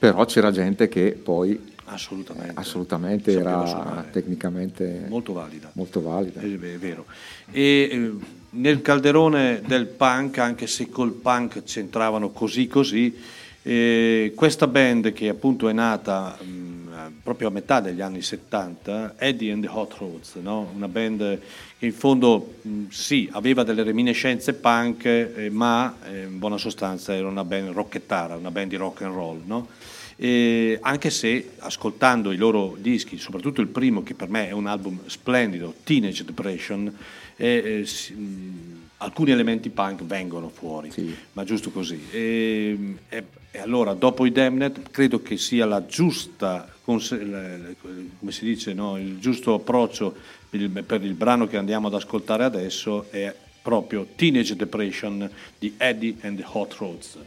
però 0.00 0.24
c'era 0.24 0.50
gente 0.50 0.88
che 0.88 1.12
poi 1.22 1.68
Assolutamente. 1.84 2.52
assolutamente 2.54 3.32
era 3.32 4.06
tecnicamente 4.10 5.04
Molto 5.08 5.34
valida. 5.34 5.70
molto 5.74 6.00
valida. 6.00 6.40
È, 6.40 6.46
vero. 6.78 7.04
E 7.50 7.88
eh, 7.92 8.12
nel 8.50 8.80
calderone 8.80 9.60
del 9.66 9.86
punk, 9.86 10.38
anche 10.38 10.66
se 10.66 10.88
col 10.88 11.12
punk 11.12 11.64
c'entravano 11.64 12.30
così 12.30 12.66
così, 12.66 13.14
eh, 13.62 14.32
questa 14.34 14.66
band 14.68 15.12
che 15.12 15.28
appunto 15.28 15.68
è 15.68 15.72
nata 15.72 16.38
mh, 16.40 16.79
proprio 17.22 17.48
a 17.48 17.50
metà 17.50 17.80
degli 17.80 18.00
anni 18.00 18.22
70, 18.22 19.14
Eddie 19.18 19.52
and 19.52 19.62
the 19.62 19.70
Hot 19.70 19.94
Rods, 19.98 20.34
no? 20.36 20.70
una 20.74 20.88
band 20.88 21.40
che 21.78 21.86
in 21.86 21.92
fondo 21.92 22.54
mh, 22.60 22.88
sì, 22.88 23.28
aveva 23.32 23.62
delle 23.62 23.82
reminiscenze 23.82 24.54
punk, 24.54 25.04
eh, 25.04 25.48
ma 25.50 25.96
eh, 26.04 26.22
in 26.24 26.38
buona 26.38 26.58
sostanza 26.58 27.14
era 27.14 27.28
una 27.28 27.44
band 27.44 27.70
rockettara, 27.70 28.36
una 28.36 28.50
band 28.50 28.68
di 28.70 28.76
rock 28.76 29.02
and 29.02 29.14
roll. 29.14 29.40
No? 29.44 29.68
E 30.16 30.78
anche 30.82 31.08
se 31.08 31.52
ascoltando 31.60 32.30
i 32.32 32.36
loro 32.36 32.76
dischi, 32.78 33.16
soprattutto 33.16 33.62
il 33.62 33.68
primo 33.68 34.02
che 34.02 34.14
per 34.14 34.28
me 34.28 34.48
è 34.48 34.52
un 34.52 34.66
album 34.66 35.00
splendido, 35.06 35.72
Teenage 35.82 36.24
Depression, 36.24 36.94
eh, 37.36 37.80
eh, 37.80 37.86
si- 37.86 38.12
mh, 38.12 38.78
alcuni 38.98 39.30
elementi 39.30 39.70
punk 39.70 40.02
vengono 40.02 40.50
fuori, 40.50 40.90
ma 41.32 41.44
giusto 41.44 41.70
così. 41.70 41.98
E, 42.10 42.96
e- 43.08 43.24
e 43.52 43.58
allora 43.58 43.94
dopo 43.94 44.26
i 44.26 44.30
Damned 44.30 44.90
credo 44.90 45.22
che 45.22 45.36
sia 45.36 45.64
la 45.66 45.84
giusta, 45.86 46.68
come 46.84 48.32
si 48.32 48.44
dice, 48.44 48.72
no? 48.74 48.98
il 48.98 49.18
giusto 49.18 49.54
approccio 49.54 50.14
per 50.48 51.02
il 51.04 51.14
brano 51.14 51.46
che 51.46 51.56
andiamo 51.56 51.86
ad 51.86 51.94
ascoltare 51.94 52.44
adesso 52.44 53.06
è 53.10 53.34
proprio 53.62 54.06
Teenage 54.16 54.56
Depression 54.56 55.30
di 55.58 55.74
Eddie 55.76 56.16
and 56.22 56.38
the 56.38 56.44
Hot 56.52 56.74
Rods. 56.74 57.18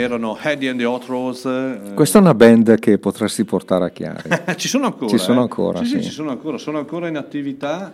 Erano 0.00 0.36
Eddie 0.40 0.70
and 0.70 0.78
the 0.78 0.84
Hot 0.84 1.04
Rose. 1.06 1.48
eh, 1.90 1.94
Questa 1.94 2.18
è 2.18 2.20
una 2.20 2.34
band 2.34 2.78
che 2.78 2.98
potresti 2.98 3.44
portare 3.44 3.84
a 3.84 3.90
Chiari. 3.90 4.28
ci 4.56 4.68
sono 4.68 4.86
ancora. 4.86 5.10
Ci 5.10 5.18
sono 5.18 5.38
eh? 5.40 5.42
ancora, 5.42 5.78
Sì, 5.80 5.84
sì, 5.86 5.96
sì. 5.98 6.02
ci 6.04 6.10
sono 6.10 6.30
ancora, 6.30 6.58
sono 6.58 6.78
ancora 6.78 7.08
in 7.08 7.16
attività. 7.16 7.92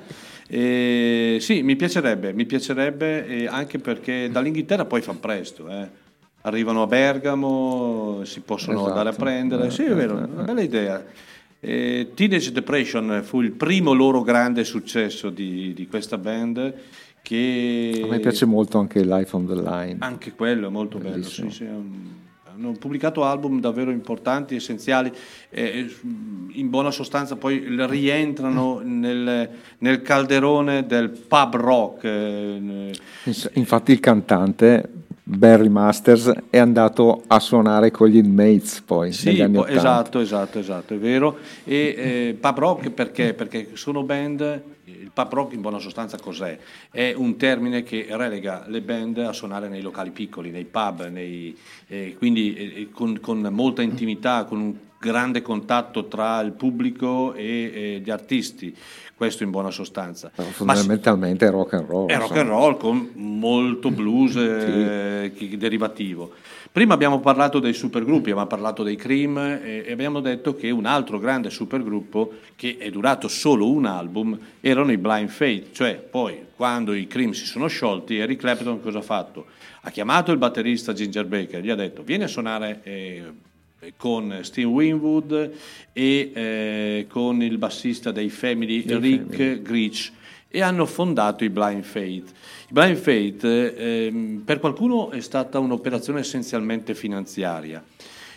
E 0.48 1.38
sì, 1.40 1.62
mi 1.62 1.74
piacerebbe, 1.76 2.32
mi 2.32 2.44
piacerebbe 2.46 3.46
anche 3.48 3.78
perché 3.78 4.28
dall'Inghilterra 4.30 4.84
poi 4.84 5.00
fanno 5.02 5.18
presto. 5.18 5.68
eh. 5.68 6.04
Arrivano 6.42 6.82
a 6.82 6.86
Bergamo, 6.86 8.20
si 8.24 8.40
possono 8.40 8.74
Esatto. 8.76 8.88
andare 8.90 9.08
a 9.08 9.12
prendere. 9.12 9.66
Eh, 9.66 9.70
Sì, 9.70 9.82
è 9.82 9.94
vero, 9.94 10.18
eh, 10.20 10.22
una 10.32 10.42
bella 10.44 10.60
idea. 10.62 11.04
Eh, 11.58 12.12
Teenage 12.14 12.52
Depression 12.52 13.22
fu 13.24 13.40
il 13.40 13.50
primo 13.50 13.92
loro 13.92 14.22
grande 14.22 14.62
successo 14.62 15.30
di, 15.30 15.72
di 15.74 15.88
questa 15.88 16.16
band. 16.18 16.72
Che 17.26 18.00
A 18.04 18.06
me 18.06 18.20
piace 18.20 18.44
molto 18.46 18.78
anche 18.78 19.02
Life 19.04 19.34
on 19.34 19.46
the 19.48 19.54
Line. 19.54 19.96
anche 19.98 20.32
quello 20.32 20.68
è 20.68 20.70
molto 20.70 20.98
bello. 20.98 21.10
Bellissimo. 21.10 21.50
sì, 21.50 21.56
sì, 21.56 21.62
un- 21.64 22.14
hanno 22.54 22.70
pubblicato 22.78 23.24
album 23.24 23.58
davvero 23.60 23.90
importanti, 23.90 24.54
essenziali, 24.54 25.10
eh, 25.50 25.92
in 26.52 26.70
buona 26.70 26.90
sostanza 26.92 27.34
poi 27.36 27.64
rientrano 27.86 28.80
nel, 28.82 29.50
nel 29.78 30.02
calderone 30.02 30.86
del 30.86 31.10
pub 31.10 31.56
rock. 31.56 32.04
eh, 32.04 32.92
Infatti 33.54 33.90
il 33.92 33.98
cantante 34.00 34.88
Barry 35.24 35.68
Masters 35.68 36.32
è 36.48 36.58
andato 36.58 37.24
a 37.26 37.40
suonare 37.40 37.90
con 37.90 38.06
gli 38.08 38.16
Inmates 38.18 38.80
poi 38.86 39.10
Sì, 39.12 39.26
negli 39.26 39.40
anni 39.42 39.54
po- 39.54 39.60
80. 39.62 39.78
esatto, 39.78 40.20
esatto, 40.20 40.58
esatto, 40.60 40.94
è 40.94 40.98
vero. 40.98 41.38
E 41.64 41.74
eh, 41.98 42.36
pub 42.40 42.58
rock 42.58 42.90
perché? 42.90 43.34
Perché 43.34 43.70
sono 43.74 44.02
band, 44.04 44.62
il 45.00 45.10
pub 45.12 45.32
rock 45.32 45.52
in 45.54 45.60
buona 45.60 45.78
sostanza 45.78 46.18
cos'è? 46.18 46.58
È 46.90 47.12
un 47.16 47.36
termine 47.36 47.82
che 47.82 48.06
relega 48.10 48.64
le 48.66 48.80
band 48.80 49.18
a 49.18 49.32
suonare 49.32 49.68
nei 49.68 49.82
locali 49.82 50.10
piccoli, 50.10 50.50
nei 50.50 50.64
pub, 50.64 51.08
nei- 51.08 51.56
eh, 51.88 52.14
quindi 52.18 52.54
eh, 52.54 52.88
con, 52.90 53.18
con 53.20 53.40
molta 53.50 53.82
intimità, 53.82 54.44
con 54.44 54.60
un 54.60 54.74
grande 54.98 55.42
contatto 55.42 56.06
tra 56.06 56.40
il 56.40 56.52
pubblico 56.52 57.34
e 57.34 57.44
eh, 57.44 58.00
gli 58.02 58.10
artisti, 58.10 58.74
questo 59.14 59.42
in 59.44 59.50
buona 59.50 59.70
sostanza. 59.70 60.30
Però 60.34 60.48
Ma 60.48 60.54
fondamentalmente 60.74 61.46
è 61.46 61.50
rock 61.50 61.74
and 61.74 61.86
roll. 61.86 62.08
è 62.08 62.16
rock 62.16 62.36
and 62.36 62.48
roll 62.48 62.76
con 62.76 63.10
molto 63.14 63.90
blues 63.90 64.36
eh, 64.36 65.32
chi- 65.34 65.56
derivativo. 65.56 66.32
Prima 66.76 66.92
abbiamo 66.92 67.20
parlato 67.20 67.58
dei 67.58 67.72
supergruppi, 67.72 68.28
abbiamo 68.32 68.46
parlato 68.46 68.82
dei 68.82 68.96
Cream 68.96 69.38
e 69.38 69.90
abbiamo 69.90 70.20
detto 70.20 70.54
che 70.54 70.68
un 70.68 70.84
altro 70.84 71.18
grande 71.18 71.48
supergruppo 71.48 72.34
che 72.54 72.76
è 72.78 72.90
durato 72.90 73.28
solo 73.28 73.70
un 73.70 73.86
album 73.86 74.38
erano 74.60 74.92
i 74.92 74.98
Blind 74.98 75.30
Faith, 75.30 75.72
cioè 75.72 75.94
poi 75.94 76.38
quando 76.54 76.92
i 76.92 77.06
Cream 77.06 77.30
si 77.30 77.46
sono 77.46 77.66
sciolti 77.66 78.18
Eric 78.18 78.40
Clapton 78.40 78.82
cosa 78.82 78.98
ha 78.98 79.02
fatto? 79.02 79.46
Ha 79.80 79.90
chiamato 79.90 80.32
il 80.32 80.36
batterista 80.36 80.92
Ginger 80.92 81.24
Baker, 81.24 81.62
gli 81.62 81.70
ha 81.70 81.74
detto 81.74 82.02
vieni 82.02 82.24
a 82.24 82.28
suonare 82.28 82.80
eh, 82.82 83.22
con 83.96 84.40
Steve 84.42 84.68
Winwood 84.68 85.52
e 85.94 86.30
eh, 86.34 87.06
con 87.08 87.40
il 87.40 87.56
bassista 87.56 88.12
dei 88.12 88.28
Family 88.28 88.84
Rick 88.86 89.62
Grich 89.62 90.12
e 90.48 90.62
hanno 90.62 90.86
fondato 90.86 91.44
i 91.44 91.50
Blind 91.50 91.82
Faith. 91.82 92.32
I 92.68 92.72
Blind 92.72 92.96
Faith 92.96 93.44
ehm, 93.44 94.42
per 94.44 94.60
qualcuno 94.60 95.10
è 95.10 95.20
stata 95.20 95.58
un'operazione 95.58 96.20
essenzialmente 96.20 96.94
finanziaria. 96.94 97.82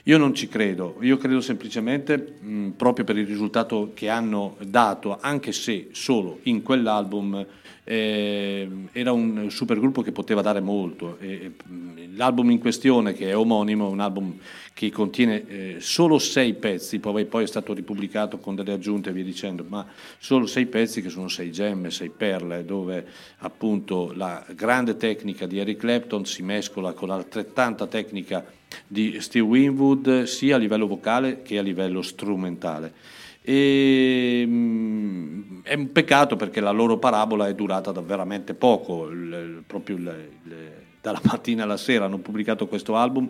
Io 0.03 0.17
non 0.17 0.33
ci 0.33 0.47
credo, 0.47 0.95
io 1.01 1.17
credo 1.17 1.41
semplicemente 1.41 2.35
mh, 2.39 2.69
proprio 2.69 3.05
per 3.05 3.17
il 3.17 3.27
risultato 3.27 3.91
che 3.93 4.09
hanno 4.09 4.55
dato, 4.65 5.17
anche 5.19 5.51
se 5.51 5.89
solo 5.91 6.39
in 6.43 6.63
quell'album 6.63 7.45
era 7.91 9.11
un 9.11 9.49
supergruppo 9.49 10.03
che 10.03 10.11
poteva 10.11 10.41
dare 10.41 10.59
molto. 10.59 11.17
L'album 12.15 12.51
in 12.51 12.59
questione, 12.59 13.13
che 13.13 13.29
è 13.29 13.35
omonimo, 13.35 13.87
è 13.87 13.91
un 13.91 13.99
album 13.99 14.37
che 14.73 14.91
contiene 14.91 15.47
eh, 15.47 15.75
solo 15.79 16.19
sei 16.19 16.53
pezzi, 16.53 16.99
poi 16.99 17.25
è 17.25 17.47
stato 17.47 17.73
ripubblicato 17.73 18.37
con 18.37 18.53
delle 18.53 18.73
aggiunte 18.73 19.09
e 19.09 19.13
via 19.13 19.23
dicendo, 19.23 19.65
ma 19.67 19.87
solo 20.19 20.45
sei 20.45 20.67
pezzi 20.67 21.01
che 21.01 21.09
sono 21.09 21.29
sei 21.29 21.51
gemme, 21.51 21.89
sei 21.89 22.09
perle, 22.09 22.63
dove 22.63 23.07
appunto 23.39 24.11
la 24.13 24.45
grande 24.55 24.95
tecnica 24.95 25.47
di 25.47 25.57
Eric 25.57 25.79
Clapton 25.79 26.25
si 26.25 26.43
mescola 26.43 26.93
con 26.93 27.07
l'altrettanta 27.07 27.87
tecnica 27.87 28.45
di 28.85 29.19
Steve 29.19 29.47
Winwood 29.47 30.23
sia 30.23 30.55
a 30.55 30.59
livello 30.59 30.85
vocale 30.85 31.41
che 31.41 31.57
a 31.57 31.63
livello 31.63 32.03
strumentale. 32.03 33.17
E, 33.49 34.43
mm, 34.45 35.61
è 35.63 35.73
un 35.73 35.91
peccato 35.91 36.35
perché 36.35 36.59
la 36.59 36.69
loro 36.69 36.99
parabola 36.99 37.47
è 37.47 37.55
durata 37.55 37.91
da 37.91 37.99
veramente 38.01 38.53
poco, 38.53 39.07
il- 39.09 39.63
proprio 39.65 39.95
il- 39.95 40.29
il- 40.43 40.71
dalla 41.01 41.19
mattina 41.23 41.63
alla 41.63 41.77
sera 41.77 42.05
hanno 42.05 42.19
pubblicato 42.19 42.67
questo 42.67 42.95
album 42.95 43.27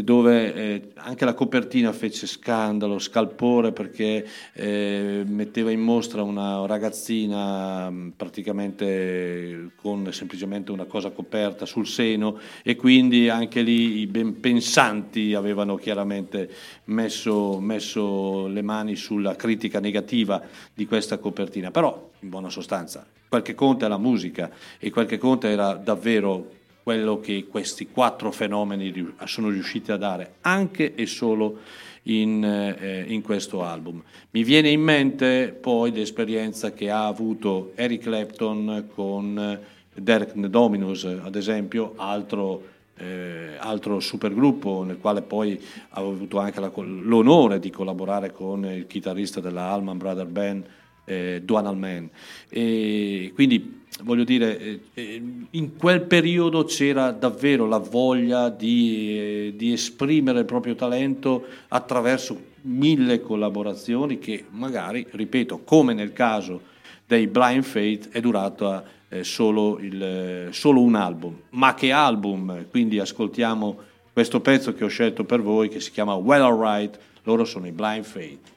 dove 0.00 0.54
eh, 0.54 0.92
anche 0.94 1.26
la 1.26 1.34
copertina 1.34 1.92
fece 1.92 2.26
scandalo, 2.26 2.98
scalpore 2.98 3.72
perché 3.72 4.26
eh, 4.54 5.22
metteva 5.26 5.70
in 5.70 5.80
mostra 5.80 6.22
una 6.22 6.64
ragazzina 6.64 7.90
mh, 7.90 8.14
praticamente 8.16 9.72
con 9.76 10.10
semplicemente 10.10 10.72
una 10.72 10.86
cosa 10.86 11.10
coperta 11.10 11.66
sul 11.66 11.86
seno 11.86 12.38
e 12.62 12.74
quindi 12.74 13.28
anche 13.28 13.60
lì 13.60 13.98
i 13.98 14.06
ben 14.06 14.40
pensanti 14.40 15.34
avevano 15.34 15.76
chiaramente 15.76 16.48
messo, 16.84 17.60
messo 17.60 18.46
le 18.46 18.62
mani 18.62 18.96
sulla 18.96 19.36
critica 19.36 19.78
negativa 19.78 20.42
di 20.72 20.86
questa 20.86 21.18
copertina, 21.18 21.70
però 21.70 22.10
in 22.20 22.30
buona 22.30 22.48
sostanza 22.48 23.06
quel 23.28 23.42
che 23.42 23.54
conta 23.54 23.86
è 23.86 23.88
la 23.88 23.96
musica 23.96 24.50
e 24.78 24.90
quel 24.90 25.06
che 25.06 25.16
conta 25.16 25.48
era 25.48 25.72
davvero 25.72 26.60
quello 26.82 27.20
che 27.20 27.46
questi 27.48 27.88
quattro 27.88 28.32
fenomeni 28.32 29.14
sono 29.24 29.48
riusciti 29.48 29.92
a 29.92 29.96
dare 29.96 30.34
anche 30.40 30.94
e 30.94 31.06
solo 31.06 31.60
in, 32.04 32.44
eh, 32.44 33.04
in 33.06 33.22
questo 33.22 33.62
album. 33.62 34.02
Mi 34.30 34.42
viene 34.42 34.70
in 34.70 34.80
mente 34.80 35.56
poi 35.58 35.92
l'esperienza 35.92 36.72
che 36.72 36.90
ha 36.90 37.06
avuto 37.06 37.72
Eric 37.74 38.02
Clapton 38.02 38.88
con 38.94 39.38
eh, 39.38 39.60
Derek 39.94 40.34
Dominus, 40.34 41.04
ad 41.04 41.36
esempio, 41.36 41.92
altro, 41.96 42.62
eh, 42.96 43.56
altro 43.58 44.00
supergruppo 44.00 44.82
nel 44.82 44.98
quale 44.98 45.22
poi 45.22 45.60
ha 45.90 46.00
avuto 46.00 46.38
anche 46.38 46.60
la 46.60 46.72
l'onore 46.74 47.58
di 47.58 47.70
collaborare 47.70 48.32
con 48.32 48.64
il 48.64 48.86
chitarrista 48.86 49.40
della 49.40 49.68
Allman 49.68 49.98
Brother 49.98 50.26
Band, 50.26 50.64
eh, 51.04 51.42
Duane 51.44 51.68
Allman. 51.68 52.10
E 52.48 53.30
quindi 53.34 53.81
voglio 54.02 54.24
dire, 54.24 54.58
eh, 54.58 54.80
eh, 54.94 55.22
in 55.50 55.76
quel 55.76 56.02
periodo 56.02 56.64
c'era 56.64 57.10
davvero 57.10 57.66
la 57.66 57.78
voglia 57.78 58.48
di, 58.48 59.18
eh, 59.18 59.52
di 59.56 59.72
esprimere 59.72 60.40
il 60.40 60.44
proprio 60.44 60.74
talento 60.74 61.44
attraverso 61.68 62.50
mille 62.62 63.20
collaborazioni 63.20 64.18
che 64.18 64.44
magari, 64.50 65.06
ripeto, 65.08 65.60
come 65.64 65.94
nel 65.94 66.12
caso 66.12 66.62
dei 67.06 67.26
Blind 67.26 67.64
Faith 67.64 68.08
è 68.10 68.20
durata 68.20 68.84
solo, 69.20 69.78
il, 69.78 70.48
solo 70.52 70.80
un 70.80 70.94
album. 70.94 71.36
Ma 71.50 71.74
che 71.74 71.92
album? 71.92 72.66
Quindi 72.70 72.98
ascoltiamo 72.98 73.76
questo 74.12 74.40
pezzo 74.40 74.72
che 74.72 74.84
ho 74.84 74.88
scelto 74.88 75.24
per 75.24 75.42
voi 75.42 75.68
che 75.68 75.80
si 75.80 75.90
chiama 75.90 76.14
Well 76.14 76.42
Alright, 76.42 76.98
loro 77.24 77.44
sono 77.44 77.66
i 77.66 77.72
Blind 77.72 78.04
Faith. 78.04 78.51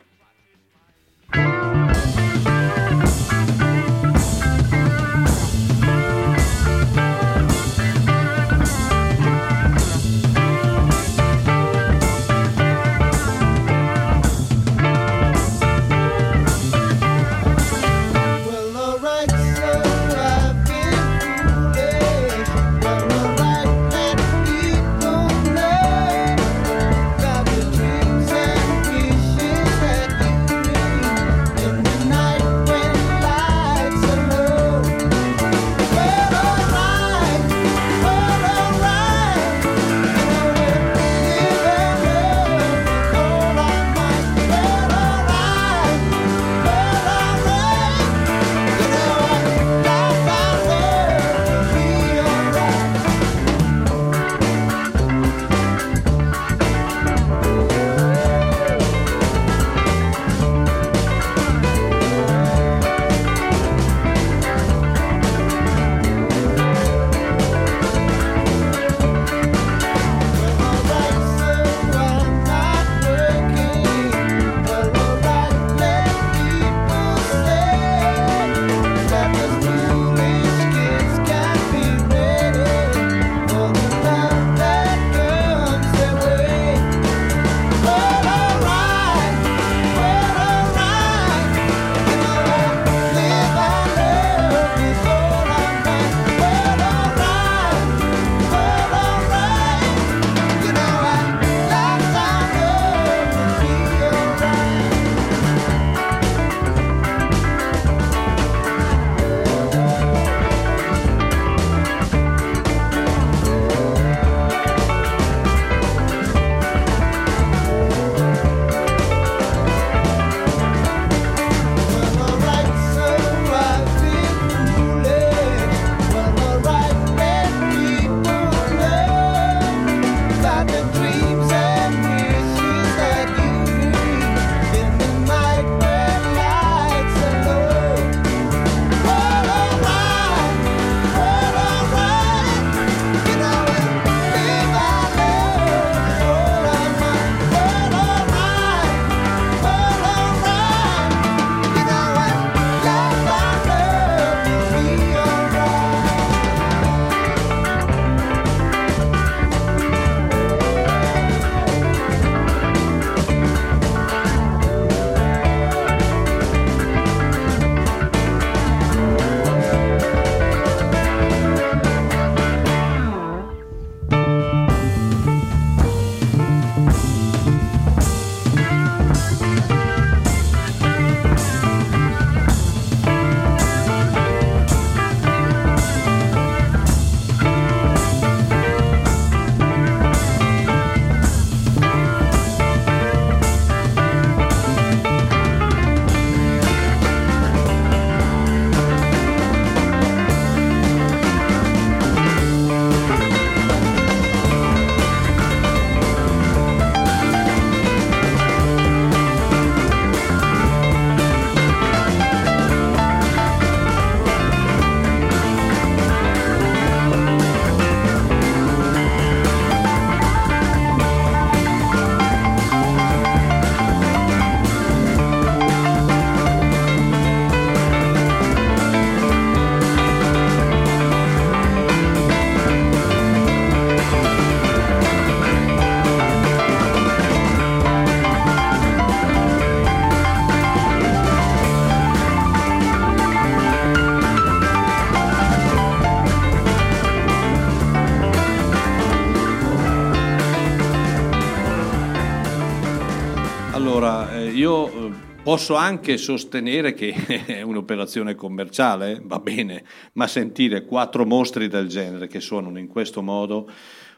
Posso 255.46 255.76
anche 255.76 256.18
sostenere 256.18 256.96
che 256.96 257.14
è 257.46 257.62
un'operazione 257.62 258.34
commerciale, 258.34 259.22
va 259.24 259.38
bene, 259.38 259.84
ma 260.14 260.26
sentire 260.26 260.86
quattro 260.86 261.24
mostri 261.24 261.68
del 261.68 261.88
genere 261.88 262.26
che 262.26 262.40
suonano 262.40 262.80
in 262.80 262.88
questo 262.88 263.22
modo, 263.22 263.70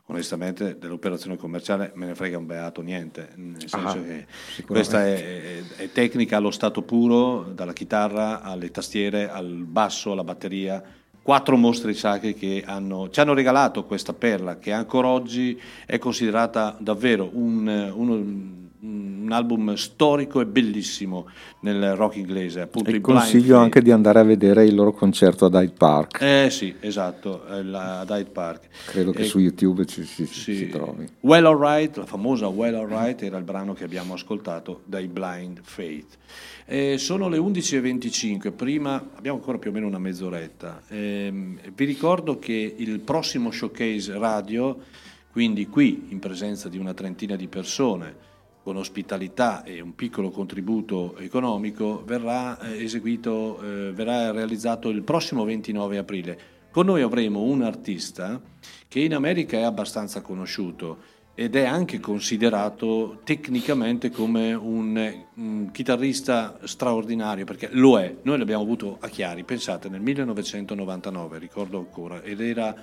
onestamente 0.06 0.78
dell'operazione 0.80 1.36
commerciale 1.36 1.92
me 1.96 2.06
ne 2.06 2.16
frega 2.16 2.38
un 2.38 2.46
beato 2.46 2.82
niente, 2.82 3.28
nel 3.36 3.60
senso 3.68 3.98
Ah, 3.98 4.02
che 4.02 4.26
questa 4.66 5.06
è, 5.06 5.16
è- 5.16 5.64
è 5.84 5.92
tecnica 5.92 6.38
allo 6.38 6.50
stato 6.52 6.82
puro, 6.84 7.52
dalla 7.54 7.74
chitarra 7.74 8.42
alle 8.42 8.72
tastiere, 8.72 9.30
al 9.30 9.48
basso, 9.68 10.14
alla 10.14 10.24
batteria, 10.24 10.82
quattro 11.22 11.58
mostri 11.58 11.94
sacri 11.94 12.36
che 12.36 12.64
hanno- 12.66 13.10
ci 13.10 13.20
hanno 13.20 13.34
regalato 13.34 13.84
questa 13.84 14.14
perla 14.14 14.60
che 14.60 14.72
ancora 14.72 15.10
oggi 15.10 15.60
è 15.86 15.98
considerata 15.98 16.78
davvero 16.80 17.30
un, 17.34 17.92
un 17.94 18.07
album 19.38 19.74
storico 19.76 20.42
e 20.42 20.46
bellissimo 20.46 21.28
nel 21.62 21.96
rock 21.96 22.16
inglese. 22.18 22.62
Appunto, 22.62 22.90
E 22.90 22.96
i 22.96 23.00
Blind 23.00 23.18
consiglio 23.20 23.54
Faith. 23.54 23.64
anche 23.64 23.82
di 23.82 23.92
andare 23.92 24.20
a 24.20 24.24
vedere 24.24 24.66
il 24.66 24.76
loro 24.76 24.92
concerto 24.92 25.46
ad 25.46 25.54
Hyde 25.54 25.74
Park. 25.78 26.22
Eh 26.22 26.50
sì, 26.50 26.76
esatto, 26.80 27.46
eh, 27.48 27.60
ad 27.74 28.10
Hyde 28.10 28.30
Park. 28.32 28.68
Credo 28.88 29.12
che 29.12 29.22
E- 29.22 29.26
su 29.26 29.40
YouTube 29.40 29.86
ci, 29.86 30.04
ci- 30.06 30.26
sì. 30.26 30.56
si 30.56 30.70
trovi. 30.70 31.06
Well 31.22 31.46
Alright, 31.46 31.98
la 31.98 32.06
famosa 32.06 32.48
Well 32.48 32.76
Alright, 32.76 33.22
era 33.24 33.38
il 33.38 33.44
brano 33.44 33.74
che 33.74 33.84
abbiamo 33.84 34.14
ascoltato 34.14 34.82
dai 34.86 35.08
Blind 35.08 35.60
Faith. 35.64 36.18
Eh, 36.70 36.98
sono 36.98 37.30
le 37.30 37.38
11.25, 37.38 38.52
prima 38.52 39.02
abbiamo 39.16 39.38
ancora 39.38 39.58
più 39.58 39.70
o 39.70 39.74
meno 39.74 39.88
una 39.88 40.00
mezz'oretta. 40.00 40.82
Ehm, 40.90 41.58
vi 41.74 41.86
ricordo 41.86 42.40
che 42.40 42.76
il 42.78 43.00
prossimo 43.00 43.52
showcase 43.52 44.18
radio, 44.18 44.78
quindi 45.32 45.68
qui 45.68 46.08
in 46.10 46.20
presenza 46.20 46.68
di 46.68 46.78
una 46.78 46.94
trentina 46.94 47.36
di 47.38 47.48
persone, 47.48 48.26
con 48.68 48.76
ospitalità 48.76 49.64
e 49.64 49.80
un 49.80 49.96
piccolo 49.96 50.30
contributo 50.30 51.16
economico, 51.20 52.04
verrà 52.06 52.60
eh, 52.60 52.84
eseguito, 52.84 53.62
eh, 53.62 53.94
verrà 53.94 54.32
realizzato 54.32 54.90
il 54.90 55.04
prossimo 55.04 55.46
29 55.46 55.98
aprile. 55.98 56.40
Con 56.70 56.88
noi 56.88 57.02
avremo 57.02 57.44
un 57.44 57.62
artista 57.62 58.42
che 58.90 59.00
in 59.00 59.16
America 59.16 59.56
è 59.56 59.62
abbastanza 59.62 60.20
conosciuto 60.20 60.98
ed 61.34 61.56
è 61.56 61.64
anche 61.64 62.02
considerato 62.02 63.22
tecnicamente 63.24 64.10
come 64.10 64.54
un, 64.54 65.14
un 65.36 65.70
chitarrista 65.72 66.60
straordinario, 66.64 67.46
perché 67.46 67.70
lo 67.72 67.98
è. 67.98 68.18
Noi 68.24 68.38
l'abbiamo 68.38 68.64
avuto 68.64 68.98
a 69.00 69.08
Chiari, 69.08 69.46
pensate, 69.46 69.88
nel 69.88 70.02
1999, 70.02 71.40
ricordo 71.40 71.78
ancora, 71.78 72.22
ed 72.22 72.42
era 72.42 72.76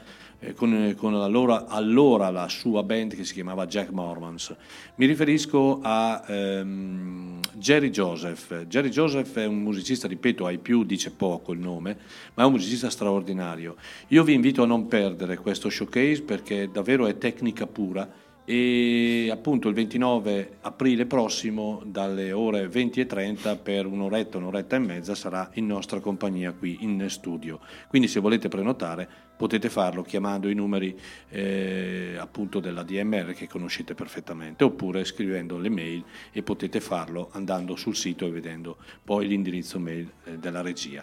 con, 0.52 0.94
con 0.96 1.14
allora, 1.14 1.66
allora 1.66 2.30
la 2.30 2.48
sua 2.48 2.82
band 2.82 3.14
che 3.14 3.24
si 3.24 3.32
chiamava 3.32 3.66
Jack 3.66 3.90
Mormons. 3.90 4.54
Mi 4.96 5.06
riferisco 5.06 5.80
a 5.82 6.22
ehm, 6.26 7.40
Jerry 7.54 7.90
Joseph. 7.90 8.66
Jerry 8.66 8.90
Joseph 8.90 9.38
è 9.38 9.46
un 9.46 9.62
musicista, 9.62 10.06
ripeto, 10.06 10.44
ai 10.44 10.58
più 10.58 10.84
dice 10.84 11.10
poco 11.10 11.52
il 11.52 11.60
nome, 11.60 11.96
ma 12.34 12.42
è 12.42 12.46
un 12.46 12.52
musicista 12.52 12.90
straordinario. 12.90 13.76
Io 14.08 14.22
vi 14.22 14.34
invito 14.34 14.62
a 14.62 14.66
non 14.66 14.86
perdere 14.86 15.38
questo 15.38 15.70
showcase 15.70 16.22
perché 16.22 16.68
davvero 16.70 17.06
è 17.06 17.16
tecnica 17.16 17.66
pura 17.66 18.22
e 18.44 19.28
appunto 19.30 19.68
il 19.68 19.74
29 19.74 20.58
aprile 20.60 21.06
prossimo 21.06 21.80
dalle 21.84 22.30
ore 22.32 22.68
20 22.68 23.00
e 23.00 23.06
30 23.06 23.56
per 23.56 23.86
un'oretta, 23.86 24.36
un'oretta 24.36 24.76
e 24.76 24.80
mezza 24.80 25.14
sarà 25.14 25.48
in 25.54 25.66
nostra 25.66 26.00
compagnia 26.00 26.52
qui 26.52 26.78
in 26.80 27.06
studio. 27.08 27.60
Quindi 27.88 28.06
se 28.06 28.20
volete 28.20 28.48
prenotare 28.48 29.08
potete 29.36 29.70
farlo 29.70 30.02
chiamando 30.02 30.48
i 30.48 30.54
numeri 30.54 30.96
eh, 31.30 32.16
appunto 32.18 32.60
della 32.60 32.82
DMR 32.82 33.32
che 33.32 33.48
conoscete 33.48 33.94
perfettamente 33.94 34.62
oppure 34.62 35.04
scrivendo 35.04 35.56
le 35.56 35.70
mail 35.70 36.04
e 36.30 36.42
potete 36.42 36.80
farlo 36.80 37.30
andando 37.32 37.76
sul 37.76 37.96
sito 37.96 38.26
e 38.26 38.30
vedendo 38.30 38.76
poi 39.02 39.26
l'indirizzo 39.26 39.78
mail 39.78 40.12
eh, 40.24 40.38
della 40.38 40.60
regia. 40.60 41.02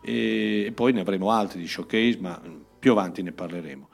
E 0.00 0.72
poi 0.72 0.92
ne 0.92 1.00
avremo 1.00 1.30
altri 1.30 1.60
di 1.60 1.66
showcase 1.66 2.18
ma 2.20 2.40
più 2.78 2.92
avanti 2.92 3.22
ne 3.22 3.32
parleremo. 3.32 3.88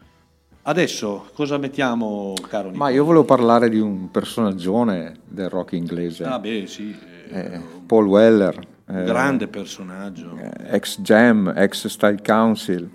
Adesso 0.65 1.31
cosa 1.35 1.59
mettiamo, 1.59 2.35
caro 2.49 2.71
Ma 2.73 2.89
io 2.91 3.05
volevo 3.05 3.25
parlare 3.25 3.69
di 3.69 3.81
un 3.81 4.11
personaggione 4.13 5.15
del 5.29 5.49
rock 5.49 5.73
inglese, 5.73 6.23
Ah 6.23 6.39
beh, 6.39 6.67
sì, 6.69 6.97
eh, 7.31 7.39
eh, 7.55 7.61
Paul 7.85 8.07
Weller, 8.07 8.57
eh, 8.87 9.03
grande 9.03 9.49
personaggio. 9.49 10.39
ex 10.71 11.01
Jam, 11.01 11.53
ex 11.57 11.89
Style 11.89 12.21
Council, 12.25 12.89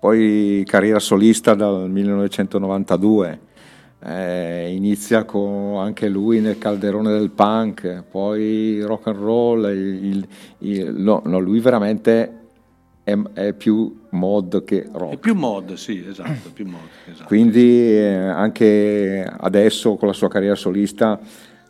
poi 0.00 0.64
carriera 0.66 0.98
solista 0.98 1.54
dal 1.54 1.88
1992. 1.88 3.50
eh, 4.04 4.72
inizia 4.74 5.22
con 5.22 5.76
anche 5.78 6.08
lui 6.08 6.40
nel 6.40 6.58
calderone 6.58 7.12
del 7.12 7.30
punk, 7.30 8.02
poi 8.10 8.80
rock 8.82 9.06
and 9.06 9.16
roll. 9.16 9.64
il- 9.72 10.26
il- 10.58 10.92
no, 10.96 11.22
no, 11.24 11.38
lui 11.38 11.60
veramente 11.60 12.41
è, 13.04 13.16
è 13.34 13.52
più 13.52 14.00
mod 14.10 14.64
che 14.64 14.88
rock. 14.92 15.14
È 15.14 15.18
più 15.18 15.34
mod, 15.34 15.74
sì, 15.74 16.04
esatto, 16.08 16.50
più 16.52 16.66
mod, 16.66 16.80
esatto. 17.10 17.26
Quindi 17.26 17.96
eh, 17.96 18.14
anche 18.14 19.24
adesso 19.24 19.96
con 19.96 20.08
la 20.08 20.14
sua 20.14 20.28
carriera 20.28 20.54
solista 20.54 21.18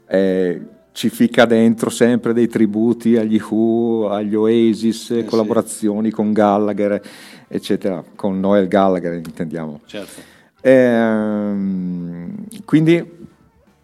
eh, 0.06 0.60
ci 0.92 1.08
ficca 1.08 1.46
dentro 1.46 1.88
sempre 1.88 2.34
dei 2.34 2.48
tributi 2.48 3.16
agli 3.16 3.40
Who, 3.40 4.10
agli 4.10 4.34
Oasis, 4.34 5.24
collaborazioni 5.26 6.10
con 6.10 6.32
Gallagher, 6.32 7.00
eccetera, 7.48 8.04
con 8.14 8.38
Noel 8.38 8.68
Gallagher 8.68 9.14
intendiamo. 9.14 9.80
Certo. 9.86 10.20
Ehm, 10.60 12.44
quindi 12.64 13.02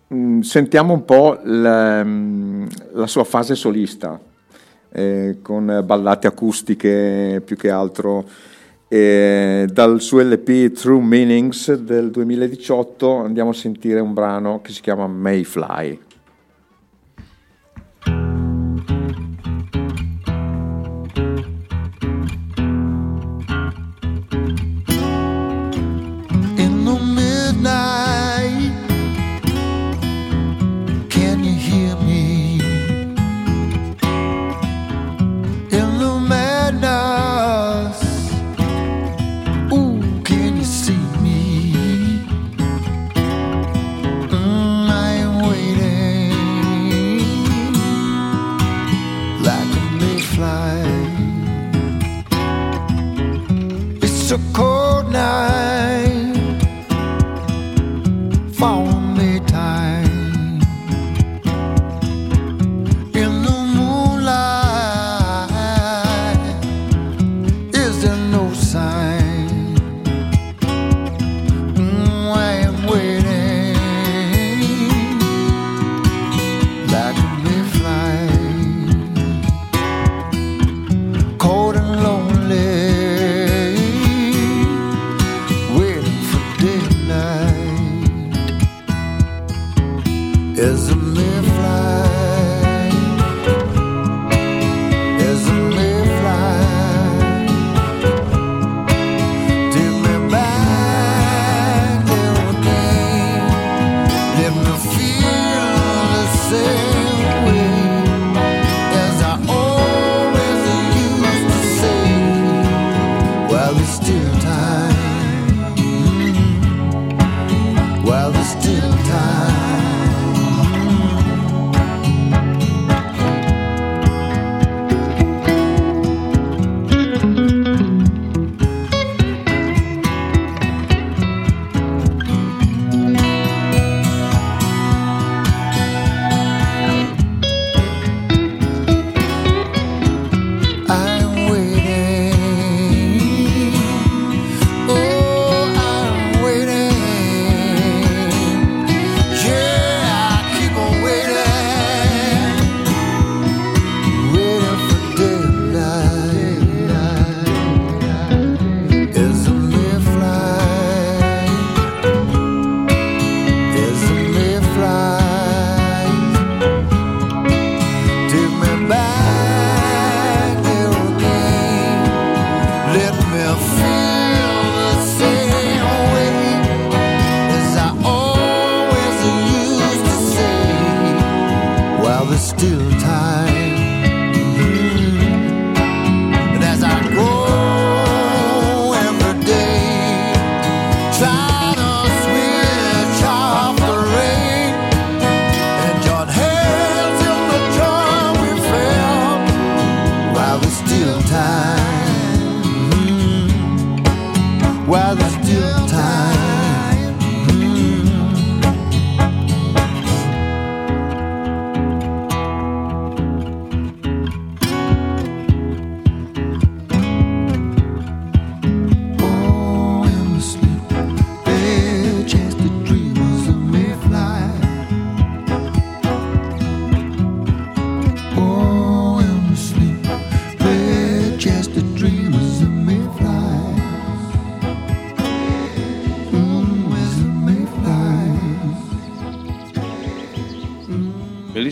mh, 0.06 0.40
sentiamo 0.40 0.92
un 0.92 1.04
po' 1.04 1.38
la, 1.42 2.04
mh, 2.04 2.68
la 2.92 3.06
sua 3.06 3.24
fase 3.24 3.54
solista, 3.54 4.20
eh, 4.92 5.38
con 5.42 5.82
ballate 5.84 6.26
acustiche 6.26 7.42
più 7.44 7.56
che 7.56 7.70
altro. 7.70 8.24
E 8.88 9.66
dal 9.70 10.00
suo 10.00 10.22
LP 10.22 10.72
True 10.72 11.02
Meanings 11.02 11.74
del 11.74 12.10
2018 12.10 13.16
andiamo 13.16 13.50
a 13.50 13.54
sentire 13.54 14.00
un 14.00 14.14
brano 14.14 14.60
che 14.62 14.72
si 14.72 14.80
chiama 14.80 15.06
Mayfly. 15.06 16.06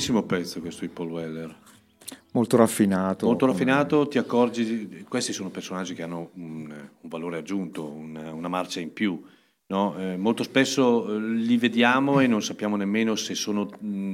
Bellissimo 0.06 0.22
pezzo 0.22 0.60
questo 0.60 0.82
di 0.82 0.88
Paul 0.92 1.10
Weller. 1.10 1.52
Molto 2.30 2.56
raffinato. 2.56 3.26
Molto 3.26 3.44
raffinato, 3.46 4.06
ti 4.06 4.18
accorgi, 4.18 5.04
questi 5.08 5.32
sono 5.32 5.48
personaggi 5.48 5.94
che 5.94 6.04
hanno 6.04 6.30
un, 6.34 6.70
un 7.00 7.08
valore 7.08 7.38
aggiunto, 7.38 7.84
un- 7.84 8.14
una 8.14 8.46
marcia 8.46 8.78
in 8.78 8.92
più. 8.92 9.20
no? 9.66 9.96
Eh, 9.98 10.16
molto 10.16 10.44
spesso 10.44 11.12
eh, 11.12 11.18
li 11.18 11.56
vediamo 11.56 12.20
e 12.20 12.28
non 12.28 12.40
sappiamo 12.40 12.76
nemmeno 12.76 13.16
se, 13.16 13.34
sono, 13.34 13.68
mh, 13.80 14.12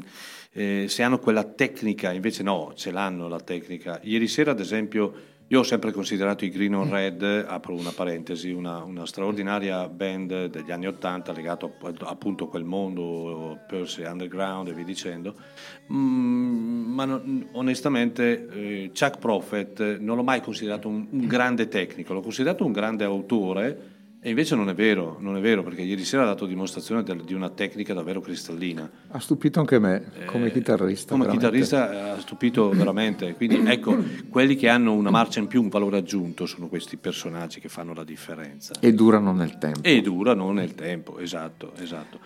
eh, 0.53 0.87
se 0.89 1.03
hanno 1.03 1.19
quella 1.19 1.45
tecnica, 1.45 2.11
invece 2.15 2.43
no, 2.43 2.73
ce 2.75 2.91
l'hanno 2.91 3.29
la 3.29 3.41
tecnica. 3.41 4.01
Ieri 4.03 4.29
sera, 4.29 4.53
ad 4.53 4.61
esempio, 4.61 5.13
io 5.49 5.59
ho 5.59 5.63
sempre 5.65 5.93
considerato 5.93 6.47
i 6.47 6.49
Green 6.49 6.75
on 6.75 6.89
Red, 6.89 7.23
apro 7.23 7.75
una 7.75 7.91
parentesi, 7.91 8.51
una, 8.53 8.83
una 8.85 9.05
straordinaria 9.05 9.87
band 9.87 10.47
degli 10.47 10.71
anni 10.71 10.87
Ottanta 10.87 11.33
legato 11.33 11.75
app- 11.83 12.03
appunto 12.05 12.45
a 12.45 12.49
quel 12.49 12.65
mondo, 12.65 13.59
Percy 13.69 14.05
Underground 14.05 14.69
e 14.69 14.73
via 14.73 14.85
dicendo. 14.85 15.35
Mm, 15.93 16.95
ma 16.95 17.05
non- 17.05 17.49
onestamente 17.53 18.49
eh, 18.49 18.91
Chuck 18.99 19.19
Prophet 19.19 19.99
non 19.99 20.17
l'ho 20.17 20.23
mai 20.23 20.41
considerato 20.41 20.89
un, 20.89 21.07
un 21.11 21.27
grande 21.27 21.69
tecnico, 21.69 22.15
l'ho 22.15 22.23
considerato 22.23 22.65
un 22.65 22.73
grande 22.73 23.05
autore 23.05 23.92
e 24.25 24.29
invece 24.29 24.55
non 24.55 24.69
è 24.69 24.75
vero, 24.75 25.17
non 25.19 25.37
è 25.37 25.41
vero 25.41 25.65
perché 25.65 25.83
ieri 25.83 26.05
sera 26.05 26.23
ha 26.23 26.27
dato 26.27 26.47
dimostrazione 26.47 27.03
di 27.25 27.35
una 27.35 27.51
tecnica 27.51 27.93
davvero 27.93 28.21
cristallina. 28.21 28.89
Ha 29.09 29.19
stupito 29.19 29.59
anche 29.59 29.81
me 29.81 30.13
come 30.27 30.53
chitarrista. 30.53 31.15
Eh, 31.15 31.19
Come 31.19 31.25
veramente. 31.27 31.59
chitarrista 31.67 31.93
eh, 31.93 32.11
ha 32.11 32.21
stupito 32.21 32.69
veramente, 32.71 33.35
quindi 33.35 33.63
ecco, 33.67 33.97
quelli 34.29 34.55
che 34.55 34.69
hanno 34.69 34.93
una 34.93 35.11
marcia 35.11 35.41
in 35.41 35.49
più, 35.49 35.61
un 35.61 35.69
valore 35.69 35.97
aggiunto, 35.97 36.47
sono 36.47 36.69
questi 36.69 36.97
personaggi 36.99 37.59
che 37.59 37.69
fanno 37.69 37.95
la 37.95 38.05
differenza. 38.05 38.75
E 38.79 38.93
durano 38.95 39.33
nel 39.33 39.59
tempo. 39.59 39.81
E 39.83 40.01
durano 40.03 40.53
nel 40.53 40.77
tempo, 40.77 41.19
esatto, 41.19 41.73
esatto. 41.81 42.21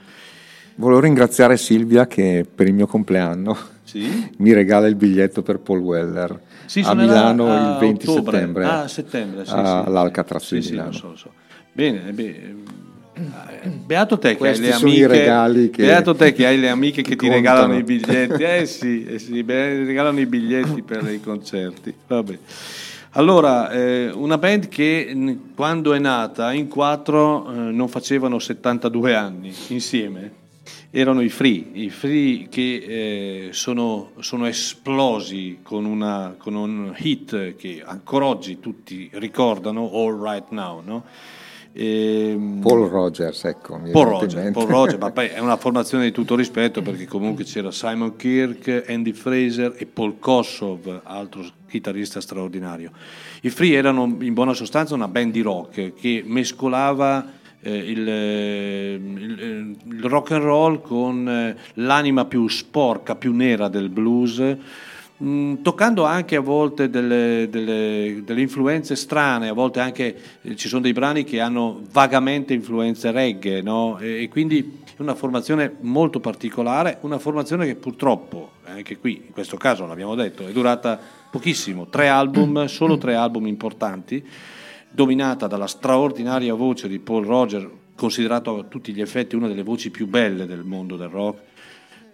Volevo 0.74 1.00
ringraziare 1.00 1.56
Silvia 1.56 2.06
che 2.06 2.46
per 2.54 2.66
il 2.66 2.74
mio 2.74 2.86
compleanno 2.86 3.56
Sì? 3.84 4.30
mi 4.36 4.52
regala 4.52 4.86
il 4.86 4.96
biglietto 4.96 5.40
per 5.40 5.60
Paul 5.60 5.78
Weller 5.78 6.38
Sì, 6.66 6.80
a 6.84 6.92
Milano 6.92 7.50
a 7.50 7.72
il 7.72 7.78
20 7.78 8.06
ottobre. 8.06 8.32
settembre. 8.36 8.64
Ah, 8.64 8.82
a 8.82 8.88
settembre, 8.88 9.44
sì, 9.46 9.50
sì. 9.52 9.56
all'Alcatraz 9.56 10.44
Sì, 10.44 10.54
di 10.56 10.62
sì, 10.62 10.70
Milano. 10.72 10.88
lo 10.90 10.94
so, 10.94 11.08
lo 11.08 11.16
so. 11.16 11.32
Bene, 11.76 12.10
beh, 12.12 12.54
eh, 13.12 13.68
beato 13.68 14.18
te 14.18 14.30
che 14.30 14.36
Questi 14.38 14.64
hai 14.64 14.70
le 14.70 14.74
amiche, 15.10 15.68
che- 15.70 15.82
beato 15.84 16.14
te 16.14 16.32
che 16.32 16.46
hai 16.46 16.58
le 16.58 16.70
amiche 16.70 17.02
che 17.02 17.16
ti 17.16 17.28
contano. 17.28 17.34
regalano 17.34 17.76
i 17.76 17.82
biglietti, 17.82 18.42
eh 18.42 18.64
sì, 18.64 19.04
eh 19.04 19.18
sì, 19.18 19.42
regalano 19.46 20.18
i 20.20 20.24
biglietti 20.24 20.80
per 20.80 21.06
i 21.12 21.20
concerti. 21.20 21.92
Vabbè. 22.06 22.38
Allora, 23.10 23.70
eh, 23.72 24.10
una 24.10 24.38
band 24.38 24.68
che 24.68 25.36
quando 25.54 25.92
è 25.92 25.98
nata 25.98 26.50
in 26.54 26.66
quattro 26.68 27.50
eh, 27.52 27.56
non 27.72 27.88
facevano 27.88 28.38
72 28.38 29.14
anni 29.14 29.52
insieme, 29.68 30.32
erano 30.90 31.20
i 31.20 31.28
Free, 31.28 31.62
i 31.72 31.90
Free 31.90 32.48
che 32.48 32.76
eh, 32.86 33.48
sono, 33.52 34.12
sono 34.20 34.46
esplosi 34.46 35.58
con, 35.62 35.84
una- 35.84 36.34
con 36.38 36.54
un 36.54 36.94
hit 36.96 37.56
che 37.56 37.82
ancora 37.84 38.24
oggi 38.24 38.60
tutti 38.60 39.10
ricordano, 39.12 39.90
All 39.92 40.18
Right 40.22 40.46
Now, 40.50 40.82
no? 40.82 41.04
Ehm, 41.78 42.60
Paul 42.62 42.88
Rogers, 42.88 43.44
ecco. 43.44 43.74
Paul 43.74 43.82
venuto 43.82 43.98
in 44.00 44.08
Roger, 44.20 44.42
mente. 44.42 44.52
Paul 44.58 44.66
Roger, 44.68 44.98
ma 44.98 45.10
poi 45.12 45.26
è 45.26 45.38
una 45.40 45.56
formazione 45.56 46.04
di 46.04 46.12
tutto 46.12 46.34
rispetto 46.34 46.80
perché 46.82 47.04
comunque 47.06 47.44
c'era 47.44 47.70
Simon 47.70 48.16
Kirk, 48.16 48.84
Andy 48.88 49.12
Fraser 49.12 49.74
e 49.76 49.84
Paul 49.86 50.18
Kossov, 50.18 51.00
altro 51.04 51.44
chitarrista 51.68 52.20
straordinario. 52.20 52.90
I 53.42 53.50
Free 53.50 53.74
erano 53.76 54.04
in 54.20 54.32
buona 54.32 54.54
sostanza 54.54 54.94
una 54.94 55.08
band 55.08 55.32
di 55.32 55.42
rock 55.42 55.92
che 55.94 56.22
mescolava 56.24 57.32
eh, 57.60 57.76
il, 57.76 58.08
il- 58.08 59.76
il 59.88 60.04
rock 60.04 60.30
and 60.32 60.42
roll 60.42 60.80
con 60.80 61.28
eh, 61.28 61.56
l'anima 61.74 62.24
più 62.24 62.46
sporca, 62.48 63.16
più 63.16 63.34
nera 63.34 63.68
del 63.68 63.88
blues. 63.90 64.56
Mh, 65.16 65.62
toccando 65.62 66.04
anche 66.04 66.36
a 66.36 66.40
volte 66.40 66.90
delle, 66.90 67.48
delle- 67.50 68.22
delle 68.24 68.40
influenze 68.40 68.96
strane, 68.96 69.48
a 69.48 69.52
volte 69.52 69.80
anche 69.80 70.16
eh, 70.42 70.56
ci 70.56 70.68
sono 70.68 70.82
dei 70.82 70.92
brani 70.92 71.24
che 71.24 71.40
hanno 71.40 71.82
vagamente 71.90 72.54
influenze 72.54 73.10
reggae, 73.10 73.62
no? 73.62 73.98
e, 73.98 74.22
e 74.22 74.28
quindi 74.28 74.82
è 74.96 75.02
una 75.02 75.14
formazione 75.14 75.76
molto 75.80 76.20
particolare, 76.20 76.98
una 77.02 77.18
formazione 77.18 77.66
che 77.66 77.74
purtroppo, 77.74 78.52
anche 78.64 78.98
qui 78.98 79.24
in 79.26 79.32
questo 79.32 79.56
caso 79.56 79.86
l'abbiamo 79.86 80.14
detto, 80.14 80.46
è 80.46 80.52
durata 80.52 80.98
pochissimo, 81.30 81.88
tre 81.88 82.08
album, 82.08 82.64
solo 82.66 82.98
tre 82.98 83.14
album 83.14 83.46
importanti, 83.46 84.24
dominata 84.90 85.46
dalla 85.46 85.66
straordinaria 85.66 86.54
voce 86.54 86.88
di 86.88 86.98
Paul 86.98 87.26
Roger, 87.26 87.70
considerato 87.94 88.58
a 88.58 88.64
tutti 88.64 88.92
gli 88.92 89.00
effetti 89.00 89.36
una 89.36 89.48
delle 89.48 89.62
voci 89.62 89.90
più 89.90 90.06
belle 90.06 90.46
del 90.46 90.64
mondo 90.64 90.96
del 90.96 91.08
rock. 91.08 91.40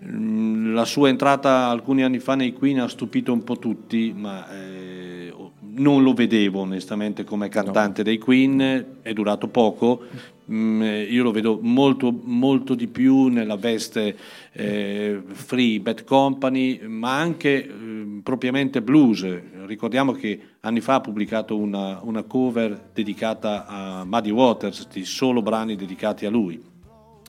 Mm, 0.05 0.75
La 0.75 0.85
sua 0.85 1.09
entrata 1.09 1.69
alcuni 1.69 2.03
anni 2.03 2.19
fa 2.19 2.35
nei 2.35 2.53
Queen 2.53 2.81
ha 2.81 2.89
stupito 2.89 3.33
un 3.33 3.45
po' 3.45 3.59
tutti, 3.59 4.13
ma 4.17 4.51
eh, 4.51 5.33
non 5.75 6.03
lo 6.03 6.13
vedevo 6.13 6.61
onestamente 6.61 7.25
come 7.25 7.49
cantante 7.49 8.03
dei 8.03 8.19
Queen, 8.19 8.99
è 9.03 9.13
durato 9.13 9.49
poco, 9.49 10.03
Mm, 10.51 10.83
eh, 10.83 11.03
io 11.05 11.23
lo 11.23 11.31
vedo 11.31 11.59
molto, 11.63 12.13
molto 12.25 12.75
di 12.75 12.89
più 12.89 13.29
nella 13.29 13.57
veste 13.57 14.17
eh, 14.53 15.23
Free, 15.27 15.81
Bad 15.81 16.05
Company, 16.05 16.81
ma 16.87 17.17
anche 17.17 17.65
eh, 17.65 18.21
propriamente 18.23 18.83
blues. 18.83 19.25
Ricordiamo 19.67 20.13
che 20.13 20.41
anni 20.61 20.81
fa 20.81 20.97
ha 20.97 21.01
pubblicato 21.01 21.57
una, 21.57 22.01
una 22.03 22.25
cover 22.25 22.91
dedicata 22.93 23.67
a 23.67 24.05
Muddy 24.05 24.31
Waters, 24.31 24.89
di 24.89 25.05
solo 25.05 25.43
brani 25.43 25.77
dedicati 25.77 26.27
a 26.27 26.31
lui. 26.31 26.61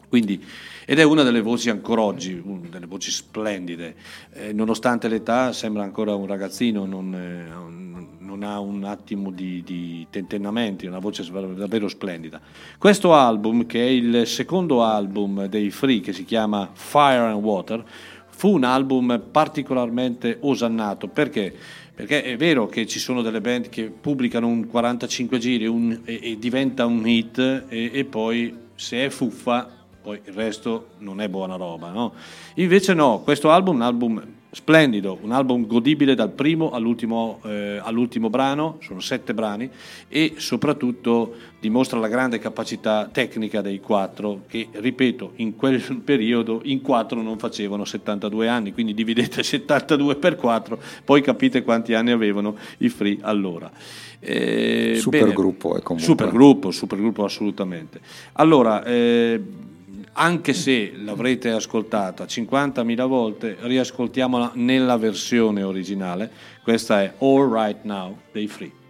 Quindi, 0.10 0.43
ed 0.86 1.00
è 1.00 1.03
una 1.03 1.24
delle 1.24 1.42
voci 1.42 1.70
ancora 1.70 2.02
oggi, 2.02 2.42
una 2.44 2.68
delle 2.70 2.86
voci 2.86 3.12
splendide. 3.12 3.95
Eh, 4.34 4.53
nonostante 4.53 5.08
l'età 5.08 5.53
sembra 5.53 5.84
ancora 5.84 6.16
un 6.16 6.26
ragazzino, 6.26 6.86
non, 6.86 7.14
eh, 7.14 7.48
non- 8.20 8.44
ha 8.44 8.60
un 8.60 8.84
attimo 8.84 9.32
di, 9.32 9.64
di 9.64 10.06
tentennamenti, 10.10 10.86
una 10.86 11.00
voce 11.00 11.24
davvero 11.32 11.88
splendida. 11.88 12.42
Questo 12.78 13.14
album, 13.14 13.66
che 13.66 13.80
è 13.80 13.90
il 13.90 14.28
secondo 14.28 14.84
album 14.84 15.45
dei 15.45 15.70
Free, 15.70 16.02
che 16.02 16.12
si 16.14 16.26
chiama 16.26 16.70
Fire 16.74 17.20
and 17.20 17.42
Water, 17.42 17.84
fu 18.30 18.50
un 18.56 18.64
album 18.64 19.22
particolarmente 19.32 20.38
osannato. 20.42 21.08
Perché? 21.08 21.56
Perché 21.95 22.24
è 22.24 22.36
vero 22.36 22.66
che 22.66 22.88
ci 22.88 23.00
sono 23.00 23.22
delle 23.22 23.40
band 23.40 23.70
che 23.70 23.84
pubblicano 23.90 24.48
un 24.48 24.68
45 24.68 25.38
giri 25.38 25.68
un- 25.68 26.02
e, 26.03 26.20
e 26.24 26.38
diventa 26.40 26.86
un 26.86 27.08
hit 27.08 27.38
e, 27.38 27.92
e 27.94 28.03
poi 28.03 28.53
se 28.76 29.06
è 29.06 29.10
fuffa 29.10 29.83
poi 30.03 30.19
il 30.25 30.33
resto 30.33 30.88
non 30.99 31.22
è 31.22 31.30
buona 31.30 31.56
roba, 31.56 31.90
no? 31.90 32.14
Invece 32.56 32.93
no, 32.93 33.22
questo 33.23 33.51
album 33.51 33.75
è 33.75 33.77
un 33.77 33.83
album 33.83 34.23
splendido, 34.53 35.17
un 35.22 35.32
album 35.32 35.65
godibile 35.65 36.14
dal 36.14 36.30
primo 36.30 36.72
all'ultimo, 36.72 37.40
eh, 37.45 37.80
all'ultimo 37.82 38.30
brano, 38.30 38.77
sono 38.82 38.99
sette 38.99 39.33
brani, 39.33 39.67
e 40.07 40.35
soprattutto 40.38 41.33
dimostra 41.59 41.99
la 41.99 42.07
grande 42.07 42.38
capacità 42.38 43.09
tecnica 43.11 43.61
dei 43.61 43.80
quattro, 43.80 44.41
che 44.48 44.67
ripeto, 44.72 45.33
in 45.38 45.56
quel 45.56 45.82
periodo 46.03 46.59
in 46.65 46.82
quattro 46.82 47.22
non 47.22 47.40
facevano 47.40 47.83
72 47.83 48.48
anni, 48.48 48.73
quindi 48.73 48.93
dividete 48.93 49.41
72 49.41 50.17
per 50.17 50.35
4, 50.35 50.80
poi 51.03 51.22
capite 51.22 51.64
quanti 51.64 51.95
anni 51.95 52.11
avevano 52.11 52.56
i 52.80 52.90
free 52.90 53.17
allora. 53.22 53.72
Eh, 54.19 54.98
Supergruppo, 54.99 55.77
è 55.77 55.82
comunque. 55.82 55.99
Supergruppo, 55.99 56.72
supergruppo 56.72 57.23
assolutamente. 57.23 57.99
Allora, 58.33 58.83
eh, 58.83 59.41
anche 60.14 60.53
se 60.53 60.93
l'avrete 60.95 61.50
ascoltata 61.51 62.25
50.000 62.25 63.08
volte, 63.08 63.58
riascoltiamola 63.59 64.51
nella 64.56 64.98
versione 64.98 65.64
originale. 65.64 66.30
Questa 66.61 67.01
è 67.01 67.14
All 67.19 67.51
Right 67.51 67.83
Now 67.83 68.17
dei 68.32 68.48
Free. 68.48 68.83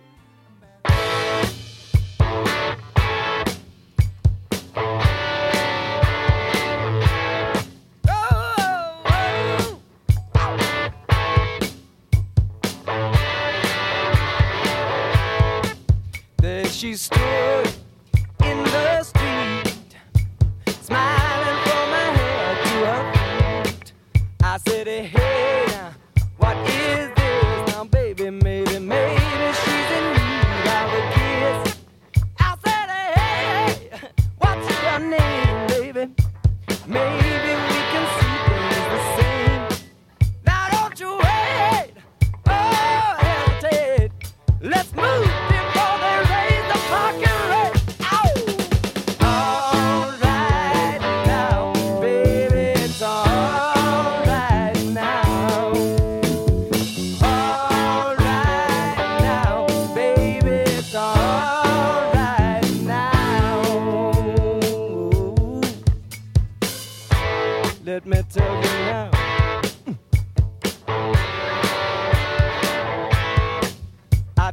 I 68.36 69.12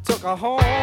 took 0.05 0.20
her 0.20 0.36
home. 0.36 0.80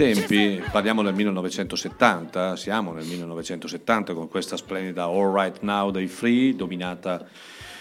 Tempi, 0.00 0.62
parliamo 0.72 1.02
del 1.02 1.12
1970, 1.12 2.56
siamo 2.56 2.92
nel 2.92 3.04
1970 3.04 4.14
con 4.14 4.28
questa 4.28 4.56
splendida 4.56 5.04
All 5.04 5.30
Right 5.30 5.58
Now 5.60 5.90
dei 5.90 6.06
Free, 6.06 6.56
dominata 6.56 7.22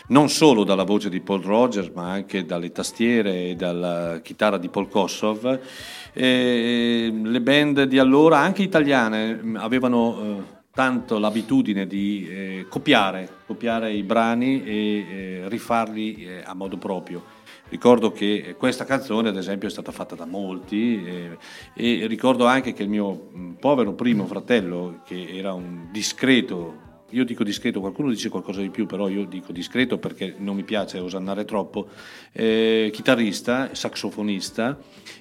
non 0.07 0.27
solo 0.27 0.65
dalla 0.65 0.83
voce 0.83 1.07
di 1.07 1.21
Paul 1.21 1.41
Rogers, 1.41 1.91
ma 1.93 2.11
anche 2.11 2.43
dalle 2.43 2.73
tastiere 2.73 3.51
e 3.51 3.55
dalla 3.55 4.19
chitarra 4.21 4.57
di 4.57 4.67
Paul 4.67 4.89
Kossov. 4.89 5.59
E 6.11 7.09
le 7.23 7.41
band 7.41 7.83
di 7.83 7.99
allora, 7.99 8.39
anche 8.39 8.63
italiane, 8.63 9.39
avevano 9.55 10.19
eh, 10.21 10.43
tanto 10.73 11.19
l'abitudine 11.19 11.87
di 11.87 12.27
eh, 12.29 12.65
copiare, 12.67 13.29
copiare 13.45 13.93
i 13.93 14.03
brani 14.03 14.61
e 14.65 14.73
eh, 14.73 15.41
rifarli 15.47 16.27
a 16.43 16.53
modo 16.53 16.75
proprio. 16.75 17.37
Ricordo 17.69 18.11
che 18.11 18.55
questa 18.57 18.83
canzone, 18.83 19.29
ad 19.29 19.37
esempio, 19.37 19.67
è 19.67 19.71
stata 19.71 19.91
fatta 19.91 20.15
da 20.15 20.25
molti 20.25 21.03
eh, 21.05 21.37
e 21.75 22.07
ricordo 22.07 22.47
anche 22.47 22.73
che 22.73 22.81
il 22.81 22.89
mio 22.89 23.29
mh, 23.31 23.51
povero 23.59 23.93
primo 23.93 24.25
fratello, 24.25 25.01
che 25.05 25.27
era 25.37 25.53
un 25.53 25.87
discreto, 25.91 26.87
io 27.11 27.23
dico 27.23 27.43
discreto, 27.43 27.79
qualcuno 27.79 28.09
dice 28.09 28.29
qualcosa 28.29 28.61
di 28.61 28.71
più, 28.71 28.87
però 28.87 29.07
io 29.07 29.25
dico 29.25 29.51
discreto 29.51 29.99
perché 29.99 30.33
non 30.39 30.55
mi 30.55 30.63
piace 30.63 30.97
osannare 30.97 31.45
troppo, 31.45 31.87
eh, 32.31 32.89
chitarrista, 32.91 33.75
saxofonista 33.75 34.75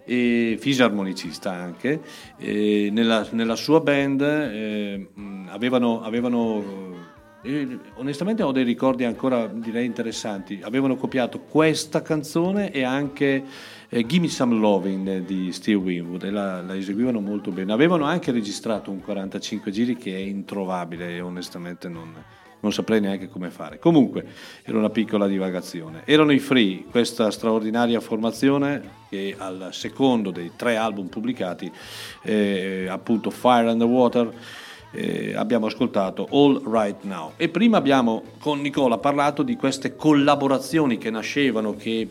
e 0.06 0.56
fisarmonicista 0.58 1.52
anche, 1.52 2.00
eh, 2.38 2.88
nella, 2.90 3.26
nella 3.32 3.56
sua 3.56 3.80
band 3.80 4.22
eh, 4.22 5.08
mh, 5.12 5.48
avevano... 5.50 6.00
avevano 6.00 6.87
e 7.48 7.78
onestamente 7.94 8.42
ho 8.42 8.52
dei 8.52 8.62
ricordi 8.62 9.04
ancora 9.04 9.46
direi 9.46 9.86
interessanti. 9.86 10.60
Avevano 10.62 10.96
copiato 10.96 11.40
questa 11.40 12.02
canzone 12.02 12.70
e 12.70 12.82
anche 12.82 13.42
eh, 13.88 14.04
Gimme 14.04 14.28
Some 14.28 14.54
Loving 14.56 15.20
di 15.24 15.50
Steve 15.52 15.82
Winwood 15.82 16.24
e 16.24 16.30
la, 16.30 16.60
la 16.60 16.76
eseguivano 16.76 17.20
molto 17.20 17.50
bene. 17.50 17.72
Avevano 17.72 18.04
anche 18.04 18.32
registrato 18.32 18.90
un 18.90 19.00
45 19.00 19.70
giri 19.70 19.96
che 19.96 20.14
è 20.14 20.18
introvabile 20.18 21.14
e 21.14 21.22
onestamente 21.22 21.88
non, 21.88 22.12
non 22.60 22.70
saprei 22.70 23.00
neanche 23.00 23.30
come 23.30 23.48
fare. 23.48 23.78
Comunque 23.78 24.26
era 24.62 24.76
una 24.76 24.90
piccola 24.90 25.26
divagazione. 25.26 26.02
Erano 26.04 26.32
i 26.32 26.40
Free, 26.40 26.84
questa 26.90 27.30
straordinaria 27.30 28.00
formazione 28.00 29.06
che 29.08 29.34
al 29.38 29.70
secondo 29.72 30.30
dei 30.30 30.52
tre 30.54 30.76
album 30.76 31.06
pubblicati, 31.06 31.72
eh, 32.24 32.88
appunto 32.90 33.30
Fire 33.30 33.70
and 33.70 33.78
the 33.78 33.86
Water, 33.86 34.34
eh, 34.92 35.34
abbiamo 35.34 35.66
ascoltato 35.66 36.26
All 36.30 36.62
Right 36.64 37.02
Now. 37.02 37.32
E 37.36 37.48
prima 37.48 37.76
abbiamo 37.76 38.22
con 38.38 38.60
Nicola 38.60 38.98
parlato 38.98 39.42
di 39.42 39.56
queste 39.56 39.96
collaborazioni 39.96 40.98
che 40.98 41.10
nascevano, 41.10 41.74
che 41.76 42.08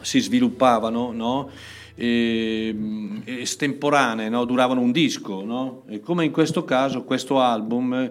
si 0.00 0.20
sviluppavano, 0.20 1.12
no? 1.12 1.50
E, 1.94 2.74
estemporanee, 3.24 4.30
no? 4.30 4.44
duravano 4.46 4.80
un 4.80 4.90
disco, 4.92 5.44
no? 5.44 5.84
come 6.02 6.24
in 6.24 6.30
questo 6.30 6.64
caso 6.64 7.02
questo 7.02 7.40
album 7.40 8.10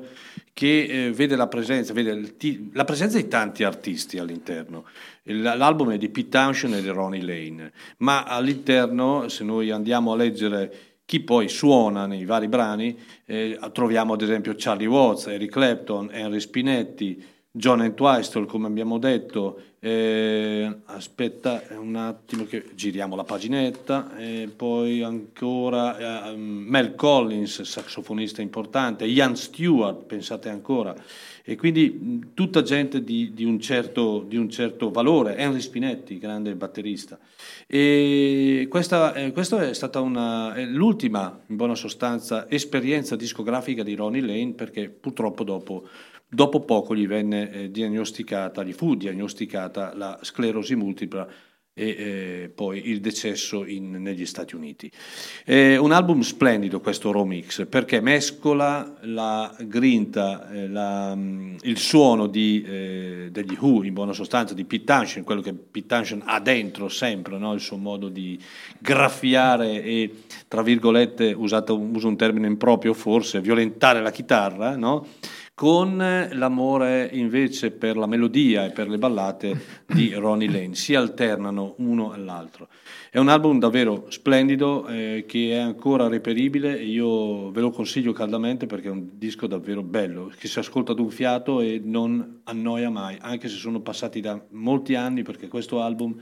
che 0.53 0.83
eh, 0.83 1.11
vede 1.11 1.35
la 1.35 1.47
presenza, 1.47 1.93
vede 1.93 2.35
ti- 2.37 2.69
la 2.73 2.83
presenza 2.83 3.17
di 3.17 3.27
tanti 3.27 3.63
artisti 3.63 4.19
all'interno. 4.19 4.83
Il- 5.23 5.41
L'album 5.41 5.91
è 5.91 5.97
di 5.97 6.09
Pete 6.09 6.29
Townshend 6.29 6.75
e 6.75 6.81
di 6.81 6.89
Ronnie 6.89 7.21
Lane, 7.21 7.71
ma 7.99 8.23
all'interno, 8.25 9.27
se 9.29 9.43
noi 9.43 9.71
andiamo 9.71 10.11
a 10.11 10.15
leggere 10.17 10.88
chi 11.09 11.21
poi 11.21 11.49
suona 11.49 12.05
nei 12.05 12.23
vari 12.23 12.47
brani, 12.47 12.95
eh, 13.25 13.57
troviamo 13.73 14.13
ad 14.13 14.21
esempio 14.21 14.53
Charlie 14.55 14.85
Watts, 14.85 15.25
Eric 15.25 15.49
Clapton, 15.49 16.09
Henry 16.11 16.39
Spinetti, 16.39 17.25
John 17.49 17.81
Entwistle, 17.81 18.45
come 18.45 18.67
abbiamo 18.67 18.99
detto, 18.99 19.59
Eh, 19.81 20.69
aspetta 20.87 21.63
un 21.69 21.95
attimo 21.95 22.43
che 22.43 22.65
giriamo 22.75 23.15
la 23.15 23.23
paginetta. 23.23 24.17
E 24.17 24.49
poi 24.53 25.01
ancora 25.03 26.31
eh, 26.31 26.35
Mel 26.35 26.95
Collins, 26.95 27.61
saxofonista 27.61 28.41
importante, 28.41 29.05
Ian 29.05 29.37
Stewart, 29.37 30.03
pensate 30.03 30.49
ancora. 30.49 30.93
E 31.45 31.55
quindi 31.55 32.31
tutta 32.33 32.61
gente 32.61 33.01
di, 33.01 33.31
di 33.33 33.45
un 33.45 33.57
certo, 33.61 34.25
di 34.27 34.35
un 34.35 34.49
certo 34.49 34.91
valore. 34.91 35.37
Henry 35.37 35.61
Spinetti, 35.61 36.19
grande 36.19 36.55
batterista. 36.55 37.17
E 37.71 38.65
questa, 38.67 39.13
eh, 39.13 39.31
questa 39.31 39.69
è 39.69 39.75
stata 39.75 39.99
una, 39.99 40.55
è 40.55 40.65
l'ultima, 40.65 41.39
in 41.49 41.55
buona 41.55 41.75
sostanza, 41.75 42.49
esperienza 42.49 43.15
discografica 43.15 43.83
di 43.83 43.93
Ronnie 43.93 44.21
Lane 44.21 44.53
perché 44.53 44.89
purtroppo 44.89 45.43
dopo, 45.43 45.87
dopo 46.27 46.61
poco 46.61 46.95
gli 46.95 47.05
venne 47.05 47.51
eh, 47.51 47.69
diagnosticata, 47.69 48.63
gli 48.63 48.73
fu 48.73 48.95
diagnosticata 48.95 49.93
la 49.95 50.17
sclerosi 50.19 50.73
multipla 50.73 51.27
e 51.79 51.95
eh, 51.97 52.51
poi 52.53 52.89
il 52.89 52.99
decesso 52.99 53.65
in- 53.65 54.01
negli 54.01 54.25
Stati 54.25 54.53
Uniti. 54.55 54.91
È 55.45 55.77
un 55.77 55.93
album 55.93 56.19
splendido 56.19 56.81
questo 56.81 57.11
Romix 57.11 57.65
perché 57.67 58.01
mescola 58.01 58.97
la 59.03 59.55
grinta, 59.61 60.51
eh, 60.51 60.67
la, 60.67 61.15
mm, 61.15 61.55
il 61.61 61.77
suono 61.77 62.27
di, 62.27 62.61
eh, 62.67 63.29
degli 63.31 63.57
Who, 63.57 63.85
in 63.85 63.93
buona 63.93 64.11
sostanza 64.11 64.53
di 64.53 64.65
Pete 64.65 64.83
Townshend, 64.83 65.25
quello 65.25 65.41
che 65.41 65.53
Pete 65.53 65.87
Townshend 65.87 66.23
ha 66.25 66.41
dentro 66.41 66.89
sempre, 66.89 67.37
no? 67.37 67.53
il 67.53 67.61
suo 67.61 67.77
modo 67.77 68.09
di 68.09 68.37
graffiare 68.77 69.81
e, 69.81 70.23
tra 70.49 70.61
virgolette, 70.61 71.31
usato, 71.31 71.79
uso 71.79 72.09
un 72.09 72.17
termine 72.17 72.47
improprio 72.47 72.93
forse, 72.93 73.39
violentare 73.39 74.01
la 74.01 74.11
chitarra, 74.11 74.75
no? 74.75 75.07
Con 75.59 75.97
l'amore 75.97 77.09
invece 77.11 77.71
per 77.71 77.97
la 77.97 78.05
melodia 78.05 78.63
e 78.65 78.69
per 78.69 78.87
le 78.87 78.97
ballate 78.97 79.83
di 79.87 80.13
Ronnie 80.13 80.49
Lane, 80.49 80.73
si 80.73 80.95
alternano 80.95 81.73
uno 81.79 82.13
all'altro. 82.13 82.69
È 83.11 83.17
un 83.17 83.27
album 83.27 83.59
davvero 83.59 84.05
splendido 84.07 84.87
eh, 84.87 85.25
che 85.27 85.51
è 85.51 85.57
ancora 85.57 86.07
reperibile 86.07 86.79
e 86.79 86.85
io 86.85 87.51
ve 87.51 87.59
lo 87.59 87.71
consiglio 87.71 88.13
caldamente 88.13 88.67
perché 88.67 88.87
è 88.87 88.91
un 88.91 89.09
disco 89.15 89.47
davvero 89.47 89.83
bello, 89.83 90.31
che 90.33 90.47
si 90.47 90.59
ascolta 90.59 90.93
ad 90.93 90.99
un 90.99 91.09
fiato 91.09 91.59
e 91.59 91.81
non 91.83 92.39
annoia 92.45 92.89
mai, 92.89 93.17
anche 93.19 93.49
se 93.49 93.57
sono 93.57 93.81
passati 93.81 94.21
da 94.21 94.41
molti 94.51 94.95
anni 94.95 95.23
perché 95.23 95.49
questo 95.49 95.81
album 95.81 96.17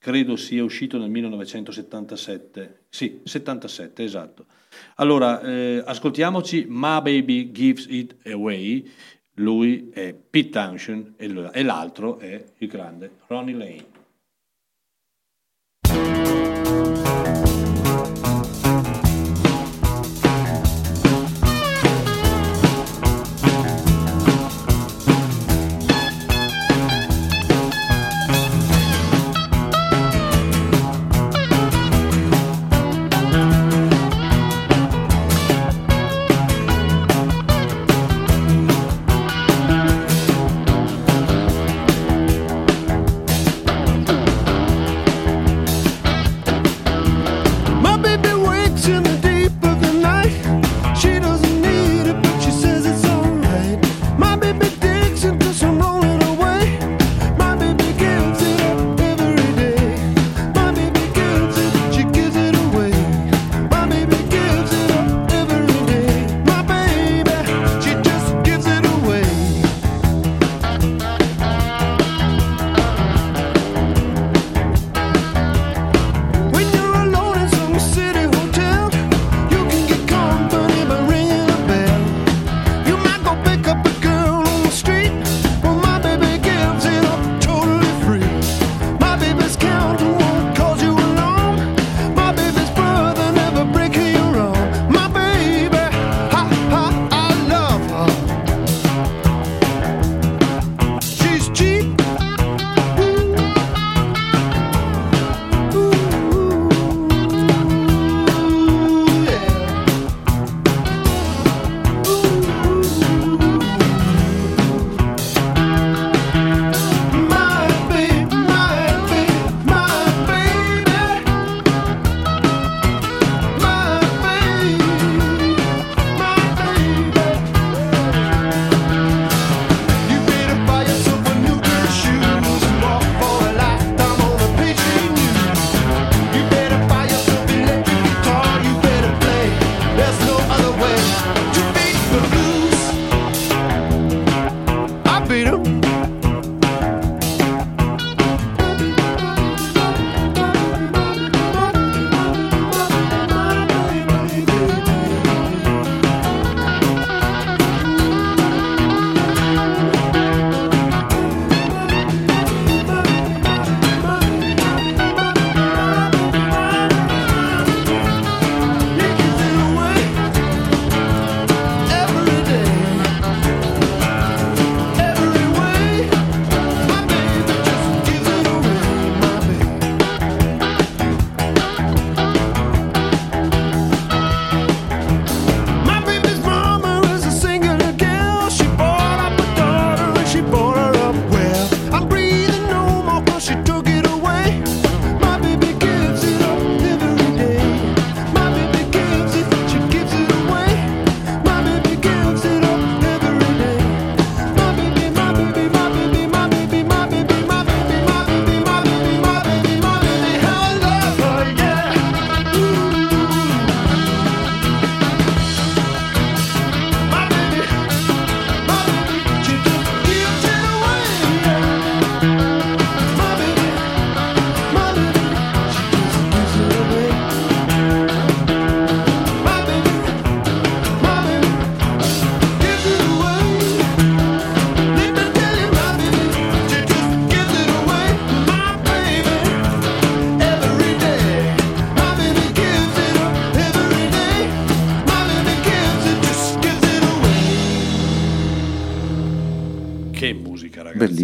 credo 0.00 0.34
sia 0.34 0.64
uscito 0.64 0.98
nel 0.98 1.10
1977, 1.10 2.86
sì, 2.88 3.20
77, 3.22 4.02
esatto. 4.02 4.46
Allora, 4.96 5.40
eh, 5.40 5.82
ascoltiamoci 5.84 6.66
My 6.68 7.00
Baby 7.00 7.50
Gives 7.52 7.86
It 7.88 8.16
Away, 8.26 8.88
lui 9.34 9.90
è 9.92 10.14
Pete 10.14 10.50
Townshend 10.50 11.14
e 11.16 11.50
e 11.52 11.62
l'altro 11.62 12.18
è 12.18 12.44
il 12.58 12.68
grande 12.68 13.10
Ronnie 13.26 13.54
Lane. 13.54 13.99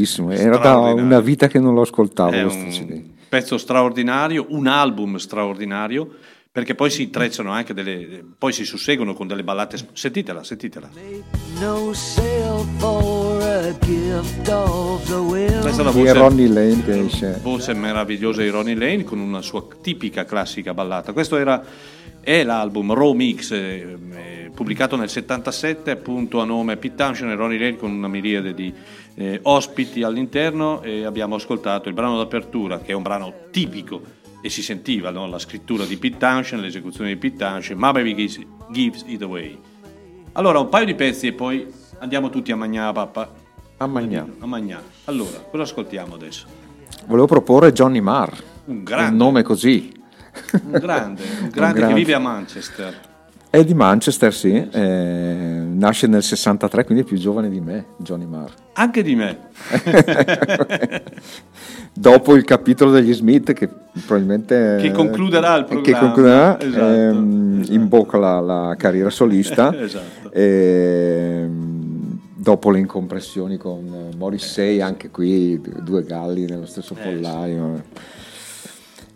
Bellissimo, 0.07 0.31
era 0.31 0.59
da 0.59 0.77
una 0.79 1.21
vita 1.21 1.49
che 1.49 1.59
non 1.59 1.75
lo 1.75 1.81
ascoltavo 1.83 2.31
È 2.31 2.43
un 2.43 2.69
CD. 2.69 3.03
pezzo 3.29 3.59
straordinario, 3.59 4.47
un 4.51 4.67
album 4.69 5.17
straordinario, 5.17 6.09
perché 6.53 6.75
poi 6.75 6.91
si 6.91 7.03
intrecciano 7.03 7.51
anche 7.51 7.75
delle. 7.75 8.25
poi 8.39 8.53
si 8.53 8.65
susseguono 8.65 9.15
con 9.15 9.27
delle 9.27 9.43
ballate. 9.45 9.77
Sentitela, 9.93 10.43
sentitela. 10.45 10.89
No. 11.61 11.93
Questa 15.61 15.81
è 15.81 15.85
la 15.85 15.91
Di 15.91 15.99
voce, 16.01 16.13
Ronnie 16.13 16.49
Lane 16.49 16.85
che 16.85 16.99
esce. 17.01 17.41
voce 17.43 17.75
meravigliosa 17.75 18.43
di 18.43 18.49
Ronnie 18.49 18.75
Lane 18.77 19.03
con 19.05 19.19
una 19.19 19.43
sua 19.43 19.67
tipica 19.83 20.25
classica 20.25 20.73
ballata. 20.73 21.13
Questo 21.13 21.37
era, 21.37 21.63
è 22.21 22.43
l'album 22.45 22.95
Raw 22.95 23.13
Mix, 23.13 23.51
eh, 23.51 23.97
eh, 24.13 24.51
pubblicato 24.55 24.97
nel 24.97 25.09
77, 25.11 25.91
appunto 25.91 26.41
a 26.41 26.45
nome 26.45 26.77
Pete 26.77 26.95
Townshend 26.95 27.33
e 27.33 27.35
Ronnie 27.35 27.59
Lane 27.59 27.77
con 27.77 27.91
una 27.91 28.09
miriade 28.09 28.55
di 28.55 28.73
eh, 29.17 29.41
ospiti 29.43 30.03
all'interno 30.03 30.83
e 30.83 31.05
abbiamo 31.05 31.35
ascoltato 31.37 31.89
il 31.89 31.95
brano 31.95 32.19
d'apertura, 32.19 32.79
che 32.81 32.93
è 32.93 32.95
un 32.95 33.03
brano 33.03 33.33
tipico 33.51 34.01
e 34.43 34.51
si 34.51 34.63
sentiva 34.63 35.11
no? 35.11 35.27
la 35.27 35.39
scrittura 35.39 35.85
di 35.85 35.97
Pete 35.97 36.19
Townshend, 36.19 36.63
l'esecuzione 36.63 37.11
di 37.11 37.17
Pete 37.17 37.37
Townshend, 37.39 37.81
Ma 37.81 37.93
Baby 37.93 38.15
Gives, 38.15 38.39
Gives 38.71 39.05
It 39.07 39.23
Away. 39.23 39.59
Allora, 40.33 40.59
un 40.61 40.69
paio 40.69 40.85
di 40.85 40.95
pezzi 40.95 41.27
e 41.29 41.33
poi 41.33 41.67
andiamo 41.99 42.29
tutti 42.29 42.53
a 42.53 42.57
Magnà, 42.57 42.93
papà. 42.93 43.33
A 43.79 43.87
Magnà. 43.87 44.27
A 44.39 44.47
Magnà. 44.47 44.83
Allora, 45.05 45.39
cosa 45.51 45.63
ascoltiamo 45.63 46.15
adesso? 46.15 46.47
Volevo 47.07 47.27
proporre 47.27 47.73
Johnny 47.73 48.01
Marr, 48.01 48.33
Un 48.67 48.83
grande. 48.85 49.11
un 49.13 49.17
nome 49.17 49.43
così. 49.43 49.93
Un 50.65 50.71
grande, 50.73 51.23
un 51.23 51.49
grande 51.51 51.79
grande. 51.79 51.87
che 51.87 51.95
vive 51.95 52.13
a 52.15 52.19
Manchester. 52.19 53.01
È 53.57 53.65
di 53.65 53.73
Manchester, 53.73 54.35
sì, 54.35 54.53
eh, 54.53 55.63
nasce 55.67 56.07
nel 56.09 56.23
63, 56.23 56.85
quindi 56.85 57.05
è 57.05 57.07
più 57.07 57.17
giovane 57.17 57.49
di 57.49 57.59
me, 57.59 57.87
Johnny 57.97 58.27
Marr. 58.27 58.51
Anche 58.75 59.03
di 59.03 59.15
me. 59.15 59.39
Dopo 61.95 62.35
il 62.35 62.45
capitolo 62.45 62.91
degli 62.91 63.15
Smith, 63.15 63.55
che 63.55 63.67
probabilmente... 64.05 64.77
Che 64.83 64.91
concluderà 64.93 65.57
il 65.57 65.65
Che 65.65 65.75
programma. 65.75 65.99
concluderà, 66.01 66.61
Esatto, 66.61 66.85
ehm, 66.85 67.65
in 67.71 67.89
bocca 67.89 68.19
la, 68.19 68.41
la 68.41 68.75
carriera 68.77 69.09
solista. 69.09 69.73
Esatto. 69.81 70.31
Ehm, 70.35 72.19
dopo 72.35 72.71
le 72.71 72.79
incompressioni 72.81 73.57
con 73.57 74.11
Morrissey, 74.19 74.83
anche 74.83 75.09
qui 75.09 75.59
due 75.83 76.05
galli 76.05 76.45
nello 76.45 76.67
stesso 76.67 76.95
Eh, 76.95 77.03
pollaio. 77.03 77.83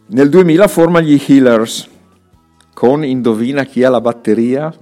Nel 0.07 0.31
2000 0.31 0.67
forma 0.67 1.01
gli 1.01 1.23
Healers 1.29 1.89
con 2.81 3.05
indovina 3.05 3.65
chi 3.65 3.85
ha 3.85 3.91
la 3.91 4.01
batteria? 4.01 4.75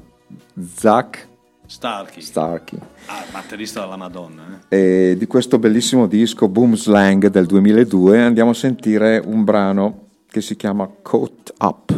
Zach 0.77 1.27
Starkey. 1.67 2.23
Starkey. 2.23 2.79
Ah, 3.07 3.25
batterista 3.33 3.81
della 3.81 3.97
Madonna. 3.97 4.61
Eh. 4.69 5.11
E 5.11 5.17
di 5.19 5.27
questo 5.27 5.59
bellissimo 5.59 6.07
disco 6.07 6.47
Boom 6.47 6.77
Slang 6.77 7.27
del 7.27 7.47
2002 7.47 8.23
andiamo 8.23 8.51
a 8.51 8.55
sentire 8.55 9.21
un 9.27 9.43
brano 9.43 10.11
che 10.31 10.41
si 10.41 10.55
chiama 10.55 10.89
Caught 11.03 11.55
Up. 11.59 11.93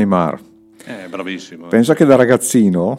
Johnny 0.00 0.04
Marr. 0.06 0.38
Eh, 0.86 1.08
bravissimo. 1.08 1.66
Pensa 1.66 1.94
che 1.94 2.04
da 2.06 2.16
ragazzino 2.16 2.98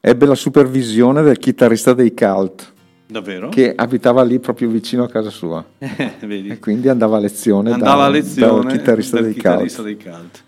ebbe 0.00 0.26
la 0.26 0.34
supervisione 0.34 1.22
del 1.22 1.38
chitarrista 1.38 1.94
dei 1.94 2.12
Cult, 2.12 2.72
Davvero? 3.06 3.48
che 3.48 3.72
abitava 3.74 4.22
lì 4.22 4.38
proprio 4.38 4.68
vicino 4.68 5.04
a 5.04 5.08
casa 5.08 5.30
sua. 5.30 5.64
Vedi? 6.20 6.48
E 6.48 6.58
quindi 6.58 6.88
andava 6.90 7.16
a 7.16 7.20
lezione, 7.20 7.72
Andava 7.72 8.02
da- 8.02 8.04
a 8.04 8.08
lezione 8.10 8.62
dal 8.64 8.72
chitarrista 8.72 9.16
dal 9.16 9.24
dei 9.24 9.34
chitarrista 9.34 9.82
Cult. 9.82 9.94
dei 9.96 10.12
Cult. 10.12 10.42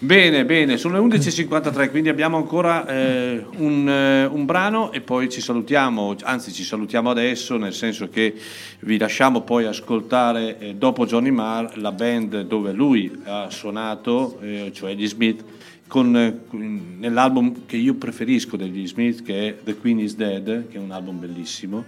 Bene, 0.00 0.44
bene, 0.44 0.76
sono 0.76 1.00
le 1.00 1.16
11.53, 1.16 1.90
quindi 1.90 2.08
abbiamo 2.08 2.36
ancora 2.36 2.86
eh, 2.86 3.44
un, 3.56 3.88
eh, 3.88 4.07
un 4.30 4.44
brano 4.44 4.92
e 4.92 5.00
poi 5.00 5.28
ci 5.28 5.40
salutiamo, 5.40 6.14
anzi 6.22 6.52
ci 6.52 6.62
salutiamo 6.62 7.10
adesso, 7.10 7.56
nel 7.56 7.72
senso 7.72 8.08
che 8.08 8.34
vi 8.80 8.98
lasciamo 8.98 9.40
poi 9.40 9.64
ascoltare 9.64 10.58
eh, 10.58 10.74
dopo 10.74 11.06
Johnny 11.06 11.30
Marr 11.30 11.76
la 11.78 11.92
band 11.92 12.42
dove 12.42 12.72
lui 12.72 13.10
ha 13.24 13.50
suonato, 13.50 14.38
eh, 14.40 14.70
cioè 14.72 14.94
gli 14.94 15.06
Smith, 15.06 15.44
con, 15.86 16.16
eh, 16.16 16.40
nell'album 16.50 17.66
che 17.66 17.76
io 17.76 17.94
preferisco 17.94 18.56
degli 18.56 18.86
Smith, 18.86 19.22
che 19.22 19.48
è 19.48 19.56
The 19.64 19.76
Queen 19.76 19.98
is 20.00 20.14
Dead, 20.14 20.68
che 20.68 20.76
è 20.76 20.80
un 20.80 20.92
album 20.92 21.18
bellissimo, 21.18 21.84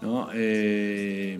no? 0.00 0.30
E, 0.30 1.38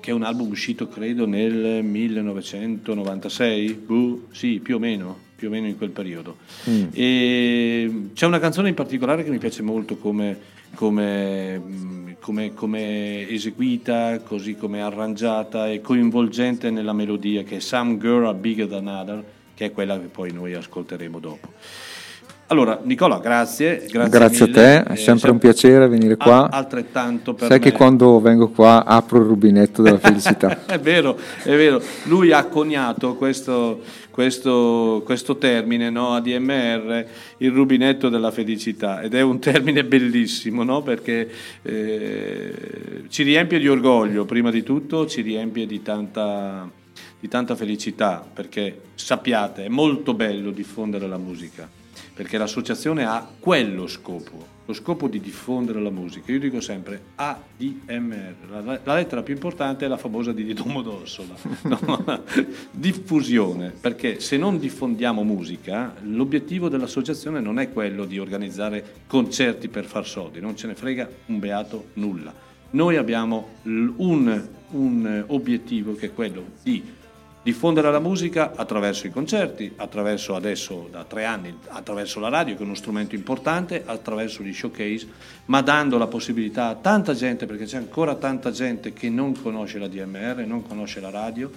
che 0.00 0.10
è 0.10 0.14
un 0.14 0.22
album 0.22 0.50
uscito 0.50 0.88
credo 0.88 1.26
nel 1.26 1.82
1996, 1.84 3.72
Buh, 3.74 4.28
sì, 4.30 4.60
più 4.62 4.76
o 4.76 4.78
meno, 4.78 5.25
più 5.36 5.48
o 5.48 5.50
meno 5.50 5.66
in 5.66 5.76
quel 5.76 5.90
periodo. 5.90 6.38
Mm. 6.68 8.12
C'è 8.14 8.26
una 8.26 8.38
canzone 8.38 8.70
in 8.70 8.74
particolare 8.74 9.22
che 9.22 9.30
mi 9.30 9.38
piace 9.38 9.62
molto 9.62 9.96
come, 9.96 10.36
come, 10.74 11.58
mh, 11.58 12.16
come- 12.20 12.54
come 12.54 13.28
eseguita, 13.28 14.18
così 14.20 14.56
come 14.56 14.80
arrangiata 14.80 15.68
e 15.68 15.80
coinvolgente 15.82 16.70
nella 16.70 16.94
melodia, 16.94 17.42
che 17.42 17.56
è 17.56 17.60
Some 17.60 17.98
Girl 17.98 18.26
Are 18.26 18.36
Bigger 18.36 18.66
Than 18.66 18.86
Other, 18.86 19.24
che 19.54 19.66
è 19.66 19.72
quella 19.72 20.00
che 20.00 20.06
poi 20.06 20.32
noi 20.32 20.54
ascolteremo 20.54 21.18
dopo. 21.18 21.52
Allora, 22.48 22.78
Nicola, 22.84 23.18
grazie. 23.18 23.86
Grazie, 23.90 24.08
Grazie 24.18 24.44
a 24.44 24.48
te, 24.52 24.82
è 24.84 24.92
Eh, 24.92 24.96
sempre 24.96 25.30
un 25.30 25.38
sem- 25.40 25.50
piacere 25.50 25.88
venire 25.88 26.16
qua. 26.16 26.44
Al- 26.44 26.50
altrettanto 26.52 27.34
per 27.34 27.48
Sai 27.48 27.58
me. 27.58 27.64
che 27.64 27.72
quando 27.72 28.20
vengo 28.20 28.50
qua 28.50 28.84
apro 28.84 29.18
il 29.18 29.24
rubinetto 29.26 29.82
della 29.82 29.98
felicità. 29.98 30.64
è 30.64 30.78
vero, 30.78 31.18
è 31.42 31.56
vero. 31.56 31.82
Lui 32.04 32.30
ha 32.30 32.44
coniato 32.44 33.16
questo, 33.16 33.80
questo, 34.12 35.02
questo 35.04 35.38
termine, 35.38 35.90
no? 35.90 36.14
ADMR, 36.14 37.06
il 37.38 37.50
rubinetto 37.50 38.08
della 38.08 38.30
felicità, 38.30 39.00
ed 39.00 39.14
è 39.14 39.22
un 39.22 39.40
termine 39.40 39.82
bellissimo, 39.84 40.62
no? 40.62 40.82
Perché 40.82 41.28
eh, 41.62 42.52
ci 43.08 43.24
riempie 43.24 43.58
di 43.58 43.66
orgoglio, 43.66 44.24
prima 44.24 44.52
di 44.52 44.62
tutto, 44.62 45.06
ci 45.06 45.20
riempie 45.20 45.66
di 45.66 45.82
tanta, 45.82 46.70
di 47.18 47.26
tanta 47.26 47.56
felicità, 47.56 48.24
perché 48.32 48.82
sappiate, 48.94 49.64
è 49.64 49.68
molto 49.68 50.14
bello 50.14 50.52
diffondere 50.52 51.08
la 51.08 51.18
musica, 51.18 51.68
perché 52.16 52.38
l'associazione 52.38 53.04
ha 53.04 53.28
quello 53.38 53.86
scopo, 53.86 54.46
lo 54.64 54.72
scopo 54.72 55.06
di 55.06 55.20
diffondere 55.20 55.82
la 55.82 55.90
musica. 55.90 56.32
Io 56.32 56.38
dico 56.38 56.62
sempre 56.62 56.98
ADMR, 57.14 58.34
la, 58.48 58.80
la 58.82 58.94
lettera 58.94 59.22
più 59.22 59.34
importante 59.34 59.84
è 59.84 59.88
la 59.88 59.98
famosa 59.98 60.32
di 60.32 60.50
Domodossola, 60.54 61.34
no? 61.68 62.22
diffusione, 62.70 63.70
perché 63.78 64.18
se 64.18 64.38
non 64.38 64.58
diffondiamo 64.58 65.24
musica, 65.24 65.94
l'obiettivo 66.04 66.70
dell'associazione 66.70 67.40
non 67.40 67.58
è 67.58 67.70
quello 67.70 68.06
di 68.06 68.18
organizzare 68.18 69.02
concerti 69.06 69.68
per 69.68 69.84
far 69.84 70.06
soldi, 70.06 70.40
non 70.40 70.56
ce 70.56 70.68
ne 70.68 70.74
frega 70.74 71.06
un 71.26 71.38
beato 71.38 71.88
nulla. 71.94 72.32
Noi 72.70 72.96
abbiamo 72.96 73.48
un, 73.64 74.48
un 74.70 75.24
obiettivo 75.26 75.94
che 75.94 76.06
è 76.06 76.14
quello 76.14 76.44
di 76.62 76.82
diffondere 77.46 77.92
la 77.92 78.00
musica 78.00 78.56
attraverso 78.56 79.06
i 79.06 79.12
concerti, 79.12 79.72
attraverso 79.76 80.34
adesso 80.34 80.88
da 80.90 81.04
tre 81.04 81.24
anni, 81.24 81.56
attraverso 81.68 82.18
la 82.18 82.28
radio 82.28 82.56
che 82.56 82.62
è 82.62 82.64
uno 82.64 82.74
strumento 82.74 83.14
importante, 83.14 83.84
attraverso 83.86 84.42
gli 84.42 84.52
showcase, 84.52 85.06
ma 85.44 85.60
dando 85.60 85.96
la 85.96 86.08
possibilità 86.08 86.66
a 86.66 86.74
tanta 86.74 87.14
gente, 87.14 87.46
perché 87.46 87.64
c'è 87.64 87.76
ancora 87.76 88.16
tanta 88.16 88.50
gente 88.50 88.92
che 88.92 89.08
non 89.10 89.40
conosce 89.40 89.78
la 89.78 89.86
DMR, 89.86 90.44
non 90.44 90.66
conosce 90.66 90.98
la 90.98 91.10
radio, 91.10 91.48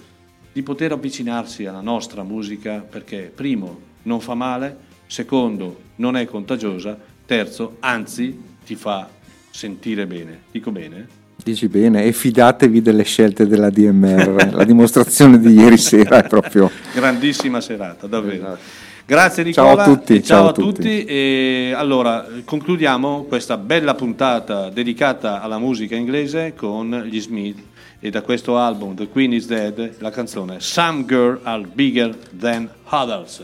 di 0.52 0.62
poter 0.62 0.92
avvicinarsi 0.92 1.66
alla 1.66 1.80
nostra 1.80 2.22
musica 2.22 2.86
perché 2.88 3.32
primo 3.34 3.80
non 4.02 4.20
fa 4.20 4.34
male, 4.34 4.78
secondo 5.08 5.80
non 5.96 6.16
è 6.16 6.24
contagiosa, 6.24 6.96
terzo 7.26 7.78
anzi 7.80 8.40
ti 8.64 8.76
fa 8.76 9.10
sentire 9.50 10.06
bene. 10.06 10.42
Dico 10.52 10.70
bene? 10.70 11.19
Dici 11.42 11.68
bene, 11.68 12.04
e 12.04 12.12
fidatevi 12.12 12.82
delle 12.82 13.02
scelte 13.04 13.46
della 13.46 13.70
DMR. 13.70 14.50
La 14.54 14.64
dimostrazione 14.64 15.38
di 15.38 15.52
ieri 15.54 15.78
sera 15.78 16.22
è 16.22 16.28
proprio. 16.28 16.70
Grandissima 16.92 17.60
serata, 17.60 18.06
davvero. 18.06 18.58
Grazie 19.06 19.52
Ciao 19.52 19.70
Nicola. 19.70 19.82
a 19.82 19.92
tutti, 19.92 20.22
ciao, 20.22 20.38
ciao 20.38 20.48
a 20.48 20.52
tutti. 20.52 20.72
tutti. 20.72 21.04
E 21.04 21.72
allora 21.74 22.26
concludiamo 22.44 23.24
questa 23.24 23.56
bella 23.56 23.94
puntata 23.94 24.70
dedicata 24.70 25.42
alla 25.42 25.58
musica 25.58 25.96
inglese 25.96 26.54
con 26.54 27.06
gli 27.08 27.20
Smith 27.20 27.58
e 27.98 28.10
da 28.10 28.22
questo 28.22 28.56
album 28.56 28.94
The 28.94 29.08
Queen 29.08 29.32
is 29.32 29.46
Dead 29.46 29.96
la 29.98 30.10
canzone 30.10 30.60
Some 30.60 31.04
Girl 31.06 31.40
Are 31.42 31.62
Bigger 31.62 32.14
Than 32.38 32.70
Others. 32.90 33.42